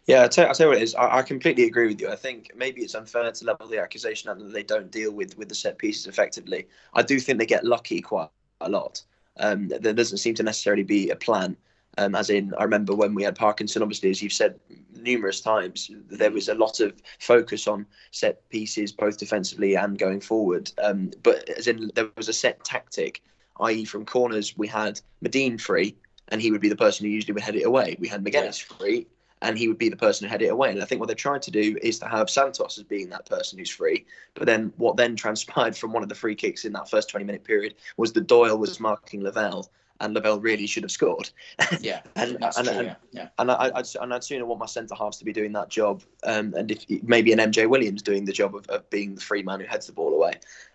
Yeah, 0.07 0.25
I 0.25 0.29
tell, 0.29 0.49
I 0.49 0.53
tell 0.53 0.67
you 0.67 0.71
what 0.73 0.79
it 0.79 0.83
is. 0.83 0.95
I, 0.95 1.19
I, 1.19 1.23
completely 1.23 1.65
agree 1.65 1.87
with 1.87 2.01
you. 2.01 2.09
I 2.09 2.17
think 2.17 2.51
maybe 2.57 2.83
it's 2.83 2.95
unfair 2.95 3.31
to 3.31 3.45
level 3.45 3.69
the 3.69 3.81
accusation 3.81 4.37
that 4.37 4.53
they 4.53 4.63
don't 4.63 4.91
deal 4.91 5.13
with 5.13 5.37
with 5.39 5.49
the 5.49 5.55
set 5.55 5.79
pieces 5.79 6.07
effectively. 6.07 6.67
I 6.95 7.03
do 7.03 7.21
think 7.21 7.39
they 7.39 7.47
get 7.47 7.65
lucky 7.65 8.01
quite 8.01 8.29
a 8.61 8.69
lot. 8.69 9.03
Um, 9.39 9.69
there 9.69 9.93
doesn't 9.93 10.19
seem 10.19 10.35
to 10.35 10.43
necessarily 10.43 10.83
be 10.83 11.11
a 11.11 11.17
plan. 11.17 11.57
Um, 11.99 12.15
as 12.15 12.31
in, 12.31 12.55
I 12.59 12.65
remember 12.65 12.95
when 12.95 13.15
we 13.15 13.23
had 13.23 13.37
Parkinson. 13.37 13.83
Obviously, 13.83 14.11
as 14.11 14.23
you've 14.23 14.33
said 14.33 14.59
numerous 14.97 15.41
times, 15.41 15.91
there 16.09 16.31
was 16.31 16.49
a 16.49 16.55
lot 16.55 16.81
of 16.81 16.95
focus 17.19 17.67
on 17.67 17.87
set 18.11 18.49
pieces, 18.49 18.93
both 18.93 19.19
defensively 19.19 19.75
and 19.75 19.99
going 19.99 20.21
forward. 20.21 20.71
Um, 20.83 21.11
but 21.23 21.49
as 21.51 21.67
in, 21.67 21.91
there 21.95 22.09
was 22.17 22.29
a 22.29 22.33
set 22.33 22.65
tactic, 22.65 23.23
i.e., 23.61 23.85
from 23.85 24.07
corners 24.07 24.57
we 24.57 24.69
had 24.69 25.01
Madine 25.23 25.61
free, 25.61 25.97
and 26.29 26.41
he 26.41 26.51
would 26.51 26.61
be 26.61 26.69
the 26.69 26.77
person 26.77 27.05
who 27.05 27.13
usually 27.13 27.35
would 27.35 27.43
head 27.43 27.57
it 27.57 27.67
away. 27.67 27.97
We 28.01 28.09
had 28.09 28.25
Magennis 28.25 28.67
yeah. 28.71 28.77
free, 28.77 29.07
and 29.43 29.59
he 29.59 29.69
would 29.69 29.79
be 29.79 29.89
the 29.89 29.97
person 29.97 30.27
who 30.27 30.31
had 30.31 30.41
it 30.41 30.49
away. 30.49 30.71
And 30.71 30.81
I 30.81 30.87
think 30.87 31.01
what 31.01 31.09
they're 31.09 31.17
trying 31.17 31.41
to 31.41 31.51
do 31.51 31.77
is 31.83 31.99
to 31.99 32.07
have 32.07 32.31
Santos 32.31 32.79
as 32.79 32.85
being 32.85 33.11
that 33.11 33.27
person 33.27 33.59
who's 33.59 33.71
free. 33.71 34.07
But 34.35 34.47
then 34.47 34.73
what 34.77 34.97
then 34.97 35.17
transpired 35.25 35.77
from 35.77 35.93
one 35.93 36.03
of 36.03 36.09
the 36.09 36.15
free 36.15 36.35
kicks 36.35 36.65
in 36.65 36.73
that 36.73 36.89
first 36.89 37.11
20 37.11 37.27
minute 37.27 37.45
period 37.45 37.75
was 37.97 38.13
that 38.13 38.27
Doyle 38.27 38.57
was 38.57 38.81
marking 38.81 39.23
Lavelle. 39.23 39.71
And 40.03 40.15
Lavelle 40.15 40.41
really 40.41 40.67
should 40.67 40.83
have 40.83 40.91
scored. 40.91 41.31
Yeah, 41.81 42.03
and, 42.17 42.37
and, 42.43 42.55
true, 42.55 42.69
and, 42.69 42.97
yeah. 43.13 43.29
and 43.39 43.51
I, 43.51 43.71
I'd, 43.75 43.87
and 44.01 44.13
I'd 44.13 44.25
sooner 44.25 44.45
want 44.45 44.61
my 44.61 44.67
centre 44.67 44.95
halves 44.95 45.17
to 45.19 45.25
be 45.25 45.33
doing 45.33 45.53
that 45.53 45.69
job, 45.69 46.03
um, 46.25 46.53
and 46.55 46.71
if 46.71 46.85
maybe 47.03 47.33
an 47.33 47.39
MJ 47.39 47.69
Williams 47.69 48.03
doing 48.03 48.25
the 48.25 48.33
job 48.33 48.55
of, 48.55 48.67
of 48.69 48.89
being 48.91 49.15
the 49.15 49.21
free 49.21 49.43
man 49.43 49.61
who 49.61 49.67
heads 49.67 49.87
the 49.87 49.93
ball 49.93 50.13
away. 50.13 50.35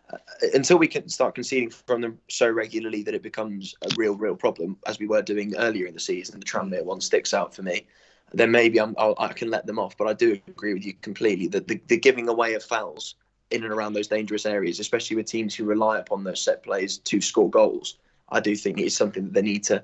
Uh, 0.10 0.18
until 0.54 0.78
we 0.78 0.88
can 0.88 1.10
start 1.10 1.36
conceding 1.36 1.70
from 1.70 2.00
them 2.00 2.18
so 2.30 2.50
regularly 2.50 3.04
that 3.04 3.14
it 3.14 3.22
becomes 3.22 3.76
a 3.82 3.90
real, 3.98 4.16
real 4.16 4.36
problem, 4.36 4.78
as 4.88 5.00
we 5.00 5.06
were 5.06 5.22
doing 5.22 5.54
earlier 5.58 5.86
in 5.86 5.94
the 5.94 6.00
season. 6.00 6.40
The 6.40 6.46
Tranmere 6.46 6.86
one 6.86 7.02
sticks 7.02 7.34
out 7.34 7.54
for 7.54 7.62
me 7.62 7.86
then 8.34 8.52
maybe 8.52 8.80
I'm, 8.80 8.96
I'll, 8.98 9.16
i 9.18 9.30
can 9.30 9.50
let 9.50 9.66
them 9.66 9.80
off. 9.80 9.98
But 9.98 10.08
I 10.08 10.14
do 10.14 10.40
agree 10.48 10.74
with 10.74 10.86
you 10.86 10.94
completely 11.02 11.48
that 11.48 11.68
the, 11.68 11.80
the 11.88 11.98
giving 11.98 12.28
away 12.28 12.54
of 12.56 12.64
fouls 12.64 13.16
in 13.52 13.64
and 13.64 13.72
around 13.72 13.94
those 13.94 14.08
dangerous 14.08 14.46
areas, 14.46 14.80
especially 14.80 15.16
with 15.16 15.26
teams 15.26 15.56
who 15.56 15.64
rely 15.64 16.00
upon 16.00 16.24
those 16.24 16.42
set 16.42 16.64
plays 16.64 16.98
to 17.00 17.22
score 17.22 17.50
goals, 17.50 17.98
I 18.30 18.40
do 18.40 18.56
think 18.56 18.80
it's 18.80 18.96
something 18.96 19.26
that 19.26 19.34
they 19.34 19.42
need 19.42 19.64
to 19.66 19.84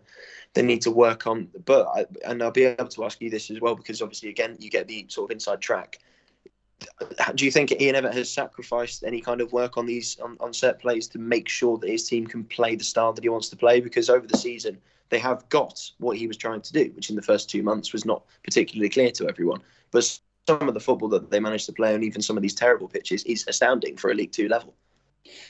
they 0.53 0.61
need 0.61 0.81
to 0.83 0.91
work 0.91 1.25
on. 1.27 1.49
But 1.65 1.87
I, 1.87 2.05
and 2.25 2.43
I'll 2.43 2.51
be 2.51 2.65
able 2.65 2.87
to 2.89 3.05
ask 3.05 3.19
you 3.21 3.29
this 3.29 3.49
as 3.49 3.59
well 3.59 3.75
because 3.75 4.01
obviously 4.01 4.29
again 4.29 4.57
you 4.59 4.69
get 4.69 4.87
the 4.87 5.05
sort 5.09 5.29
of 5.29 5.35
inside 5.35 5.61
track. 5.61 5.99
Do 7.35 7.45
you 7.45 7.51
think 7.51 7.71
Ian 7.71 7.95
Evatt 7.95 8.13
has 8.13 8.29
sacrificed 8.29 9.03
any 9.03 9.21
kind 9.21 9.39
of 9.39 9.53
work 9.53 9.77
on 9.77 9.85
these 9.85 10.19
on, 10.19 10.37
on 10.39 10.53
set 10.53 10.79
plays 10.79 11.07
to 11.09 11.19
make 11.19 11.47
sure 11.47 11.77
that 11.77 11.89
his 11.89 12.07
team 12.07 12.27
can 12.27 12.43
play 12.43 12.75
the 12.75 12.83
style 12.83 13.13
that 13.13 13.23
he 13.23 13.29
wants 13.29 13.49
to 13.49 13.55
play? 13.55 13.79
Because 13.79 14.09
over 14.09 14.27
the 14.27 14.37
season 14.37 14.77
they 15.09 15.19
have 15.19 15.47
got 15.49 15.79
what 15.99 16.17
he 16.17 16.27
was 16.27 16.37
trying 16.37 16.61
to 16.61 16.73
do, 16.73 16.91
which 16.95 17.09
in 17.09 17.15
the 17.15 17.21
first 17.21 17.49
two 17.49 17.63
months 17.63 17.93
was 17.93 18.05
not 18.05 18.23
particularly 18.43 18.89
clear 18.89 19.11
to 19.11 19.29
everyone. 19.29 19.61
But 19.91 20.19
some 20.47 20.67
of 20.67 20.73
the 20.73 20.79
football 20.79 21.07
that 21.09 21.29
they 21.29 21.39
managed 21.39 21.67
to 21.67 21.73
play 21.73 21.93
on 21.93 22.03
even 22.03 22.21
some 22.21 22.35
of 22.35 22.43
these 22.43 22.55
terrible 22.55 22.87
pitches 22.87 23.23
is 23.23 23.45
astounding 23.47 23.95
for 23.95 24.11
a 24.11 24.13
League 24.13 24.31
Two 24.31 24.49
level. 24.49 24.73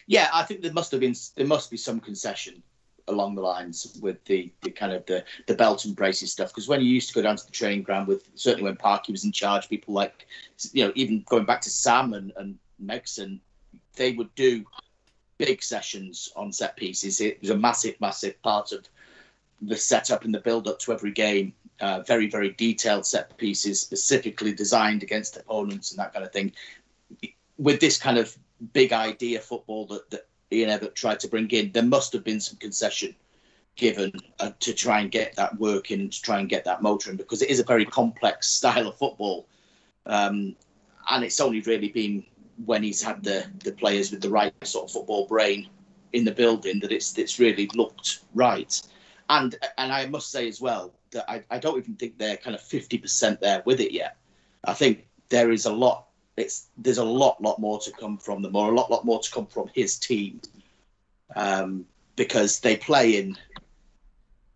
Yeah, 0.05 0.29
I 0.33 0.43
think 0.43 0.61
there 0.61 0.73
must 0.73 0.91
have 0.91 0.99
been 0.99 1.15
there 1.35 1.47
must 1.47 1.71
be 1.71 1.77
some 1.77 1.99
concession 1.99 2.61
along 3.07 3.35
the 3.35 3.41
lines 3.41 3.97
with 4.01 4.23
the, 4.25 4.51
the 4.61 4.71
kind 4.71 4.93
of 4.93 5.05
the, 5.05 5.23
the 5.47 5.55
belt 5.55 5.85
and 5.85 5.95
braces 5.95 6.31
stuff. 6.31 6.49
Because 6.49 6.67
when 6.67 6.81
you 6.81 6.87
used 6.87 7.09
to 7.09 7.13
go 7.13 7.21
down 7.21 7.35
to 7.35 7.45
the 7.45 7.51
training 7.51 7.83
ground 7.83 8.07
with 8.07 8.27
certainly 8.35 8.63
when 8.63 8.77
Parky 8.77 9.11
was 9.11 9.25
in 9.25 9.31
charge, 9.31 9.69
people 9.69 9.93
like 9.93 10.27
you 10.71 10.85
know 10.85 10.91
even 10.95 11.23
going 11.27 11.45
back 11.45 11.61
to 11.61 11.69
Sam 11.69 12.13
and, 12.13 12.31
and 12.37 12.57
Megson, 12.83 13.39
they 13.95 14.13
would 14.13 14.33
do 14.35 14.65
big 15.37 15.63
sessions 15.63 16.31
on 16.35 16.51
set 16.51 16.75
pieces. 16.77 17.21
It 17.21 17.41
was 17.41 17.49
a 17.49 17.57
massive, 17.57 17.99
massive 17.99 18.41
part 18.41 18.71
of 18.71 18.87
the 19.61 19.75
setup 19.75 20.25
and 20.25 20.33
the 20.33 20.39
build 20.39 20.67
up 20.67 20.79
to 20.79 20.93
every 20.93 21.11
game. 21.11 21.53
Uh, 21.79 22.01
very, 22.01 22.29
very 22.29 22.51
detailed 22.51 23.05
set 23.05 23.35
pieces, 23.37 23.81
specifically 23.81 24.53
designed 24.53 25.03
against 25.03 25.35
opponents 25.35 25.91
and 25.91 25.99
that 25.99 26.13
kind 26.13 26.23
of 26.23 26.31
thing. 26.31 26.51
With 27.57 27.81
this 27.81 27.97
kind 27.97 28.17
of 28.17 28.37
big 28.71 28.93
idea 28.93 29.39
football 29.39 29.87
that, 29.87 30.09
that 30.11 30.27
Ian 30.53 30.69
Evatt 30.69 30.95
tried 30.95 31.19
to 31.21 31.27
bring 31.27 31.49
in, 31.49 31.71
there 31.71 31.83
must 31.83 32.13
have 32.13 32.23
been 32.23 32.39
some 32.39 32.57
concession 32.57 33.15
given 33.75 34.11
uh, 34.39 34.51
to 34.59 34.73
try 34.73 34.99
and 34.99 35.11
get 35.11 35.35
that 35.35 35.59
working 35.59 36.09
to 36.09 36.21
try 36.21 36.39
and 36.39 36.47
get 36.47 36.65
that 36.65 36.81
motoring 36.81 37.17
because 37.17 37.41
it 37.41 37.49
is 37.49 37.59
a 37.59 37.63
very 37.63 37.85
complex 37.85 38.49
style 38.59 38.87
of 38.87 38.97
football. 38.97 39.47
Um, 40.05 40.55
and 41.09 41.23
it's 41.23 41.41
only 41.41 41.61
really 41.61 41.89
been 41.89 42.23
when 42.65 42.83
he's 42.83 43.01
had 43.01 43.23
the, 43.23 43.45
the 43.63 43.71
players 43.71 44.11
with 44.11 44.21
the 44.21 44.29
right 44.29 44.53
sort 44.63 44.85
of 44.85 44.91
football 44.91 45.27
brain 45.27 45.67
in 46.13 46.23
the 46.23 46.31
building 46.31 46.79
that 46.79 46.91
it's 46.91 47.17
it's 47.17 47.39
really 47.39 47.67
looked 47.73 48.19
right 48.35 48.79
and 49.29 49.55
and 49.77 49.91
I 49.91 50.05
must 50.05 50.31
say 50.31 50.47
as 50.47 50.61
well 50.61 50.93
that 51.11 51.29
I, 51.29 51.43
I 51.49 51.57
don't 51.59 51.77
even 51.77 51.95
think 51.95 52.17
they're 52.17 52.37
kind 52.37 52.55
of 52.55 52.61
fifty 52.61 52.97
percent 52.97 53.41
there 53.41 53.63
with 53.65 53.79
it 53.79 53.91
yet. 53.91 54.17
I 54.63 54.73
think 54.73 55.07
there 55.29 55.51
is 55.51 55.65
a 55.65 55.73
lot. 55.73 56.07
It's 56.35 56.67
there's 56.77 56.97
a 56.97 57.03
lot 57.03 57.41
lot 57.41 57.59
more 57.59 57.79
to 57.79 57.91
come 57.91 58.17
from 58.17 58.41
them, 58.41 58.55
or 58.55 58.71
a 58.71 58.75
lot 58.75 58.89
lot 58.89 59.05
more 59.05 59.19
to 59.19 59.31
come 59.31 59.45
from 59.45 59.69
his 59.73 59.97
team, 59.97 60.41
um, 61.35 61.85
because 62.15 62.59
they 62.59 62.75
play 62.75 63.17
in 63.17 63.37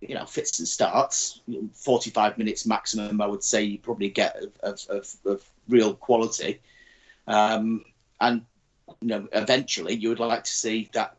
you 0.02 0.16
know 0.16 0.26
fits 0.26 0.60
and 0.60 0.68
starts. 0.68 1.42
Forty 1.74 2.10
five 2.10 2.38
minutes 2.38 2.66
maximum, 2.66 3.22
I 3.22 3.28
would 3.28 3.44
say 3.44 3.64
you 3.64 3.78
probably 3.78 4.10
get 4.10 4.38
of 4.64 4.86
of, 4.90 5.16
of 5.26 5.50
real 5.70 5.94
quality, 5.94 6.62
um, 7.28 7.84
and 8.20 8.44
you 9.02 9.08
know 9.10 9.28
eventually 9.34 9.94
you 9.94 10.10
would 10.10 10.20
like 10.20 10.44
to 10.46 10.52
see 10.52 10.90
that 10.94 11.18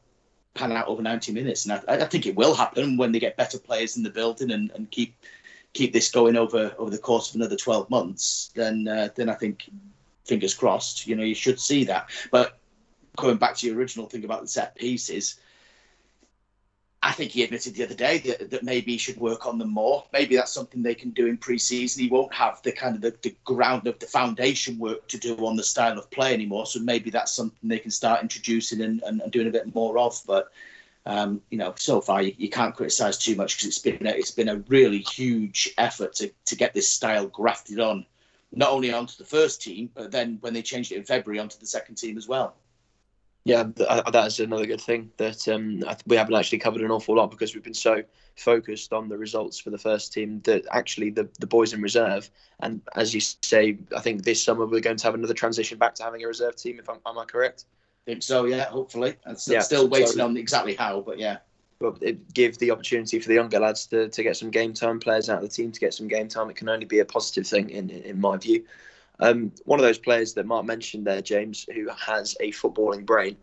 pan 0.59 0.73
out 0.73 0.89
over 0.89 1.03
90 1.03 1.33
minutes. 1.33 1.65
And 1.65 1.81
I, 1.89 2.05
I, 2.05 2.05
think 2.07 2.27
it 2.27 2.35
will 2.35 2.55
happen 2.55 2.97
when 2.97 3.13
they 3.13 3.21
get 3.21 3.37
better 3.37 3.59
players 3.59 3.97
in 3.97 4.03
the 4.03 4.11
building 4.11 4.51
and, 4.51 4.71
and 4.73 4.91
keep 4.91 5.15
keep 5.73 5.93
this 5.93 6.11
going 6.11 6.37
over 6.37 6.75
over 6.79 6.91
the 6.91 6.99
course 6.99 7.31
of 7.31 7.37
another 7.37 7.57
12 7.57 7.89
months. 7.89 8.51
Then 8.55 8.89
uh, 8.89 9.09
then 9.15 9.29
I 9.29 9.35
think 9.35 9.71
fingers 10.29 10.55
crossed. 10.55 11.07
You 11.07 11.17
know, 11.17 11.25
you 11.25 11.35
should 11.35 11.59
see 11.59 11.85
that. 11.85 12.11
But 12.31 12.59
going 13.17 13.39
back 13.39 13.57
to 13.57 13.67
your 13.67 13.77
original 13.77 14.07
thing 14.07 14.25
about 14.25 14.43
the 14.43 14.49
set 14.49 14.77
pieces, 14.77 15.37
I 17.03 17.13
think 17.13 17.31
he 17.31 17.45
admitted 17.45 17.75
the 17.75 17.85
other 17.85 17.95
day 17.95 18.19
that, 18.19 18.51
that 18.51 18.65
maybe 18.65 18.93
he 18.93 18.99
should 18.99 19.19
work 19.19 19.47
on 19.47 19.59
them 19.59 19.71
more. 19.71 20.05
Maybe 20.13 20.35
that's 20.35 20.53
something 20.53 20.83
they 20.83 20.97
can 20.97 21.11
do 21.11 21.27
in 21.27 21.37
pre-season. 21.37 22.03
He 22.03 22.09
won't 22.09 22.35
have 22.35 22.61
the 22.63 22.73
kind 22.73 22.97
of 22.97 23.01
the, 23.01 23.15
the 23.23 23.37
ground 23.45 23.87
of 23.87 23.99
the 24.01 24.07
foundation 24.07 24.79
work 24.79 25.07
to 25.09 25.19
do 25.19 25.37
on 25.47 25.57
the 25.57 25.63
style 25.63 25.97
of 25.97 26.11
play 26.11 26.35
anymore. 26.35 26.67
So 26.67 26.81
maybe 26.81 27.11
that's 27.11 27.33
something 27.33 27.69
they 27.69 27.79
can 27.79 27.93
start 27.93 28.23
introducing 28.23 28.81
and, 28.81 29.03
and, 29.05 29.21
and 29.21 29.31
doing 29.31 29.47
a 29.47 29.53
bit 29.53 29.73
more 29.75 29.97
of. 29.99 30.21
But 30.27 30.51
um, 31.07 31.41
you 31.51 31.57
know, 31.57 31.73
so 31.77 32.01
far 32.01 32.21
you, 32.21 32.35
you 32.37 32.51
can't 32.51 32.75
criticise 32.75 33.17
too 33.17 33.37
much 33.37 33.57
because 33.57 33.69
it's 33.69 33.79
been 33.79 34.07
a, 34.07 34.11
it's 34.11 34.33
been 34.33 34.49
a 34.49 34.63
really 34.69 34.99
huge 34.99 35.73
effort 35.79 36.15
to 36.17 36.31
to 36.47 36.57
get 36.57 36.75
this 36.75 36.91
style 36.91 37.29
grafted 37.29 37.81
on, 37.81 38.05
not 38.53 38.71
only 38.71 38.93
onto 38.93 39.17
the 39.17 39.25
first 39.25 39.63
team, 39.63 39.91
but 39.95 40.11
then 40.11 40.39
when 40.41 40.55
they 40.55 40.63
changed 40.63 40.93
it 40.93 40.97
in 40.97 41.05
February 41.05 41.39
onto 41.39 41.59
the 41.59 41.67
second 41.67 41.97
team 41.97 42.17
as 42.17 42.29
well. 42.29 42.57
Yeah, 43.45 43.65
that's 44.13 44.41
another 44.41 44.67
good 44.67 44.81
thing 44.81 45.11
that 45.17 45.49
um, 45.49 45.83
we 46.07 46.17
haven't 46.17 46.35
actually 46.35 46.59
covered 46.59 46.83
an 46.83 46.91
awful 46.91 47.17
lot 47.17 47.31
because 47.31 47.55
we've 47.55 47.65
been 47.65 47.73
so 47.73 48.03
focused 48.37 48.93
on 48.93 49.09
the 49.09 49.17
results 49.17 49.59
for 49.59 49.71
the 49.71 49.79
first 49.79 50.13
team 50.13 50.41
that 50.45 50.65
actually 50.71 51.11
the, 51.11 51.29
the 51.39 51.47
boys 51.47 51.73
in 51.73 51.81
reserve. 51.81 52.31
And 52.61 52.83
as 52.95 53.15
you 53.15 53.21
say, 53.21 53.79
I 53.97 54.01
think 54.01 54.23
this 54.23 54.43
summer 54.43 54.67
we're 54.67 54.81
going 54.81 54.99
to 54.99 55.05
have 55.05 55.15
another 55.15 55.35
transition 55.35 55.79
back 55.79 55.95
to 55.95 56.03
having 56.03 56.23
a 56.23 56.27
reserve 56.27 56.57
team. 56.57 56.79
If 56.79 56.91
I'm, 56.91 56.99
am 57.07 57.19
I 57.19 57.25
correct? 57.25 57.65
I 58.07 58.11
think 58.11 58.23
so. 58.23 58.45
Yeah, 58.45 58.65
hopefully. 58.65 59.17
I'm 59.25 59.37
still, 59.37 59.55
yeah, 59.55 59.61
still 59.61 59.89
waiting 59.89 60.09
so, 60.09 60.25
on 60.25 60.37
exactly 60.37 60.75
how, 60.75 61.01
but 61.01 61.19
yeah. 61.19 61.39
But 61.81 62.03
give 62.35 62.59
the 62.59 62.73
opportunity 62.73 63.21
for 63.21 63.29
the 63.29 63.35
younger 63.35 63.61
lads 63.61 63.87
to, 63.87 64.09
to 64.09 64.23
get 64.23 64.37
some 64.37 64.51
game 64.51 64.73
time, 64.73 64.99
players 64.99 65.31
out 65.31 65.43
of 65.43 65.49
the 65.49 65.55
team 65.55 65.71
to 65.71 65.79
get 65.79 65.95
some 65.95 66.09
game 66.09 66.27
time. 66.27 66.51
It 66.51 66.57
can 66.57 66.69
only 66.69 66.87
be 66.87 66.99
a 66.99 67.05
positive 67.05 67.47
thing 67.47 67.71
in 67.71 67.91
in 67.91 68.21
my 68.21 68.37
view. 68.37 68.65
Um, 69.21 69.53
one 69.65 69.79
of 69.79 69.85
those 69.85 69.99
players 69.99 70.35
that 70.35 70.47
Mark 70.47 70.65
mentioned 70.65 71.07
there, 71.07 71.23
James, 71.23 71.67
who 71.73 71.89
has 71.89 72.37
a 72.41 72.53
footballing 72.53 73.05
brain, 73.05 73.37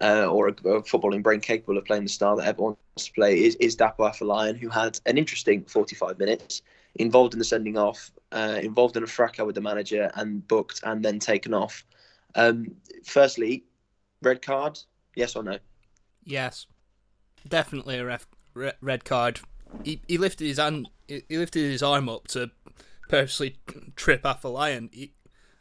uh, 0.00 0.26
or 0.26 0.48
a, 0.48 0.52
a, 0.52 0.82
footballing 0.82 1.22
brain 1.22 1.40
capable 1.40 1.76
of 1.76 1.84
playing 1.84 2.04
the 2.04 2.08
style 2.08 2.36
that 2.36 2.46
everyone 2.46 2.76
wants 2.94 3.06
to 3.06 3.12
play, 3.12 3.44
is, 3.44 3.54
is 3.56 3.76
Dapo 3.76 4.08
Afolayan, 4.10 4.56
who 4.56 4.68
had 4.68 4.98
an 5.06 5.18
interesting 5.18 5.64
45 5.64 6.18
minutes, 6.18 6.62
involved 6.94 7.34
in 7.34 7.38
the 7.38 7.44
sending 7.44 7.76
off, 7.76 8.10
uh, 8.32 8.58
involved 8.62 8.96
in 8.96 9.02
a 9.02 9.06
fracas 9.06 9.44
with 9.44 9.54
the 9.54 9.60
manager, 9.60 10.10
and 10.14 10.46
booked 10.48 10.80
and 10.84 11.04
then 11.04 11.18
taken 11.18 11.52
off. 11.52 11.84
Um, 12.34 12.74
firstly, 13.04 13.64
red 14.22 14.40
card, 14.40 14.78
yes 15.14 15.36
or 15.36 15.42
no? 15.42 15.58
Yes, 16.24 16.66
definitely 17.48 17.98
a 17.98 18.04
ref, 18.04 18.26
re- 18.54 18.72
red 18.80 19.04
card. 19.04 19.40
He, 19.84 20.02
he 20.08 20.18
lifted 20.18 20.46
his 20.46 20.58
hand, 20.58 20.88
he 21.06 21.38
lifted 21.38 21.70
his 21.70 21.82
arm 21.82 22.08
up 22.08 22.28
to 22.28 22.50
purposely 23.08 23.58
trip 23.96 24.22
Afolayan. 24.22 24.92
He, 24.92 25.12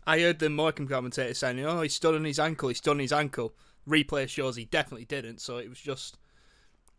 I 0.05 0.19
heard 0.19 0.39
the 0.39 0.49
Morecambe 0.49 0.87
commentator 0.87 1.33
saying, 1.33 1.59
"Oh, 1.65 1.81
he 1.81 1.89
stood 1.89 2.15
on 2.15 2.23
his 2.23 2.39
ankle. 2.39 2.69
He 2.69 2.75
stood 2.75 2.91
on 2.91 2.99
his 2.99 3.11
ankle." 3.11 3.53
Replay 3.87 4.27
shows 4.27 4.55
he 4.55 4.65
definitely 4.65 5.05
didn't. 5.05 5.41
So 5.41 5.57
it 5.57 5.69
was 5.69 5.79
just 5.79 6.17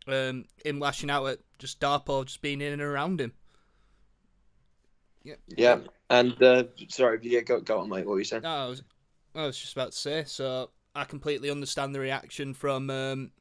um, 0.07 0.45
him 0.63 0.79
lashing 0.79 1.09
out 1.09 1.25
at 1.25 1.39
just 1.57 1.79
Dapo 1.79 2.25
just 2.25 2.41
being 2.41 2.61
in 2.61 2.73
and 2.73 2.81
around 2.81 3.19
him. 3.19 3.33
Yeah. 5.23 5.35
Yeah, 5.47 5.79
and 6.09 6.41
uh, 6.41 6.63
sorry, 6.87 7.19
yeah, 7.23 7.41
go 7.41 7.59
go 7.59 7.79
on, 7.79 7.89
mate. 7.89 8.05
What 8.05 8.13
were 8.13 8.19
you 8.19 8.25
saying? 8.25 8.43
No, 8.43 8.49
I 8.49 8.67
was, 8.67 8.83
I 9.35 9.45
was 9.45 9.57
just 9.57 9.73
about 9.73 9.91
to 9.91 9.97
say. 9.97 10.23
So 10.25 10.69
I 10.95 11.03
completely 11.03 11.49
understand 11.49 11.93
the 11.93 11.99
reaction 11.99 12.53
from 12.53 12.89
um, 12.89 13.31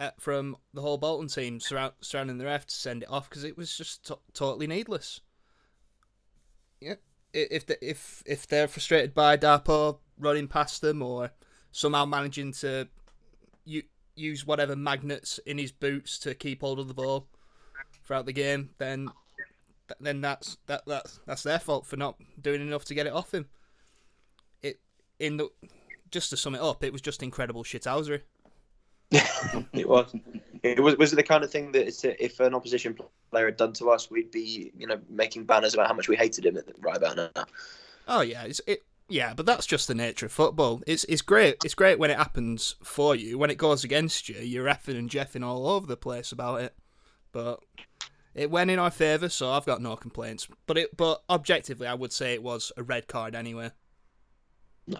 uh, 0.00 0.10
from 0.18 0.56
the 0.72 0.80
whole 0.80 0.98
Bolton 0.98 1.28
team 1.28 1.60
surround, 1.60 1.92
surrounding 2.00 2.38
the 2.38 2.44
ref 2.44 2.66
to 2.66 2.74
send 2.74 3.02
it 3.02 3.10
off 3.10 3.28
because 3.28 3.44
it 3.44 3.56
was 3.56 3.76
just 3.76 4.10
totally 4.32 4.66
needless. 4.66 5.20
Yeah, 6.80 6.94
if 7.32 7.66
the, 7.66 7.84
if 7.86 8.22
if 8.26 8.46
they're 8.46 8.68
frustrated 8.68 9.14
by 9.14 9.36
Dapo 9.36 9.98
running 10.18 10.48
past 10.48 10.80
them 10.80 11.02
or 11.02 11.32
somehow 11.72 12.04
managing 12.04 12.52
to 12.52 12.88
u- 13.64 13.82
use 14.14 14.46
whatever 14.46 14.76
magnets 14.76 15.38
in 15.46 15.58
his 15.58 15.72
boots 15.72 16.18
to 16.20 16.34
keep 16.34 16.60
hold 16.60 16.78
of 16.78 16.88
the 16.88 16.94
ball 16.94 17.26
throughout 18.04 18.26
the 18.26 18.32
game, 18.32 18.70
then 18.78 19.10
then 20.00 20.20
that's 20.20 20.58
that 20.66 20.82
that's 20.86 21.18
that's 21.26 21.42
their 21.42 21.58
fault 21.58 21.86
for 21.86 21.96
not 21.96 22.16
doing 22.40 22.60
enough 22.60 22.84
to 22.84 22.94
get 22.94 23.06
it 23.06 23.12
off 23.12 23.34
him. 23.34 23.46
It 24.62 24.80
in 25.18 25.38
the 25.38 25.48
just 26.10 26.30
to 26.30 26.36
sum 26.36 26.54
it 26.54 26.60
up, 26.60 26.84
it 26.84 26.92
was 26.92 27.02
just 27.02 27.22
incredible 27.22 27.64
shit, 27.64 27.82
shithousery. 27.82 28.22
It 29.10 29.88
was. 29.88 30.14
It 30.62 30.80
was. 30.80 30.96
Was 30.96 31.12
it 31.12 31.16
the 31.16 31.22
kind 31.22 31.42
of 31.42 31.50
thing 31.50 31.72
that 31.72 31.88
if 32.22 32.40
an 32.40 32.54
opposition 32.54 32.98
player 33.30 33.46
had 33.46 33.56
done 33.56 33.72
to 33.74 33.90
us, 33.90 34.10
we'd 34.10 34.30
be, 34.30 34.72
you 34.76 34.86
know, 34.86 35.00
making 35.08 35.44
banners 35.44 35.74
about 35.74 35.86
how 35.86 35.94
much 35.94 36.08
we 36.08 36.16
hated 36.16 36.44
him 36.44 36.58
right 36.80 36.96
about 36.96 37.16
now. 37.16 37.44
Oh 38.06 38.20
yeah, 38.20 38.44
it's, 38.44 38.60
it. 38.66 38.80
Yeah, 39.10 39.32
but 39.32 39.46
that's 39.46 39.64
just 39.64 39.88
the 39.88 39.94
nature 39.94 40.26
of 40.26 40.32
football. 40.32 40.82
It's 40.86 41.04
it's 41.04 41.22
great. 41.22 41.56
It's 41.64 41.74
great 41.74 41.98
when 41.98 42.10
it 42.10 42.18
happens 42.18 42.76
for 42.82 43.14
you. 43.16 43.38
When 43.38 43.50
it 43.50 43.56
goes 43.56 43.82
against 43.82 44.28
you, 44.28 44.36
you're 44.40 44.66
effing 44.66 44.98
and 44.98 45.08
jeffing 45.08 45.44
all 45.44 45.66
over 45.66 45.86
the 45.86 45.96
place 45.96 46.30
about 46.30 46.60
it. 46.60 46.74
But 47.32 47.60
it 48.34 48.50
went 48.50 48.70
in 48.70 48.78
our 48.78 48.90
favour, 48.90 49.30
so 49.30 49.50
I've 49.50 49.64
got 49.64 49.80
no 49.80 49.96
complaints. 49.96 50.48
But 50.66 50.76
it, 50.76 50.96
but 50.96 51.22
objectively, 51.30 51.86
I 51.86 51.94
would 51.94 52.12
say 52.12 52.34
it 52.34 52.42
was 52.42 52.70
a 52.76 52.82
red 52.82 53.08
card 53.08 53.34
anyway. 53.34 53.70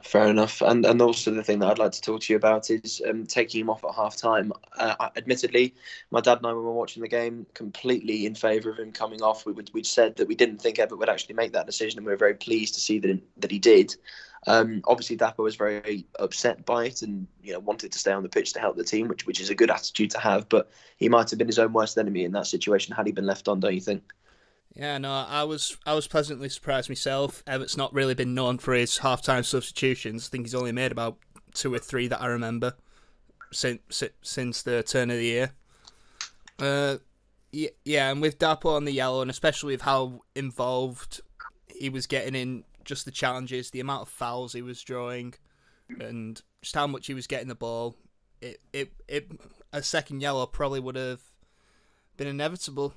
Fair 0.03 0.29
enough, 0.29 0.61
and 0.61 0.85
and 0.85 1.01
also 1.01 1.31
the 1.31 1.43
thing 1.43 1.61
that 1.61 1.71
I'd 1.71 1.79
like 1.79 1.93
to 1.93 2.01
talk 2.01 2.21
to 2.23 2.33
you 2.33 2.37
about 2.37 2.69
is 2.69 3.01
um, 3.09 3.25
taking 3.25 3.63
him 3.63 3.71
off 3.71 3.85
at 3.85 3.95
half 3.95 4.17
time. 4.17 4.53
Uh, 4.77 5.09
admittedly, 5.17 5.75
my 6.11 6.21
dad 6.21 6.39
and 6.39 6.47
I, 6.47 6.53
when 6.53 6.59
we 6.59 6.65
were 6.65 6.73
watching 6.73 7.01
the 7.01 7.09
game, 7.09 7.47
completely 7.55 8.27
in 8.27 8.35
favour 8.35 8.71
of 8.71 8.79
him 8.79 8.93
coming 8.93 9.23
off. 9.23 9.47
We 9.47 9.53
would, 9.53 9.71
we'd 9.73 9.87
said 9.87 10.17
that 10.17 10.29
we 10.29 10.35
didn't 10.35 10.61
think 10.61 10.77
Evatt 10.77 10.99
would 10.99 11.09
actually 11.09 11.37
make 11.37 11.53
that 11.53 11.67
decision, 11.67 11.99
and 11.99 12.07
we 12.07 12.13
were 12.13 12.19
very 12.19 12.35
pleased 12.35 12.75
to 12.75 12.81
see 12.81 12.99
that 12.99 13.21
that 13.39 13.51
he 13.51 13.59
did. 13.59 13.95
Um, 14.47 14.83
obviously, 14.87 15.17
Dapo 15.17 15.39
was 15.39 15.57
very 15.57 16.07
upset 16.19 16.67
by 16.67 16.87
it, 16.87 17.03
and 17.03 17.27
you 17.43 17.55
know 17.55 17.61
wanted 17.61 17.93
to 17.93 17.99
stay 17.99 18.13
on 18.13 18.23
the 18.23 18.29
pitch 18.29 18.53
to 18.55 18.61
help 18.61 18.77
the 18.77 18.85
team, 18.85 19.09
which 19.09 19.27
which 19.27 19.41
is 19.41 19.49
a 19.49 19.55
good 19.55 19.71
attitude 19.71 20.11
to 20.11 20.19
have. 20.19 20.49
But 20.49 20.71
he 20.99 21.09
might 21.09 21.31
have 21.31 21.39
been 21.39 21.49
his 21.49 21.59
own 21.59 21.73
worst 21.73 21.97
enemy 21.97 22.25
in 22.25 22.33
that 22.33 22.47
situation 22.47 22.95
had 22.95 23.07
he 23.07 23.13
been 23.13 23.27
left 23.27 23.49
on. 23.49 23.61
Don't 23.61 23.75
you 23.75 23.81
think? 23.81 24.13
Yeah, 24.79 24.99
no, 24.99 25.11
I 25.11 25.43
was 25.43 25.77
I 25.85 25.95
was 25.95 26.07
pleasantly 26.07 26.49
surprised 26.49 26.89
myself. 26.89 27.43
Evatt's 27.49 27.77
not 27.77 27.93
really 27.93 28.15
been 28.15 28.33
known 28.33 28.59
for 28.59 28.75
his 28.75 28.99
half-time 28.99 29.43
substitutions. 29.43 30.27
I 30.27 30.31
think 30.31 30.47
he's 30.47 30.55
only 30.55 30.71
made 30.71 30.93
about 30.93 31.19
two 31.53 31.75
or 31.75 31.81
three 31.81 32.07
that 32.07 32.23
I 32.23 32.27
remember 32.27 32.75
since 33.51 34.03
since 34.23 34.63
the 34.63 34.85
turn 34.85 35.11
of 35.11 35.17
the 35.17 35.25
year. 35.25 35.53
Uh, 36.61 36.99
yeah, 37.51 38.11
and 38.11 38.21
with 38.21 38.39
Dapo 38.39 38.67
on 38.67 38.85
the 38.85 38.93
yellow, 38.93 39.21
and 39.21 39.31
especially 39.31 39.75
with 39.75 39.83
how 39.83 40.23
involved 40.37 41.23
he 41.75 41.89
was 41.89 42.07
getting 42.07 42.37
in 42.37 42.63
just 42.85 43.05
the 43.05 43.11
challenges, 43.11 43.71
the 43.71 43.81
amount 43.81 44.03
of 44.03 44.09
fouls 44.09 44.53
he 44.53 44.63
was 44.63 44.81
drawing, 44.83 45.35
and 45.99 46.41
just 46.63 46.77
how 46.77 46.87
much 46.87 47.09
he 47.09 47.15
was 47.15 47.27
getting 47.27 47.49
the 47.49 47.57
ball, 47.57 47.97
it 48.41 48.61
it 48.73 48.93
it 49.09 49.29
a 49.73 49.83
second 49.83 50.21
yellow 50.21 50.47
probably 50.47 50.79
would 50.79 50.95
have 50.95 51.23
been 52.17 52.29
inevitable. 52.29 52.95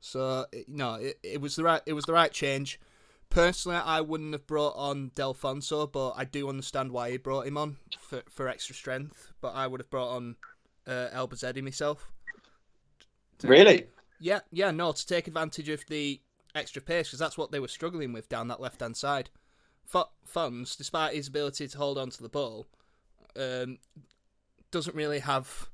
So 0.00 0.46
no, 0.66 0.94
it, 0.94 1.18
it 1.22 1.40
was 1.40 1.56
the 1.56 1.64
right 1.64 1.82
it 1.86 1.92
was 1.92 2.04
the 2.04 2.12
right 2.12 2.32
change. 2.32 2.80
Personally, 3.30 3.76
I 3.76 4.00
wouldn't 4.00 4.32
have 4.32 4.46
brought 4.46 4.74
on 4.76 5.10
Delfouneso, 5.14 5.92
but 5.92 6.14
I 6.16 6.24
do 6.24 6.48
understand 6.48 6.92
why 6.92 7.10
he 7.10 7.18
brought 7.18 7.46
him 7.46 7.58
on 7.58 7.76
for, 8.00 8.22
for 8.30 8.48
extra 8.48 8.74
strength. 8.74 9.32
But 9.42 9.54
I 9.54 9.66
would 9.66 9.80
have 9.80 9.90
brought 9.90 10.16
on 10.16 10.36
uh, 10.86 11.08
Elbouzedi 11.12 11.62
myself. 11.62 12.10
To, 13.40 13.48
really? 13.48 13.86
Yeah, 14.18 14.40
yeah. 14.50 14.70
No, 14.70 14.92
to 14.92 15.06
take 15.06 15.28
advantage 15.28 15.68
of 15.68 15.84
the 15.88 16.20
extra 16.54 16.80
pace 16.80 17.08
because 17.08 17.18
that's 17.18 17.36
what 17.36 17.52
they 17.52 17.60
were 17.60 17.68
struggling 17.68 18.12
with 18.12 18.28
down 18.28 18.48
that 18.48 18.60
left 18.60 18.80
hand 18.80 18.96
side. 18.96 19.28
F- 19.94 20.08
Funds, 20.24 20.74
despite 20.74 21.14
his 21.14 21.28
ability 21.28 21.68
to 21.68 21.78
hold 21.78 21.98
on 21.98 22.10
to 22.10 22.22
the 22.22 22.28
ball, 22.28 22.66
um, 23.36 23.78
doesn't 24.70 24.96
really 24.96 25.20
have 25.20 25.68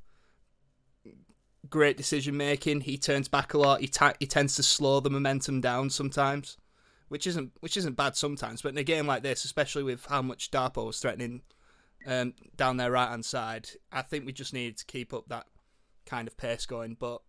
great 1.70 1.96
decision 1.96 2.36
making. 2.36 2.82
He 2.82 2.98
turns 2.98 3.28
back 3.28 3.54
a 3.54 3.58
lot. 3.58 3.80
He 3.80 3.88
ta- 3.88 4.14
he 4.18 4.26
tends 4.26 4.56
to 4.56 4.62
slow 4.62 5.00
the 5.00 5.10
momentum 5.10 5.60
down 5.60 5.90
sometimes, 5.90 6.56
which 7.08 7.26
isn't 7.26 7.52
which 7.60 7.76
isn't 7.76 7.96
bad 7.96 8.16
sometimes. 8.16 8.62
But 8.62 8.72
in 8.72 8.78
a 8.78 8.84
game 8.84 9.06
like 9.06 9.22
this, 9.22 9.44
especially 9.44 9.82
with 9.82 10.06
how 10.06 10.22
much 10.22 10.50
Dapo 10.50 10.86
was 10.86 10.98
threatening 10.98 11.42
um, 12.06 12.34
down 12.56 12.76
their 12.76 12.90
right 12.90 13.08
hand 13.08 13.24
side, 13.24 13.70
I 13.92 14.02
think 14.02 14.26
we 14.26 14.32
just 14.32 14.52
needed 14.52 14.78
to 14.78 14.86
keep 14.86 15.12
up 15.12 15.28
that 15.28 15.46
kind 16.06 16.28
of 16.28 16.36
pace 16.36 16.66
going. 16.66 16.96
But 16.98 17.22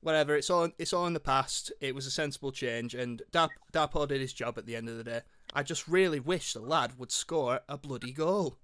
whatever, 0.00 0.36
it's 0.36 0.50
all 0.50 0.70
it's 0.78 0.92
all 0.92 1.06
in 1.06 1.14
the 1.14 1.20
past. 1.20 1.72
It 1.80 1.94
was 1.94 2.06
a 2.06 2.10
sensible 2.10 2.52
change, 2.52 2.94
and 2.94 3.22
Dar- 3.32 3.50
Dapo 3.72 4.06
did 4.06 4.20
his 4.20 4.32
job 4.32 4.58
at 4.58 4.66
the 4.66 4.76
end 4.76 4.88
of 4.88 4.96
the 4.96 5.04
day. 5.04 5.20
I 5.52 5.62
just 5.62 5.86
really 5.88 6.20
wish 6.20 6.52
the 6.52 6.60
lad 6.60 6.98
would 6.98 7.12
score 7.12 7.60
a 7.68 7.78
bloody 7.78 8.12
goal. 8.12 8.58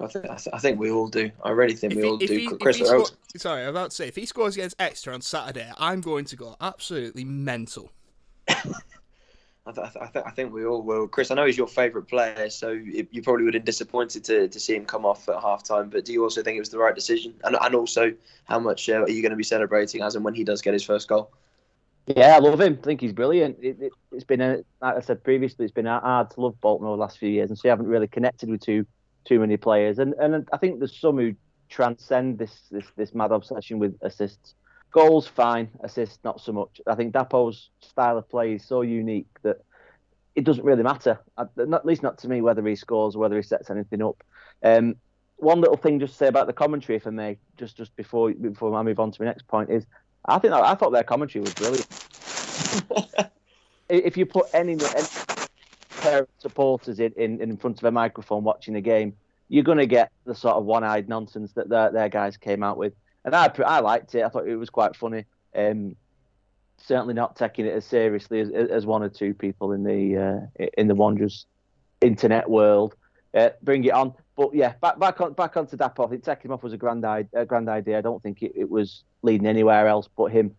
I 0.00 0.06
think, 0.06 0.26
I 0.52 0.58
think 0.58 0.78
we 0.78 0.90
all 0.90 1.08
do. 1.08 1.30
I 1.42 1.50
really 1.50 1.74
think 1.74 1.94
if 1.94 1.96
we 1.96 2.02
he, 2.02 2.08
all 2.08 2.16
do. 2.16 2.26
He, 2.26 2.48
Chris, 2.58 2.78
sco- 2.78 3.06
sorry, 3.36 3.62
I'm 3.62 3.70
about 3.70 3.90
to 3.90 3.96
say 3.96 4.08
if 4.08 4.16
he 4.16 4.26
scores 4.26 4.54
against 4.54 4.76
Exeter 4.78 5.12
on 5.12 5.20
Saturday, 5.22 5.70
I'm 5.78 6.00
going 6.00 6.26
to 6.26 6.36
go 6.36 6.56
absolutely 6.60 7.24
mental. 7.24 7.90
I, 8.48 9.72
th- 9.72 9.88
I, 10.00 10.06
th- 10.06 10.24
I, 10.24 10.30
think 10.30 10.52
we 10.52 10.64
all 10.64 10.82
will. 10.82 11.08
Chris, 11.08 11.30
I 11.30 11.34
know 11.34 11.44
he's 11.44 11.56
your 11.56 11.66
favourite 11.66 12.06
player, 12.06 12.48
so 12.50 12.70
you 12.70 13.22
probably 13.22 13.44
would 13.44 13.54
have 13.54 13.62
been 13.62 13.66
disappointed 13.66 14.22
to, 14.24 14.46
to 14.46 14.60
see 14.60 14.76
him 14.76 14.84
come 14.84 15.04
off 15.04 15.28
at 15.28 15.40
half 15.40 15.64
time. 15.64 15.88
But 15.88 16.04
do 16.04 16.12
you 16.12 16.22
also 16.22 16.42
think 16.42 16.56
it 16.56 16.60
was 16.60 16.68
the 16.68 16.78
right 16.78 16.94
decision? 16.94 17.34
And, 17.42 17.56
and 17.60 17.74
also, 17.74 18.12
how 18.44 18.60
much 18.60 18.88
uh, 18.88 19.02
are 19.02 19.10
you 19.10 19.22
going 19.22 19.30
to 19.30 19.36
be 19.36 19.42
celebrating 19.42 20.02
as 20.02 20.14
and 20.14 20.24
when 20.24 20.34
he 20.34 20.44
does 20.44 20.62
get 20.62 20.72
his 20.72 20.84
first 20.84 21.08
goal? 21.08 21.32
Yeah, 22.06 22.36
I 22.36 22.38
love 22.38 22.60
him. 22.60 22.78
I 22.80 22.84
think 22.84 23.00
he's 23.00 23.12
brilliant. 23.12 23.58
It, 23.60 23.80
has 24.12 24.22
it, 24.22 24.26
been, 24.28 24.40
a, 24.40 24.62
like 24.80 24.96
I 24.96 25.00
said 25.00 25.24
previously, 25.24 25.64
it's 25.64 25.74
been 25.74 25.86
hard 25.86 26.30
to 26.30 26.40
love 26.40 26.60
Bolton 26.60 26.86
over 26.86 26.96
the 26.96 27.00
last 27.00 27.18
few 27.18 27.28
years, 27.28 27.50
and 27.50 27.58
so 27.58 27.62
you 27.64 27.70
haven't 27.70 27.88
really 27.88 28.06
connected 28.06 28.48
with 28.48 28.60
two 28.60 28.86
too 29.26 29.40
many 29.40 29.56
players. 29.56 29.98
And 29.98 30.14
and 30.14 30.48
I 30.52 30.56
think 30.56 30.78
there's 30.78 30.96
some 30.96 31.16
who 31.16 31.34
transcend 31.68 32.38
this 32.38 32.62
this 32.70 32.86
this 32.96 33.14
mad 33.14 33.32
obsession 33.32 33.78
with 33.78 33.96
assists. 34.02 34.54
Goals, 34.92 35.26
fine. 35.26 35.68
Assists, 35.80 36.18
not 36.24 36.40
so 36.40 36.52
much. 36.52 36.80
I 36.86 36.94
think 36.94 37.12
Dapo's 37.12 37.70
style 37.80 38.16
of 38.16 38.28
play 38.28 38.54
is 38.54 38.64
so 38.64 38.80
unique 38.80 39.26
that 39.42 39.58
it 40.34 40.44
doesn't 40.44 40.64
really 40.64 40.82
matter. 40.82 41.18
At 41.36 41.84
least 41.84 42.02
not 42.02 42.18
to 42.18 42.28
me 42.28 42.40
whether 42.40 42.66
he 42.66 42.76
scores 42.76 43.16
or 43.16 43.18
whether 43.18 43.36
he 43.36 43.42
sets 43.42 43.68
anything 43.68 44.02
up. 44.02 44.22
Um, 44.62 44.96
one 45.36 45.60
little 45.60 45.76
thing 45.76 46.00
just 46.00 46.14
to 46.14 46.18
say 46.18 46.28
about 46.28 46.46
the 46.46 46.52
commentary, 46.52 46.96
if 46.96 47.06
I 47.06 47.10
may, 47.10 47.38
just 47.58 47.76
just 47.76 47.94
before 47.96 48.32
before 48.32 48.74
I 48.74 48.82
move 48.82 49.00
on 49.00 49.10
to 49.10 49.22
my 49.22 49.26
next 49.26 49.46
point 49.48 49.70
is, 49.70 49.84
I 50.24 50.38
think 50.38 50.54
I 50.54 50.74
thought 50.74 50.90
their 50.90 51.02
commentary 51.02 51.42
was 51.42 51.54
brilliant. 51.54 51.86
if 53.88 54.16
you 54.16 54.26
put 54.26 54.46
any, 54.52 54.72
any 54.72 54.80
pair 55.96 56.20
of 56.20 56.28
supporters 56.38 57.00
in, 57.00 57.12
in, 57.16 57.40
in 57.40 57.56
front 57.56 57.78
of 57.78 57.84
a 57.84 57.90
microphone 57.90 58.44
watching 58.44 58.76
a 58.76 58.80
game, 58.80 59.14
you're 59.48 59.64
going 59.64 59.78
to 59.78 59.86
get 59.86 60.10
the 60.24 60.34
sort 60.34 60.56
of 60.56 60.64
one-eyed 60.64 61.08
nonsense 61.08 61.52
that 61.52 61.68
their, 61.68 61.90
their 61.92 62.08
guys 62.08 62.36
came 62.36 62.62
out 62.62 62.76
with. 62.76 62.92
And 63.24 63.34
I, 63.34 63.52
I 63.64 63.80
liked 63.80 64.14
it. 64.14 64.24
I 64.24 64.28
thought 64.28 64.48
it 64.48 64.56
was 64.56 64.70
quite 64.70 64.96
funny. 64.96 65.24
Um, 65.54 65.96
certainly 66.78 67.14
not 67.14 67.36
taking 67.36 67.66
it 67.66 67.74
as 67.74 67.84
seriously 67.84 68.40
as, 68.40 68.50
as 68.50 68.86
one 68.86 69.02
or 69.02 69.08
two 69.08 69.34
people 69.34 69.72
in 69.72 69.82
the 69.82 70.48
uh, 70.58 70.66
in 70.76 70.88
the 70.88 70.94
Wanderers 70.94 71.46
internet 72.00 72.48
world. 72.48 72.94
Uh, 73.34 73.50
bring 73.62 73.84
it 73.84 73.92
on. 73.92 74.14
But 74.36 74.54
yeah, 74.54 74.74
back 74.80 74.98
back 74.98 75.20
on 75.20 75.32
back 75.32 75.56
onto 75.56 75.76
Dapo. 75.76 76.06
I 76.06 76.10
think 76.10 76.24
taking 76.24 76.50
him 76.50 76.52
off 76.52 76.62
was 76.62 76.72
a 76.72 76.76
grand, 76.76 77.04
grand 77.46 77.68
idea. 77.68 77.98
I 77.98 78.02
don't 78.02 78.22
think 78.22 78.42
it, 78.42 78.52
it 78.54 78.70
was 78.70 79.02
leading 79.22 79.46
anywhere 79.46 79.88
else 79.88 80.08
but 80.16 80.26
him 80.26 80.54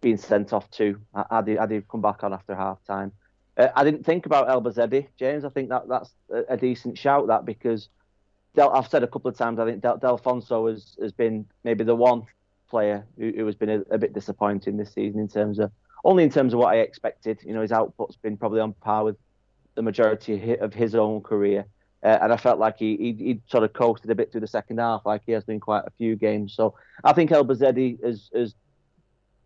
being 0.00 0.18
sent 0.18 0.52
off 0.52 0.70
too. 0.70 1.00
I, 1.14 1.40
did 1.40 1.58
I 1.58 1.66
did 1.66 1.88
come 1.88 2.02
back 2.02 2.24
on 2.24 2.34
after 2.34 2.54
half 2.54 2.84
time. 2.84 3.12
Uh, 3.56 3.68
I 3.74 3.84
didn't 3.84 4.04
think 4.04 4.26
about 4.26 4.48
Elbouzedi, 4.48 5.08
James. 5.18 5.44
I 5.44 5.50
think 5.50 5.68
that 5.68 5.88
that's 5.88 6.10
a, 6.30 6.54
a 6.54 6.56
decent 6.56 6.96
shout 6.96 7.26
that 7.28 7.44
because 7.44 7.88
Del, 8.54 8.70
I've 8.70 8.88
said 8.88 9.02
a 9.02 9.06
couple 9.06 9.30
of 9.30 9.36
times. 9.36 9.58
I 9.58 9.64
think 9.64 9.82
Del, 9.82 9.98
Delfouneso 9.98 10.70
has 10.70 10.96
has 11.00 11.12
been 11.12 11.46
maybe 11.64 11.84
the 11.84 11.94
one 11.94 12.26
player 12.68 13.04
who, 13.18 13.32
who 13.36 13.46
has 13.46 13.54
been 13.54 13.68
a, 13.68 13.80
a, 13.90 13.98
bit 13.98 14.14
disappointing 14.14 14.78
this 14.78 14.94
season 14.94 15.20
in 15.20 15.28
terms 15.28 15.58
of 15.58 15.70
only 16.04 16.24
in 16.24 16.30
terms 16.30 16.54
of 16.54 16.58
what 16.58 16.74
I 16.74 16.78
expected. 16.78 17.40
You 17.44 17.52
know, 17.52 17.60
his 17.60 17.72
output's 17.72 18.16
been 18.16 18.36
probably 18.36 18.60
on 18.60 18.72
par 18.72 19.04
with 19.04 19.16
the 19.74 19.82
majority 19.82 20.56
of 20.56 20.72
his 20.72 20.94
own 20.94 21.20
career. 21.20 21.66
Uh, 22.02 22.18
and 22.20 22.32
I 22.32 22.36
felt 22.36 22.58
like 22.58 22.78
he, 22.78 22.96
he 22.96 23.12
he 23.24 23.40
sort 23.46 23.62
of 23.62 23.72
coasted 23.74 24.10
a 24.10 24.14
bit 24.14 24.32
through 24.32 24.40
the 24.40 24.46
second 24.48 24.78
half, 24.78 25.02
like 25.06 25.22
he 25.24 25.32
has 25.32 25.44
been 25.44 25.60
quite 25.60 25.84
a 25.86 25.90
few 25.98 26.16
games. 26.16 26.54
So 26.54 26.74
I 27.04 27.12
think 27.12 27.30
Elbouzedi 27.30 28.02
has 28.02 28.30
has 28.34 28.54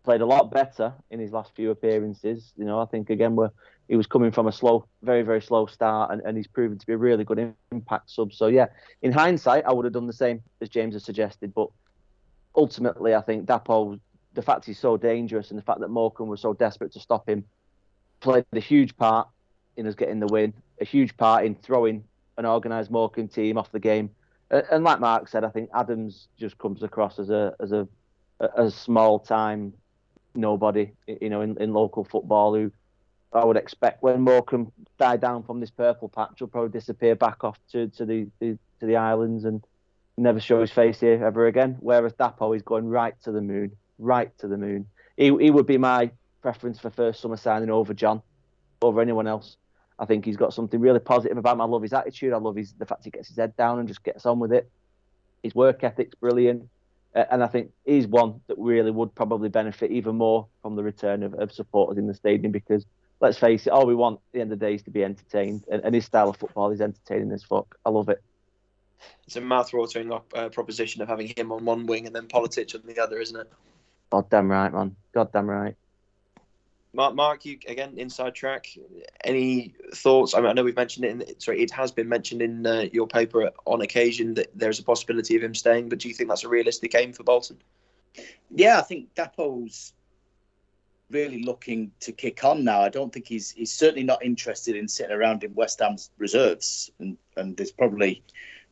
played 0.03 0.21
a 0.21 0.25
lot 0.25 0.49
better 0.49 0.93
in 1.11 1.19
his 1.19 1.33
last 1.33 1.53
few 1.55 1.69
appearances. 1.69 2.53
You 2.57 2.65
know, 2.65 2.79
I 2.79 2.85
think 2.85 3.09
again 3.09 3.35
we're 3.35 3.51
he 3.87 3.95
was 3.95 4.07
coming 4.07 4.31
from 4.31 4.47
a 4.47 4.51
slow, 4.51 4.85
very, 5.01 5.21
very 5.21 5.41
slow 5.41 5.65
start, 5.65 6.11
and, 6.11 6.21
and 6.25 6.35
he's 6.35 6.47
proven 6.47 6.77
to 6.77 6.85
be 6.85 6.93
a 6.93 6.97
really 6.97 7.23
good 7.23 7.53
impact 7.71 8.09
sub. 8.09 8.33
So 8.33 8.47
yeah, 8.47 8.67
in 9.01 9.11
hindsight, 9.11 9.65
I 9.65 9.73
would 9.73 9.85
have 9.85 9.93
done 9.93 10.07
the 10.07 10.13
same 10.13 10.41
as 10.61 10.69
James 10.69 10.93
has 10.93 11.03
suggested. 11.03 11.53
But 11.53 11.69
ultimately, 12.55 13.15
I 13.15 13.21
think 13.21 13.45
Dapo, 13.45 13.99
the 14.33 14.41
fact 14.41 14.65
he's 14.65 14.79
so 14.79 14.97
dangerous 14.97 15.51
and 15.51 15.57
the 15.57 15.63
fact 15.63 15.79
that 15.79 15.89
Morecambe 15.89 16.27
was 16.27 16.41
so 16.41 16.53
desperate 16.53 16.91
to 16.93 16.99
stop 16.99 17.29
him, 17.29 17.45
played 18.19 18.45
a 18.53 18.59
huge 18.59 18.95
part 18.97 19.27
in 19.77 19.87
us 19.87 19.95
getting 19.95 20.19
the 20.19 20.27
win, 20.27 20.53
a 20.81 20.85
huge 20.85 21.15
part 21.15 21.45
in 21.45 21.55
throwing 21.55 22.03
an 22.37 22.45
organised 22.45 22.91
Morecambe 22.91 23.27
team 23.27 23.57
off 23.57 23.71
the 23.71 23.79
game. 23.79 24.09
And 24.49 24.83
like 24.83 24.99
Mark 24.99 25.27
said, 25.27 25.43
I 25.43 25.49
think 25.49 25.69
Adams 25.73 26.27
just 26.37 26.57
comes 26.57 26.83
across 26.83 27.19
as 27.19 27.29
a 27.29 27.53
as 27.59 27.71
a 27.71 27.87
a 28.39 28.69
small 28.69 29.19
time 29.19 29.73
nobody, 30.35 30.91
you 31.07 31.29
know, 31.29 31.41
in, 31.41 31.59
in 31.61 31.73
local 31.73 32.03
football 32.03 32.53
who 32.53 32.71
I 33.33 33.43
would 33.45 33.57
expect 33.57 34.01
when 34.01 34.21
Morecambe 34.21 34.71
die 34.97 35.17
down 35.17 35.43
from 35.43 35.59
this 35.59 35.69
purple 35.69 36.09
patch, 36.09 36.35
he'll 36.37 36.47
probably 36.47 36.71
disappear 36.71 37.15
back 37.15 37.43
off 37.43 37.59
to, 37.71 37.87
to 37.89 38.05
the, 38.05 38.27
the 38.39 38.57
to 38.79 38.85
the 38.85 38.95
islands 38.95 39.43
and 39.43 39.63
never 40.17 40.39
show 40.39 40.61
his 40.61 40.71
face 40.71 40.99
here 40.99 41.23
ever 41.23 41.47
again. 41.47 41.77
Whereas 41.79 42.13
Dapo 42.13 42.55
is 42.55 42.61
going 42.61 42.87
right 42.87 43.15
to 43.23 43.31
the 43.31 43.41
moon, 43.41 43.71
right 43.99 44.35
to 44.39 44.47
the 44.47 44.57
moon. 44.57 44.87
He 45.17 45.25
he 45.25 45.51
would 45.51 45.65
be 45.65 45.77
my 45.77 46.11
preference 46.41 46.79
for 46.79 46.89
first 46.89 47.19
summer 47.19 47.37
signing 47.37 47.69
over 47.69 47.93
John, 47.93 48.21
over 48.81 49.01
anyone 49.01 49.27
else. 49.27 49.57
I 49.99 50.05
think 50.05 50.25
he's 50.25 50.37
got 50.37 50.53
something 50.53 50.79
really 50.79 50.99
positive 50.99 51.37
about 51.37 51.55
him. 51.55 51.61
I 51.61 51.65
love 51.65 51.81
his 51.81 51.93
attitude. 51.93 52.33
I 52.33 52.37
love 52.37 52.55
his 52.55 52.73
the 52.73 52.85
fact 52.85 53.03
he 53.03 53.11
gets 53.11 53.27
his 53.27 53.37
head 53.37 53.55
down 53.57 53.79
and 53.79 53.87
just 53.87 54.03
gets 54.03 54.25
on 54.25 54.39
with 54.39 54.53
it. 54.53 54.69
His 55.43 55.53
work 55.53 55.83
ethic's 55.83 56.15
brilliant. 56.15 56.69
And 57.13 57.43
I 57.43 57.47
think 57.47 57.71
he's 57.83 58.05
one 58.05 58.41
that 58.47 58.57
really 58.59 58.91
would 58.91 59.15
probably 59.15 59.49
benefit 59.49 59.91
even 59.91 60.17
more 60.17 60.47
from 60.61 60.75
the 60.75 60.83
return 60.83 61.23
of, 61.23 61.33
of 61.33 61.51
supporters 61.51 61.97
in 61.97 62.05
the 62.05 62.13
stadium 62.13 62.51
because 62.51 62.85
let's 63.19 63.37
face 63.37 63.67
it, 63.67 63.71
all 63.71 63.85
we 63.85 63.95
want 63.95 64.17
at 64.17 64.33
the 64.33 64.41
end 64.41 64.51
of 64.51 64.59
the 64.59 64.65
day 64.65 64.75
is 64.75 64.83
to 64.83 64.91
be 64.91 65.03
entertained, 65.03 65.63
and, 65.71 65.81
and 65.83 65.95
his 65.95 66.05
style 66.05 66.29
of 66.29 66.37
football 66.37 66.71
is 66.71 66.81
entertaining 66.81 67.31
as 67.31 67.43
fuck. 67.43 67.77
I 67.85 67.89
love 67.89 68.09
it. 68.09 68.21
It's 69.25 69.35
a 69.35 69.41
mouth-watering 69.41 70.11
uh, 70.11 70.49
proposition 70.49 71.01
of 71.01 71.07
having 71.07 71.27
him 71.35 71.51
on 71.51 71.65
one 71.65 71.85
wing 71.85 72.07
and 72.07 72.15
then 72.15 72.27
Politic 72.27 72.73
on 72.73 72.81
the 72.85 72.99
other, 72.99 73.19
isn't 73.19 73.39
it? 73.39 73.51
God 74.09 74.29
damn 74.29 74.49
right, 74.49 74.71
man. 74.71 74.95
God 75.13 75.31
damn 75.31 75.49
right. 75.49 75.75
Mark, 76.93 77.13
Mark, 77.13 77.45
you 77.45 77.59
again 77.67 77.93
inside 77.97 78.33
track. 78.33 78.69
Any 79.23 79.75
thoughts? 79.93 80.33
I 80.33 80.39
mean, 80.39 80.47
I 80.47 80.53
know 80.53 80.63
we've 80.63 80.75
mentioned 80.75 81.05
it. 81.05 81.11
In, 81.11 81.39
sorry, 81.39 81.61
it 81.61 81.69
has 81.71 81.91
been 81.91 82.09
mentioned 82.09 82.41
in 82.41 82.65
uh, 82.65 82.85
your 82.91 83.05
paper 83.05 83.51
on 83.65 83.81
occasion 83.81 84.33
that 84.35 84.47
there's 84.55 84.79
a 84.79 84.83
possibility 84.83 85.35
of 85.35 85.43
him 85.43 85.53
staying. 85.53 85.89
But 85.89 85.99
do 85.99 86.07
you 86.07 86.13
think 86.13 86.29
that's 86.29 86.45
a 86.45 86.49
realistic 86.49 86.95
aim 86.95 87.13
for 87.13 87.23
Bolton? 87.23 87.57
Yeah, 88.49 88.79
I 88.79 88.81
think 88.81 89.13
Dapo's 89.13 89.93
really 91.09 91.43
looking 91.43 91.91
to 92.01 92.11
kick 92.11 92.43
on 92.43 92.63
now. 92.63 92.81
I 92.81 92.89
don't 92.89 93.11
think 93.13 93.27
he's 93.27 93.51
he's 93.51 93.71
certainly 93.71 94.03
not 94.03 94.23
interested 94.23 94.75
in 94.75 94.87
sitting 94.87 95.15
around 95.15 95.43
in 95.43 95.53
West 95.53 95.79
Ham's 95.79 96.11
reserves, 96.17 96.91
and 96.99 97.17
and 97.35 97.55
there's 97.55 97.71
probably 97.71 98.23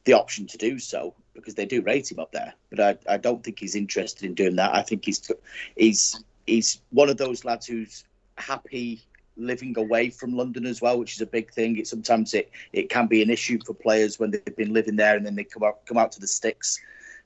the 0.04 0.14
option 0.14 0.46
to 0.48 0.58
do 0.58 0.78
so 0.80 1.14
because 1.34 1.56
they 1.56 1.66
do 1.66 1.82
rate 1.82 2.12
him 2.12 2.20
up 2.20 2.32
there. 2.32 2.54
But 2.70 2.80
I, 2.80 3.14
I 3.14 3.18
don't 3.18 3.44
think 3.44 3.60
he's 3.60 3.76
interested 3.76 4.24
in 4.26 4.34
doing 4.34 4.56
that. 4.58 4.74
I 4.74 4.82
think 4.82 5.06
he's 5.06 5.32
he's 5.76 6.24
he's 6.46 6.82
one 6.92 7.10
of 7.10 7.18
those 7.18 7.46
lads 7.46 7.66
who's 7.68 8.04
happy 8.38 9.02
living 9.38 9.78
away 9.78 10.10
from 10.10 10.36
London 10.36 10.66
as 10.66 10.82
well, 10.82 10.98
which 10.98 11.16
is 11.16 11.22
a 11.22 11.26
big 11.26 11.52
thing. 11.52 11.78
It 11.78 11.88
sometimes 11.88 12.34
it 12.34 12.52
it 12.74 12.90
can 12.90 13.08
be 13.08 13.22
an 13.22 13.30
issue 13.30 13.60
for 13.66 13.74
players 13.74 14.20
when 14.20 14.32
they've 14.32 14.56
been 14.56 14.74
living 14.74 14.96
there 14.96 15.16
and 15.16 15.26
then 15.26 15.36
they 15.36 15.44
come 15.44 15.64
out 15.64 15.86
come 15.86 15.98
out 15.98 16.12
to 16.14 16.20
the 16.20 16.28
sticks 16.28 16.80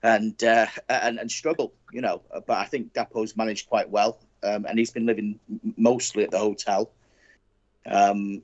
and 0.03 0.41
uh, 0.43 0.67
and 0.87 1.19
and 1.19 1.31
struggle, 1.31 1.73
you 1.91 2.01
know. 2.01 2.21
But 2.31 2.57
I 2.57 2.65
think 2.65 2.93
Dapo's 2.93 3.35
managed 3.35 3.69
quite 3.69 3.89
well 3.89 4.19
um, 4.43 4.65
and 4.65 4.79
he's 4.79 4.91
been 4.91 5.05
living 5.05 5.39
mostly 5.77 6.23
at 6.23 6.31
the 6.31 6.39
hotel. 6.39 6.91
Um, 7.85 8.41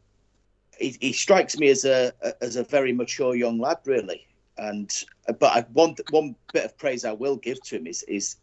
he, 0.77 0.97
he, 0.99 1.13
strikes 1.13 1.57
me 1.57 1.69
as 1.69 1.85
a 1.85 2.11
as 2.41 2.55
a 2.55 2.63
very 2.63 2.91
mature 2.91 3.35
young 3.35 3.59
lad, 3.59 3.77
really. 3.85 4.27
And 4.57 4.91
but 5.39 5.43
I, 5.43 5.61
one 5.73 5.95
one 6.09 6.35
bit 6.53 6.65
of 6.65 6.77
praise 6.77 7.05
I 7.05 7.11
will 7.11 7.37
give 7.37 7.61
to 7.63 7.77
him 7.77 7.87
is 7.87 8.03
is 8.03 8.37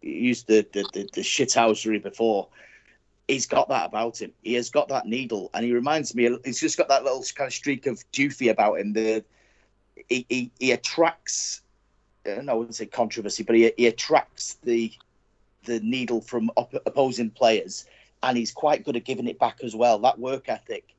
he 0.00 0.10
used 0.10 0.46
the 0.46 0.66
the, 0.72 0.84
the, 0.92 1.08
the 1.14 1.20
shithousery 1.20 2.02
before. 2.02 2.48
He's 3.26 3.46
got 3.46 3.68
that 3.68 3.86
about 3.86 4.22
him. 4.22 4.32
He 4.42 4.54
has 4.54 4.70
got 4.70 4.88
that 4.88 5.06
needle, 5.06 5.50
and 5.52 5.64
he 5.64 5.72
reminds 5.72 6.14
me. 6.14 6.38
He's 6.44 6.60
just 6.60 6.78
got 6.78 6.88
that 6.88 7.04
little 7.04 7.22
kind 7.34 7.48
of 7.48 7.52
streak 7.52 7.86
of 7.86 8.02
Doofy 8.10 8.50
about 8.50 8.80
him. 8.80 8.94
The 8.94 9.24
he 10.08 10.26
he, 10.28 10.50
he 10.58 10.72
attracts. 10.72 11.62
I 12.26 12.52
wouldn't 12.52 12.74
say 12.74 12.86
controversy, 12.86 13.42
but 13.42 13.56
he, 13.56 13.72
he 13.76 13.86
attracts 13.86 14.58
the 14.62 14.92
the 15.68 15.80
needle 15.80 16.20
from 16.20 16.50
op- 16.56 16.82
opposing 16.86 17.30
players, 17.30 17.84
and 18.22 18.36
he's 18.36 18.50
quite 18.50 18.84
good 18.84 18.96
at 18.96 19.04
giving 19.04 19.28
it 19.28 19.38
back 19.38 19.58
as 19.62 19.76
well. 19.76 19.98
That 20.00 20.18
work 20.18 20.48
ethic, 20.48 20.94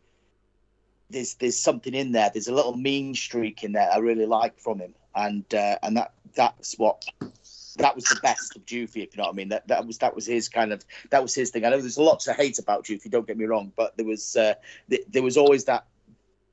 there's 1.10 1.34
there's 1.36 1.58
something 1.58 1.94
in 1.94 2.12
there. 2.12 2.30
There's 2.32 2.48
a 2.48 2.54
little 2.54 2.78
mean 2.78 3.14
streak 3.16 3.64
in 3.64 3.74
there 3.74 3.90
I 3.92 3.98
really 3.98 4.26
like 4.26 4.60
from 4.60 4.80
him, 4.80 4.94
and 5.16 5.44
uh, 5.54 5.78
and 5.84 5.98
that 5.98 6.14
that's 6.36 6.78
what 6.78 7.04
that 7.78 7.96
was 7.96 8.06
the 8.06 8.20
best 8.22 8.56
of 8.56 8.66
Dufy, 8.66 9.04
if 9.04 9.16
you 9.16 9.18
know 9.18 9.24
what 9.24 9.34
I 9.34 9.36
mean. 9.36 9.50
That 9.50 9.68
that 9.68 9.86
was 9.86 9.98
that 9.98 10.16
was 10.16 10.26
his 10.26 10.48
kind 10.48 10.72
of 10.72 10.86
that 11.10 11.22
was 11.22 11.34
his 11.34 11.50
thing. 11.50 11.66
I 11.66 11.70
know 11.70 11.82
there's 11.82 11.98
lots 11.98 12.28
of 12.28 12.36
hate 12.36 12.60
about 12.60 12.86
Dufy, 12.86 13.10
don't 13.10 13.28
get 13.28 13.38
me 13.38 13.46
wrong, 13.46 13.72
but 13.76 13.98
there 13.98 14.06
was 14.06 14.36
uh, 14.36 14.54
th- 14.90 15.06
there 15.10 15.24
was 15.24 15.38
always 15.38 15.66
that 15.66 15.86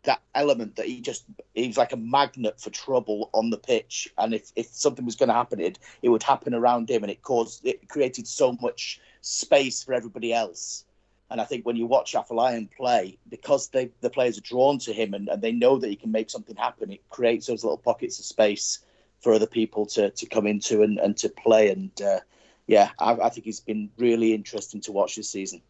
that 0.07 0.23
element 0.35 0.77
that 0.77 0.87
he 0.87 1.01
just 1.01 1.25
he 1.55 1.67
was 1.69 1.77
like 1.77 1.93
a 1.93 1.97
magnet 1.97 2.61
for 2.61 2.71
trouble 2.71 3.31
on 3.33 3.51
the 3.51 3.59
pitch 3.59 4.09
and 4.19 4.35
if, 4.35 4.51
if 4.57 4.67
something 4.67 5.05
was 5.05 5.17
going 5.17 5.29
to 5.29 5.35
happen 5.35 5.61
it, 5.61 5.79
it 6.03 6.09
would 6.09 6.23
happen 6.23 6.55
around 6.55 6.89
him 6.91 7.05
and 7.05 7.11
it 7.11 7.23
caused 7.23 7.65
it 7.67 7.89
created 7.89 8.27
so 8.27 8.57
much 8.61 9.01
space 9.21 9.85
for 9.85 9.93
everybody 9.93 10.33
else 10.33 10.85
and 11.31 11.41
I 11.41 11.45
think 11.45 11.67
when 11.67 11.77
you 11.77 11.87
watch 11.87 12.13
Afolayan 12.13 12.69
play, 12.71 13.19
because 13.29 13.69
they, 13.69 13.91
the 14.01 14.11
players 14.11 14.39
are 14.39 14.43
drawn 14.43 14.79
to 14.81 14.93
him 14.93 15.13
and, 15.13 15.29
and 15.29 15.43
they 15.43 15.53
know 15.53 15.79
that 15.79 15.89
he 15.89 15.97
can 15.97 16.13
make 16.13 16.31
something 16.31 16.55
happen, 16.55 16.93
it 16.93 17.09
creates 17.09 17.47
those 17.47 17.65
little 17.65 17.79
pockets 17.79 18.19
of 18.21 18.25
space 18.25 18.79
for 19.21 19.33
other 19.33 19.47
people 19.47 19.87
to, 19.87 20.11
to 20.11 20.27
come 20.27 20.47
into 20.47 20.83
and, 20.83 20.99
and 20.99 21.17
to 21.17 21.29
play. 21.29 21.71
And 21.71 21.91
uh, 22.01 22.21
yeah, 22.69 22.91
I, 23.01 23.15
I 23.15 23.29
think 23.31 23.45
he's 23.45 23.61
been 23.61 23.91
really 23.99 24.35
interesting 24.35 24.81
to 24.83 24.93
watch 24.93 25.17
this 25.17 25.29
season. 25.29 25.63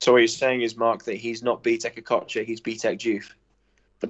So 0.00 0.12
what 0.12 0.18
you're 0.18 0.28
saying 0.28 0.62
is, 0.62 0.76
Mark, 0.76 1.04
that 1.04 1.14
he's 1.14 1.42
not 1.42 1.62
BTEC 1.62 2.02
Okocha, 2.02 2.44
he's 2.44 2.60
BTEC 2.60 2.98
Diouf. 2.98 3.30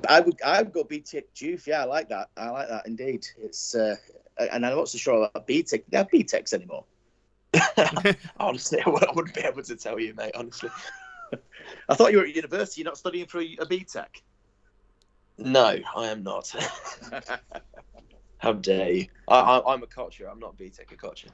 I 0.09 0.21
would 0.21 0.41
I 0.43 0.63
would 0.63 0.73
go 0.73 0.85
BTEC 0.85 1.25
Diouf. 1.35 1.67
Yeah, 1.67 1.83
I 1.83 1.85
like 1.85 2.09
that. 2.09 2.29
I 2.37 2.51
like 2.51 2.69
that 2.69 2.87
indeed. 2.87 3.27
It's 3.39 3.75
uh, 3.75 3.97
and 4.39 4.65
I'm 4.65 4.77
not 4.77 4.89
so 4.89 4.99
sure 4.99 5.25
about 5.25 5.47
BTEC. 5.47 5.85
They 5.89 5.97
have 5.97 6.09
BTECs 6.09 6.53
anymore. 6.53 6.85
honestly, 8.41 8.81
I 8.85 8.89
wouldn't 8.89 9.35
be 9.35 9.43
able 9.43 9.63
to 9.63 9.77
tell 9.77 9.99
you, 9.99 10.15
mate. 10.15 10.33
Honestly, 10.35 10.71
I 11.89 11.95
thought 11.95 12.13
you 12.13 12.19
were 12.19 12.25
at 12.25 12.35
university. 12.35 12.81
You're 12.81 12.91
not 12.91 12.99
studying 12.99 13.27
for 13.27 13.41
a, 13.41 13.57
a 13.61 13.67
BTEC. 13.67 14.07
No, 15.39 15.77
I 15.97 16.09
am 16.09 16.23
not. 16.23 16.55
How 18.39 18.53
dare 18.53 18.91
you? 18.91 19.07
I, 19.29 19.63
am 19.67 19.83
a 19.83 19.87
culture. 19.87 20.29
I'm 20.29 20.41
not 20.41 20.57
BTEC 20.57 20.93
a 20.93 20.97
culture. 20.97 21.29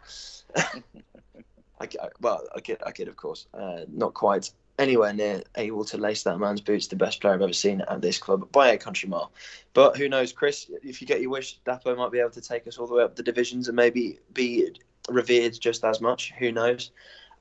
I, 1.81 1.89
well, 2.21 2.43
I 2.55 2.61
kid, 2.61 2.79
I 2.85 2.93
kid, 2.93 3.09
of 3.09 3.17
course. 3.17 3.47
Uh, 3.55 3.81
not 3.89 4.15
quite 4.15 4.51
anywhere 4.79 5.13
near 5.13 5.43
able 5.57 5.85
to 5.85 5.99
lace 5.99 6.23
that 6.23 6.39
man's 6.39 6.61
boots. 6.61 6.87
The 6.87 6.97
best 6.97 7.21
player 7.21 7.35
I've 7.35 7.43
ever 7.43 7.53
seen 7.53 7.83
at 7.83 8.01
this 8.01 8.19
club 8.19 8.51
by 8.53 8.69
a 8.69 8.79
country 8.79 9.09
mile. 9.09 9.33
But 9.75 9.97
who 9.97 10.09
knows, 10.09 10.33
Chris? 10.33 10.71
If 10.83 11.01
you 11.01 11.07
get 11.07 11.21
your 11.21 11.31
wish, 11.31 11.61
Dapo 11.67 11.97
might 11.97 12.13
be 12.13 12.21
able 12.21 12.31
to 12.31 12.41
take 12.41 12.67
us 12.67 12.79
all 12.79 12.87
the 12.87 12.95
way 12.95 13.03
up 13.03 13.17
the 13.17 13.23
divisions 13.23 13.69
and 13.69 13.77
maybe 13.77 14.19
be 14.33 14.71
revered 15.09 15.59
just 15.61 15.85
as 15.85 16.01
much. 16.01 16.33
Who 16.39 16.53
knows? 16.53 16.91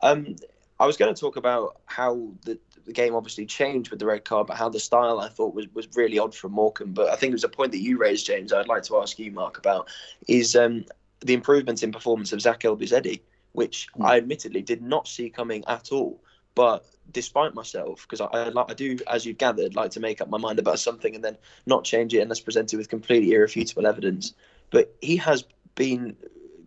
Um, 0.02 0.36
I 0.80 0.86
was 0.86 0.98
going 0.98 1.14
to 1.14 1.20
talk 1.20 1.38
about 1.38 1.82
how 1.86 2.30
the, 2.46 2.60
the, 2.86 2.94
game 2.94 3.16
obviously 3.16 3.46
changed 3.48 3.90
with 3.90 4.00
the 4.00 4.06
red 4.06 4.26
card, 4.26 4.46
but 4.48 4.58
how 4.58 4.70
the 4.70 4.80
style 4.80 5.20
I 5.20 5.28
thought 5.28 5.56
was, 5.56 5.66
was 5.74 5.88
really 5.96 6.20
odd 6.20 6.36
from 6.36 6.52
Morecambe. 6.52 6.94
But 6.94 7.10
I 7.10 7.16
think 7.16 7.32
it 7.32 7.34
was 7.34 7.44
a 7.44 7.50
point 7.50 7.72
that 7.72 7.82
you 7.82 7.98
raised, 7.98 8.28
James. 8.28 8.54
I'd 8.54 8.68
like 8.68 8.84
to 8.84 8.98
ask 8.98 9.18
you, 9.18 9.32
Mark, 9.32 9.58
about 9.58 9.88
is 10.28 10.56
um, 10.56 10.86
the 11.22 11.34
improvement 11.34 11.82
in 11.82 11.92
performance 11.92 12.32
of 12.32 12.42
Zak 12.42 12.62
Elbouzedi, 12.62 13.22
which 13.54 13.88
mm. 13.98 14.06
I 14.06 14.18
admittedly 14.18 14.62
did 14.62 14.84
not 14.84 15.08
see 15.08 15.30
coming 15.30 15.64
at 15.66 15.92
all. 15.92 16.22
But 16.54 16.86
despite 17.12 17.54
myself, 17.54 18.06
because 18.08 18.22
I, 18.22 18.26
I, 18.26 18.66
I, 18.70 18.74
do, 18.74 18.98
as 19.08 19.26
you've 19.26 19.38
gathered, 19.38 19.76
like 19.76 19.92
to 19.92 20.00
make 20.00 20.22
up 20.22 20.30
my 20.30 20.38
mind 20.38 20.60
about 20.60 20.80
something 20.80 21.16
and 21.16 21.24
then 21.24 21.38
not 21.66 21.84
change 21.84 22.14
it 22.14 22.20
unless 22.20 22.40
presented 22.40 22.78
with 22.78 22.90
completely 22.90 23.32
irrefutable 23.34 23.88
evidence. 23.88 24.34
But 24.70 24.96
he 25.02 25.18
has 25.18 25.46
been 25.76 26.16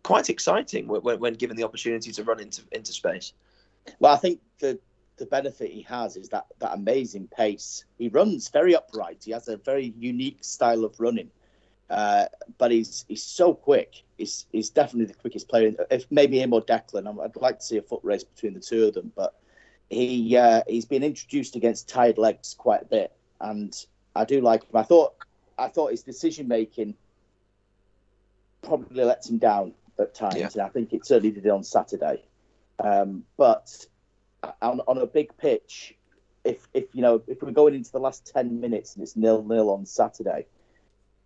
quite 0.02 0.30
exciting 0.30 0.86
when, 0.86 1.02
when 1.02 1.34
given 1.34 1.56
the 1.56 1.64
opportunity 1.64 2.12
to 2.12 2.24
run 2.24 2.40
into 2.40 2.62
into 2.72 2.92
space. 2.92 3.32
Well, 3.98 4.12
I 4.12 4.16
think 4.16 4.40
the 4.58 4.78
the 5.16 5.26
benefit 5.26 5.70
he 5.70 5.82
has 5.82 6.16
is 6.16 6.30
that 6.30 6.46
that 6.58 6.72
amazing 6.72 7.28
pace. 7.28 7.84
He 7.98 8.08
runs 8.08 8.48
very 8.48 8.74
upright. 8.74 9.22
He 9.24 9.32
has 9.32 9.48
a 9.48 9.56
very 9.56 9.92
unique 9.98 10.42
style 10.42 10.84
of 10.84 10.98
running, 10.98 11.30
uh, 11.90 12.26
but 12.58 12.70
he's 12.70 13.04
he's 13.08 13.22
so 13.22 13.54
quick. 13.54 14.02
He's 14.16 14.46
he's 14.52 14.70
definitely 14.70 15.12
the 15.12 15.18
quickest 15.18 15.48
player. 15.48 15.72
If 15.90 16.06
maybe 16.10 16.40
him 16.40 16.52
or 16.52 16.62
Declan, 16.62 17.06
I'd 17.22 17.36
like 17.36 17.58
to 17.58 17.64
see 17.64 17.76
a 17.76 17.82
foot 17.82 18.00
race 18.02 18.24
between 18.24 18.54
the 18.54 18.60
two 18.60 18.86
of 18.86 18.94
them. 18.94 19.12
But 19.14 19.34
he 19.90 20.36
uh, 20.36 20.62
he's 20.68 20.86
been 20.86 21.02
introduced 21.02 21.56
against 21.56 21.88
tired 21.88 22.16
legs 22.16 22.54
quite 22.56 22.82
a 22.82 22.86
bit, 22.86 23.12
and 23.40 23.74
I 24.14 24.24
do 24.24 24.40
like 24.40 24.62
him. 24.62 24.76
I 24.76 24.84
thought 24.84 25.14
I 25.58 25.68
thought 25.68 25.90
his 25.90 26.02
decision 26.02 26.48
making 26.48 26.94
probably 28.62 29.04
lets 29.04 29.28
him 29.28 29.38
down 29.38 29.74
at 29.98 30.14
times, 30.14 30.36
yeah. 30.36 30.48
and 30.52 30.62
I 30.62 30.68
think 30.68 30.92
it 30.92 31.04
certainly 31.04 31.32
did 31.32 31.46
on 31.48 31.64
Saturday. 31.64 32.22
Um, 32.82 33.24
but 33.36 33.86
on, 34.62 34.80
on, 34.86 34.98
a 34.98 35.06
big 35.06 35.36
pitch, 35.36 35.94
if 36.44 36.68
if 36.72 36.84
you 36.94 37.02
know 37.02 37.22
if 37.26 37.42
we're 37.42 37.50
going 37.50 37.74
into 37.74 37.90
the 37.90 37.98
last 37.98 38.30
ten 38.32 38.60
minutes 38.60 38.94
and 38.94 39.02
it's 39.02 39.16
nil 39.16 39.42
nil 39.42 39.70
on 39.70 39.86
Saturday, 39.86 40.46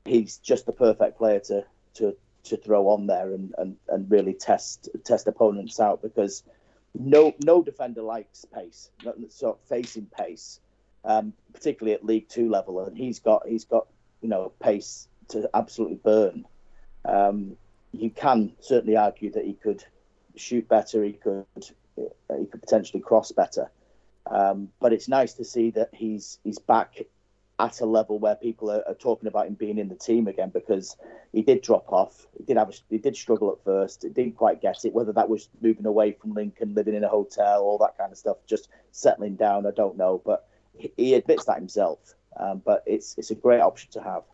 he's 0.06 0.38
just 0.38 0.64
the 0.64 0.72
perfect 0.72 1.18
player 1.18 1.40
to 1.40 1.64
to 1.94 2.16
to 2.44 2.56
throw 2.56 2.88
on 2.88 3.06
there 3.06 3.32
and, 3.32 3.54
and, 3.56 3.76
and 3.88 4.10
really 4.10 4.34
test 4.34 4.88
test 5.04 5.26
opponents 5.26 5.80
out 5.80 6.02
because 6.02 6.42
no 6.94 7.34
no 7.44 7.62
defender 7.62 8.02
likes 8.02 8.44
pace, 8.44 8.90
sort 9.28 9.56
of 9.56 9.68
facing 9.68 10.06
pace, 10.06 10.60
um, 11.04 11.32
particularly 11.52 11.94
at 11.94 12.04
League 12.04 12.28
Two 12.28 12.48
level, 12.48 12.80
and 12.84 12.96
he's 12.96 13.18
got 13.18 13.46
he's 13.46 13.64
got 13.64 13.86
you 14.20 14.28
know 14.28 14.52
pace 14.60 15.08
to 15.28 15.48
absolutely 15.54 15.96
burn. 15.96 16.46
Um, 17.04 17.56
you 17.92 18.10
can 18.10 18.52
certainly 18.60 18.96
argue 18.96 19.30
that 19.32 19.44
he 19.44 19.54
could 19.54 19.84
shoot 20.36 20.68
better, 20.68 21.02
he 21.02 21.12
could 21.12 21.46
he 21.96 22.46
could 22.46 22.60
potentially 22.60 23.00
cross 23.00 23.32
better, 23.32 23.70
um, 24.30 24.68
but 24.80 24.92
it's 24.92 25.08
nice 25.08 25.34
to 25.34 25.44
see 25.44 25.70
that 25.70 25.90
he's 25.92 26.38
he's 26.44 26.58
back 26.58 27.02
at 27.58 27.80
a 27.80 27.86
level 27.86 28.18
where 28.18 28.34
people 28.34 28.70
are, 28.70 28.82
are, 28.86 28.94
talking 28.94 29.28
about 29.28 29.46
him 29.46 29.54
being 29.54 29.78
in 29.78 29.88
the 29.88 29.94
team 29.94 30.26
again 30.26 30.50
because 30.50 30.96
he 31.32 31.42
did 31.42 31.62
drop 31.62 31.92
off. 31.92 32.26
He 32.36 32.44
did 32.44 32.56
have 32.56 32.70
a, 32.70 32.72
he 32.90 32.98
did 32.98 33.16
struggle 33.16 33.52
at 33.52 33.62
first. 33.64 34.02
He 34.02 34.08
didn't 34.08 34.36
quite 34.36 34.60
get 34.60 34.84
it. 34.84 34.92
Whether 34.92 35.12
that 35.12 35.28
was 35.28 35.48
moving 35.60 35.86
away 35.86 36.12
from 36.12 36.34
Lincoln, 36.34 36.74
living 36.74 36.94
in 36.94 37.04
a 37.04 37.08
hotel, 37.08 37.62
all 37.62 37.78
that 37.78 37.96
kind 37.96 38.10
of 38.10 38.18
stuff, 38.18 38.38
just 38.46 38.68
settling 38.90 39.36
down, 39.36 39.66
I 39.66 39.70
don't 39.70 39.96
know. 39.96 40.20
But 40.24 40.48
he, 40.76 41.14
admits 41.14 41.44
that 41.44 41.56
himself. 41.56 42.14
Um, 42.36 42.60
but 42.64 42.82
it's 42.86 43.16
it's 43.16 43.30
a 43.30 43.36
great 43.36 43.60
option 43.60 43.90
to 43.92 44.02
have. 44.02 44.24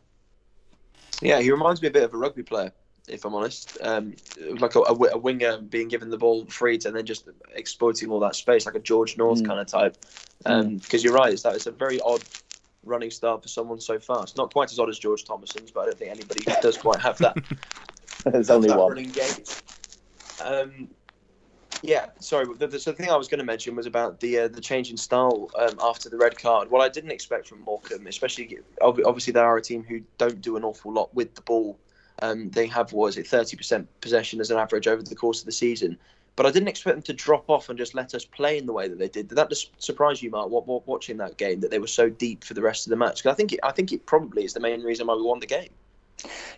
Yeah, 1.20 1.40
he 1.40 1.50
reminds 1.50 1.82
me 1.82 1.88
a 1.88 1.90
bit 1.90 2.04
of 2.04 2.14
a 2.14 2.16
rugby 2.16 2.42
player 2.42 2.72
if 3.08 3.24
I'm 3.24 3.34
honest. 3.34 3.76
Um, 3.82 4.14
like 4.58 4.74
a, 4.76 4.80
a, 4.80 5.18
winger 5.18 5.58
being 5.58 5.88
given 5.88 6.10
the 6.10 6.16
ball 6.16 6.44
free 6.46 6.78
to 6.78 6.88
and 6.88 6.96
then 6.96 7.06
just 7.06 7.28
exploiting 7.54 8.08
all 8.10 8.20
that 8.20 8.36
space, 8.36 8.66
like 8.66 8.76
a 8.76 8.80
George 8.80 9.16
North 9.18 9.42
mm. 9.42 9.46
kind 9.46 9.60
of 9.60 9.66
type. 9.66 9.96
Because 10.38 10.64
um, 10.64 10.78
mm. 10.78 11.04
you're 11.04 11.12
right, 11.12 11.32
it's 11.32 11.42
that 11.42 11.56
it's 11.56 11.66
a 11.66 11.72
very 11.72 12.00
odd 12.00 12.22
running 12.84 13.10
style 13.10 13.38
for 13.38 13.48
someone 13.48 13.80
so 13.80 13.98
fast. 13.98 14.36
Not 14.36 14.52
quite 14.52 14.70
as 14.70 14.78
odd 14.78 14.88
as 14.88 14.98
George 14.98 15.24
Thomason's, 15.24 15.70
but 15.70 15.80
I 15.80 15.84
don't 15.86 15.98
think 15.98 16.10
anybody 16.10 16.44
does 16.62 16.76
quite 16.76 17.00
have 17.00 17.18
that. 17.18 17.36
There's 18.24 18.50
only 18.50 18.70
one. 18.70 18.90
Running 18.90 19.10
gait. 19.10 19.62
Um, 20.44 20.88
yeah, 21.82 22.06
sorry. 22.18 22.46
The, 22.58 22.66
the, 22.66 22.78
the, 22.78 22.92
thing 22.92 23.10
I 23.10 23.16
was 23.16 23.28
going 23.28 23.38
to 23.38 23.44
mention 23.44 23.74
was 23.74 23.86
about 23.86 24.20
the 24.20 24.40
uh, 24.40 24.48
the 24.48 24.60
change 24.60 24.90
in 24.90 24.96
style 24.96 25.50
um, 25.58 25.78
after 25.80 26.08
the 26.08 26.16
red 26.16 26.38
card. 26.38 26.70
What 26.70 26.80
I 26.80 26.88
didn't 26.88 27.10
expect 27.10 27.48
from 27.48 27.62
Morecambe, 27.62 28.06
especially 28.06 28.58
obviously 28.82 29.32
they 29.32 29.40
are 29.40 29.56
a 29.56 29.62
team 29.62 29.82
who 29.82 30.00
don't 30.18 30.40
do 30.40 30.56
an 30.56 30.64
awful 30.64 30.92
lot 30.92 31.14
with 31.14 31.34
the 31.34 31.42
ball. 31.42 31.78
Um, 32.22 32.50
they 32.50 32.66
have 32.66 32.92
what 32.92 33.08
is 33.08 33.16
it, 33.16 33.26
thirty 33.26 33.56
percent 33.56 33.88
possession 34.02 34.40
as 34.40 34.50
an 34.50 34.58
average 34.58 34.86
over 34.88 35.02
the 35.02 35.14
course 35.14 35.40
of 35.40 35.46
the 35.46 35.52
season. 35.52 35.98
But 36.36 36.46
I 36.46 36.50
didn't 36.50 36.68
expect 36.68 36.96
them 36.96 37.02
to 37.02 37.12
drop 37.12 37.50
off 37.50 37.68
and 37.68 37.78
just 37.78 37.94
let 37.94 38.14
us 38.14 38.24
play 38.24 38.56
in 38.56 38.66
the 38.66 38.72
way 38.72 38.88
that 38.88 38.98
they 38.98 39.08
did. 39.08 39.28
Did 39.28 39.34
that 39.36 39.50
just 39.50 39.70
surprise 39.82 40.22
you, 40.22 40.30
Mark? 40.30 40.48
What, 40.48 40.86
watching 40.86 41.18
that 41.18 41.36
game 41.36 41.60
that 41.60 41.70
they 41.70 41.78
were 41.78 41.86
so 41.86 42.08
deep 42.08 42.44
for 42.44 42.54
the 42.54 42.62
rest 42.62 42.86
of 42.86 42.90
the 42.90 42.96
match? 42.96 43.22
Because 43.22 43.32
I 43.32 43.36
think 43.36 43.52
it, 43.52 43.60
I 43.62 43.72
think 43.72 43.92
it 43.92 44.06
probably 44.06 44.44
is 44.44 44.54
the 44.54 44.60
main 44.60 44.82
reason 44.82 45.06
why 45.06 45.14
we 45.16 45.22
won 45.22 45.40
the 45.40 45.46
game. 45.46 45.70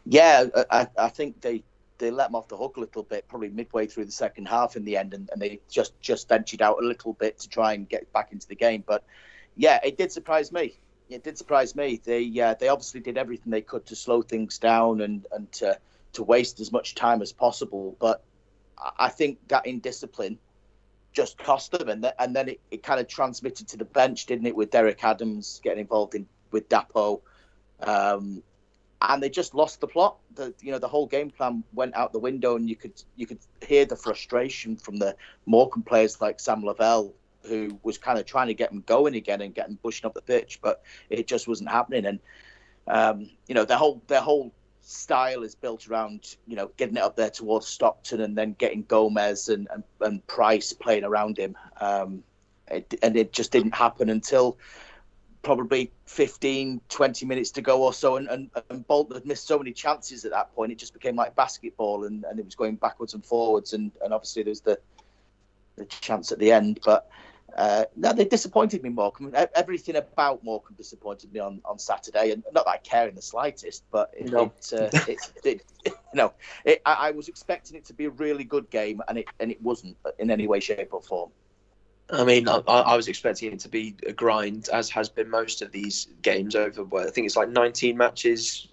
Yeah, 0.05 0.47
I, 0.71 0.87
I 0.99 1.09
think 1.09 1.41
they 1.41 1.63
they 1.99 2.11
let 2.11 2.29
them 2.29 2.35
off 2.35 2.49
the 2.49 2.57
hook 2.57 2.77
a 2.77 2.81
little 2.81 3.05
bit, 3.05 3.29
probably 3.29 3.49
midway 3.49 3.87
through 3.87 4.05
the 4.05 4.13
second 4.13 4.47
half 4.47 4.75
in 4.75 4.85
the 4.85 4.97
end, 4.97 5.15
and, 5.15 5.31
and 5.33 5.41
they 5.41 5.61
just 5.71 5.99
just 6.01 6.29
ventured 6.29 6.61
out 6.61 6.83
a 6.83 6.87
little 6.87 7.13
bit 7.13 7.39
to 7.41 7.49
try 7.49 7.73
and 7.75 7.89
get 7.89 8.13
back 8.13 8.33
into 8.33 8.49
the 8.49 8.57
game. 8.57 8.83
But 8.87 9.05
yeah, 9.57 9.79
it 9.85 9.97
did 9.97 10.11
surprise 10.11 10.53
me. 10.53 10.79
It 11.09 11.23
did 11.23 11.39
surprise 11.39 11.77
me. 11.77 12.01
They 12.03 12.41
uh, 12.41 12.55
they 12.55 12.69
obviously 12.69 13.01
did 13.01 13.19
everything 13.19 13.51
they 13.51 13.63
could 13.63 13.87
to 13.87 13.97
slow 13.97 14.23
things 14.23 14.59
down 14.59 15.01
and 15.01 15.27
and 15.33 15.51
to 15.53 15.79
to 16.15 16.23
waste 16.23 16.61
as 16.61 16.73
much 16.73 16.95
time 16.95 17.23
as 17.23 17.33
possible. 17.33 17.97
But 18.01 18.23
I 18.99 19.09
think 19.09 19.39
that 19.49 19.67
indiscipline 19.67 20.39
just 21.13 21.39
cost 21.39 21.73
them, 21.73 21.89
and, 21.89 22.13
and 22.19 22.35
then 22.35 22.49
it, 22.49 22.61
it 22.71 22.83
kind 22.83 23.01
of 23.01 23.07
transmitted 23.07 23.69
to 23.69 23.77
the 23.77 23.85
bench, 23.85 24.27
didn't 24.27 24.47
it, 24.47 24.57
with 24.57 24.71
Derek 24.71 25.05
Adams 25.05 25.61
getting 25.63 25.81
involved 25.81 26.15
in 26.15 26.27
with 26.51 26.69
Dapo, 26.69 27.21
um, 27.81 28.43
and 29.03 29.23
they 29.23 29.29
just 29.29 29.55
lost 29.55 29.81
the 29.81 29.87
plot. 29.87 30.17
The 30.35 30.55
you 30.61 30.73
know 30.73 30.79
the 30.79 30.89
whole 30.89 31.07
game 31.07 31.31
plan 31.31 31.65
went 31.75 31.95
out 31.95 32.13
the 32.13 32.19
window, 32.19 32.57
and 32.57 32.69
you 32.69 32.77
could 32.77 33.03
you 33.17 33.27
could 33.27 33.39
hear 33.67 33.85
the 33.85 33.97
frustration 33.97 34.77
from 34.77 34.97
the 34.97 35.17
Morecambe 35.47 35.83
players 35.83 36.21
like 36.21 36.41
Sam 36.41 36.65
Lavelle, 36.65 37.13
who 37.47 37.79
was 37.83 37.99
kind 37.99 38.19
of 38.19 38.25
trying 38.25 38.49
to 38.49 38.55
get 38.55 38.71
them 38.71 38.83
going 38.87 39.15
again 39.15 39.41
and 39.41 39.55
getting 39.55 39.77
pushing 39.77 40.07
up 40.07 40.15
the 40.15 40.23
pitch, 40.23 40.61
but 40.63 40.83
it 41.11 41.27
just 41.27 41.49
wasn't 41.49 41.71
happening. 41.71 42.07
And 42.07 42.21
um, 42.87 43.31
you 43.49 43.55
know 43.55 43.65
their 43.65 43.77
whole 43.77 44.03
their 44.07 44.21
whole 44.21 44.53
style 44.83 45.43
is 45.43 45.55
built 45.55 45.89
around 45.89 46.37
you 46.47 46.57
know 46.57 46.71
getting 46.77 46.97
it 46.97 47.03
up 47.03 47.17
there 47.17 47.31
towards 47.31 47.67
Stockton 47.67 48.21
and 48.21 48.37
then 48.37 48.55
getting 48.59 48.83
Gomes 48.83 49.49
and 49.49 49.69
and, 49.71 49.85
and 50.01 50.27
Price 50.27 50.73
playing 50.73 51.05
around 51.05 51.39
him. 51.39 51.57
Um, 51.81 52.23
it, 52.69 52.95
and 53.03 53.17
it 53.17 53.33
just 53.33 53.53
didn't 53.53 53.75
happen 53.75 54.09
until 54.09 54.59
probably 55.43 55.93
15, 56.07 56.81
20 56.89 57.27
minutes 57.27 57.51
to 57.51 57.63
go 57.63 57.83
or 57.83 57.93
so. 57.93 58.17
And, 58.17 58.29
and, 58.29 58.51
and 58.71 58.87
Bolton 58.87 59.17
had 59.17 59.27
missed 59.27 59.47
so 59.47 59.59
many 59.59 59.73
chances 59.73 60.25
at 60.25 60.31
that 60.31 60.55
point. 60.55 60.73
It 60.73 60.79
just 60.79 60.95
became 60.95 61.17
like 61.17 61.35
basketball 61.35 62.05
and, 62.05 62.25
and 62.25 62.39
it 62.39 62.45
was 62.45 62.55
going 62.55 62.77
backwards 62.77 63.15
and 63.15 63.25
forwards. 63.25 63.73
And, 63.73 63.91
and 64.03 64.15
obviously 64.15 64.45
there's 64.45 64.61
the, 64.61 64.79
the 65.77 65.85
chance 65.87 66.33
at 66.33 66.39
the 66.39 66.53
end. 66.53 66.81
But 66.85 67.09
uh, 67.57 67.85
no, 67.97 68.13
they 68.13 68.25
disappointed 68.25 68.83
me, 68.83 68.89
Morecambe. 68.89 69.35
Everything 69.55 69.97
about 69.97 70.43
Morecambe 70.43 70.77
disappointed 70.77 71.33
me 71.33 71.41
on, 71.41 71.61
on 71.65 71.79
Saturday, 71.79 72.31
and 72.33 72.43
not 72.53 72.65
that 72.65 72.71
I 72.71 72.77
care 72.79 73.09
in 73.09 73.15
the 73.15 73.23
slightest, 73.23 73.85
but 73.91 74.11
it, 74.17 74.31
no. 74.31 74.53
it, 74.57 74.73
uh, 74.73 74.99
it, 75.09 75.19
it, 75.45 75.63
you 75.87 75.93
know, 76.15 76.33
I, 76.67 76.79
I, 76.87 77.11
was 77.11 77.29
expecting 77.29 77.77
it 77.77 77.85
to 77.87 77.95
be 77.95 78.07
a 78.07 78.11
really 78.11 78.45
good 78.45 78.71
game, 78.71 79.03
and 79.09 79.19
it 79.19 79.27
and 79.41 79.51
it 79.51 79.61
wasn't 79.61 79.97
in 80.19 80.31
any 80.31 80.47
way, 80.47 80.61
shape, 80.61 80.93
or 80.93 81.03
form. 81.03 81.31
I 82.11 82.25
mean, 82.25 82.49
I, 82.49 82.57
I 82.67 82.97
was 82.97 83.09
expecting 83.09 83.53
it 83.53 83.61
to 83.61 83.69
be 83.69 83.97
a 84.07 84.13
grind, 84.13 84.69
as 84.73 84.91
has 84.91 85.09
been 85.09 85.31
most 85.31 85.63
of 85.63 85.73
these 85.73 86.09
games 86.23 86.55
over. 86.55 86.85
Well, 86.85 87.07
I 87.07 87.11
think 87.11 87.27
it's 87.27 87.37
like 87.37 87.49
19 87.49 87.97
matches, 87.97 88.69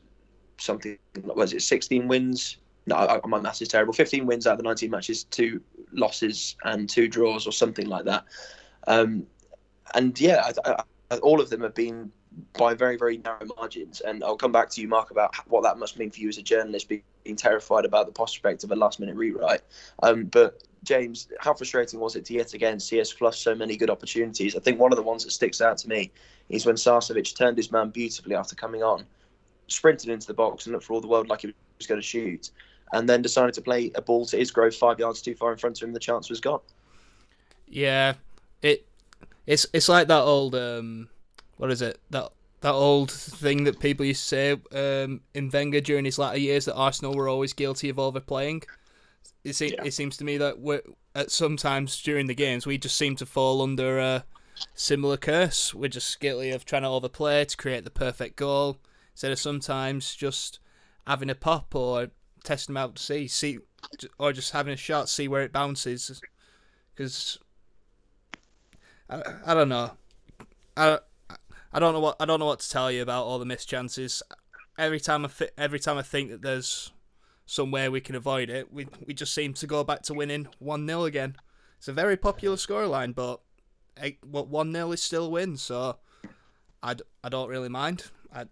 something. 0.57 0.97
Was 1.23 1.53
it 1.53 1.61
16 1.61 2.07
wins? 2.07 2.57
No, 2.85 2.95
I, 2.95 3.19
my 3.27 3.39
maths 3.39 3.61
is 3.61 3.67
terrible. 3.67 3.93
15 3.93 4.25
wins 4.25 4.47
out 4.47 4.53
of 4.53 4.57
the 4.57 4.63
19 4.63 4.89
matches, 4.89 5.23
two 5.25 5.61
losses 5.91 6.55
and 6.63 6.89
two 6.89 7.07
draws, 7.07 7.47
or 7.47 7.51
something 7.51 7.87
like 7.87 8.05
that. 8.05 8.25
Um, 8.87 9.25
and 9.93 10.19
yeah, 10.19 10.51
I, 10.65 10.83
I, 11.11 11.17
all 11.17 11.41
of 11.41 11.49
them 11.49 11.61
have 11.61 11.75
been 11.75 12.11
by 12.53 12.73
very, 12.73 12.95
very 12.95 13.17
narrow 13.17 13.45
margins. 13.57 14.01
And 14.01 14.23
I'll 14.23 14.37
come 14.37 14.51
back 14.51 14.69
to 14.71 14.81
you, 14.81 14.87
Mark, 14.87 15.11
about 15.11 15.35
what 15.47 15.63
that 15.63 15.77
must 15.77 15.97
mean 15.97 16.11
for 16.11 16.19
you 16.19 16.29
as 16.29 16.37
a 16.37 16.43
journalist, 16.43 16.87
being 16.87 17.03
terrified 17.35 17.85
about 17.85 18.05
the 18.05 18.11
prospect 18.11 18.63
of 18.63 18.71
a 18.71 18.75
last 18.75 18.99
minute 18.99 19.15
rewrite. 19.15 19.61
Um, 20.03 20.25
but 20.25 20.63
James, 20.83 21.27
how 21.39 21.53
frustrating 21.53 21.99
was 21.99 22.15
it 22.15 22.25
to 22.25 22.33
yet 22.33 22.53
again 22.53 22.79
see 22.79 23.01
us 23.01 23.11
flush 23.11 23.39
so 23.39 23.55
many 23.55 23.75
good 23.75 23.89
opportunities? 23.89 24.55
I 24.55 24.59
think 24.59 24.79
one 24.79 24.91
of 24.91 24.97
the 24.97 25.03
ones 25.03 25.23
that 25.25 25.31
sticks 25.31 25.61
out 25.61 25.77
to 25.79 25.89
me 25.89 26.11
is 26.49 26.65
when 26.65 26.75
Sarcevic 26.75 27.35
turned 27.35 27.57
his 27.57 27.71
man 27.71 27.89
beautifully 27.89 28.35
after 28.35 28.55
coming 28.55 28.83
on, 28.83 29.05
sprinted 29.67 30.09
into 30.09 30.27
the 30.27 30.33
box 30.33 30.65
and 30.65 30.73
looked 30.73 30.85
for 30.85 30.93
all 30.93 31.01
the 31.01 31.07
world 31.07 31.27
like 31.27 31.41
he 31.41 31.53
was 31.77 31.87
going 31.87 32.01
to 32.01 32.07
shoot, 32.07 32.51
and 32.93 33.09
then 33.09 33.21
decided 33.21 33.53
to 33.55 33.61
play 33.61 33.91
a 33.95 34.01
ball 34.01 34.25
to 34.27 34.37
Isgrove 34.37 34.75
five 34.75 34.99
yards 34.99 35.21
too 35.21 35.35
far 35.35 35.51
in 35.51 35.57
front 35.57 35.81
of 35.81 35.87
him. 35.87 35.93
The 35.93 35.99
chance 35.99 36.29
was 36.29 36.39
gone. 36.39 36.61
Yeah, 37.67 38.13
it 38.61 38.87
it's 39.47 39.65
it's 39.73 39.89
like 39.89 40.07
that 40.07 40.21
old 40.21 40.55
um, 40.55 41.09
what 41.57 41.71
is 41.71 41.81
it 41.81 41.99
that 42.09 42.29
that 42.61 42.73
old 42.73 43.09
thing 43.11 43.63
that 43.63 43.79
people 43.79 44.05
used 44.05 44.21
to 44.21 44.27
say 44.27 44.51
um, 45.03 45.21
in 45.33 45.49
Wenger 45.49 45.79
during 45.81 46.03
his 46.05 46.19
latter 46.19 46.37
years 46.39 46.65
that 46.65 46.75
Arsenal 46.75 47.13
were 47.13 47.29
always 47.29 47.53
guilty 47.53 47.87
of 47.87 47.97
overplaying. 47.97 48.63
It, 49.45 49.53
se- 49.55 49.71
Yeah. 49.75 49.85
it 49.85 49.93
seems 49.93 50.17
to 50.17 50.25
me 50.25 50.37
that 50.39 50.59
we're, 50.59 50.81
at 51.15 51.31
sometimes 51.31 52.01
during 52.01 52.27
the 52.27 52.35
games 52.35 52.67
we 52.67 52.77
just 52.77 52.97
seem 52.97 53.15
to 53.15 53.25
fall 53.25 53.61
under 53.61 53.97
a 53.97 54.25
similar 54.73 55.15
curse. 55.15 55.73
We're 55.73 55.87
just 55.87 56.19
guilty 56.19 56.51
of 56.51 56.65
trying 56.65 56.81
to 56.81 56.89
overplay 56.89 57.45
to 57.45 57.55
create 57.55 57.85
the 57.85 57.89
perfect 57.91 58.35
goal 58.35 58.77
instead 59.13 59.31
of 59.31 59.39
sometimes 59.39 60.13
just 60.13 60.59
having 61.07 61.29
a 61.29 61.35
pop 61.35 61.73
or 61.73 62.09
testing 62.43 62.73
them 62.73 62.83
out 62.83 62.95
to 62.95 63.01
see, 63.03 63.29
see, 63.29 63.59
or 64.17 64.33
just 64.33 64.51
having 64.51 64.73
a 64.73 64.77
shot, 64.77 65.07
see 65.07 65.29
where 65.29 65.43
it 65.43 65.53
bounces. 65.53 66.21
Because 66.93 67.39
I, 69.09 69.21
I 69.45 69.53
don't 69.53 69.69
know. 69.69 69.91
I, 70.77 70.99
I 71.73 71.79
don't 71.79 71.93
know 71.93 71.99
what 71.99 72.15
I 72.19 72.25
don't 72.25 72.39
know 72.39 72.45
what 72.45 72.59
to 72.61 72.69
tell 72.69 72.91
you 72.91 73.01
about 73.01 73.25
all 73.25 73.39
the 73.39 73.45
missed 73.45 73.69
chances. 73.69 74.23
Every 74.77 74.99
time 74.99 75.25
I 75.25 75.27
fi- 75.27 75.49
every 75.57 75.79
time 75.79 75.97
I 75.97 76.01
think 76.01 76.29
that 76.31 76.41
there's 76.41 76.91
somewhere 77.45 77.91
we 77.91 78.01
can 78.01 78.15
avoid 78.15 78.49
it, 78.49 78.71
we 78.73 78.87
we 79.05 79.13
just 79.13 79.33
seem 79.33 79.53
to 79.55 79.67
go 79.67 79.83
back 79.83 80.03
to 80.03 80.13
winning 80.13 80.47
one 80.59 80.87
0 80.87 81.05
again. 81.05 81.35
It's 81.77 81.87
a 81.87 81.93
very 81.93 82.17
popular 82.17 82.55
scoreline, 82.57 83.15
but 83.15 83.41
what 84.23 84.47
one 84.47 84.71
0 84.71 84.91
is 84.91 85.01
still 85.01 85.25
a 85.25 85.29
win, 85.29 85.57
so 85.57 85.97
I, 86.83 86.93
d- 86.93 87.03
I 87.23 87.29
don't 87.29 87.49
really 87.49 87.69
mind. 87.69 88.11
I 88.33 88.45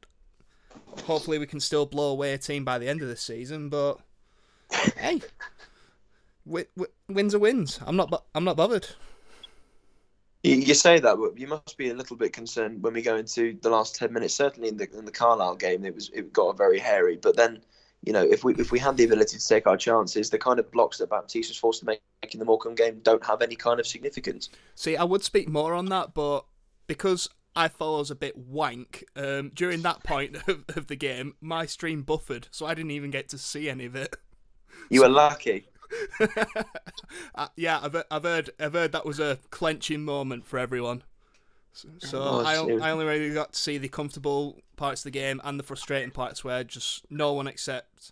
hopefully 1.06 1.38
we 1.38 1.46
can 1.48 1.60
still 1.60 1.86
blow 1.86 2.12
away 2.12 2.34
a 2.34 2.38
team 2.38 2.64
by 2.64 2.78
the 2.78 2.88
end 2.88 3.02
of 3.02 3.08
this 3.08 3.22
season, 3.22 3.70
but 3.70 4.00
hey, 4.98 5.22
wi- 6.46 6.68
wi- 6.76 6.94
wins 7.10 7.36
are 7.36 7.40
wins. 7.40 7.80
I'm 7.86 7.96
not 7.96 8.26
I'm 8.34 8.44
not 8.44 8.58
bothered. 8.58 8.88
You, 10.48 10.56
you 10.56 10.74
say 10.74 11.00
that, 11.00 11.18
but 11.18 11.38
you 11.38 11.48
must 11.48 11.78
be 11.78 11.90
a 11.90 11.94
little 11.94 12.16
bit 12.16 12.32
concerned 12.32 12.82
when 12.82 12.94
we 12.94 13.02
go 13.02 13.18
into 13.18 13.58
the 13.62 13.70
last 13.70 13.96
ten 13.96 14.14
minutes. 14.14 14.34
Certainly 14.34 14.70
in 14.70 14.78
the 14.78 14.90
in 14.98 15.04
the 15.04 15.12
Carlisle 15.12 15.58
game, 15.58 15.84
it 15.84 15.94
was 15.94 16.10
it 16.14 16.32
got 16.32 16.58
very 16.58 16.80
hairy. 16.80 17.18
But 17.18 17.36
then, 17.36 17.62
you 18.04 18.14
know, 18.14 18.24
if 18.24 18.46
we 18.46 18.56
if 18.56 18.72
we 18.72 18.80
had 18.80 18.96
the 18.96 19.04
ability 19.04 19.38
to 19.38 19.48
take 19.48 19.68
our 19.68 19.76
chances, 19.76 20.30
the 20.30 20.38
kind 20.38 20.58
of 20.60 20.72
blocks 20.72 21.00
that 21.00 21.10
Baptiste 21.10 21.50
was 21.50 21.58
forced 21.58 21.82
to 21.82 21.86
make 21.86 22.00
in 22.32 22.40
the 22.40 22.46
Morecambe 22.46 22.76
game 22.76 23.00
don't 23.04 23.26
have 23.26 23.42
any 23.42 23.56
kind 23.56 23.80
of 23.80 23.88
significance. 23.88 24.50
See, 24.76 24.96
I 24.96 25.04
would 25.04 25.24
speak 25.24 25.50
more 25.50 25.74
on 25.74 25.88
that, 25.88 26.14
but 26.14 26.46
because 26.88 27.30
I 27.56 27.68
thought 27.68 27.98
I 27.98 28.00
was 28.00 28.12
a 28.12 28.16
bit 28.16 28.38
wank 28.38 29.04
um, 29.16 29.52
during 29.54 29.82
that 29.82 30.04
point 30.04 30.36
of, 30.48 30.64
of 30.70 30.88
the 30.88 30.96
game, 30.96 31.36
my 31.42 31.66
stream 31.66 32.04
buffered, 32.04 32.48
so 32.52 32.66
I 32.66 32.74
didn't 32.74 32.92
even 32.92 33.12
get 33.12 33.28
to 33.30 33.38
see 33.38 33.70
any 33.70 33.86
of 33.86 33.96
it. 33.96 34.16
You 34.90 35.02
were 35.02 35.10
lucky. 35.10 35.68
uh, 37.36 37.48
yeah, 37.56 37.80
I've, 37.82 38.04
I've 38.10 38.24
heard 38.24 38.50
I've 38.60 38.74
heard 38.74 38.92
that 38.92 39.06
was 39.06 39.20
a 39.20 39.40
clenching 39.50 40.04
moment 40.04 40.46
for 40.46 40.60
everyone. 40.60 41.04
So, 41.74 41.90
so 42.00 42.22
Oh, 42.22 42.44
I, 42.44 42.54
I 42.88 42.92
only 42.92 43.06
really 43.06 43.34
got 43.34 43.54
to 43.54 43.60
see 43.60 43.78
the 43.78 43.88
comfortable 43.88 44.62
parts 44.78 45.02
of 45.02 45.06
the 45.06 45.12
game 45.12 45.40
and 45.44 45.60
the 45.60 45.64
frustrating 45.64 46.12
parts 46.12 46.44
where 46.44 46.64
just 46.64 47.06
no 47.12 47.34
one 47.34 47.48
except 47.48 48.12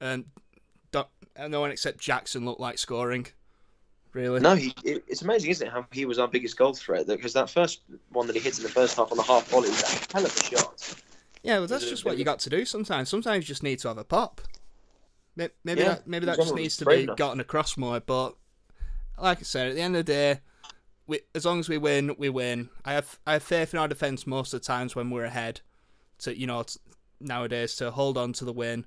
um, 0.00 0.26
no 1.48 1.60
one 1.60 1.70
except 1.70 1.98
Jackson 1.98 2.44
looked 2.44 2.60
like 2.60 2.78
scoring. 2.78 3.26
Really? 4.12 4.38
No, 4.40 4.54
he, 4.54 4.72
it, 4.84 5.02
it's 5.08 5.22
amazing, 5.22 5.50
isn't 5.50 5.66
it, 5.66 5.70
how 5.72 5.86
he 5.90 6.04
was 6.04 6.20
our 6.20 6.28
biggest 6.28 6.56
goal 6.56 6.72
threat? 6.72 7.06
Because 7.06 7.32
that 7.32 7.50
first 7.50 7.80
one 8.10 8.28
that 8.28 8.36
he 8.36 8.40
hits 8.40 8.58
in 8.58 8.62
the 8.62 8.70
first 8.70 8.96
half 8.96 9.10
on 9.10 9.16
the 9.16 9.24
half 9.24 9.48
volley 9.48 9.70
was 9.70 9.82
a 9.82 10.12
hell 10.12 10.24
of 10.24 10.36
a 10.36 10.44
shot. 10.44 10.94
Yeah, 11.42 11.58
well, 11.58 11.66
that's 11.66 11.88
just 11.88 12.04
what 12.04 12.16
you 12.16 12.24
got 12.24 12.38
to 12.40 12.50
do 12.50 12.64
sometimes. 12.64 13.08
Sometimes 13.08 13.44
you 13.44 13.48
just 13.48 13.64
need 13.64 13.80
to 13.80 13.88
have 13.88 13.98
a 13.98 14.04
pop. 14.04 14.40
May- 15.36 15.50
Maybe 15.64 15.80
Yeah, 15.80 15.88
that 15.94 16.06
maybe 16.06 16.26
that 16.26 16.36
just 16.36 16.54
needs 16.54 16.76
to 16.78 16.84
be 16.86 17.06
gotten 17.16 17.40
across 17.40 17.76
more. 17.76 18.00
But 18.00 18.34
like 19.20 19.38
I 19.38 19.42
said, 19.42 19.68
at 19.68 19.74
the 19.74 19.80
end 19.80 19.96
of 19.96 20.04
the 20.06 20.12
day, 20.12 20.40
we, 21.06 21.20
as 21.34 21.44
long 21.44 21.60
as 21.60 21.68
we 21.68 21.76
win, 21.78 22.14
we 22.18 22.28
win. 22.28 22.68
I 22.84 22.92
have 22.94 23.18
I 23.26 23.34
have 23.34 23.42
faith 23.42 23.72
in 23.74 23.80
our 23.80 23.88
defense 23.88 24.26
most 24.26 24.54
of 24.54 24.60
the 24.60 24.66
times 24.66 24.94
when 24.96 25.10
we're 25.10 25.24
ahead. 25.24 25.60
To 26.20 26.38
you 26.38 26.46
know 26.46 26.62
t- 26.62 26.78
nowadays 27.20 27.74
to 27.76 27.90
hold 27.90 28.16
on 28.16 28.32
to 28.34 28.44
the 28.44 28.52
win. 28.52 28.86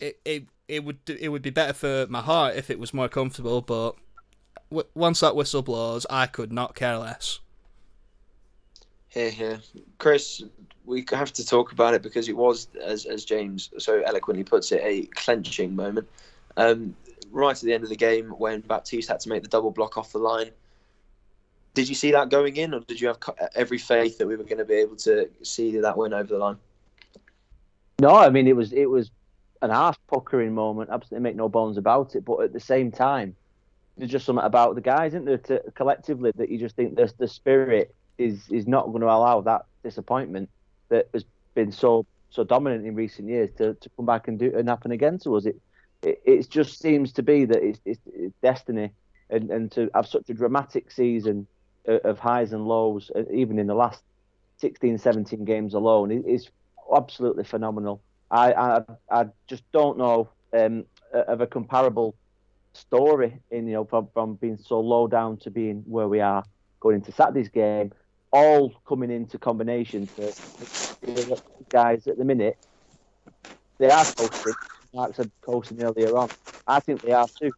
It 0.00 0.20
it 0.24 0.46
it 0.68 0.84
would 0.84 0.98
it 1.08 1.28
would 1.30 1.42
be 1.42 1.50
better 1.50 1.72
for 1.72 2.06
my 2.08 2.20
heart 2.20 2.54
if 2.56 2.70
it 2.70 2.78
was 2.78 2.94
more 2.94 3.08
comfortable. 3.08 3.60
But 3.60 3.96
w- 4.70 4.88
once 4.94 5.20
that 5.20 5.34
whistle 5.34 5.62
blows, 5.62 6.06
I 6.08 6.26
could 6.26 6.52
not 6.52 6.74
care 6.76 6.96
less. 6.98 7.40
Here, 9.08 9.30
here. 9.30 9.60
Chris, 9.98 10.42
we 10.84 11.04
have 11.12 11.32
to 11.34 11.46
talk 11.46 11.72
about 11.72 11.94
it 11.94 12.02
because 12.02 12.28
it 12.28 12.36
was, 12.36 12.68
as, 12.82 13.06
as 13.06 13.24
James 13.24 13.70
so 13.78 14.02
eloquently 14.02 14.44
puts 14.44 14.70
it, 14.72 14.80
a 14.82 15.06
clenching 15.14 15.74
moment. 15.74 16.08
Um, 16.56 16.94
right 17.30 17.56
at 17.56 17.62
the 17.62 17.72
end 17.72 17.84
of 17.84 17.90
the 17.90 17.96
game, 17.96 18.30
when 18.30 18.60
Baptiste 18.60 19.08
had 19.08 19.20
to 19.20 19.28
make 19.28 19.42
the 19.42 19.48
double 19.48 19.70
block 19.70 19.96
off 19.96 20.12
the 20.12 20.18
line, 20.18 20.50
did 21.74 21.88
you 21.88 21.94
see 21.94 22.10
that 22.12 22.28
going 22.28 22.56
in, 22.56 22.74
or 22.74 22.80
did 22.80 23.00
you 23.00 23.08
have 23.08 23.18
every 23.54 23.78
faith 23.78 24.18
that 24.18 24.26
we 24.26 24.36
were 24.36 24.44
going 24.44 24.58
to 24.58 24.64
be 24.64 24.74
able 24.74 24.96
to 24.96 25.28
see 25.42 25.78
that 25.78 25.96
win 25.96 26.12
over 26.12 26.32
the 26.32 26.38
line? 26.38 26.56
No, 28.00 28.16
I 28.16 28.30
mean 28.30 28.46
it 28.48 28.56
was 28.56 28.72
it 28.72 28.86
was 28.86 29.10
an 29.62 29.70
half 29.70 29.98
puckering 30.08 30.54
moment. 30.54 30.90
Absolutely, 30.90 31.22
make 31.22 31.36
no 31.36 31.48
bones 31.48 31.76
about 31.76 32.16
it. 32.16 32.24
But 32.24 32.40
at 32.40 32.52
the 32.52 32.60
same 32.60 32.90
time, 32.90 33.36
there's 33.96 34.10
just 34.10 34.26
something 34.26 34.44
about 34.44 34.74
the 34.74 34.80
guys, 34.80 35.12
isn't 35.12 35.24
there, 35.24 35.38
to, 35.38 35.62
collectively 35.74 36.32
that 36.36 36.48
you 36.48 36.58
just 36.58 36.74
think 36.74 36.96
the 36.96 37.12
the 37.18 37.28
spirit 37.28 37.94
is 38.18 38.48
is 38.50 38.66
not 38.66 38.86
going 38.86 39.00
to 39.00 39.06
allow 39.06 39.40
that 39.40 39.62
disappointment 39.82 40.50
that 40.88 41.08
has 41.14 41.24
been 41.54 41.72
so 41.72 42.04
so 42.30 42.44
dominant 42.44 42.86
in 42.86 42.94
recent 42.94 43.28
years 43.28 43.50
to, 43.56 43.74
to 43.74 43.88
come 43.96 44.04
back 44.04 44.28
and 44.28 44.38
do 44.38 44.52
and 44.56 44.68
happen 44.68 44.90
again 44.90 45.18
to 45.20 45.36
us. 45.36 45.46
It 45.46 45.56
it, 46.02 46.20
it 46.24 46.50
just 46.50 46.78
seems 46.78 47.12
to 47.14 47.22
be 47.22 47.44
that 47.44 47.62
it's, 47.62 47.80
it's, 47.84 48.00
it's 48.06 48.34
destiny, 48.42 48.90
and, 49.30 49.50
and 49.50 49.72
to 49.72 49.90
have 49.94 50.06
such 50.06 50.28
a 50.30 50.34
dramatic 50.34 50.90
season 50.90 51.46
of, 51.86 52.18
highs 52.18 52.52
and 52.52 52.66
lows, 52.66 53.10
uh, 53.16 53.22
even 53.32 53.58
in 53.58 53.66
the 53.66 53.74
last 53.74 54.02
16, 54.58 54.98
17 54.98 55.44
games 55.44 55.74
alone, 55.74 56.10
is 56.10 56.48
absolutely 56.94 57.44
phenomenal. 57.44 58.00
I, 58.30 58.52
I 58.52 58.82
I 59.10 59.26
just 59.46 59.62
don't 59.72 59.96
know 59.96 60.28
um, 60.52 60.84
of 61.12 61.40
a 61.40 61.46
comparable 61.46 62.14
story 62.74 63.38
in 63.50 63.66
you 63.66 63.72
know 63.72 63.84
from, 63.84 64.08
from 64.12 64.34
being 64.34 64.58
so 64.58 64.80
low 64.80 65.06
down 65.06 65.38
to 65.38 65.50
being 65.50 65.82
where 65.86 66.08
we 66.08 66.20
are 66.20 66.44
going 66.80 66.96
into 66.96 67.10
Saturday's 67.10 67.48
game, 67.48 67.92
all 68.32 68.72
coming 68.86 69.10
into 69.10 69.38
combination 69.38 70.06
to 70.06 70.32
guys 71.70 72.06
at 72.06 72.18
the 72.18 72.24
minute. 72.24 72.56
They 73.78 73.90
are 73.90 74.04
coasting. 74.04 74.54
Mark 74.94 75.14
said 75.14 75.30
coasting 75.42 75.82
earlier 75.82 76.16
on. 76.16 76.28
I 76.66 76.80
think 76.80 77.02
they 77.02 77.12
are 77.12 77.26
too. 77.40 77.52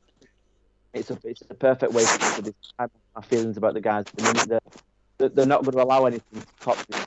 It's 0.92 1.10
a 1.10 1.18
it's 1.24 1.42
a 1.48 1.54
perfect 1.54 1.92
way 1.92 2.04
to 2.04 2.42
describe 2.42 2.90
my 3.14 3.22
feelings 3.22 3.56
about 3.56 3.74
the 3.74 3.80
guys 3.80 4.04
at 4.06 4.16
the 4.16 4.22
minute. 4.24 4.48
They're, 4.48 5.28
they're- 5.28 5.46
not 5.46 5.64
going 5.64 5.76
to 5.76 5.82
allow 5.82 6.06
anything 6.06 6.40
to 6.40 6.46
top 6.60 6.76
them. 6.88 7.04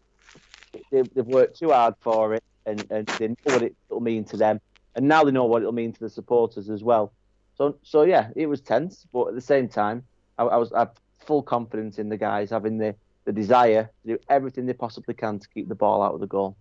They, 0.92 1.02
they've 1.02 1.26
worked 1.26 1.60
too 1.60 1.72
hard 1.72 1.96
for 2.02 2.34
it, 2.36 2.44
and, 2.66 2.86
and 2.92 3.08
they 3.08 3.28
know 3.30 3.36
what 3.46 3.64
it'll 3.64 4.00
mean 4.02 4.24
to 4.26 4.38
them, 4.38 4.60
and 4.96 5.08
now 5.08 5.24
they 5.24 5.32
know 5.32 5.46
what 5.46 5.62
it'll 5.62 5.74
mean 5.74 5.92
to 5.94 6.00
the 6.00 6.10
supporters 6.10 6.70
as 6.70 6.84
well. 6.84 7.14
So 7.56 7.78
so 7.84 8.04
yeah, 8.04 8.30
it 8.36 8.48
was 8.48 8.62
tense, 8.62 9.06
but 9.12 9.28
at 9.28 9.36
the 9.36 9.42
same 9.42 9.68
time, 9.68 10.04
I, 10.38 10.44
I 10.44 10.58
was 10.58 10.72
I 10.74 10.80
have 10.80 10.92
full 11.26 11.44
confidence 11.44 12.00
in 12.00 12.10
the 12.10 12.18
guys 12.18 12.50
having 12.50 12.78
the, 12.78 12.96
the 13.26 13.32
desire 13.32 13.90
to 14.02 14.08
do 14.16 14.20
everything 14.30 14.66
they 14.66 14.74
possibly 14.74 15.14
can 15.14 15.40
to 15.40 15.48
keep 15.50 15.68
the 15.70 15.76
ball 15.76 16.02
out 16.02 16.14
of 16.14 16.20
the 16.20 16.28
goal. 16.28 16.56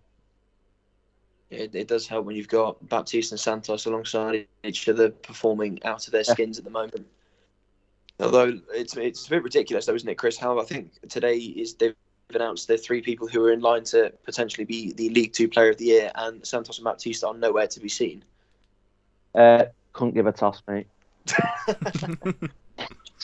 It, 1.51 1.75
it 1.75 1.89
does 1.89 2.07
help 2.07 2.25
when 2.25 2.37
you've 2.37 2.49
got 2.49 2.89
Baptiste 2.89 3.33
and 3.33 3.41
Santos 3.41 3.85
alongside 3.85 4.47
each 4.65 4.89
other 4.89 5.11
performing 5.11 5.83
out 5.85 6.07
of 6.07 6.13
their 6.13 6.25
Yeah. 6.27 6.33
skins 6.33 6.59
at 6.59 6.65
the 6.65 6.71
moment. 6.71 7.07
Although 8.21 8.61
it's 8.73 8.97
it's 8.97 9.27
a 9.27 9.31
bit 9.31 9.43
ridiculous, 9.43 9.87
though, 9.87 9.95
isn't 9.95 10.09
it, 10.09 10.15
Chris? 10.17 10.39
How 10.39 10.59
I 10.61 10.65
think 10.65 10.93
today 11.09 11.37
is 11.37 11.75
they've 11.75 11.95
announced 12.33 12.69
the 12.69 12.79
three 12.79 13.03
people 13.03 13.27
who 13.27 13.45
are 13.45 13.53
in 13.53 13.61
line 13.61 13.85
to 13.85 14.13
potentially 14.25 14.65
be 14.65 14.93
the 14.93 15.11
League 15.11 15.33
Two 15.33 15.49
Player 15.49 15.71
of 15.71 15.79
the 15.79 15.87
Year, 15.87 16.13
and 16.15 16.47
Santos 16.47 16.79
and 16.79 16.85
Baptiste 16.85 17.25
are 17.25 17.35
nowhere 17.35 17.67
to 17.67 17.81
be 17.81 17.89
seen. 17.89 18.23
Uh, 19.35 19.65
couldn't 19.93 20.15
give 20.15 20.27
a 20.27 20.33
toss, 20.33 20.63
mate. 20.69 20.87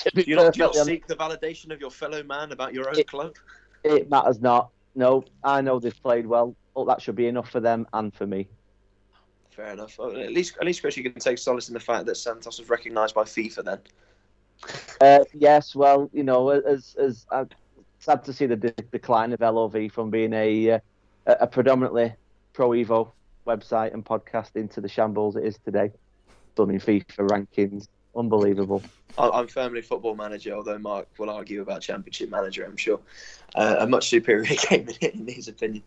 To 0.02 0.10
be 0.14 0.24
Do 0.24 0.30
you 0.30 0.36
not, 0.36 0.52
do 0.54 0.58
you 0.60 0.64
not 0.66 0.74
seek 0.74 1.06
the 1.06 1.16
validation 1.16 1.72
of 1.72 1.80
your 1.80 1.90
fellow 1.90 2.22
man 2.22 2.52
about 2.52 2.72
your 2.74 2.88
own 2.88 2.98
It- 2.98 3.06
club? 3.08 3.34
it 3.84 4.10
matters 4.10 4.40
not. 4.40 4.70
No, 4.94 5.24
I 5.44 5.60
know 5.60 5.78
they've 5.78 6.02
played 6.02 6.26
well. 6.26 6.54
But 6.74 6.84
that 6.86 7.02
should 7.02 7.16
be 7.16 7.26
enough 7.26 7.50
for 7.50 7.60
them 7.60 7.86
and 7.92 8.14
for 8.14 8.26
me. 8.26 8.48
Fair 9.50 9.72
enough. 9.72 9.98
Well, 9.98 10.16
At 10.16 10.32
least, 10.32 10.56
at 10.60 10.64
least, 10.66 10.80
Chris, 10.80 10.96
you 10.96 11.02
can 11.02 11.14
take 11.20 11.38
solace 11.38 11.68
in 11.68 11.74
the 11.74 11.80
fact 11.80 12.06
that 12.06 12.14
Santos 12.16 12.58
was 12.60 12.68
recognised 12.70 13.14
by 13.16 13.24
FIFA. 13.24 13.64
Then, 13.64 13.80
Uh, 15.00 15.24
yes, 15.34 15.74
well, 15.74 16.08
you 16.12 16.22
know, 16.22 16.50
as 16.50 16.94
as 16.98 17.26
uh, 17.32 17.44
sad 17.98 18.22
to 18.24 18.32
see 18.32 18.46
the 18.46 18.56
de- 18.56 18.70
decline 18.92 19.32
of 19.32 19.40
LOV 19.40 19.90
from 19.90 20.10
being 20.10 20.32
a 20.32 20.70
uh, 20.72 20.78
a 21.26 21.46
predominantly 21.46 22.14
pro 22.52 22.70
Evo 22.70 23.10
website 23.46 23.92
and 23.92 24.04
podcast 24.04 24.54
into 24.54 24.80
the 24.80 24.88
shambles 24.88 25.34
it 25.36 25.44
is 25.44 25.58
today. 25.64 25.90
Done 26.54 26.70
in 26.70 26.78
FIFA 26.78 27.28
rankings, 27.28 27.88
unbelievable. 28.18 28.82
I- 29.16 29.30
I'm 29.30 29.48
firmly 29.48 29.82
football 29.82 30.14
manager, 30.14 30.54
although 30.54 30.78
Mark 30.78 31.08
will 31.18 31.30
argue 31.30 31.62
about 31.62 31.82
Championship 31.82 32.30
manager. 32.30 32.64
I'm 32.64 32.76
sure 32.76 33.00
uh, 33.54 33.76
a 33.80 33.86
much 33.86 34.08
superior 34.08 34.44
game 34.68 34.88
in, 35.00 35.10
in 35.10 35.28
his 35.28 35.48
opinion. 35.48 35.82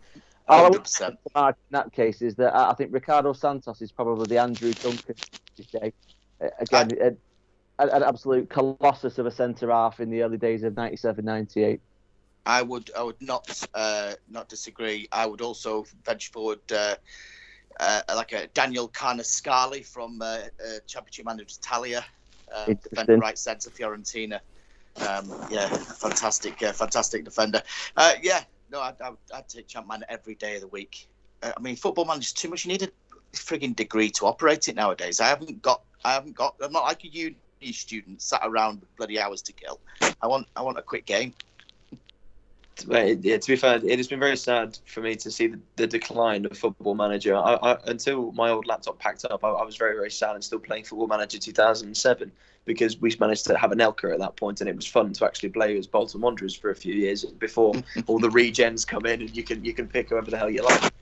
All 0.47 0.65
I 0.65 0.69
would 0.69 0.88
say 0.88 1.07
in 1.07 1.53
that 1.69 1.91
case 1.93 2.21
is 2.21 2.36
that 2.36 2.55
I 2.55 2.73
think 2.73 2.93
Ricardo 2.93 3.32
Santos 3.34 3.82
is 3.82 3.91
probably 3.91 4.25
the 4.25 4.38
Andrew 4.39 4.73
Duncan 4.73 5.15
today. 5.55 5.93
Again, 6.59 6.89
I, 6.99 7.05
an, 7.05 7.89
an 7.89 8.03
absolute 8.03 8.49
colossus 8.49 9.17
of 9.17 9.25
a 9.25 9.32
centre 9.32 9.71
half 9.71 9.99
in 9.99 10.09
the 10.09 10.23
early 10.23 10.38
days 10.38 10.63
of 10.63 10.75
97 10.75 11.23
98. 11.23 11.79
I 12.45 12.61
would 12.63 12.89
I 12.97 13.03
would 13.03 13.21
not 13.21 13.67
uh, 13.73 14.13
not 14.29 14.49
disagree. 14.49 15.07
I 15.11 15.25
would 15.27 15.41
also 15.41 15.86
venture 16.03 16.32
forward 16.32 16.59
uh, 16.71 16.95
uh, 17.79 18.01
like 18.15 18.32
a 18.34 18.47
Daniel 18.47 18.89
Carnescali 18.89 19.86
from 19.86 20.21
uh, 20.21 20.25
uh, 20.25 20.79
Championship 20.88 21.25
Manager 21.25 21.45
Italia, 21.59 22.03
um, 22.54 22.74
defender 22.76 23.18
right 23.18 23.38
centre 23.38 23.70
Fiorentina. 23.70 24.39
Um, 24.97 25.32
yeah, 25.49 25.68
fantastic, 25.68 26.62
uh, 26.64 26.74
fantastic 26.74 27.24
defender. 27.24 27.62
yeah, 28.22 28.43
no, 28.72 28.82
I'd, 28.82 28.99
I'd, 29.02 29.14
I'd, 29.34 29.47
take 29.47 29.68
Champ 29.68 29.88
Man 29.88 30.04
every 30.10 30.36
day 30.36 30.56
of 30.56 30.62
the 30.62 30.68
week. 30.68 31.08
I 31.41 31.60
mean, 31.60 31.76
football 31.76 32.06
manager's 32.06 32.34
too 32.34 32.49
much. 32.49 32.66
You 32.66 32.72
need 32.74 32.84
a 32.84 32.89
frigging 33.34 33.76
degree 33.76 34.10
to 34.12 34.26
operate 34.26 34.68
it 34.68 34.76
nowadays. 34.76 35.20
I 35.20 35.28
haven't 35.28 35.62
got. 35.62 35.82
I 36.04 36.14
haven't 36.14 36.36
got. 36.36 36.56
I'm 36.62 36.72
not 36.72 36.84
like 36.84 37.04
a 37.04 37.08
uni 37.08 37.36
student 37.72 38.22
sat 38.22 38.41
around 38.43 38.82
bloody 38.97 39.20
hours 39.20 39.41
to 39.43 39.54
kill. 39.54 39.80
I 40.22 40.28
want. 40.28 40.47
I 40.56 40.62
want 40.62 40.78
a 40.78 40.82
quick 40.82 41.06
game 41.06 41.34
yeah, 42.89 43.38
to 43.38 43.47
be 43.47 43.55
fair, 43.55 43.79
it 43.84 43.97
has 43.97 44.07
been 44.07 44.19
very 44.19 44.38
sad 44.38 44.77
for 44.86 45.01
me 45.01 45.15
to 45.15 45.32
see 45.32 45.47
the, 45.47 45.59
the 45.75 45.88
decline 45.88 46.45
of 46.45 46.57
Football 46.57 46.95
Manager. 46.95 47.36
I, 47.36 47.55
I, 47.55 47.77
until 47.88 48.32
my 48.34 48.49
old 48.49 48.67
laptop 48.67 48.99
packed 48.99 49.25
up, 49.25 49.43
I, 49.43 49.49
I, 49.49 49.63
was 49.63 49.77
very, 49.77 49.95
very 49.95 50.11
sad 50.11 50.36
and 50.36 50.43
still 50.43 50.59
playing 50.59 50.86
Football 50.86 51.07
Manager 51.07 51.38
2007 51.38 52.32
because 52.65 52.99
we 52.99 53.15
managed 53.19 53.45
to 53.47 53.57
have 53.57 53.71
an 53.71 53.79
Elka 53.79 54.13
at 54.13 54.19
that 54.19 54.36
point, 54.36 54.61
and 54.61 54.69
it 54.69 54.75
was 54.75 54.86
fun 54.86 55.13
to 55.13 55.25
actually 55.25 55.49
play 55.49 55.77
as 55.77 55.88
Bolton 55.88 56.21
Wanderers 56.21 56.55
for 56.55 56.69
a 56.69 56.75
few 56.75 56.93
years 56.93 57.25
before 57.25 57.73
all 58.07 58.19
the 58.19 58.29
regens 58.29 58.86
come 58.86 59.05
in 59.05 59.21
and 59.21 59.36
you 59.36 59.43
can 59.43 59.63
you 59.65 59.73
can 59.73 59.88
pick 59.88 60.09
whoever 60.09 60.29
the 60.29 60.38
hell 60.38 60.49
you 60.49 60.63
like. 60.63 60.93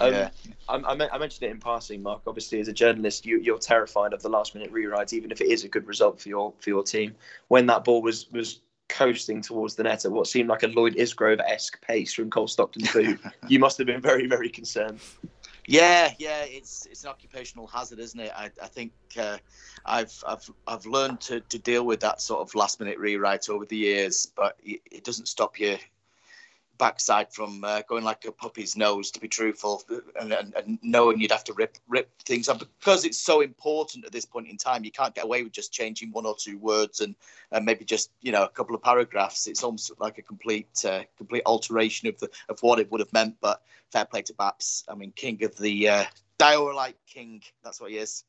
Um, 0.00 0.12
yeah. 0.12 0.30
I, 0.68 0.76
I, 0.76 1.18
mentioned 1.18 1.42
it 1.42 1.50
in 1.50 1.58
passing, 1.58 2.02
Mark. 2.02 2.22
Obviously, 2.26 2.60
as 2.60 2.68
a 2.68 2.72
journalist, 2.72 3.26
you, 3.26 3.40
you're 3.40 3.58
terrified 3.58 4.12
of 4.12 4.22
the 4.22 4.28
last 4.28 4.54
minute 4.54 4.72
rewrites, 4.72 5.12
even 5.12 5.32
if 5.32 5.40
it 5.40 5.48
is 5.48 5.64
a 5.64 5.68
good 5.68 5.86
result 5.86 6.20
for 6.20 6.28
your 6.28 6.52
for 6.60 6.70
your 6.70 6.82
team. 6.82 7.14
When 7.48 7.66
that 7.66 7.84
ball 7.84 8.02
was 8.02 8.30
was 8.30 8.60
coasting 8.88 9.40
towards 9.42 9.74
the 9.74 9.82
net 9.82 10.04
at 10.04 10.12
what 10.12 10.26
seemed 10.26 10.48
like 10.48 10.62
a 10.62 10.68
Lloyd 10.68 10.96
Isgrove 10.96 11.40
esque 11.40 11.80
pace 11.82 12.12
from 12.12 12.30
Cole 12.30 12.48
Stockton's 12.48 12.92
boot, 12.92 13.20
you 13.48 13.58
must 13.58 13.78
have 13.78 13.86
been 13.86 14.00
very, 14.00 14.26
very 14.26 14.48
concerned. 14.48 15.00
Yeah, 15.66 16.12
yeah, 16.18 16.44
it's 16.44 16.86
it's 16.86 17.04
an 17.04 17.10
occupational 17.10 17.66
hazard, 17.66 17.98
isn't 17.98 18.18
it? 18.18 18.32
I, 18.34 18.50
I 18.62 18.66
think 18.68 18.92
uh, 19.20 19.36
I've 19.84 20.24
I've 20.26 20.50
I've 20.66 20.86
learned 20.86 21.20
to, 21.22 21.40
to 21.40 21.58
deal 21.58 21.84
with 21.84 22.00
that 22.00 22.22
sort 22.22 22.40
of 22.40 22.54
last 22.54 22.80
minute 22.80 22.98
rewrite 22.98 23.50
over 23.50 23.66
the 23.66 23.76
years, 23.76 24.26
but 24.34 24.56
it, 24.64 24.80
it 24.90 25.04
doesn't 25.04 25.26
stop 25.26 25.60
you 25.60 25.76
backside 26.78 27.32
from 27.32 27.64
uh, 27.64 27.82
going 27.88 28.04
like 28.04 28.24
a 28.24 28.32
puppy's 28.32 28.76
nose, 28.76 29.10
to 29.10 29.20
be 29.20 29.28
truthful, 29.28 29.82
and, 30.18 30.32
and, 30.32 30.54
and, 30.54 30.78
knowing 30.82 31.20
you'd 31.20 31.32
have 31.32 31.44
to 31.44 31.52
rip 31.52 31.76
rip 31.88 32.10
things 32.22 32.48
up 32.48 32.60
because 32.60 33.04
it's 33.04 33.18
so 33.18 33.40
important 33.40 34.04
at 34.04 34.12
this 34.12 34.24
point 34.24 34.48
in 34.48 34.56
time. 34.56 34.84
You 34.84 34.92
can't 34.92 35.14
get 35.14 35.24
away 35.24 35.42
with 35.42 35.52
just 35.52 35.72
changing 35.72 36.12
one 36.12 36.24
or 36.24 36.36
two 36.38 36.56
words 36.58 37.00
and, 37.00 37.14
and 37.52 37.64
maybe 37.64 37.84
just 37.84 38.10
you 38.20 38.32
know 38.32 38.44
a 38.44 38.48
couple 38.48 38.74
of 38.74 38.82
paragraphs. 38.82 39.46
It's 39.46 39.62
almost 39.62 39.90
like 39.98 40.18
a 40.18 40.22
complete 40.22 40.84
uh, 40.84 41.02
complete 41.16 41.42
alteration 41.44 42.08
of 42.08 42.18
the 42.18 42.30
of 42.48 42.60
what 42.60 42.78
it 42.78 42.90
would 42.90 43.00
have 43.00 43.12
meant. 43.12 43.36
But 43.40 43.62
fair 43.90 44.04
play 44.04 44.22
to 44.22 44.34
Baps. 44.34 44.84
I 44.88 44.94
mean, 44.94 45.12
king 45.12 45.42
of 45.44 45.56
the 45.56 45.88
uh, 45.88 46.04
Diorite 46.38 46.96
king. 47.06 47.42
That's 47.64 47.80
what 47.80 47.90
he 47.90 47.98
is. 47.98 48.24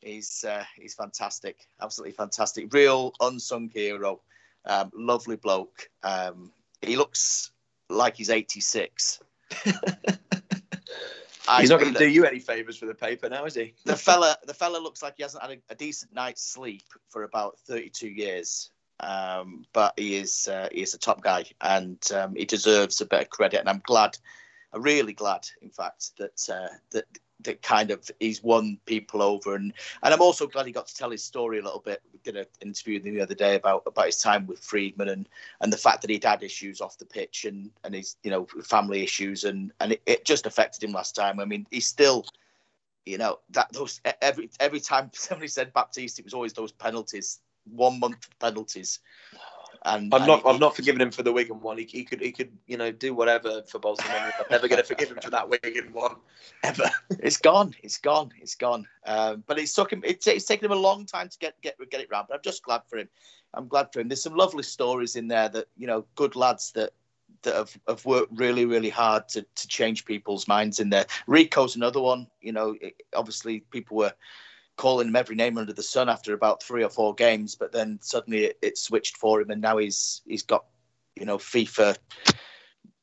He's 0.00 0.44
uh, 0.44 0.64
he's 0.76 0.94
fantastic, 0.94 1.66
absolutely 1.80 2.12
fantastic, 2.12 2.72
real 2.72 3.12
unsung 3.20 3.68
hero. 3.68 4.20
Um, 4.64 4.90
lovely 4.94 5.36
bloke. 5.36 5.90
Um, 6.02 6.52
he 6.82 6.96
looks 6.96 7.50
like 7.90 8.16
he's 8.16 8.30
86. 8.30 9.20
he's 11.58 11.70
not 11.70 11.80
going 11.80 11.92
to 11.92 11.98
do 11.98 12.08
you 12.08 12.24
any 12.24 12.38
favors 12.38 12.76
for 12.76 12.86
the 12.86 12.94
paper 12.94 13.28
now, 13.28 13.44
is 13.44 13.54
he? 13.54 13.74
the 13.84 13.96
fella, 13.96 14.36
the 14.46 14.54
fella 14.54 14.78
looks 14.78 15.02
like 15.02 15.14
he 15.16 15.22
hasn't 15.22 15.42
had 15.42 15.52
a, 15.52 15.58
a 15.70 15.74
decent 15.74 16.14
night's 16.14 16.42
sleep 16.42 16.84
for 17.08 17.24
about 17.24 17.58
32 17.66 18.08
years. 18.08 18.70
Um, 19.00 19.64
but 19.72 19.94
he 19.96 20.16
is 20.16 20.46
uh, 20.46 20.68
he 20.70 20.82
is 20.82 20.92
a 20.92 20.98
top 20.98 21.22
guy, 21.22 21.46
and 21.62 21.98
um, 22.12 22.34
he 22.34 22.44
deserves 22.44 23.00
a 23.00 23.06
bit 23.06 23.22
of 23.22 23.30
credit. 23.30 23.60
And 23.60 23.68
I'm 23.68 23.80
glad, 23.84 24.18
I'm 24.74 24.82
really 24.82 25.14
glad, 25.14 25.48
in 25.62 25.70
fact, 25.70 26.10
that 26.18 26.48
uh, 26.52 26.68
that 26.90 27.06
that 27.42 27.62
kind 27.62 27.90
of 27.90 28.10
he's 28.20 28.42
won 28.42 28.78
people 28.86 29.22
over 29.22 29.54
and 29.54 29.72
and 30.02 30.14
I'm 30.14 30.20
also 30.20 30.46
glad 30.46 30.66
he 30.66 30.72
got 30.72 30.86
to 30.86 30.94
tell 30.94 31.10
his 31.10 31.24
story 31.24 31.58
a 31.58 31.62
little 31.62 31.80
bit. 31.80 32.02
We 32.12 32.18
did 32.22 32.36
an 32.36 32.46
interview 32.60 33.00
the 33.00 33.20
other 33.20 33.34
day 33.34 33.54
about 33.54 33.82
about 33.86 34.06
his 34.06 34.18
time 34.18 34.46
with 34.46 34.60
Freedman 34.60 35.08
and 35.08 35.28
and 35.60 35.72
the 35.72 35.76
fact 35.76 36.02
that 36.02 36.10
he'd 36.10 36.24
had 36.24 36.42
issues 36.42 36.80
off 36.80 36.98
the 36.98 37.04
pitch 37.06 37.44
and 37.44 37.70
and 37.84 37.94
his 37.94 38.16
you 38.22 38.30
know 38.30 38.46
family 38.62 39.02
issues 39.02 39.44
and 39.44 39.72
and 39.80 39.92
it, 39.92 40.02
it 40.06 40.24
just 40.24 40.46
affected 40.46 40.84
him 40.84 40.92
last 40.92 41.14
time. 41.14 41.40
I 41.40 41.44
mean 41.44 41.66
he's 41.70 41.86
still 41.86 42.24
you 43.06 43.18
know 43.18 43.38
that 43.50 43.72
those 43.72 44.00
every 44.22 44.50
every 44.60 44.80
time 44.80 45.10
somebody 45.14 45.48
said 45.48 45.72
Baptiste 45.72 46.18
it 46.18 46.24
was 46.24 46.34
always 46.34 46.52
those 46.52 46.72
penalties 46.72 47.40
one 47.64 48.00
month 48.00 48.28
penalties 48.38 49.00
and 49.84 50.12
I'm 50.14 50.26
not, 50.26 50.44
I've 50.44 50.60
not 50.60 50.76
forgiven 50.76 51.00
him 51.00 51.10
for 51.10 51.22
the 51.22 51.32
Wigan 51.32 51.60
one. 51.60 51.78
He, 51.78 51.84
he 51.84 52.04
could, 52.04 52.20
he 52.20 52.32
could, 52.32 52.50
you 52.66 52.76
know, 52.76 52.92
do 52.92 53.14
whatever 53.14 53.62
for 53.62 53.78
Bolton. 53.78 54.06
I'm 54.10 54.32
never 54.50 54.68
going 54.68 54.80
to 54.80 54.86
forgive 54.86 55.10
him 55.10 55.18
for 55.22 55.30
that 55.30 55.48
Wigan 55.48 55.92
one, 55.92 56.16
ever. 56.62 56.90
It's 57.18 57.38
gone. 57.38 57.74
It's 57.82 57.96
gone. 57.96 58.30
It's 58.40 58.54
gone. 58.54 58.86
Um, 59.06 59.42
but 59.46 59.58
it's 59.58 59.72
took 59.72 59.90
him. 59.90 60.02
It's, 60.04 60.26
it's 60.26 60.44
taken 60.44 60.66
him 60.66 60.72
a 60.72 60.80
long 60.80 61.06
time 61.06 61.28
to 61.28 61.38
get 61.38 61.60
get 61.62 61.76
get 61.90 62.00
it 62.00 62.08
round. 62.10 62.26
But 62.28 62.36
I'm 62.36 62.42
just 62.42 62.62
glad 62.62 62.82
for 62.88 62.98
him. 62.98 63.08
I'm 63.54 63.68
glad 63.68 63.92
for 63.92 64.00
him. 64.00 64.08
There's 64.08 64.22
some 64.22 64.36
lovely 64.36 64.62
stories 64.62 65.16
in 65.16 65.28
there 65.28 65.48
that 65.48 65.66
you 65.76 65.86
know, 65.86 66.04
good 66.14 66.36
lads 66.36 66.72
that 66.72 66.92
that 67.42 67.54
have, 67.54 67.78
have 67.88 68.04
worked 68.04 68.38
really, 68.38 68.66
really 68.66 68.90
hard 68.90 69.28
to 69.30 69.42
to 69.42 69.68
change 69.68 70.04
people's 70.04 70.46
minds 70.46 70.78
in 70.78 70.90
there. 70.90 71.06
Rico's 71.26 71.76
another 71.76 72.00
one. 72.00 72.26
You 72.42 72.52
know, 72.52 72.76
it, 72.80 73.02
obviously 73.14 73.60
people 73.70 73.96
were 73.96 74.12
calling 74.80 75.08
him 75.08 75.16
every 75.16 75.36
name 75.36 75.58
under 75.58 75.74
the 75.74 75.82
sun 75.82 76.08
after 76.08 76.32
about 76.32 76.62
three 76.62 76.82
or 76.82 76.88
four 76.88 77.14
games, 77.14 77.54
but 77.54 77.70
then 77.70 77.98
suddenly 78.00 78.46
it, 78.46 78.58
it 78.62 78.78
switched 78.78 79.18
for 79.18 79.38
him, 79.38 79.50
and 79.50 79.60
now 79.60 79.76
he's 79.76 80.22
he's 80.26 80.42
got 80.42 80.64
you 81.16 81.26
know 81.26 81.36
FIFA 81.36 81.98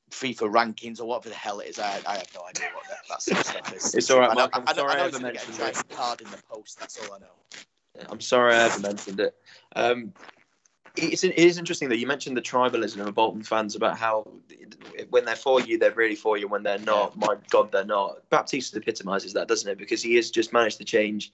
FIFA 0.09 0.51
rankings 0.51 0.99
or 0.99 1.05
whatever 1.05 1.29
the 1.29 1.35
hell 1.35 1.59
it 1.59 1.67
is. 1.67 1.77
I, 1.77 1.99
I 2.07 2.17
have 2.17 2.29
no 2.33 2.45
idea 2.49 2.69
what 2.73 2.87
that, 2.89 2.97
that 3.07 3.21
sort 3.21 3.39
of 3.39 3.45
stuff 3.45 3.75
is. 3.75 3.93
It's 3.93 4.09
all 4.09 4.19
right, 4.19 4.33
Mark. 4.33 4.49
I, 4.55 4.59
am 4.59 4.75
sorry 4.75 4.93
I, 4.93 4.95
I, 4.95 5.03
I 5.03 5.05
ever 5.05 5.19
mentioned 5.19 5.59
it. 5.59 5.83
Card 5.89 6.21
in 6.21 6.31
the 6.31 6.41
post. 6.49 6.79
That's 6.79 6.97
all 6.99 7.15
I 7.15 7.19
know. 7.19 8.05
I'm 8.09 8.21
sorry 8.21 8.55
I 8.55 8.63
ever 8.63 8.79
mentioned 8.79 9.19
it. 9.19 9.35
Um, 9.75 10.13
it's, 10.95 11.23
it 11.23 11.37
is 11.37 11.59
interesting 11.59 11.89
that 11.89 11.97
you 11.97 12.07
mentioned 12.07 12.35
the 12.35 12.41
tribalism 12.41 13.05
of 13.05 13.13
Bolton 13.13 13.43
fans 13.43 13.75
about 13.75 13.99
how 13.99 14.27
when 15.11 15.25
they're 15.25 15.35
for 15.35 15.61
you, 15.61 15.77
they're 15.77 15.91
really 15.91 16.15
for 16.15 16.39
you. 16.39 16.47
When 16.47 16.63
they're 16.63 16.79
not, 16.79 17.15
my 17.15 17.35
God, 17.51 17.71
they're 17.71 17.85
not. 17.85 18.27
Baptiste 18.31 18.75
epitomises 18.75 19.33
that, 19.33 19.47
doesn't 19.47 19.69
it? 19.69 19.77
Because 19.77 20.01
he 20.01 20.15
has 20.15 20.31
just 20.31 20.53
managed 20.53 20.79
to 20.79 20.83
change 20.83 21.31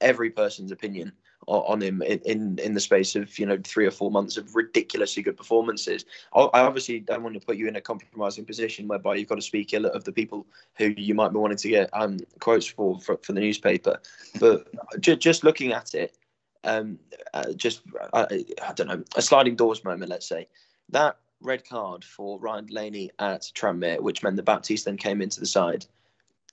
every 0.00 0.30
person's 0.30 0.72
opinion 0.72 1.12
on 1.46 1.82
him 1.82 2.02
in, 2.02 2.18
in, 2.20 2.58
in 2.58 2.74
the 2.74 2.80
space 2.80 3.16
of 3.16 3.38
you 3.38 3.46
know 3.46 3.58
three 3.64 3.86
or 3.86 3.90
four 3.90 4.10
months 4.10 4.36
of 4.36 4.54
ridiculously 4.54 5.22
good 5.22 5.36
performances. 5.36 6.04
I 6.34 6.48
obviously 6.52 7.00
don't 7.00 7.22
want 7.22 7.34
to 7.34 7.46
put 7.46 7.56
you 7.56 7.68
in 7.68 7.76
a 7.76 7.80
compromising 7.80 8.44
position 8.44 8.88
whereby 8.88 9.16
you've 9.16 9.28
got 9.28 9.36
to 9.36 9.42
speak 9.42 9.72
ill 9.74 9.86
of 9.86 10.04
the 10.04 10.12
people 10.12 10.46
who 10.76 10.94
you 10.96 11.14
might 11.14 11.32
be 11.32 11.38
wanting 11.38 11.58
to 11.58 11.68
get 11.68 11.90
um, 11.92 12.18
quotes 12.40 12.66
for, 12.66 12.98
for, 13.00 13.18
for 13.18 13.32
the 13.32 13.40
newspaper. 13.40 14.00
But 14.40 14.68
just, 15.00 15.44
looking 15.44 15.72
at 15.72 15.94
it, 15.94 16.16
um, 16.64 16.98
uh, 17.34 17.52
just 17.52 17.82
I, 18.12 18.44
I 18.66 18.72
don't 18.72 18.86
know 18.86 19.04
a 19.16 19.22
sliding 19.22 19.56
doors 19.56 19.84
moment. 19.84 20.10
Let's 20.10 20.28
say 20.28 20.48
that 20.90 21.18
red 21.40 21.68
card 21.68 22.04
for 22.04 22.38
Ryan 22.38 22.66
Delaney 22.66 23.10
at 23.18 23.42
Tranmere, 23.54 24.00
which 24.00 24.22
meant 24.22 24.36
the 24.36 24.42
Baptiste 24.42 24.86
then 24.86 24.96
came 24.96 25.20
into 25.20 25.40
the 25.40 25.46
side. 25.46 25.84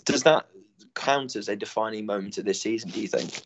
Does 0.03 0.23
that 0.23 0.47
count 0.95 1.35
as 1.35 1.49
a 1.49 1.55
defining 1.55 2.05
moment 2.05 2.37
of 2.37 2.45
this 2.45 2.61
season? 2.61 2.89
Do 2.89 3.01
you 3.01 3.07
think? 3.07 3.43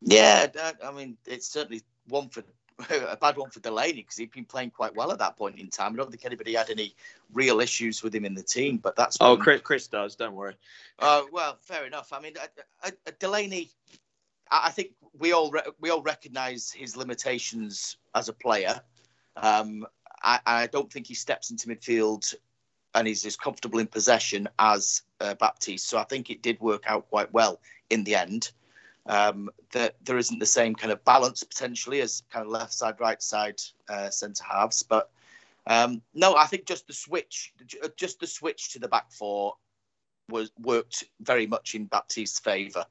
Yeah, 0.00 0.48
I 0.84 0.92
mean, 0.92 1.16
it's 1.26 1.48
certainly 1.48 1.82
one 2.08 2.28
for 2.28 2.42
a 2.90 3.16
bad 3.16 3.36
one 3.36 3.50
for 3.50 3.60
Delaney 3.60 3.94
because 3.94 4.16
he'd 4.16 4.32
been 4.32 4.44
playing 4.44 4.70
quite 4.70 4.94
well 4.94 5.12
at 5.12 5.18
that 5.18 5.36
point 5.36 5.58
in 5.58 5.68
time. 5.68 5.92
I 5.92 5.96
don't 5.96 6.10
think 6.10 6.24
anybody 6.24 6.54
had 6.54 6.70
any 6.70 6.94
real 7.32 7.60
issues 7.60 8.02
with 8.02 8.14
him 8.14 8.24
in 8.24 8.34
the 8.34 8.42
team, 8.42 8.78
but 8.78 8.96
that's 8.96 9.16
oh, 9.20 9.36
Chris, 9.36 9.60
Chris 9.60 9.86
does. 9.86 10.16
Don't 10.16 10.34
worry. 10.34 10.54
Oh 10.98 11.22
uh, 11.22 11.26
well, 11.32 11.58
fair 11.62 11.86
enough. 11.86 12.12
I 12.12 12.20
mean, 12.20 12.34
uh, 12.40 12.88
uh, 12.88 13.10
Delaney, 13.18 13.70
I 14.50 14.70
think 14.70 14.90
we 15.18 15.32
all 15.32 15.50
re- 15.50 15.62
we 15.80 15.90
all 15.90 16.02
recognise 16.02 16.70
his 16.70 16.96
limitations 16.96 17.96
as 18.14 18.28
a 18.28 18.32
player. 18.32 18.80
Um, 19.36 19.86
I, 20.22 20.40
I, 20.44 20.66
don't 20.66 20.92
think 20.92 21.06
he 21.06 21.14
steps 21.14 21.50
into 21.50 21.68
midfield 21.68 22.34
and 22.94 23.06
he's 23.06 23.24
as 23.24 23.36
comfortable 23.36 23.78
in 23.78 23.86
possession 23.86 24.48
as 24.58 25.02
uh, 25.20 25.34
Baptiste. 25.34 25.88
So 25.88 25.98
I 25.98 26.04
think 26.04 26.30
it 26.30 26.42
did 26.42 26.60
work 26.60 26.84
out 26.86 27.08
quite 27.08 27.32
well 27.32 27.60
in 27.90 28.04
the 28.04 28.14
end. 28.14 28.52
Um, 29.06 29.50
that 29.72 29.96
there 30.04 30.18
isn't 30.18 30.38
the 30.38 30.46
same 30.46 30.76
kind 30.76 30.92
of 30.92 31.04
balance 31.04 31.42
potentially 31.42 32.00
as 32.00 32.22
kind 32.30 32.46
of 32.46 32.52
left 32.52 32.72
side, 32.72 33.00
right 33.00 33.20
side 33.20 33.60
uh, 33.88 34.10
centre 34.10 34.44
halves, 34.44 34.84
but 34.84 35.10
um, 35.66 36.02
no, 36.14 36.36
I 36.36 36.46
think 36.46 36.66
just 36.66 36.86
the 36.86 36.92
switch, 36.92 37.52
just 37.96 38.20
the 38.20 38.26
switch 38.26 38.72
to 38.72 38.78
the 38.78 38.88
back 38.88 39.12
four 39.12 39.54
was 40.28 40.50
worked 40.60 41.04
very 41.20 41.46
much 41.46 41.74
in 41.74 41.86
Baptiste's 41.86 42.38
favour. 42.38 42.86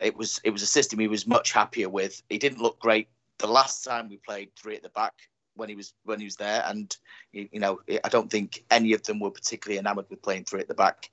It 0.00 0.16
was 0.16 0.40
it 0.44 0.50
was 0.50 0.62
a 0.62 0.66
system 0.66 0.98
he 0.98 1.08
was 1.08 1.26
much 1.26 1.52
happier 1.52 1.88
with. 1.88 2.22
He 2.28 2.38
didn't 2.38 2.62
look 2.62 2.78
great 2.78 3.08
the 3.38 3.46
last 3.46 3.84
time 3.84 4.08
we 4.08 4.18
played 4.18 4.50
three 4.54 4.76
at 4.76 4.82
the 4.82 4.90
back 4.90 5.14
when 5.54 5.68
he 5.68 5.74
was 5.74 5.92
when 6.04 6.18
he 6.18 6.24
was 6.24 6.36
there, 6.36 6.62
and 6.66 6.96
you 7.32 7.60
know 7.60 7.80
I 8.04 8.08
don't 8.08 8.30
think 8.30 8.64
any 8.70 8.92
of 8.92 9.02
them 9.02 9.20
were 9.20 9.30
particularly 9.30 9.78
enamoured 9.78 10.06
with 10.10 10.22
playing 10.22 10.44
three 10.44 10.60
at 10.60 10.68
the 10.68 10.74
back. 10.74 11.10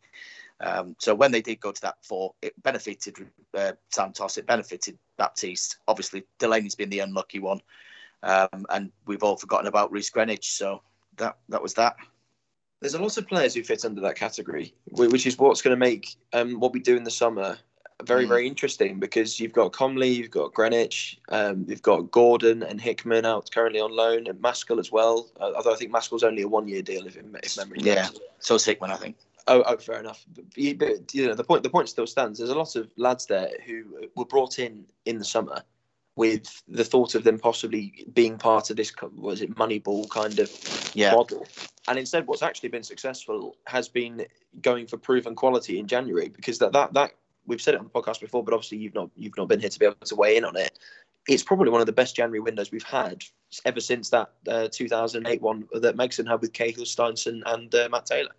Um, 0.60 0.96
so 1.00 1.14
when 1.14 1.32
they 1.32 1.42
did 1.42 1.60
go 1.60 1.72
to 1.72 1.82
that 1.82 2.04
four, 2.04 2.34
it 2.42 2.54
benefited 2.64 3.16
uh, 3.54 3.74
Santos, 3.90 4.38
it 4.38 4.48
benefited 4.48 4.98
Baptiste. 5.18 5.78
Obviously, 5.88 6.24
Delaney's 6.40 6.76
been 6.76 6.90
the 6.90 7.00
unlucky 7.00 7.40
one, 7.40 7.62
um, 8.24 8.66
and 8.70 8.92
we've 9.06 9.24
all 9.24 9.38
forgotten 9.38 9.68
about 9.68 9.92
Reece 9.92 10.10
Greenwich. 10.10 10.52
So 10.52 10.82
that 11.18 11.38
that 11.50 11.62
was 11.62 11.76
that. 11.76 11.96
There's 12.80 12.94
a 12.94 13.02
lot 13.02 13.18
of 13.18 13.28
players 13.28 13.56
who 13.56 13.64
fit 13.64 13.86
under 13.86 14.02
that 14.02 14.16
category, 14.16 14.74
which 14.92 15.26
is 15.26 15.38
what's 15.38 15.64
going 15.64 15.76
to 15.76 15.80
make 15.80 16.16
um, 16.34 16.60
what 16.60 16.74
we 16.74 16.80
do 16.80 16.96
in 16.96 17.04
the 17.04 17.10
summer 17.10 17.58
very, 18.04 18.26
mm. 18.26 18.28
very 18.28 18.48
interesting 18.48 19.00
because 19.00 19.40
you've 19.40 19.54
got 19.54 19.72
Comley, 19.74 20.14
you've 20.16 20.32
got 20.32 20.54
Greenidge, 20.54 21.18
um, 21.30 21.66
you've 21.68 21.82
got 21.82 22.12
Gordon 22.12 22.64
and 22.64 22.80
Hickman 22.80 23.26
out 23.26 23.50
currently 23.52 23.80
on 23.80 23.96
loan, 23.96 24.28
and 24.28 24.40
Mascoll 24.42 24.80
as 24.80 24.92
well. 24.92 25.28
Uh, 25.40 25.54
although 25.56 25.74
I 25.74 25.76
think 25.76 25.92
Mascoll's 25.92 26.24
only 26.24 26.44
a 26.44 26.48
one-year 26.48 26.84
deal, 26.84 27.08
if, 27.08 27.18
if 27.18 27.58
memory. 27.58 27.80
Yeah, 27.82 28.10
so 28.40 28.56
is 28.56 28.66
Hickman, 28.66 28.92
I 28.92 28.98
think. 28.98 29.18
Oh, 29.48 29.64
oh, 29.66 29.78
fair 29.78 30.00
enough. 30.00 30.26
But, 30.36 30.46
you 30.58 31.28
know, 31.28 31.34
the 31.34 31.44
point 31.44 31.64
the 31.64 31.70
point 31.70 31.90
still 31.90 32.08
stands. 32.08 32.38
There's 32.38 32.52
a 32.52 32.56
lot 32.56 32.76
of 32.76 32.90
lads 32.98 33.28
there 33.28 33.50
who 33.66 34.10
were 34.16 34.26
brought 34.26 34.60
in 34.60 34.86
in 35.06 35.20
the 35.20 35.26
summer 35.26 35.64
with 36.18 36.64
the 36.68 36.84
thought 36.84 37.16
of 37.16 37.24
them 37.24 37.38
possibly 37.40 38.06
being 38.14 38.38
part 38.38 38.70
of 38.72 38.76
this 38.76 38.92
was 39.16 39.42
it 39.42 39.56
Moneyball 39.56 40.10
kind 40.10 40.40
of 40.40 40.52
yeah. 40.94 41.14
model. 41.14 41.48
And 41.88 41.98
instead, 41.98 42.28
what's 42.28 42.42
actually 42.42 42.70
been 42.70 42.84
successful 42.84 43.56
has 43.68 43.88
been 43.88 44.26
going 44.62 44.88
for 44.88 44.98
proven 44.98 45.36
quality 45.36 45.80
in 45.80 45.88
January 45.88 46.28
because 46.28 46.58
that 46.60 46.74
that 46.74 46.94
that 46.94 47.12
we've 47.48 47.62
said 47.62 47.74
it 47.74 47.80
on 47.80 47.86
the 47.86 47.90
podcast 47.90 48.20
before, 48.22 48.44
but 48.44 48.54
obviously 48.54 48.78
you've 48.78 48.94
not 48.94 49.10
you've 49.16 49.38
not 49.38 49.48
been 49.48 49.60
here 49.60 49.70
to 49.70 49.80
be 49.80 49.86
able 49.86 49.96
to 50.04 50.16
weigh 50.16 50.38
in 50.38 50.46
on 50.46 50.56
it. 50.56 50.78
It's 51.28 51.44
probably 51.44 51.72
one 51.72 51.82
of 51.82 51.88
the 51.88 51.94
best 51.94 52.16
January 52.16 52.40
windows 52.40 52.72
we've 52.72 52.84
had 52.84 53.24
ever 53.66 53.80
since 53.80 54.10
that 54.12 54.32
uh, 54.48 54.68
2008 54.72 55.42
one 55.42 55.68
that 55.74 55.98
Megson 55.98 56.28
had 56.28 56.42
with 56.42 56.54
Cahill, 56.54 56.86
Steinsson, 56.86 57.42
and 57.46 57.74
uh, 57.74 57.90
Matt 57.90 58.06
Taylor. 58.06 58.32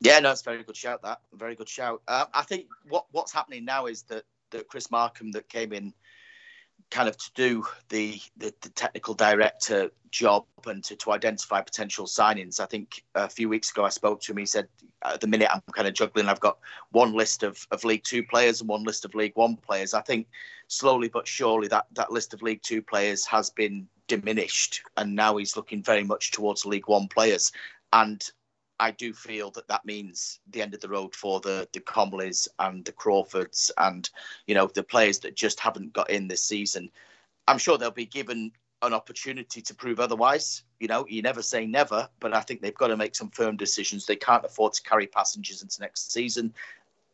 Yeah, 0.00 0.20
no, 0.20 0.30
it's 0.30 0.42
very 0.42 0.62
good 0.62 0.76
shout. 0.76 1.02
That 1.02 1.20
very 1.32 1.54
good 1.54 1.68
shout. 1.68 2.02
Uh, 2.06 2.26
I 2.34 2.42
think 2.42 2.66
what 2.88 3.06
what's 3.12 3.32
happening 3.32 3.64
now 3.64 3.86
is 3.86 4.02
that 4.04 4.24
that 4.50 4.68
Chris 4.68 4.90
Markham 4.90 5.32
that 5.32 5.48
came 5.48 5.72
in 5.72 5.92
kind 6.90 7.08
of 7.08 7.16
to 7.16 7.30
do 7.34 7.66
the, 7.88 8.20
the, 8.36 8.52
the 8.62 8.70
technical 8.70 9.14
director 9.14 9.90
job 10.10 10.44
and 10.66 10.82
to, 10.84 10.96
to 10.96 11.12
identify 11.12 11.60
potential 11.60 12.06
signings. 12.06 12.60
I 12.60 12.66
think 12.66 13.04
a 13.14 13.28
few 13.28 13.48
weeks 13.48 13.70
ago 13.70 13.84
I 13.84 13.90
spoke 13.90 14.20
to 14.22 14.32
him. 14.32 14.38
He 14.38 14.46
said, 14.46 14.68
at 15.04 15.20
the 15.20 15.26
minute 15.26 15.48
I'm 15.52 15.62
kind 15.72 15.86
of 15.86 15.94
juggling. 15.94 16.28
I've 16.28 16.40
got 16.40 16.58
one 16.90 17.12
list 17.12 17.42
of, 17.42 17.66
of 17.70 17.84
League 17.84 18.04
Two 18.04 18.22
players 18.22 18.60
and 18.60 18.68
one 18.68 18.84
list 18.84 19.04
of 19.04 19.14
League 19.14 19.36
One 19.36 19.56
players. 19.56 19.94
I 19.94 20.00
think 20.00 20.26
slowly 20.68 21.08
but 21.08 21.26
surely 21.26 21.68
that, 21.68 21.86
that 21.92 22.10
list 22.10 22.34
of 22.34 22.42
League 22.42 22.62
Two 22.62 22.82
players 22.82 23.26
has 23.26 23.50
been 23.50 23.86
diminished, 24.06 24.82
and 24.96 25.14
now 25.14 25.36
he's 25.36 25.56
looking 25.56 25.82
very 25.82 26.04
much 26.04 26.30
towards 26.30 26.64
League 26.64 26.88
One 26.88 27.08
players. 27.08 27.52
And 27.92 28.28
I 28.80 28.92
do 28.92 29.12
feel 29.12 29.50
that 29.52 29.68
that 29.68 29.84
means 29.84 30.40
the 30.50 30.62
end 30.62 30.74
of 30.74 30.80
the 30.80 30.88
road 30.88 31.14
for 31.14 31.40
the 31.40 31.68
the 31.72 31.80
Comleys 31.80 32.48
and 32.58 32.84
the 32.84 32.92
Crawfords 32.92 33.70
and 33.78 34.08
you 34.46 34.54
know 34.54 34.66
the 34.66 34.82
players 34.82 35.18
that 35.20 35.36
just 35.36 35.58
haven't 35.60 35.92
got 35.92 36.10
in 36.10 36.28
this 36.28 36.44
season. 36.44 36.90
I'm 37.46 37.58
sure 37.58 37.78
they'll 37.78 37.90
be 37.90 38.06
given 38.06 38.52
an 38.82 38.94
opportunity 38.94 39.60
to 39.62 39.74
prove 39.74 39.98
otherwise. 39.98 40.62
You 40.78 40.86
know, 40.88 41.06
you 41.08 41.22
never 41.22 41.42
say 41.42 41.66
never, 41.66 42.08
but 42.20 42.34
I 42.34 42.40
think 42.40 42.60
they've 42.60 42.74
got 42.74 42.88
to 42.88 42.96
make 42.96 43.16
some 43.16 43.30
firm 43.30 43.56
decisions. 43.56 44.06
They 44.06 44.16
can't 44.16 44.44
afford 44.44 44.74
to 44.74 44.82
carry 44.82 45.06
passengers 45.06 45.62
into 45.62 45.80
next 45.80 46.12
season. 46.12 46.54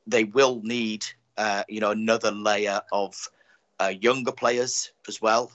They 0.07 0.25
will 0.25 0.61
need, 0.63 1.07
uh, 1.39 1.65
you 1.69 1.81
know, 1.81 1.93
another 1.93 2.31
layer 2.31 2.83
of 2.93 3.15
uh, 3.81 3.95
younger 3.99 4.33
players 4.33 4.93
as 5.09 5.23
well 5.23 5.51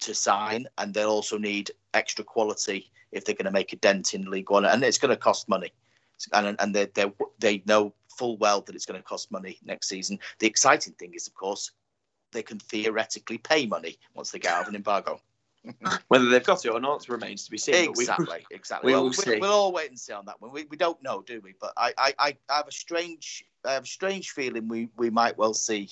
to 0.00 0.14
sign, 0.14 0.66
and 0.78 0.94
they'll 0.94 1.10
also 1.10 1.36
need 1.36 1.72
extra 1.92 2.24
quality 2.24 2.90
if 3.12 3.24
they're 3.24 3.34
going 3.34 3.46
to 3.46 3.50
make 3.50 3.72
a 3.72 3.76
dent 3.76 4.14
in 4.14 4.30
League 4.30 4.50
One, 4.50 4.64
and 4.64 4.82
it's 4.82 4.98
going 4.98 5.10
to 5.10 5.16
cost 5.16 5.48
money. 5.48 5.72
And 6.32 6.56
and 6.58 6.74
they 6.74 6.86
they 6.86 7.10
they 7.38 7.62
know 7.66 7.94
full 8.18 8.36
well 8.36 8.60
that 8.60 8.74
it's 8.74 8.84
going 8.84 9.00
to 9.00 9.06
cost 9.06 9.32
money 9.32 9.58
next 9.64 9.88
season. 9.88 10.18
The 10.38 10.46
exciting 10.46 10.92
thing 10.94 11.14
is, 11.14 11.26
of 11.26 11.34
course, 11.34 11.72
they 12.32 12.42
can 12.42 12.58
theoretically 12.58 13.38
pay 13.38 13.66
money 13.66 13.98
once 14.14 14.30
they 14.30 14.38
get 14.38 14.52
out 14.52 14.62
of 14.62 14.68
an 14.68 14.76
embargo. 14.76 15.20
Whether 16.08 16.28
they've 16.28 16.44
got 16.44 16.64
it 16.64 16.70
or 16.70 16.80
not 16.80 17.08
remains 17.08 17.44
to 17.44 17.50
be 17.50 17.58
seen. 17.58 17.74
Exactly, 17.90 18.44
we, 18.50 18.56
exactly. 18.56 18.92
We 18.92 18.98
will 18.98 19.10
we'll, 19.10 19.40
we'll, 19.40 19.52
all 19.52 19.72
wait 19.72 19.90
and 19.90 19.98
see 19.98 20.12
on 20.12 20.26
that 20.26 20.40
one. 20.40 20.52
We, 20.52 20.64
we 20.64 20.76
don't 20.76 21.02
know, 21.02 21.22
do 21.22 21.40
we? 21.40 21.54
But 21.60 21.72
I, 21.76 21.92
I, 21.98 22.14
I 22.18 22.36
have 22.48 22.68
a 22.68 22.72
strange, 22.72 23.44
I 23.64 23.72
have 23.72 23.84
a 23.84 23.86
strange 23.86 24.30
feeling 24.30 24.68
we, 24.68 24.88
we 24.96 25.10
might 25.10 25.36
well 25.36 25.54
see 25.54 25.90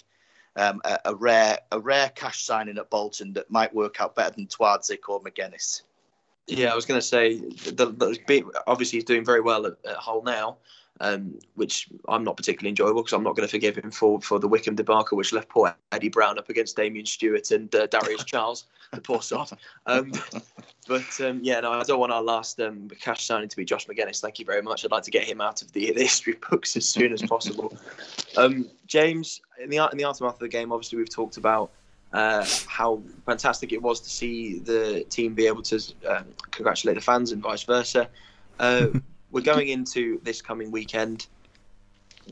um, 0.56 0.80
a, 0.84 0.98
a, 1.06 1.14
rare, 1.14 1.58
a 1.70 1.78
rare 1.78 2.10
cash 2.14 2.44
signing 2.44 2.78
at 2.78 2.90
Bolton 2.90 3.32
that 3.34 3.50
might 3.50 3.74
work 3.74 4.00
out 4.00 4.14
better 4.14 4.34
than 4.34 4.46
Twardzik 4.46 5.08
or 5.08 5.22
Magennis. 5.22 5.82
Yeah, 6.48 6.72
I 6.72 6.74
was 6.74 6.86
going 6.86 6.98
to 6.98 7.06
say, 7.06 7.36
the, 7.36 7.86
the, 7.86 8.50
obviously 8.66 8.96
he's 8.96 9.04
doing 9.04 9.24
very 9.24 9.40
well 9.40 9.66
at, 9.66 9.74
at 9.86 9.96
Hull 9.96 10.22
now, 10.22 10.56
um, 11.00 11.38
which 11.54 11.88
I'm 12.08 12.24
not 12.24 12.36
particularly 12.36 12.70
enjoyable 12.70 13.02
because 13.02 13.12
I'm 13.12 13.22
not 13.22 13.36
going 13.36 13.46
to 13.46 13.50
forgive 13.50 13.76
him 13.76 13.90
for, 13.90 14.20
for 14.20 14.38
the 14.38 14.48
Wickham 14.48 14.74
debacle, 14.74 15.16
which 15.16 15.32
left 15.32 15.48
poor 15.48 15.76
Eddie 15.92 16.08
Brown 16.08 16.38
up 16.38 16.48
against 16.48 16.76
Damien 16.76 17.06
Stewart 17.06 17.50
and 17.50 17.72
uh, 17.74 17.86
Darius 17.86 18.24
Charles, 18.26 18.64
the 18.92 19.00
poor 19.00 19.20
sod. 19.20 19.50
Um, 19.86 20.12
but 20.88 21.20
um, 21.20 21.40
yeah, 21.42 21.60
no, 21.60 21.72
I 21.72 21.82
don't 21.82 22.00
want 22.00 22.12
our 22.12 22.22
last 22.22 22.58
um, 22.60 22.88
cash 23.00 23.24
signing 23.24 23.48
to 23.48 23.56
be 23.56 23.64
Josh 23.64 23.86
Magennis. 23.86 24.20
Thank 24.20 24.38
you 24.38 24.46
very 24.46 24.62
much. 24.62 24.84
I'd 24.84 24.90
like 24.90 25.04
to 25.04 25.10
get 25.10 25.24
him 25.24 25.42
out 25.42 25.60
of 25.60 25.70
the, 25.72 25.92
the 25.92 26.02
history 26.02 26.38
books 26.50 26.76
as 26.76 26.88
soon 26.88 27.12
as 27.12 27.22
possible. 27.22 27.76
Um, 28.36 28.70
James, 28.86 29.40
in 29.60 29.68
the 29.68 29.78
in 29.90 29.98
the 29.98 30.04
aftermath 30.04 30.34
of 30.34 30.38
the 30.38 30.48
game, 30.48 30.70
obviously 30.70 30.96
we've 30.96 31.10
talked 31.10 31.38
about 31.38 31.72
uh, 32.12 32.44
how 32.66 33.02
fantastic 33.26 33.72
it 33.72 33.80
was 33.80 34.00
to 34.00 34.08
see 34.08 34.58
the 34.60 35.04
team 35.10 35.34
be 35.34 35.46
able 35.46 35.62
to 35.62 35.80
um, 36.08 36.24
congratulate 36.50 36.96
the 36.96 37.00
fans 37.00 37.32
and 37.32 37.42
vice 37.42 37.62
versa. 37.62 38.08
Uh, 38.58 38.88
we're 39.30 39.42
going 39.42 39.68
into 39.68 40.20
this 40.22 40.40
coming 40.40 40.70
weekend. 40.70 41.26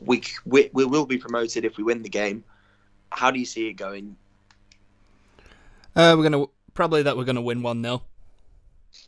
We, 0.04 0.22
we, 0.44 0.70
we 0.72 0.84
will 0.84 1.06
be 1.06 1.18
promoted 1.18 1.64
if 1.64 1.76
we 1.76 1.84
win 1.84 2.02
the 2.02 2.08
game. 2.08 2.44
How 3.10 3.30
do 3.30 3.38
you 3.38 3.46
see 3.46 3.68
it 3.68 3.74
going? 3.74 4.16
Uh, 5.94 6.14
we're 6.16 6.28
gonna 6.28 6.44
probably 6.74 7.02
that 7.02 7.16
we're 7.16 7.24
gonna 7.24 7.40
win 7.40 7.62
one 7.62 7.82
0 7.82 8.02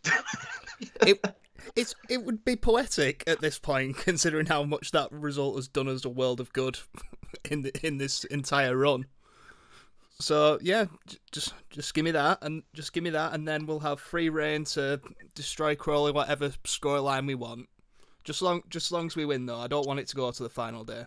It 1.07 1.23
it's 1.77 1.95
it 2.09 2.25
would 2.25 2.45
be 2.45 2.57
poetic 2.57 3.25
at 3.27 3.41
this 3.41 3.59
point, 3.59 3.97
considering 3.99 4.47
how 4.47 4.65
much 4.65 4.91
that 4.93 5.13
result 5.13 5.57
has 5.57 5.69
done 5.69 5.89
us 5.89 6.05
a 6.05 6.09
world 6.09 6.41
of 6.41 6.53
good 6.53 6.79
in 7.51 7.63
the, 7.63 7.87
in 7.87 7.99
this 7.99 8.25
entire 8.25 8.77
run. 8.77 9.07
So 10.21 10.59
yeah, 10.61 10.87
just 11.31 11.55
just 11.71 11.95
give 11.95 12.05
me 12.05 12.11
that, 12.11 12.39
and 12.43 12.65
just 12.75 12.93
give 12.93 13.05
me 13.05 13.11
that, 13.11 13.35
and 13.35 13.47
then 13.47 13.67
we'll 13.67 13.79
have 13.81 14.01
free 14.01 14.31
reign 14.31 14.65
to 14.65 15.01
destroy 15.35 15.77
Crawley 15.77 16.11
whatever 16.11 16.49
scoreline 16.65 17.27
we 17.27 17.37
want. 17.37 17.69
Just 18.25 18.43
long, 18.43 18.63
just 18.69 18.89
as 18.89 18.93
long 18.93 19.07
as 19.07 19.17
we 19.17 19.25
win, 19.25 19.47
though. 19.47 19.59
I 19.59 19.69
don't 19.69 19.87
want 19.87 20.01
it 20.01 20.09
to 20.09 20.17
go 20.17 20.31
to 20.31 20.43
the 20.43 20.49
final 20.49 20.85
day. 20.85 21.05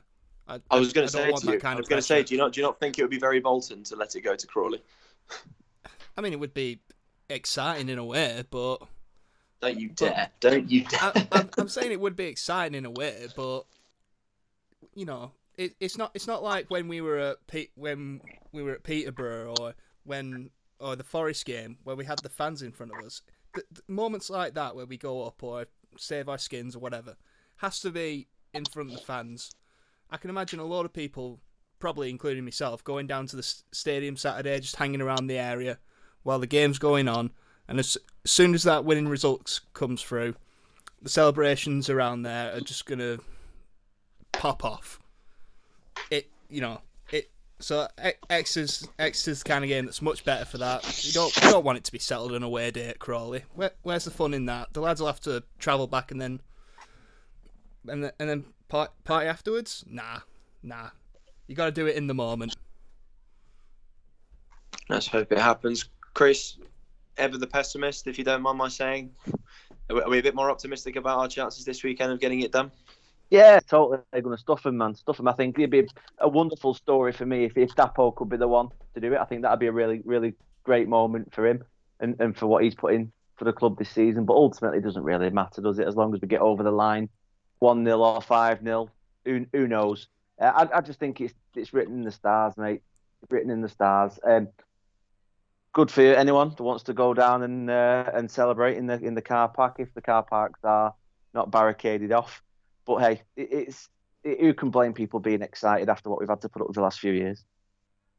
I, 0.47 0.59
I 0.71 0.79
was 0.79 0.93
going 0.93 1.05
to 1.05 1.11
say 1.11 1.31
to 1.31 1.51
you, 1.51 1.59
I 1.63 1.75
was 1.75 1.87
going 1.87 1.99
to 1.99 2.05
say, 2.05 2.23
do 2.23 2.33
you 2.33 2.39
not 2.39 2.53
do 2.53 2.61
you 2.61 2.65
not 2.65 2.79
think 2.79 2.97
it 2.97 3.03
would 3.03 3.11
be 3.11 3.19
very 3.19 3.39
Bolton 3.39 3.83
to 3.83 3.95
let 3.95 4.15
it 4.15 4.21
go 4.21 4.35
to 4.35 4.47
Crawley? 4.47 4.81
I 6.17 6.21
mean, 6.21 6.33
it 6.33 6.39
would 6.39 6.53
be 6.53 6.79
exciting 7.29 7.89
in 7.89 7.97
a 7.97 8.05
way, 8.05 8.43
but 8.49 8.77
don't 9.61 9.79
you 9.79 9.89
dare! 9.89 10.29
Don't 10.39 10.69
you 10.71 10.85
dare! 10.85 11.11
I, 11.31 11.45
am 11.57 11.67
saying 11.67 11.91
it 11.91 11.99
would 11.99 12.15
be 12.15 12.25
exciting 12.25 12.75
in 12.75 12.85
a 12.85 12.91
way, 12.91 13.27
but 13.35 13.63
you 14.95 15.05
know, 15.05 15.31
it, 15.57 15.75
it's 15.79 15.97
not 15.97 16.11
it's 16.13 16.27
not 16.27 16.43
like 16.43 16.69
when 16.69 16.87
we 16.87 17.01
were 17.01 17.17
at 17.17 17.47
P- 17.47 17.71
when 17.75 18.21
we 18.51 18.63
were 18.63 18.73
at 18.73 18.83
Peterborough 18.83 19.55
or 19.59 19.75
when 20.03 20.49
or 20.79 20.95
the 20.95 21.03
Forest 21.03 21.45
game 21.45 21.77
where 21.83 21.95
we 21.95 22.05
had 22.05 22.19
the 22.19 22.29
fans 22.29 22.61
in 22.61 22.71
front 22.71 22.91
of 22.91 23.05
us. 23.05 23.21
The, 23.53 23.63
the 23.71 23.81
moments 23.87 24.29
like 24.29 24.53
that 24.55 24.75
where 24.75 24.85
we 24.85 24.97
go 24.97 25.25
up 25.25 25.43
or 25.43 25.67
save 25.97 26.29
our 26.29 26.37
skins 26.37 26.75
or 26.75 26.79
whatever 26.79 27.15
has 27.57 27.79
to 27.81 27.91
be 27.91 28.27
in 28.53 28.65
front 28.65 28.91
of 28.91 28.95
the 28.97 29.03
fans. 29.03 29.51
I 30.09 30.17
can 30.17 30.29
imagine 30.29 30.59
a 30.59 30.65
lot 30.65 30.85
of 30.85 30.93
people, 30.93 31.39
probably 31.79 32.09
including 32.09 32.43
myself, 32.43 32.83
going 32.83 33.07
down 33.07 33.27
to 33.27 33.35
the 33.35 33.43
stadium 33.71 34.17
Saturday, 34.17 34.59
just 34.59 34.75
hanging 34.75 35.01
around 35.01 35.27
the 35.27 35.37
area 35.37 35.77
while 36.23 36.39
the 36.39 36.47
game's 36.47 36.79
going 36.79 37.07
on. 37.07 37.31
And 37.67 37.79
as, 37.79 37.97
as 38.25 38.31
soon 38.31 38.53
as 38.53 38.63
that 38.63 38.83
winning 38.83 39.07
result 39.07 39.61
comes 39.73 40.01
through, 40.01 40.35
the 41.01 41.09
celebrations 41.09 41.89
around 41.89 42.23
there 42.23 42.55
are 42.55 42.61
just 42.61 42.85
gonna 42.85 43.19
pop 44.31 44.65
off 44.65 44.99
it 46.09 46.29
you 46.49 46.61
know. 46.61 46.81
So 47.61 47.87
X 48.29 48.57
is 48.57 48.89
the 48.99 49.41
kind 49.45 49.63
of 49.63 49.67
game 49.67 49.85
that's 49.85 50.01
much 50.01 50.25
better 50.25 50.45
for 50.45 50.57
that. 50.57 51.05
You 51.05 51.13
don't 51.13 51.35
you 51.35 51.51
don't 51.51 51.63
want 51.63 51.77
it 51.77 51.83
to 51.85 51.91
be 51.91 51.99
settled 51.99 52.33
on 52.33 52.43
a 52.43 52.45
away 52.47 52.71
day 52.71 52.89
at 52.89 52.99
Crawley. 52.99 53.43
Where, 53.53 53.71
where's 53.83 54.05
the 54.05 54.11
fun 54.11 54.33
in 54.33 54.47
that? 54.47 54.73
The 54.73 54.81
lads 54.81 54.99
will 54.99 55.07
have 55.07 55.21
to 55.21 55.43
travel 55.59 55.87
back 55.87 56.11
and 56.11 56.19
then 56.19 56.41
and 57.87 58.03
then, 58.03 58.11
and 58.19 58.29
then 58.29 58.45
party 58.67 59.27
afterwards. 59.27 59.83
Nah, 59.87 60.19
nah. 60.63 60.89
You 61.47 61.55
got 61.55 61.65
to 61.65 61.71
do 61.71 61.87
it 61.87 61.95
in 61.95 62.07
the 62.07 62.13
moment. 62.13 62.55
Let's 64.89 65.07
hope 65.07 65.31
it 65.31 65.39
happens. 65.39 65.85
Chris, 66.13 66.57
ever 67.17 67.37
the 67.37 67.47
pessimist, 67.47 68.07
if 68.07 68.17
you 68.17 68.23
don't 68.23 68.41
mind 68.41 68.57
my 68.57 68.67
saying. 68.67 69.11
Are 69.89 70.09
we 70.09 70.19
a 70.19 70.23
bit 70.23 70.35
more 70.35 70.49
optimistic 70.49 70.95
about 70.95 71.19
our 71.19 71.27
chances 71.27 71.65
this 71.65 71.83
weekend 71.83 72.11
of 72.11 72.19
getting 72.19 72.41
it 72.41 72.51
done? 72.51 72.71
Yeah, 73.31 73.61
totally. 73.61 73.99
They're 74.11 74.21
going 74.21 74.35
to 74.35 74.41
stuff 74.41 74.65
him, 74.65 74.77
man. 74.77 74.93
Stuff 74.93 75.19
him. 75.19 75.27
I 75.27 75.31
think 75.31 75.57
it'd 75.57 75.71
be 75.71 75.87
a 76.19 76.27
wonderful 76.27 76.73
story 76.73 77.13
for 77.13 77.25
me 77.25 77.45
if, 77.45 77.57
if 77.57 77.71
Dapo 77.71 78.13
could 78.13 78.29
be 78.29 78.35
the 78.35 78.47
one 78.47 78.69
to 78.93 78.99
do 78.99 79.13
it. 79.13 79.19
I 79.19 79.25
think 79.25 79.41
that'd 79.41 79.57
be 79.57 79.67
a 79.67 79.71
really, 79.71 80.01
really 80.03 80.35
great 80.63 80.89
moment 80.89 81.33
for 81.33 81.47
him 81.47 81.63
and, 82.01 82.19
and 82.19 82.37
for 82.37 82.47
what 82.47 82.63
he's 82.63 82.75
put 82.75 82.93
in 82.93 83.11
for 83.37 83.45
the 83.45 83.53
club 83.53 83.79
this 83.79 83.89
season, 83.89 84.25
but 84.25 84.33
ultimately 84.33 84.79
it 84.79 84.83
doesn't 84.83 85.03
really 85.03 85.29
matter, 85.29 85.61
does 85.61 85.79
it? 85.79 85.87
As 85.87 85.95
long 85.95 86.13
as 86.13 86.21
we 86.21 86.27
get 86.27 86.41
over 86.41 86.61
the 86.61 86.71
line, 86.71 87.07
one 87.59 87.85
0 87.85 87.99
or 87.99 88.21
five 88.21 88.61
0 88.61 88.89
who, 89.23 89.45
who 89.53 89.65
knows? 89.65 90.07
Uh, 90.39 90.51
I, 90.53 90.77
I 90.77 90.81
just 90.81 90.99
think 90.99 91.21
it's 91.21 91.33
it's 91.55 91.73
written 91.73 91.95
in 91.95 92.03
the 92.03 92.11
stars, 92.11 92.57
mate. 92.57 92.81
Written 93.29 93.49
in 93.49 93.61
the 93.61 93.69
stars. 93.69 94.19
Um, 94.23 94.49
good 95.73 95.89
for 95.89 96.01
you 96.01 96.13
anyone 96.13 96.49
that 96.49 96.63
wants 96.63 96.83
to 96.83 96.93
go 96.93 97.13
down 97.13 97.43
and 97.43 97.69
uh, 97.69 98.11
and 98.13 98.29
celebrate 98.29 98.77
in 98.77 98.87
the 98.87 98.99
in 98.99 99.15
the 99.15 99.21
car 99.21 99.47
park 99.47 99.77
if 99.79 99.93
the 99.93 100.01
car 100.01 100.23
parks 100.23 100.59
are 100.63 100.93
not 101.33 101.49
barricaded 101.49 102.11
off. 102.11 102.41
But 102.85 102.99
hey, 102.99 103.21
it, 103.35 103.49
it's 103.51 103.89
it, 104.23 104.39
who 104.39 104.53
can 104.53 104.69
blame 104.69 104.93
people 104.93 105.19
being 105.19 105.41
excited 105.41 105.89
after 105.89 106.09
what 106.09 106.19
we've 106.19 106.29
had 106.29 106.41
to 106.41 106.49
put 106.49 106.61
up 106.61 106.67
with 106.67 106.75
the 106.75 106.81
last 106.81 106.99
few 106.99 107.13
years? 107.13 107.45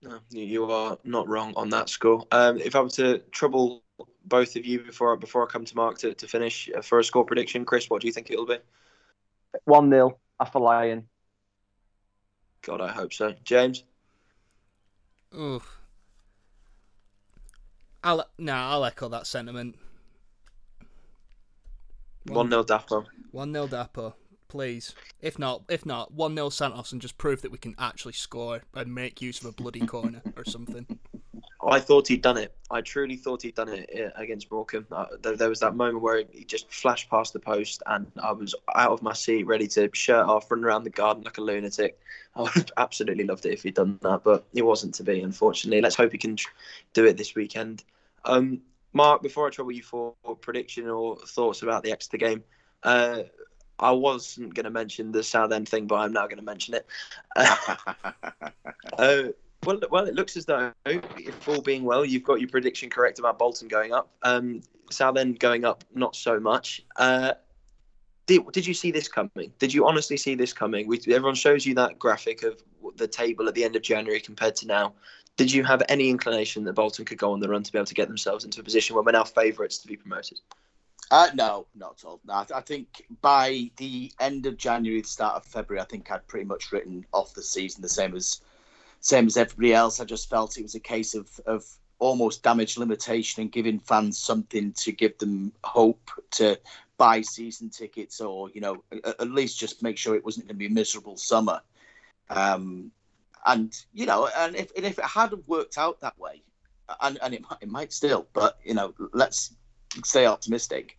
No, 0.03 0.19
you 0.31 0.71
are 0.71 0.99
not 1.05 1.29
wrong 1.29 1.53
on 1.55 1.69
that 1.71 1.89
score. 1.89 2.27
Um, 2.33 2.59
if 2.59 2.75
I 2.75 2.81
were 2.81 2.89
to 2.91 3.19
trouble 3.31 3.85
both 4.25 4.57
of 4.57 4.67
you 4.67 4.81
before 4.81 5.17
before 5.17 5.47
I 5.47 5.51
come 5.51 5.65
to 5.65 5.77
Mark 5.77 5.99
to, 5.99 6.15
to 6.15 6.27
finish 6.27 6.69
uh, 6.77 6.83
for 6.83 6.99
a 6.99 7.05
score 7.05 7.25
prediction, 7.25 7.65
Chris, 7.65 7.89
what 7.89 8.01
do 8.01 8.09
you 8.09 8.13
think 8.13 8.31
it'll 8.31 8.47
be? 8.47 8.59
One 9.65 9.91
0 9.91 10.19
Afolayan. 10.41 11.05
God, 12.63 12.81
I 12.81 12.89
hope 12.89 13.13
so. 13.13 13.35
James. 13.45 13.85
Oof. 15.37 15.79
I'll 18.05 18.27
no, 18.39 18.55
I'll 18.55 18.85
echo 18.85 19.09
that 19.09 19.27
sentiment. 19.27 19.77
One 22.27 22.51
0 22.51 22.65
Dapo. 22.65 23.07
One 23.31 23.53
0 23.53 23.69
Dapo, 23.69 24.15
please. 24.53 24.95
If 25.23 25.39
not, 25.39 25.63
if 25.71 25.87
not, 25.87 26.13
one 26.13 26.35
0 26.35 26.51
Santos 26.51 26.93
and 26.93 27.01
just 27.01 27.17
prove 27.17 27.41
that 27.41 27.51
we 27.51 27.57
can 27.57 27.75
actually 27.79 28.13
score 28.13 28.61
and 28.75 28.95
make 28.95 29.23
use 29.23 29.41
of 29.41 29.47
a 29.47 29.53
bloody 29.53 29.87
corner 29.87 30.21
or 30.37 30.45
something. 30.45 30.87
I 31.67 31.81
thought 31.81 32.07
he'd 32.09 32.21
done 32.21 32.37
it. 32.37 32.55
I 32.71 32.83
truly 32.83 33.17
thought 33.17 33.41
he'd 33.41 33.55
done 33.55 33.71
it 33.71 33.89
uh, 33.99 34.21
against 34.21 34.51
Morecambe. 34.51 34.87
Uh, 34.93 35.07
there, 35.23 35.37
there, 35.37 35.49
was 35.49 35.61
that 35.61 35.75
moment 35.75 36.03
where 36.03 36.23
he 36.31 36.45
just 36.45 36.71
flashed 36.71 37.09
past 37.09 37.33
the 37.33 37.39
post, 37.39 37.83
and 37.87 38.07
I 38.23 38.33
was 38.33 38.55
out 38.75 38.91
of 38.91 39.01
my 39.01 39.15
seat, 39.15 39.47
ready 39.47 39.67
to 39.69 39.89
shirt 39.95 40.27
off, 40.27 40.51
run 40.51 40.65
around 40.65 40.85
the 40.85 40.91
garden 40.91 41.23
like 41.23 41.39
a 41.39 41.41
lunatic. 41.41 41.99
I 42.37 42.43
would 42.43 42.53
have 42.53 42.73
absolutely 42.77 43.25
loved 43.25 43.47
it 43.47 43.55
if 43.55 43.63
he'd 43.63 43.75
done 43.75 43.99
that, 44.03 44.23
but 44.23 44.45
it 44.53 44.67
wasn't 44.67 44.95
to 44.97 45.03
be, 45.03 45.21
unfortunately. 45.21 45.81
Let's 45.81 45.97
hope 45.97 46.13
he 46.13 46.19
can 46.19 46.37
do 46.93 47.07
it 47.07 47.17
this 47.17 47.35
weekend. 47.35 47.85
Um, 48.27 48.61
Mark, 48.93 49.23
before 49.23 49.47
I 49.47 49.51
trouble 49.51 49.73
you 49.73 49.83
for 49.83 50.15
prediction 50.43 50.91
or 50.91 51.17
thoughts 51.17 51.63
about 51.63 51.85
the 51.85 51.93
Exeter 51.93 52.19
game, 52.19 52.45
uh, 52.83 53.23
I 53.79 53.91
wasn't 53.91 54.55
going 54.55 54.65
to 54.65 54.71
mention 54.71 55.13
the 55.13 55.23
Southend 55.23 55.69
thing, 55.69 55.87
but 55.87 55.97
I'm 55.97 56.13
now 56.13 56.27
going 56.27 56.39
to 56.39 56.45
mention 56.45 56.75
it. 56.75 56.87
uh, 57.37 59.25
well, 59.65 59.81
well, 59.91 60.07
it 60.07 60.15
looks 60.15 60.37
as 60.37 60.47
though, 60.47 60.73
if 60.87 61.49
all 61.49 61.63
being 61.63 61.85
well, 61.85 62.05
you've 62.05 62.25
got 62.25 62.41
your 62.41 62.49
prediction 62.49 62.91
correct 62.91 63.19
about 63.19 63.39
Bolton 63.39 63.69
going 63.69 63.93
up. 63.93 64.11
Um, 64.23 64.63
Southend 64.91 65.39
going 65.39 65.65
up, 65.65 65.85
not 65.95 66.15
so 66.17 66.39
much. 66.39 66.83
Uh, 66.97 67.35
did, 68.27 68.51
did 68.53 68.67
you 68.67 68.75
see 68.75 68.91
this 68.91 69.09
coming? 69.09 69.53
Did 69.59 69.75
you 69.75 69.87
honestly 69.87 70.17
see 70.17 70.35
this 70.35 70.53
coming? 70.53 70.87
We, 70.87 70.99
everyone 71.09 71.35
shows 71.35 71.67
you 71.67 71.75
that 71.75 71.99
graphic 71.99 72.43
of 72.43 72.63
the 72.97 73.09
table 73.09 73.49
at 73.49 73.55
the 73.55 73.65
end 73.65 73.77
of 73.77 73.83
January 73.83 74.21
compared 74.21 74.57
to 74.57 74.67
now. 74.67 74.95
Did 75.37 75.51
you 75.51 75.65
have 75.65 75.83
any 75.89 76.11
inclination 76.11 76.65
that 76.65 76.75
Bolton 76.75 77.05
could 77.05 77.19
go 77.19 77.33
on 77.33 77.41
the 77.41 77.49
run 77.49 77.63
to 77.63 77.73
be 77.73 77.79
able 77.79 77.87
to 77.87 77.95
get 77.95 78.09
themselves 78.09 78.45
into 78.45 78.61
a 78.61 78.65
position 78.65 78.95
where 78.95 79.03
we're 79.03 79.13
now 79.13 79.25
favourites 79.25 79.79
to 79.79 79.89
be 79.89 79.97
promoted? 79.97 80.39
Uh, 81.13 81.29
no, 81.35 81.67
not 81.75 81.99
at 81.99 82.07
all. 82.07 82.21
No, 82.25 82.47
I, 82.55 82.63
think 82.63 83.05
by 83.21 83.71
the 83.77 84.11
end 84.19 84.47
of 84.47 84.57
January, 84.57 85.03
the 85.03 85.09
start 85.09 85.37
of 85.37 85.45
February, 85.45 85.83
I 85.83 85.85
think 85.85 86.11
I'd 86.11 86.27
pretty 86.27 86.47
much 86.47 86.73
written 86.73 87.05
off 87.13 87.35
the 87.35 87.43
season 87.43 87.83
the 87.83 87.89
same 87.91 88.17
as 88.17 88.41
same 89.01 89.27
as 89.27 89.37
everybody 89.37 89.75
else. 89.75 90.01
I 90.01 90.07
just 90.07 90.31
felt 90.31 90.57
it 90.57 90.63
was 90.63 90.75
a 90.75 90.81
case 90.81 91.15
of 91.15 91.29
of 91.45 91.67
almost 91.99 92.43
damage 92.43 92.79
limitation 92.79 93.43
and 93.43 93.53
giving 93.53 93.79
fans 93.79 94.17
something 94.17 94.73
to 94.73 94.91
give 94.91 95.19
them 95.19 95.53
hope 95.65 96.11
to 96.31 96.59
buy 96.97 97.21
season 97.21 97.69
tickets 97.69 98.23
or 98.23 98.49
you 98.55 98.63
know 98.63 98.83
at 99.05 99.31
least 99.31 99.61
just 99.61 99.83
make 99.83 99.99
sure 99.99 100.15
it 100.15 100.25
wasn't 100.25 100.47
going 100.47 100.57
to 100.57 100.59
be 100.59 100.67
a 100.67 100.71
miserable 100.71 101.19
summer. 101.19 101.61
Um, 102.31 102.91
and 103.45 103.79
you 103.93 104.07
know, 104.07 104.31
and 104.35 104.57
if 104.57 104.73
and 104.77 104.87
if 104.87 104.99
it 104.99 105.05
had 105.05 105.35
worked 105.47 105.77
out 105.77 106.01
that 106.01 106.19
way, 106.19 106.43
and, 107.03 107.19
and 107.23 107.35
it, 107.35 107.45
it 107.61 107.69
might 107.69 107.93
still, 107.93 108.27
but 108.33 108.59
you 108.65 108.73
know, 108.73 108.95
let's 109.13 109.53
stay 110.05 110.27
optimistic. 110.27 110.97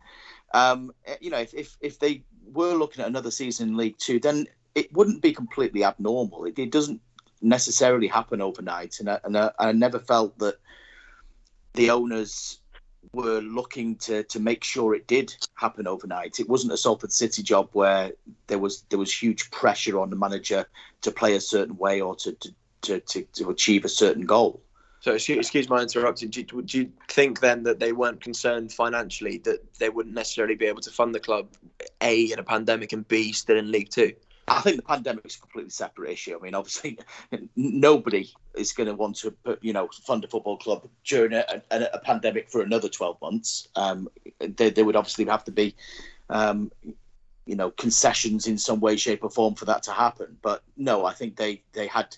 Um, 0.54 0.94
you 1.20 1.30
know, 1.30 1.40
if, 1.40 1.54
if 1.54 1.78
if 1.82 2.00
they 2.00 2.24
were 2.52 2.74
looking 2.74 3.02
at 3.02 3.08
another 3.08 3.32
season 3.32 3.70
in 3.70 3.78
League 3.78 3.98
Two, 3.98 4.20
then 4.20 4.48
it 4.76 4.94
wouldn't 4.94 5.22
be 5.22 5.34
completely 5.34 5.84
abnormal. 5.84 6.46
It, 6.46 6.60
it 6.60 6.72
doesn't 6.72 7.02
necessarily 7.42 8.08
happen 8.08 8.42
overnight, 8.42 9.00
and 9.00 9.10
I, 9.10 9.20
and 9.24 9.38
I, 9.38 9.52
I 9.60 9.72
never 9.72 10.00
felt 10.00 10.38
that 10.40 10.60
the 11.74 11.90
owners 11.90 12.60
were 13.12 13.42
looking 13.42 13.96
to 13.98 14.24
to 14.24 14.40
make 14.40 14.64
sure 14.64 14.96
it 14.96 15.08
did 15.08 15.36
happen 15.56 15.88
overnight. 15.88 16.40
It 16.40 16.50
wasn't 16.50 16.74
a 16.74 16.78
Salford 16.78 17.12
City 17.12 17.44
job 17.44 17.70
where 17.74 18.12
there 18.48 18.60
was 18.60 18.84
there 18.90 19.00
was 19.00 19.14
huge 19.14 19.52
pressure 19.52 20.00
on 20.00 20.10
the 20.10 20.16
manager 20.16 20.66
to 21.02 21.12
play 21.12 21.36
a 21.36 21.42
certain 21.42 21.78
way 21.78 22.02
or 22.02 22.16
to 22.18 22.32
to, 22.34 22.54
to, 22.82 23.00
to, 23.00 23.24
to 23.34 23.50
achieve 23.50 23.86
a 23.86 23.90
certain 23.90 24.26
goal. 24.26 24.62
So, 25.04 25.12
excuse 25.12 25.68
my 25.68 25.82
interrupting. 25.82 26.30
Do 26.30 26.40
you, 26.40 26.62
do 26.62 26.78
you 26.78 26.92
think 27.10 27.42
then 27.42 27.64
that 27.64 27.78
they 27.78 27.92
weren't 27.92 28.22
concerned 28.22 28.72
financially 28.72 29.38
that 29.40 29.60
they 29.78 29.90
wouldn't 29.90 30.16
necessarily 30.16 30.56
be 30.56 30.66
able 30.66 30.80
to 30.80 30.92
fund 30.92 31.14
the 31.14 31.20
club, 31.20 31.50
A, 32.00 32.32
in 32.32 32.40
a 32.40 32.44
pandemic, 32.44 32.94
and 32.94 33.06
B, 33.10 33.34
still 33.34 33.58
in 33.58 33.70
League 33.70 33.90
Two? 33.90 34.14
I 34.48 34.62
think 34.62 34.78
the 34.78 34.82
pandemic 34.82 35.26
is 35.26 35.36
a 35.36 35.40
completely 35.42 35.72
separate 35.72 36.12
issue. 36.12 36.38
I 36.40 36.42
mean, 36.42 36.56
obviously, 36.56 36.98
nobody 37.58 38.32
is 38.56 38.72
going 38.72 38.88
to 38.88 38.96
want 38.96 39.18
to, 39.18 39.36
you 39.60 39.74
know, 39.74 39.90
fund 39.90 40.24
a 40.24 40.30
football 40.30 40.56
club 40.56 40.88
during 41.04 41.34
a, 41.34 41.62
a, 41.70 41.90
a 41.96 42.00
pandemic 42.00 42.50
for 42.50 42.62
another 42.62 42.88
twelve 42.88 43.20
months. 43.22 43.68
Um, 43.76 44.08
there, 44.40 44.70
there, 44.70 44.86
would 44.86 44.96
obviously 44.96 45.26
have 45.26 45.44
to 45.44 45.52
be, 45.52 45.76
um, 46.30 46.72
you 47.46 47.58
know, 47.58 47.72
concessions 47.72 48.48
in 48.48 48.58
some 48.58 48.80
way, 48.80 48.96
shape, 48.96 49.26
or 49.26 49.30
form 49.30 49.56
for 49.56 49.66
that 49.66 49.84
to 49.84 49.92
happen. 49.92 50.38
But 50.42 50.64
no, 50.78 51.06
I 51.06 51.12
think 51.12 51.36
they 51.36 51.62
they 51.74 51.88
had 51.88 52.16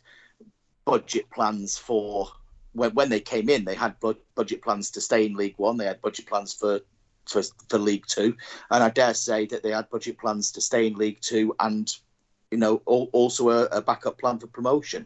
budget 0.85 1.31
plans 1.31 1.79
for 1.79 2.29
when 2.75 2.91
when 2.91 3.09
they 3.09 3.19
came 3.19 3.49
in. 3.49 3.65
They 3.65 3.75
had 3.75 3.95
budget 4.35 4.61
plans 4.61 4.91
to 4.91 5.01
stay 5.01 5.25
in 5.25 5.35
League 5.35 5.55
One. 5.57 5.77
They 5.77 5.85
had 5.85 6.01
budget 6.01 6.27
plans 6.27 6.53
for 6.53 6.81
for, 7.25 7.41
for 7.69 7.79
League 7.79 8.05
Two, 8.07 8.35
and 8.69 8.83
I 8.83 8.89
dare 8.89 9.13
say 9.13 9.45
that 9.47 9.63
they 9.63 9.71
had 9.71 9.89
budget 9.89 10.17
plans 10.19 10.51
to 10.51 10.61
stay 10.61 10.87
in 10.87 10.95
League 10.95 11.21
Two 11.21 11.55
and 11.59 11.91
you 12.51 12.57
know, 12.59 12.77
also 12.85 13.49
a, 13.49 13.63
a 13.65 13.81
backup 13.81 14.17
plan 14.17 14.39
for 14.39 14.47
promotion. 14.47 15.05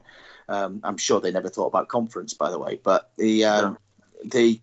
Um, 0.49 0.82
I'm 0.84 0.97
sure 0.97 1.20
they 1.20 1.32
never 1.32 1.49
thought 1.49 1.67
about 1.67 1.88
conference, 1.88 2.34
by 2.34 2.51
the 2.51 2.59
way, 2.59 2.80
but 2.84 3.11
the 3.17 3.45
um, 3.45 3.78
yeah. 4.24 4.30
the 4.30 4.61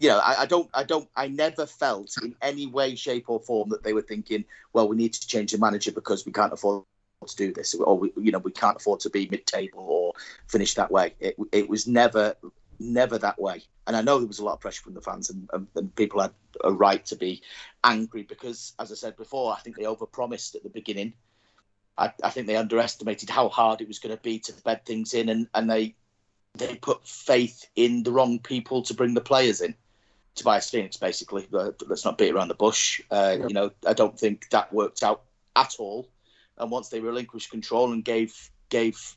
you 0.00 0.08
know, 0.08 0.18
I, 0.18 0.42
I, 0.42 0.46
don't, 0.46 0.68
I 0.74 0.82
don't, 0.82 1.08
I 1.14 1.28
never 1.28 1.66
felt 1.66 2.16
in 2.22 2.34
any 2.42 2.66
way, 2.66 2.96
shape, 2.96 3.26
or 3.28 3.38
form 3.40 3.68
that 3.68 3.84
they 3.84 3.92
were 3.92 4.02
thinking, 4.02 4.44
well, 4.72 4.88
we 4.88 4.96
need 4.96 5.12
to 5.12 5.26
change 5.26 5.52
the 5.52 5.58
manager 5.58 5.92
because 5.92 6.26
we 6.26 6.32
can't 6.32 6.52
afford 6.52 6.84
to 7.24 7.36
do 7.36 7.52
this, 7.52 7.74
or 7.74 7.98
we, 7.98 8.12
you 8.16 8.32
know, 8.32 8.38
we 8.38 8.52
can't 8.52 8.76
afford 8.76 9.00
to 9.00 9.10
be 9.10 9.28
mid-table 9.30 9.84
or 9.88 10.12
finish 10.48 10.74
that 10.74 10.90
way. 10.90 11.14
It, 11.20 11.36
it 11.52 11.68
was 11.68 11.86
never, 11.86 12.34
never 12.78 13.18
that 13.18 13.40
way. 13.40 13.62
And 13.86 13.96
I 13.96 14.02
know 14.02 14.18
there 14.18 14.28
was 14.28 14.38
a 14.38 14.44
lot 14.44 14.54
of 14.54 14.60
pressure 14.60 14.82
from 14.82 14.94
the 14.94 15.00
fans, 15.00 15.30
and, 15.30 15.48
and, 15.52 15.66
and 15.76 15.94
people 15.94 16.20
had 16.20 16.32
a 16.62 16.72
right 16.72 17.04
to 17.06 17.16
be 17.16 17.42
angry 17.82 18.22
because, 18.22 18.72
as 18.78 18.90
I 18.90 18.94
said 18.94 19.16
before, 19.16 19.52
I 19.52 19.60
think 19.60 19.76
they 19.76 19.84
overpromised 19.84 20.54
at 20.54 20.62
the 20.62 20.70
beginning 20.70 21.14
I, 21.96 22.12
I 22.22 22.30
think 22.30 22.46
they 22.46 22.56
underestimated 22.56 23.30
how 23.30 23.48
hard 23.48 23.80
it 23.80 23.88
was 23.88 23.98
going 23.98 24.16
to 24.16 24.22
be 24.22 24.38
to 24.40 24.52
bed 24.64 24.84
things 24.84 25.14
in, 25.14 25.28
and, 25.28 25.48
and 25.54 25.70
they 25.70 25.94
they 26.56 26.76
put 26.76 27.06
faith 27.06 27.68
in 27.74 28.04
the 28.04 28.12
wrong 28.12 28.38
people 28.38 28.82
to 28.82 28.94
bring 28.94 29.14
the 29.14 29.20
players 29.20 29.60
in. 29.60 29.74
Tobias 30.36 30.70
Phoenix, 30.70 30.96
basically. 30.96 31.46
Let's 31.50 32.04
not 32.04 32.18
beat 32.18 32.32
around 32.32 32.48
the 32.48 32.54
bush. 32.54 33.00
Uh, 33.10 33.36
You 33.40 33.54
know, 33.54 33.70
I 33.86 33.92
don't 33.92 34.18
think 34.18 34.50
that 34.50 34.72
worked 34.72 35.02
out 35.02 35.22
at 35.56 35.76
all. 35.78 36.08
And 36.58 36.70
once 36.70 36.88
they 36.88 37.00
relinquished 37.00 37.50
control 37.50 37.92
and 37.92 38.04
gave 38.04 38.50
gave 38.68 39.16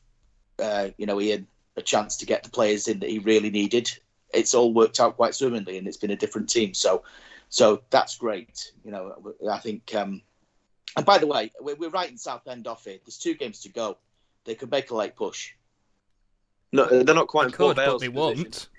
uh, 0.60 0.90
you 0.98 1.06
know 1.06 1.22
Ian 1.22 1.48
a 1.76 1.82
chance 1.82 2.18
to 2.18 2.26
get 2.26 2.44
the 2.44 2.50
players 2.50 2.88
in 2.88 3.00
that 3.00 3.10
he 3.10 3.20
really 3.20 3.52
needed, 3.52 3.92
it's 4.34 4.54
all 4.54 4.74
worked 4.74 5.00
out 5.00 5.16
quite 5.16 5.36
swimmingly, 5.36 5.78
and 5.78 5.88
it's 5.88 5.98
been 5.98 6.12
a 6.12 6.16
different 6.16 6.50
team. 6.50 6.74
So, 6.74 7.04
so 7.50 7.82
that's 7.90 8.18
great. 8.18 8.72
You 8.84 8.92
know, 8.92 9.36
I 9.50 9.60
think 9.60 9.94
um, 9.94 10.22
and 10.98 11.06
by 11.06 11.20
the 11.20 11.28
way, 11.28 11.52
we're, 11.62 11.76
we're 11.76 11.90
writing 11.90 12.18
Southend 12.18 12.68
off 12.68 12.86
here. 12.86 12.98
There's 13.06 13.20
two 13.20 13.36
games 13.36 13.62
to 13.62 13.70
go. 13.70 13.98
They 14.46 14.56
could 14.56 14.72
make 14.72 14.90
a 14.90 14.96
late 14.96 15.16
push. 15.16 15.52
No, 16.72 16.86
they're 16.86 17.16
not 17.16 17.28
quite 17.28 17.54
cool, 17.54 17.74
they 17.74 17.84
in 17.84 17.90
Port 17.90 18.02
could, 18.02 18.10
Vale's 18.10 18.34
they 18.36 18.44
position. 18.44 18.70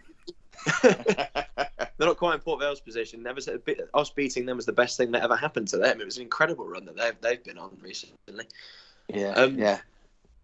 they're 1.98 2.08
not 2.08 2.16
quite 2.16 2.34
in 2.34 2.40
Port 2.40 2.60
Vale's 2.60 2.80
position. 2.80 3.22
Never 3.22 3.40
said 3.40 3.60
us 3.92 4.10
beating 4.10 4.46
them 4.46 4.56
was 4.56 4.66
the 4.66 4.72
best 4.72 4.96
thing 4.96 5.10
that 5.12 5.22
ever 5.22 5.36
happened 5.36 5.68
to 5.68 5.78
them. 5.78 6.00
It 6.00 6.04
was 6.04 6.16
an 6.16 6.22
incredible 6.22 6.66
run 6.66 6.84
that 6.86 6.96
they've 6.96 7.20
they've 7.20 7.44
been 7.44 7.58
on 7.58 7.76
recently. 7.80 8.46
Yeah, 9.08 9.30
um, 9.30 9.58
yeah. 9.58 9.78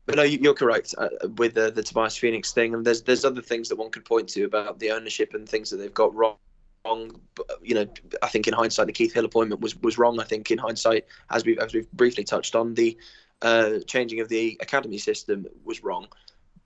But 0.07 0.17
no, 0.17 0.23
you're 0.23 0.53
correct 0.53 0.95
uh, 0.99 1.09
with 1.39 1.55
the, 1.55 1.71
the 1.71 1.83
Tobias 1.83 2.17
Phoenix 2.17 2.53
thing, 2.53 2.75
and 2.75 2.85
there's 2.85 3.03
there's 3.03 3.25
other 3.25 3.41
things 3.41 3.69
that 3.71 3.77
one 3.77 3.91
could 3.91 4.05
point 4.05 4.29
to 4.31 4.45
about 4.45 4.79
the 4.79 4.91
ownership 4.91 5.33
and 5.33 5.49
things 5.49 5.71
that 5.71 5.79
they've 5.79 5.95
got 5.95 6.15
wrong 6.15 6.37
wrong. 6.85 7.21
You 7.63 7.75
know, 7.75 7.87
I 8.23 8.29
think 8.29 8.47
in 8.47 8.55
hindsight, 8.55 8.87
the 8.87 8.93
Keith 8.93 9.15
Hill 9.15 9.25
appointment 9.25 9.61
was 9.61 9.77
was 9.83 9.99
wrong. 9.99 10.21
I 10.21 10.25
think 10.25 10.51
in 10.51 10.59
hindsight, 10.59 11.07
as 11.31 11.45
we 11.45 11.59
as 11.59 11.75
we've 11.75 11.91
briefly 11.93 12.25
touched 12.25 12.55
on, 12.55 12.75
the 12.75 12.97
uh, 13.43 13.79
changing 13.87 14.21
of 14.21 14.29
the 14.29 14.59
academy 14.61 14.99
system 14.99 15.47
was 15.65 15.83
wrong. 15.83 16.09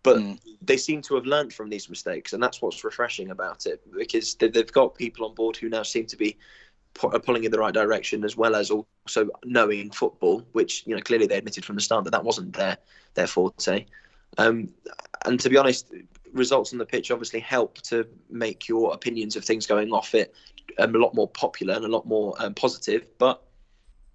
But 0.03 0.19
mm. 0.19 0.39
they 0.63 0.77
seem 0.77 1.03
to 1.03 1.15
have 1.17 1.27
learned 1.27 1.53
from 1.53 1.69
these 1.69 1.89
mistakes, 1.89 2.33
and 2.33 2.43
that's 2.43 2.63
what's 2.63 2.85
refreshing 2.85 3.31
about 3.31 3.67
it 3.67 3.83
because 3.97 4.35
they've 4.37 4.73
got 4.73 4.95
people 4.95 5.27
on 5.27 5.35
board 5.35 5.57
who 5.57 5.69
now 5.69 5.83
seem 5.83 6.07
to 6.07 6.17
be 6.17 6.37
pulling 6.95 7.45
in 7.45 7.51
the 7.51 7.59
right 7.59 7.75
direction, 7.75 8.25
as 8.25 8.37
well 8.37 8.55
as 8.55 8.71
also 8.71 9.29
knowing 9.45 9.91
football, 9.91 10.43
which 10.53 10.87
you 10.87 10.95
know 10.95 11.03
clearly 11.03 11.27
they 11.27 11.39
admitted 11.39 11.65
from 11.65 11.77
the 11.77 11.83
start 11.83 12.05
that 12.05 12.11
that 12.11 12.25
wasn't 12.25 12.53
their 12.55 12.77
their 13.15 13.27
forte. 13.27 13.85
Um, 14.37 14.69
and 15.25 15.41
to 15.41 15.49
be 15.49 15.57
honest, 15.57 15.93
results 16.33 16.73
on 16.73 16.79
the 16.79 16.87
pitch 16.87 17.11
obviously 17.11 17.41
help 17.41 17.81
to 17.83 18.07
make 18.31 18.69
your 18.69 18.95
opinions 18.95 19.37
of 19.37 19.45
things 19.45 19.67
going 19.67 19.93
off 19.93 20.15
it 20.15 20.35
um, 20.79 20.95
a 20.95 20.99
lot 20.99 21.15
more 21.15 21.29
popular 21.29 21.75
and 21.75 21.85
a 21.85 21.89
lot 21.89 22.07
more 22.07 22.35
um, 22.39 22.55
positive. 22.55 23.09
But 23.19 23.43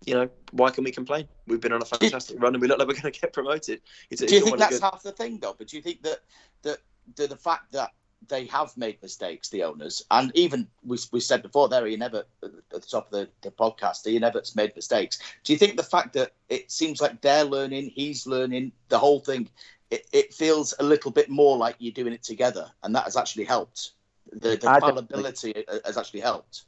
you 0.06 0.14
know, 0.14 0.30
why 0.52 0.70
can 0.70 0.84
we 0.84 0.92
complain? 0.92 1.28
We've 1.48 1.62
been 1.62 1.74
on 1.74 1.82
a 1.82 1.86
fantastic 1.86 2.42
run, 2.42 2.56
and 2.56 2.62
we 2.62 2.68
look 2.68 2.80
like 2.80 2.88
we're 2.88 2.94
going 2.94 3.14
to 3.14 3.20
get 3.20 3.34
promoted. 3.34 3.82
It's, 4.10 4.22
do 4.22 4.36
you 4.36 4.42
think 4.42 4.58
that's 4.58 4.80
good... 4.80 4.84
half 4.84 5.04
the 5.04 5.12
thing, 5.12 5.40
though? 5.40 5.56
But 5.58 5.68
do 5.68 5.78
you 5.78 5.84
think 5.84 6.04
that 6.04 6.20
that 6.64 6.78
the, 7.16 7.28
the 7.28 7.36
fact 7.36 7.72
that 7.74 7.92
they 8.30 8.46
have 8.46 8.76
made 8.78 9.02
mistakes, 9.02 9.50
the 9.50 9.64
owners, 9.64 10.06
and 10.12 10.32
even 10.36 10.68
we, 10.86 10.98
we 11.12 11.20
said 11.20 11.42
before 11.42 11.68
there, 11.70 11.86
Ian 11.86 12.02
Evatt 12.02 12.24
at 12.42 12.52
the 12.70 12.80
top 12.80 13.08
of 13.08 13.12
the, 13.12 13.30
the 13.42 13.52
podcast, 13.52 14.08
Ian 14.08 14.24
Evatt's 14.24 14.56
made 14.56 14.76
mistakes. 14.76 15.20
Do 15.44 15.52
you 15.54 15.60
think 15.60 15.76
the 15.76 15.84
fact 15.84 16.14
that 16.14 16.32
it 16.50 16.72
seems 16.72 17.02
like 17.02 17.22
they're 17.22 17.44
learning, 17.44 17.92
he's 17.94 18.26
learning, 18.26 18.72
the 18.90 18.98
whole 18.98 19.20
thing, 19.20 19.50
it, 19.92 20.08
it 20.14 20.34
feels 20.34 20.74
a 20.80 20.84
little 20.84 21.12
bit 21.12 21.30
more 21.30 21.58
like 21.58 21.76
you're 21.80 21.92
doing 21.94 22.14
it 22.14 22.24
together, 22.24 22.72
and 22.84 22.96
that 22.96 23.04
has 23.04 23.18
actually 23.18 23.44
helped. 23.44 23.92
The, 24.32 24.56
the 24.56 24.78
fallibility 24.80 25.66
has 25.86 25.98
actually 25.98 26.22
helped. 26.22 26.64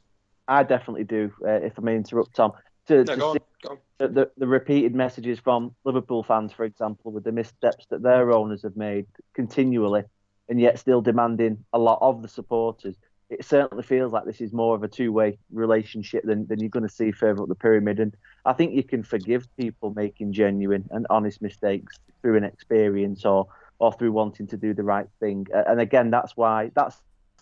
I 0.46 0.62
definitely 0.62 1.04
do. 1.04 1.32
Uh, 1.44 1.52
if 1.52 1.78
I 1.78 1.82
may 1.82 1.96
interrupt, 1.96 2.36
Tom, 2.36 2.52
to, 2.86 3.04
no, 3.04 3.04
to 3.04 3.16
go 3.16 3.30
on, 3.30 3.38
go. 3.62 3.78
The, 3.98 4.08
the, 4.08 4.30
the 4.36 4.46
repeated 4.46 4.94
messages 4.94 5.38
from 5.38 5.74
Liverpool 5.84 6.22
fans, 6.22 6.52
for 6.52 6.64
example, 6.64 7.12
with 7.12 7.24
the 7.24 7.32
missteps 7.32 7.86
that 7.90 8.02
their 8.02 8.32
owners 8.32 8.62
have 8.62 8.76
made 8.76 9.06
continually 9.34 10.04
and 10.48 10.60
yet 10.60 10.78
still 10.78 11.00
demanding 11.00 11.64
a 11.72 11.78
lot 11.78 11.98
of 12.00 12.22
the 12.22 12.28
supporters. 12.28 12.96
It 13.28 13.44
certainly 13.44 13.82
feels 13.82 14.12
like 14.12 14.24
this 14.24 14.40
is 14.40 14.52
more 14.52 14.76
of 14.76 14.84
a 14.84 14.88
two-way 14.88 15.38
relationship 15.50 16.24
than, 16.24 16.46
than 16.46 16.60
you're 16.60 16.68
going 16.68 16.86
to 16.86 16.94
see 16.94 17.10
further 17.10 17.42
up 17.42 17.48
the 17.48 17.56
pyramid. 17.56 17.98
And 17.98 18.14
I 18.44 18.52
think 18.52 18.72
you 18.72 18.84
can 18.84 19.02
forgive 19.02 19.48
people 19.56 19.92
making 19.96 20.32
genuine 20.32 20.88
and 20.92 21.06
honest 21.10 21.42
mistakes 21.42 21.98
through 22.22 22.36
an 22.36 22.44
experience 22.44 23.24
or 23.24 23.48
or 23.78 23.92
through 23.92 24.12
wanting 24.12 24.46
to 24.46 24.56
do 24.56 24.72
the 24.72 24.82
right 24.82 25.06
thing. 25.20 25.46
And 25.52 25.80
again, 25.80 26.10
that's 26.10 26.36
why 26.36 26.70
that's 26.74 26.96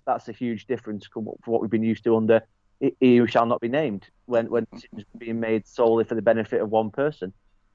that's 0.06 0.28
a 0.28 0.32
huge 0.32 0.66
difference 0.66 1.06
from 1.06 1.24
what 1.24 1.60
we've 1.60 1.70
been 1.70 1.82
used 1.82 2.04
to 2.04 2.16
under 2.16 2.42
he 3.01 3.27
shall 3.27 3.47
not 3.47 3.61
be 3.61 3.69
named 3.69 4.09
when 4.27 4.51
when 4.51 4.66
decisions 4.73 5.05
being 5.19 5.40
made 5.40 5.66
solely 5.66 6.05
for 6.05 6.15
the 6.15 6.23
benefit 6.23 6.61
of 6.61 6.70
one 6.70 6.90
person. 6.90 7.32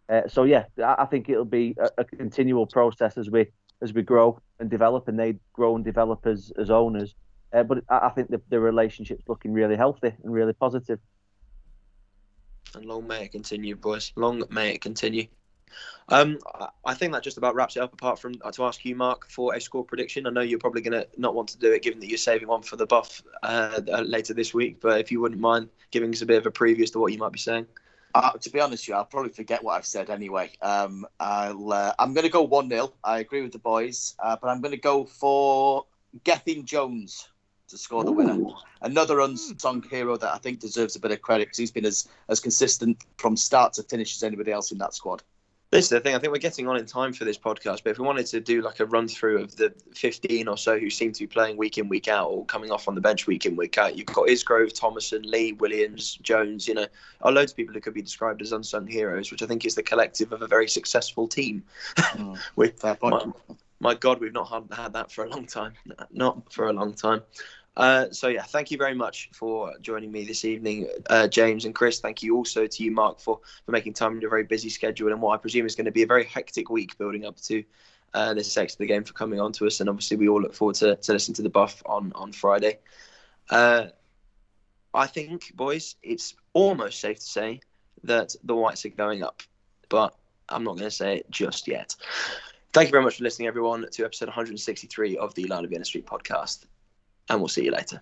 Uh, 0.09 0.27
so 0.27 0.43
yeah, 0.43 0.65
I 0.83 1.05
think 1.05 1.29
it'll 1.29 1.45
be 1.45 1.75
a, 1.79 1.89
a, 1.99 2.03
continual 2.03 2.65
process 2.65 3.17
as 3.17 3.29
we 3.29 3.47
as 3.81 3.93
we 3.93 4.01
grow 4.01 4.41
and 4.59 4.69
develop, 4.69 5.07
and 5.07 5.19
they 5.19 5.35
grow 5.53 5.75
and 5.75 5.85
develop 5.85 6.25
as 6.25 6.51
as 6.57 6.69
owners. 6.69 7.15
Uh, 7.53 7.63
but 7.63 7.83
I, 7.89 8.07
I 8.07 8.09
think 8.09 8.29
the, 8.29 8.41
the 8.49 8.59
relationship's 8.59 9.23
looking 9.27 9.53
really 9.53 9.75
healthy 9.75 10.13
and 10.23 10.33
really 10.33 10.53
positive. 10.53 10.99
And 12.75 12.85
long 12.85 13.07
may 13.07 13.25
it 13.25 13.31
continue, 13.31 13.75
boys. 13.75 14.11
Long 14.15 14.43
may 14.49 14.73
it 14.73 14.81
continue. 14.81 15.27
Um, 16.09 16.39
I 16.85 16.93
think 16.93 17.13
that 17.13 17.23
just 17.23 17.37
about 17.37 17.55
wraps 17.55 17.75
it 17.75 17.81
up. 17.81 17.93
Apart 17.93 18.19
from 18.19 18.35
uh, 18.43 18.51
to 18.51 18.65
ask 18.65 18.83
you, 18.83 18.95
Mark, 18.95 19.29
for 19.29 19.55
a 19.55 19.61
score 19.61 19.83
prediction. 19.83 20.25
I 20.25 20.31
know 20.31 20.41
you're 20.41 20.59
probably 20.59 20.81
going 20.81 20.99
to 20.99 21.07
not 21.17 21.35
want 21.35 21.49
to 21.49 21.59
do 21.59 21.71
it, 21.71 21.81
given 21.81 21.99
that 21.99 22.07
you're 22.07 22.17
saving 22.17 22.47
one 22.47 22.61
for 22.61 22.75
the 22.75 22.85
buff 22.85 23.21
uh, 23.43 23.81
uh, 23.91 24.01
later 24.01 24.33
this 24.33 24.53
week. 24.53 24.79
But 24.81 24.99
if 24.99 25.11
you 25.11 25.21
wouldn't 25.21 25.41
mind 25.41 25.69
giving 25.91 26.11
us 26.11 26.21
a 26.21 26.25
bit 26.25 26.37
of 26.37 26.45
a 26.45 26.51
preview 26.51 26.83
as 26.83 26.91
to 26.91 26.99
what 26.99 27.11
you 27.11 27.17
might 27.17 27.31
be 27.31 27.39
saying. 27.39 27.67
Uh, 28.15 28.31
to 28.31 28.49
be 28.49 28.59
honest 28.59 28.83
with 28.83 28.87
you, 28.89 28.95
I'll 28.95 29.05
probably 29.05 29.31
forget 29.31 29.63
what 29.63 29.73
I've 29.73 29.85
said 29.85 30.09
anyway. 30.09 30.51
Um, 30.61 31.05
I'll, 31.19 31.71
uh, 31.71 31.93
I'm 31.99 32.13
going 32.13 32.23
to 32.23 32.31
go 32.31 32.41
1 32.41 32.69
0. 32.69 32.91
I 33.03 33.19
agree 33.19 33.43
with 33.43 33.51
the 33.51 33.59
boys, 33.59 34.15
uh, 34.23 34.35
but 34.41 34.47
I'm 34.47 34.61
going 34.61 34.71
to 34.71 34.77
go 34.77 35.05
for 35.05 35.85
Gethin 36.23 36.65
Jones 36.65 37.29
to 37.67 37.77
score 37.77 38.03
the 38.03 38.11
Ooh. 38.11 38.15
winner. 38.15 38.37
Another 38.81 39.19
unsung 39.19 39.83
hero 39.83 40.17
that 40.17 40.33
I 40.33 40.37
think 40.37 40.59
deserves 40.59 40.95
a 40.95 40.99
bit 40.99 41.11
of 41.11 41.21
credit 41.21 41.47
because 41.47 41.57
he's 41.57 41.71
been 41.71 41.85
as, 41.85 42.07
as 42.27 42.39
consistent 42.39 43.03
from 43.17 43.37
start 43.37 43.73
to 43.73 43.83
finish 43.83 44.15
as 44.15 44.23
anybody 44.23 44.51
else 44.51 44.71
in 44.71 44.79
that 44.79 44.93
squad. 44.93 45.21
This 45.71 45.85
is 45.85 45.89
the 45.89 45.99
thing. 45.99 46.15
I 46.15 46.19
think 46.19 46.33
we're 46.33 46.39
getting 46.39 46.67
on 46.67 46.77
in 46.77 46.85
time 46.87 47.13
for 47.13 47.25
this 47.25 47.37
podcast. 47.37 47.83
But 47.83 47.91
if 47.91 47.99
we 47.99 48.05
wanted 48.05 48.25
to 48.27 48.39
do 48.39 48.63
like 48.63 48.79
a 48.79 48.87
run 48.87 49.07
through 49.07 49.43
of 49.43 49.55
the 49.55 49.71
15 49.93 50.47
or 50.47 50.57
so 50.57 50.79
who 50.79 50.89
seem 50.89 51.11
to 51.11 51.19
be 51.19 51.27
playing 51.27 51.57
week 51.57 51.77
in, 51.77 51.87
week 51.87 52.07
out, 52.07 52.27
or 52.27 52.43
coming 52.45 52.71
off 52.71 52.87
on 52.87 52.95
the 52.95 53.01
bench 53.01 53.27
week 53.27 53.45
in, 53.45 53.55
week 53.55 53.77
out, 53.77 53.95
you've 53.95 54.07
got 54.07 54.27
Isgrove, 54.27 54.73
Thomason, 54.73 55.21
Lee, 55.21 55.53
Williams, 55.53 56.15
Jones. 56.23 56.67
You 56.67 56.73
know, 56.73 56.87
are 57.21 57.31
loads 57.31 57.51
of 57.51 57.57
people 57.57 57.75
who 57.75 57.81
could 57.81 57.93
be 57.93 58.01
described 58.01 58.41
as 58.41 58.51
unsung 58.51 58.87
heroes, 58.87 59.29
which 59.29 59.43
I 59.43 59.45
think 59.45 59.63
is 59.63 59.75
the 59.75 59.83
collective 59.83 60.31
of 60.31 60.41
a 60.41 60.47
very 60.47 60.67
successful 60.67 61.27
team. 61.27 61.63
Mm, 61.97 62.39
With 62.55 62.83
my, 63.03 63.25
my, 63.79 63.93
God, 63.93 64.19
we've 64.19 64.33
not 64.33 64.49
had, 64.49 64.63
had 64.75 64.93
that 64.93 65.11
for 65.11 65.23
a 65.23 65.29
long 65.29 65.45
time. 65.45 65.73
Not 66.11 66.51
for 66.51 66.69
a 66.69 66.73
long 66.73 66.93
time. 66.93 67.21
Uh, 67.79 68.11
so 68.11 68.27
yeah, 68.27 68.41
thank 68.43 68.71
you 68.71 68.77
very 68.77 68.93
much 68.93 69.29
for 69.31 69.73
joining 69.79 70.11
me 70.11 70.25
this 70.25 70.43
evening, 70.43 70.89
uh, 71.09 71.29
James 71.29 71.63
and 71.63 71.73
Chris. 71.73 72.01
Thank 72.01 72.21
you 72.21 72.35
also 72.35 72.67
to 72.67 72.83
you, 72.83 72.91
Mark, 72.91 73.21
for 73.21 73.39
for 73.65 73.71
making 73.71 73.93
time 73.93 74.15
in 74.15 74.21
your 74.21 74.29
very 74.29 74.43
busy 74.43 74.67
schedule 74.67 75.13
and 75.13 75.21
what 75.21 75.33
I 75.33 75.37
presume 75.37 75.65
is 75.65 75.75
going 75.75 75.85
to 75.85 75.91
be 75.91 76.03
a 76.03 76.05
very 76.05 76.25
hectic 76.25 76.69
week 76.69 76.97
building 76.97 77.25
up 77.25 77.37
to 77.43 77.63
uh, 78.13 78.33
this 78.33 78.51
section 78.51 78.75
of 78.75 78.79
the 78.79 78.87
game 78.87 79.05
for 79.05 79.13
coming 79.13 79.39
on 79.39 79.53
to 79.53 79.65
us. 79.65 79.79
And 79.79 79.87
obviously, 79.87 80.17
we 80.17 80.27
all 80.27 80.41
look 80.41 80.53
forward 80.53 80.75
to, 80.75 80.97
to 80.97 81.13
listening 81.13 81.35
to 81.35 81.41
the 81.41 81.49
buff 81.49 81.81
on 81.85 82.11
on 82.15 82.33
Friday. 82.33 82.79
Uh, 83.49 83.87
I 84.93 85.07
think, 85.07 85.55
boys, 85.55 85.95
it's 86.03 86.35
almost 86.51 86.99
safe 86.99 87.19
to 87.19 87.25
say 87.25 87.61
that 88.03 88.35
the 88.43 88.55
Whites 88.55 88.85
are 88.85 88.89
going 88.89 89.23
up, 89.23 89.41
but 89.87 90.13
I'm 90.49 90.65
not 90.65 90.75
going 90.75 90.89
to 90.89 90.91
say 90.91 91.19
it 91.19 91.31
just 91.31 91.65
yet. 91.65 91.95
Thank 92.73 92.89
you 92.89 92.91
very 92.91 93.05
much 93.05 93.19
for 93.19 93.23
listening, 93.23 93.47
everyone, 93.47 93.85
to 93.89 94.03
episode 94.03 94.27
163 94.27 95.15
of 95.15 95.33
the 95.35 95.45
Lion 95.45 95.63
of 95.63 95.69
Vienna 95.69 95.85
Suite 95.85 96.05
podcast 96.05 96.65
and 97.29 97.39
we'll 97.39 97.47
see 97.47 97.65
you 97.65 97.71
later. 97.71 98.01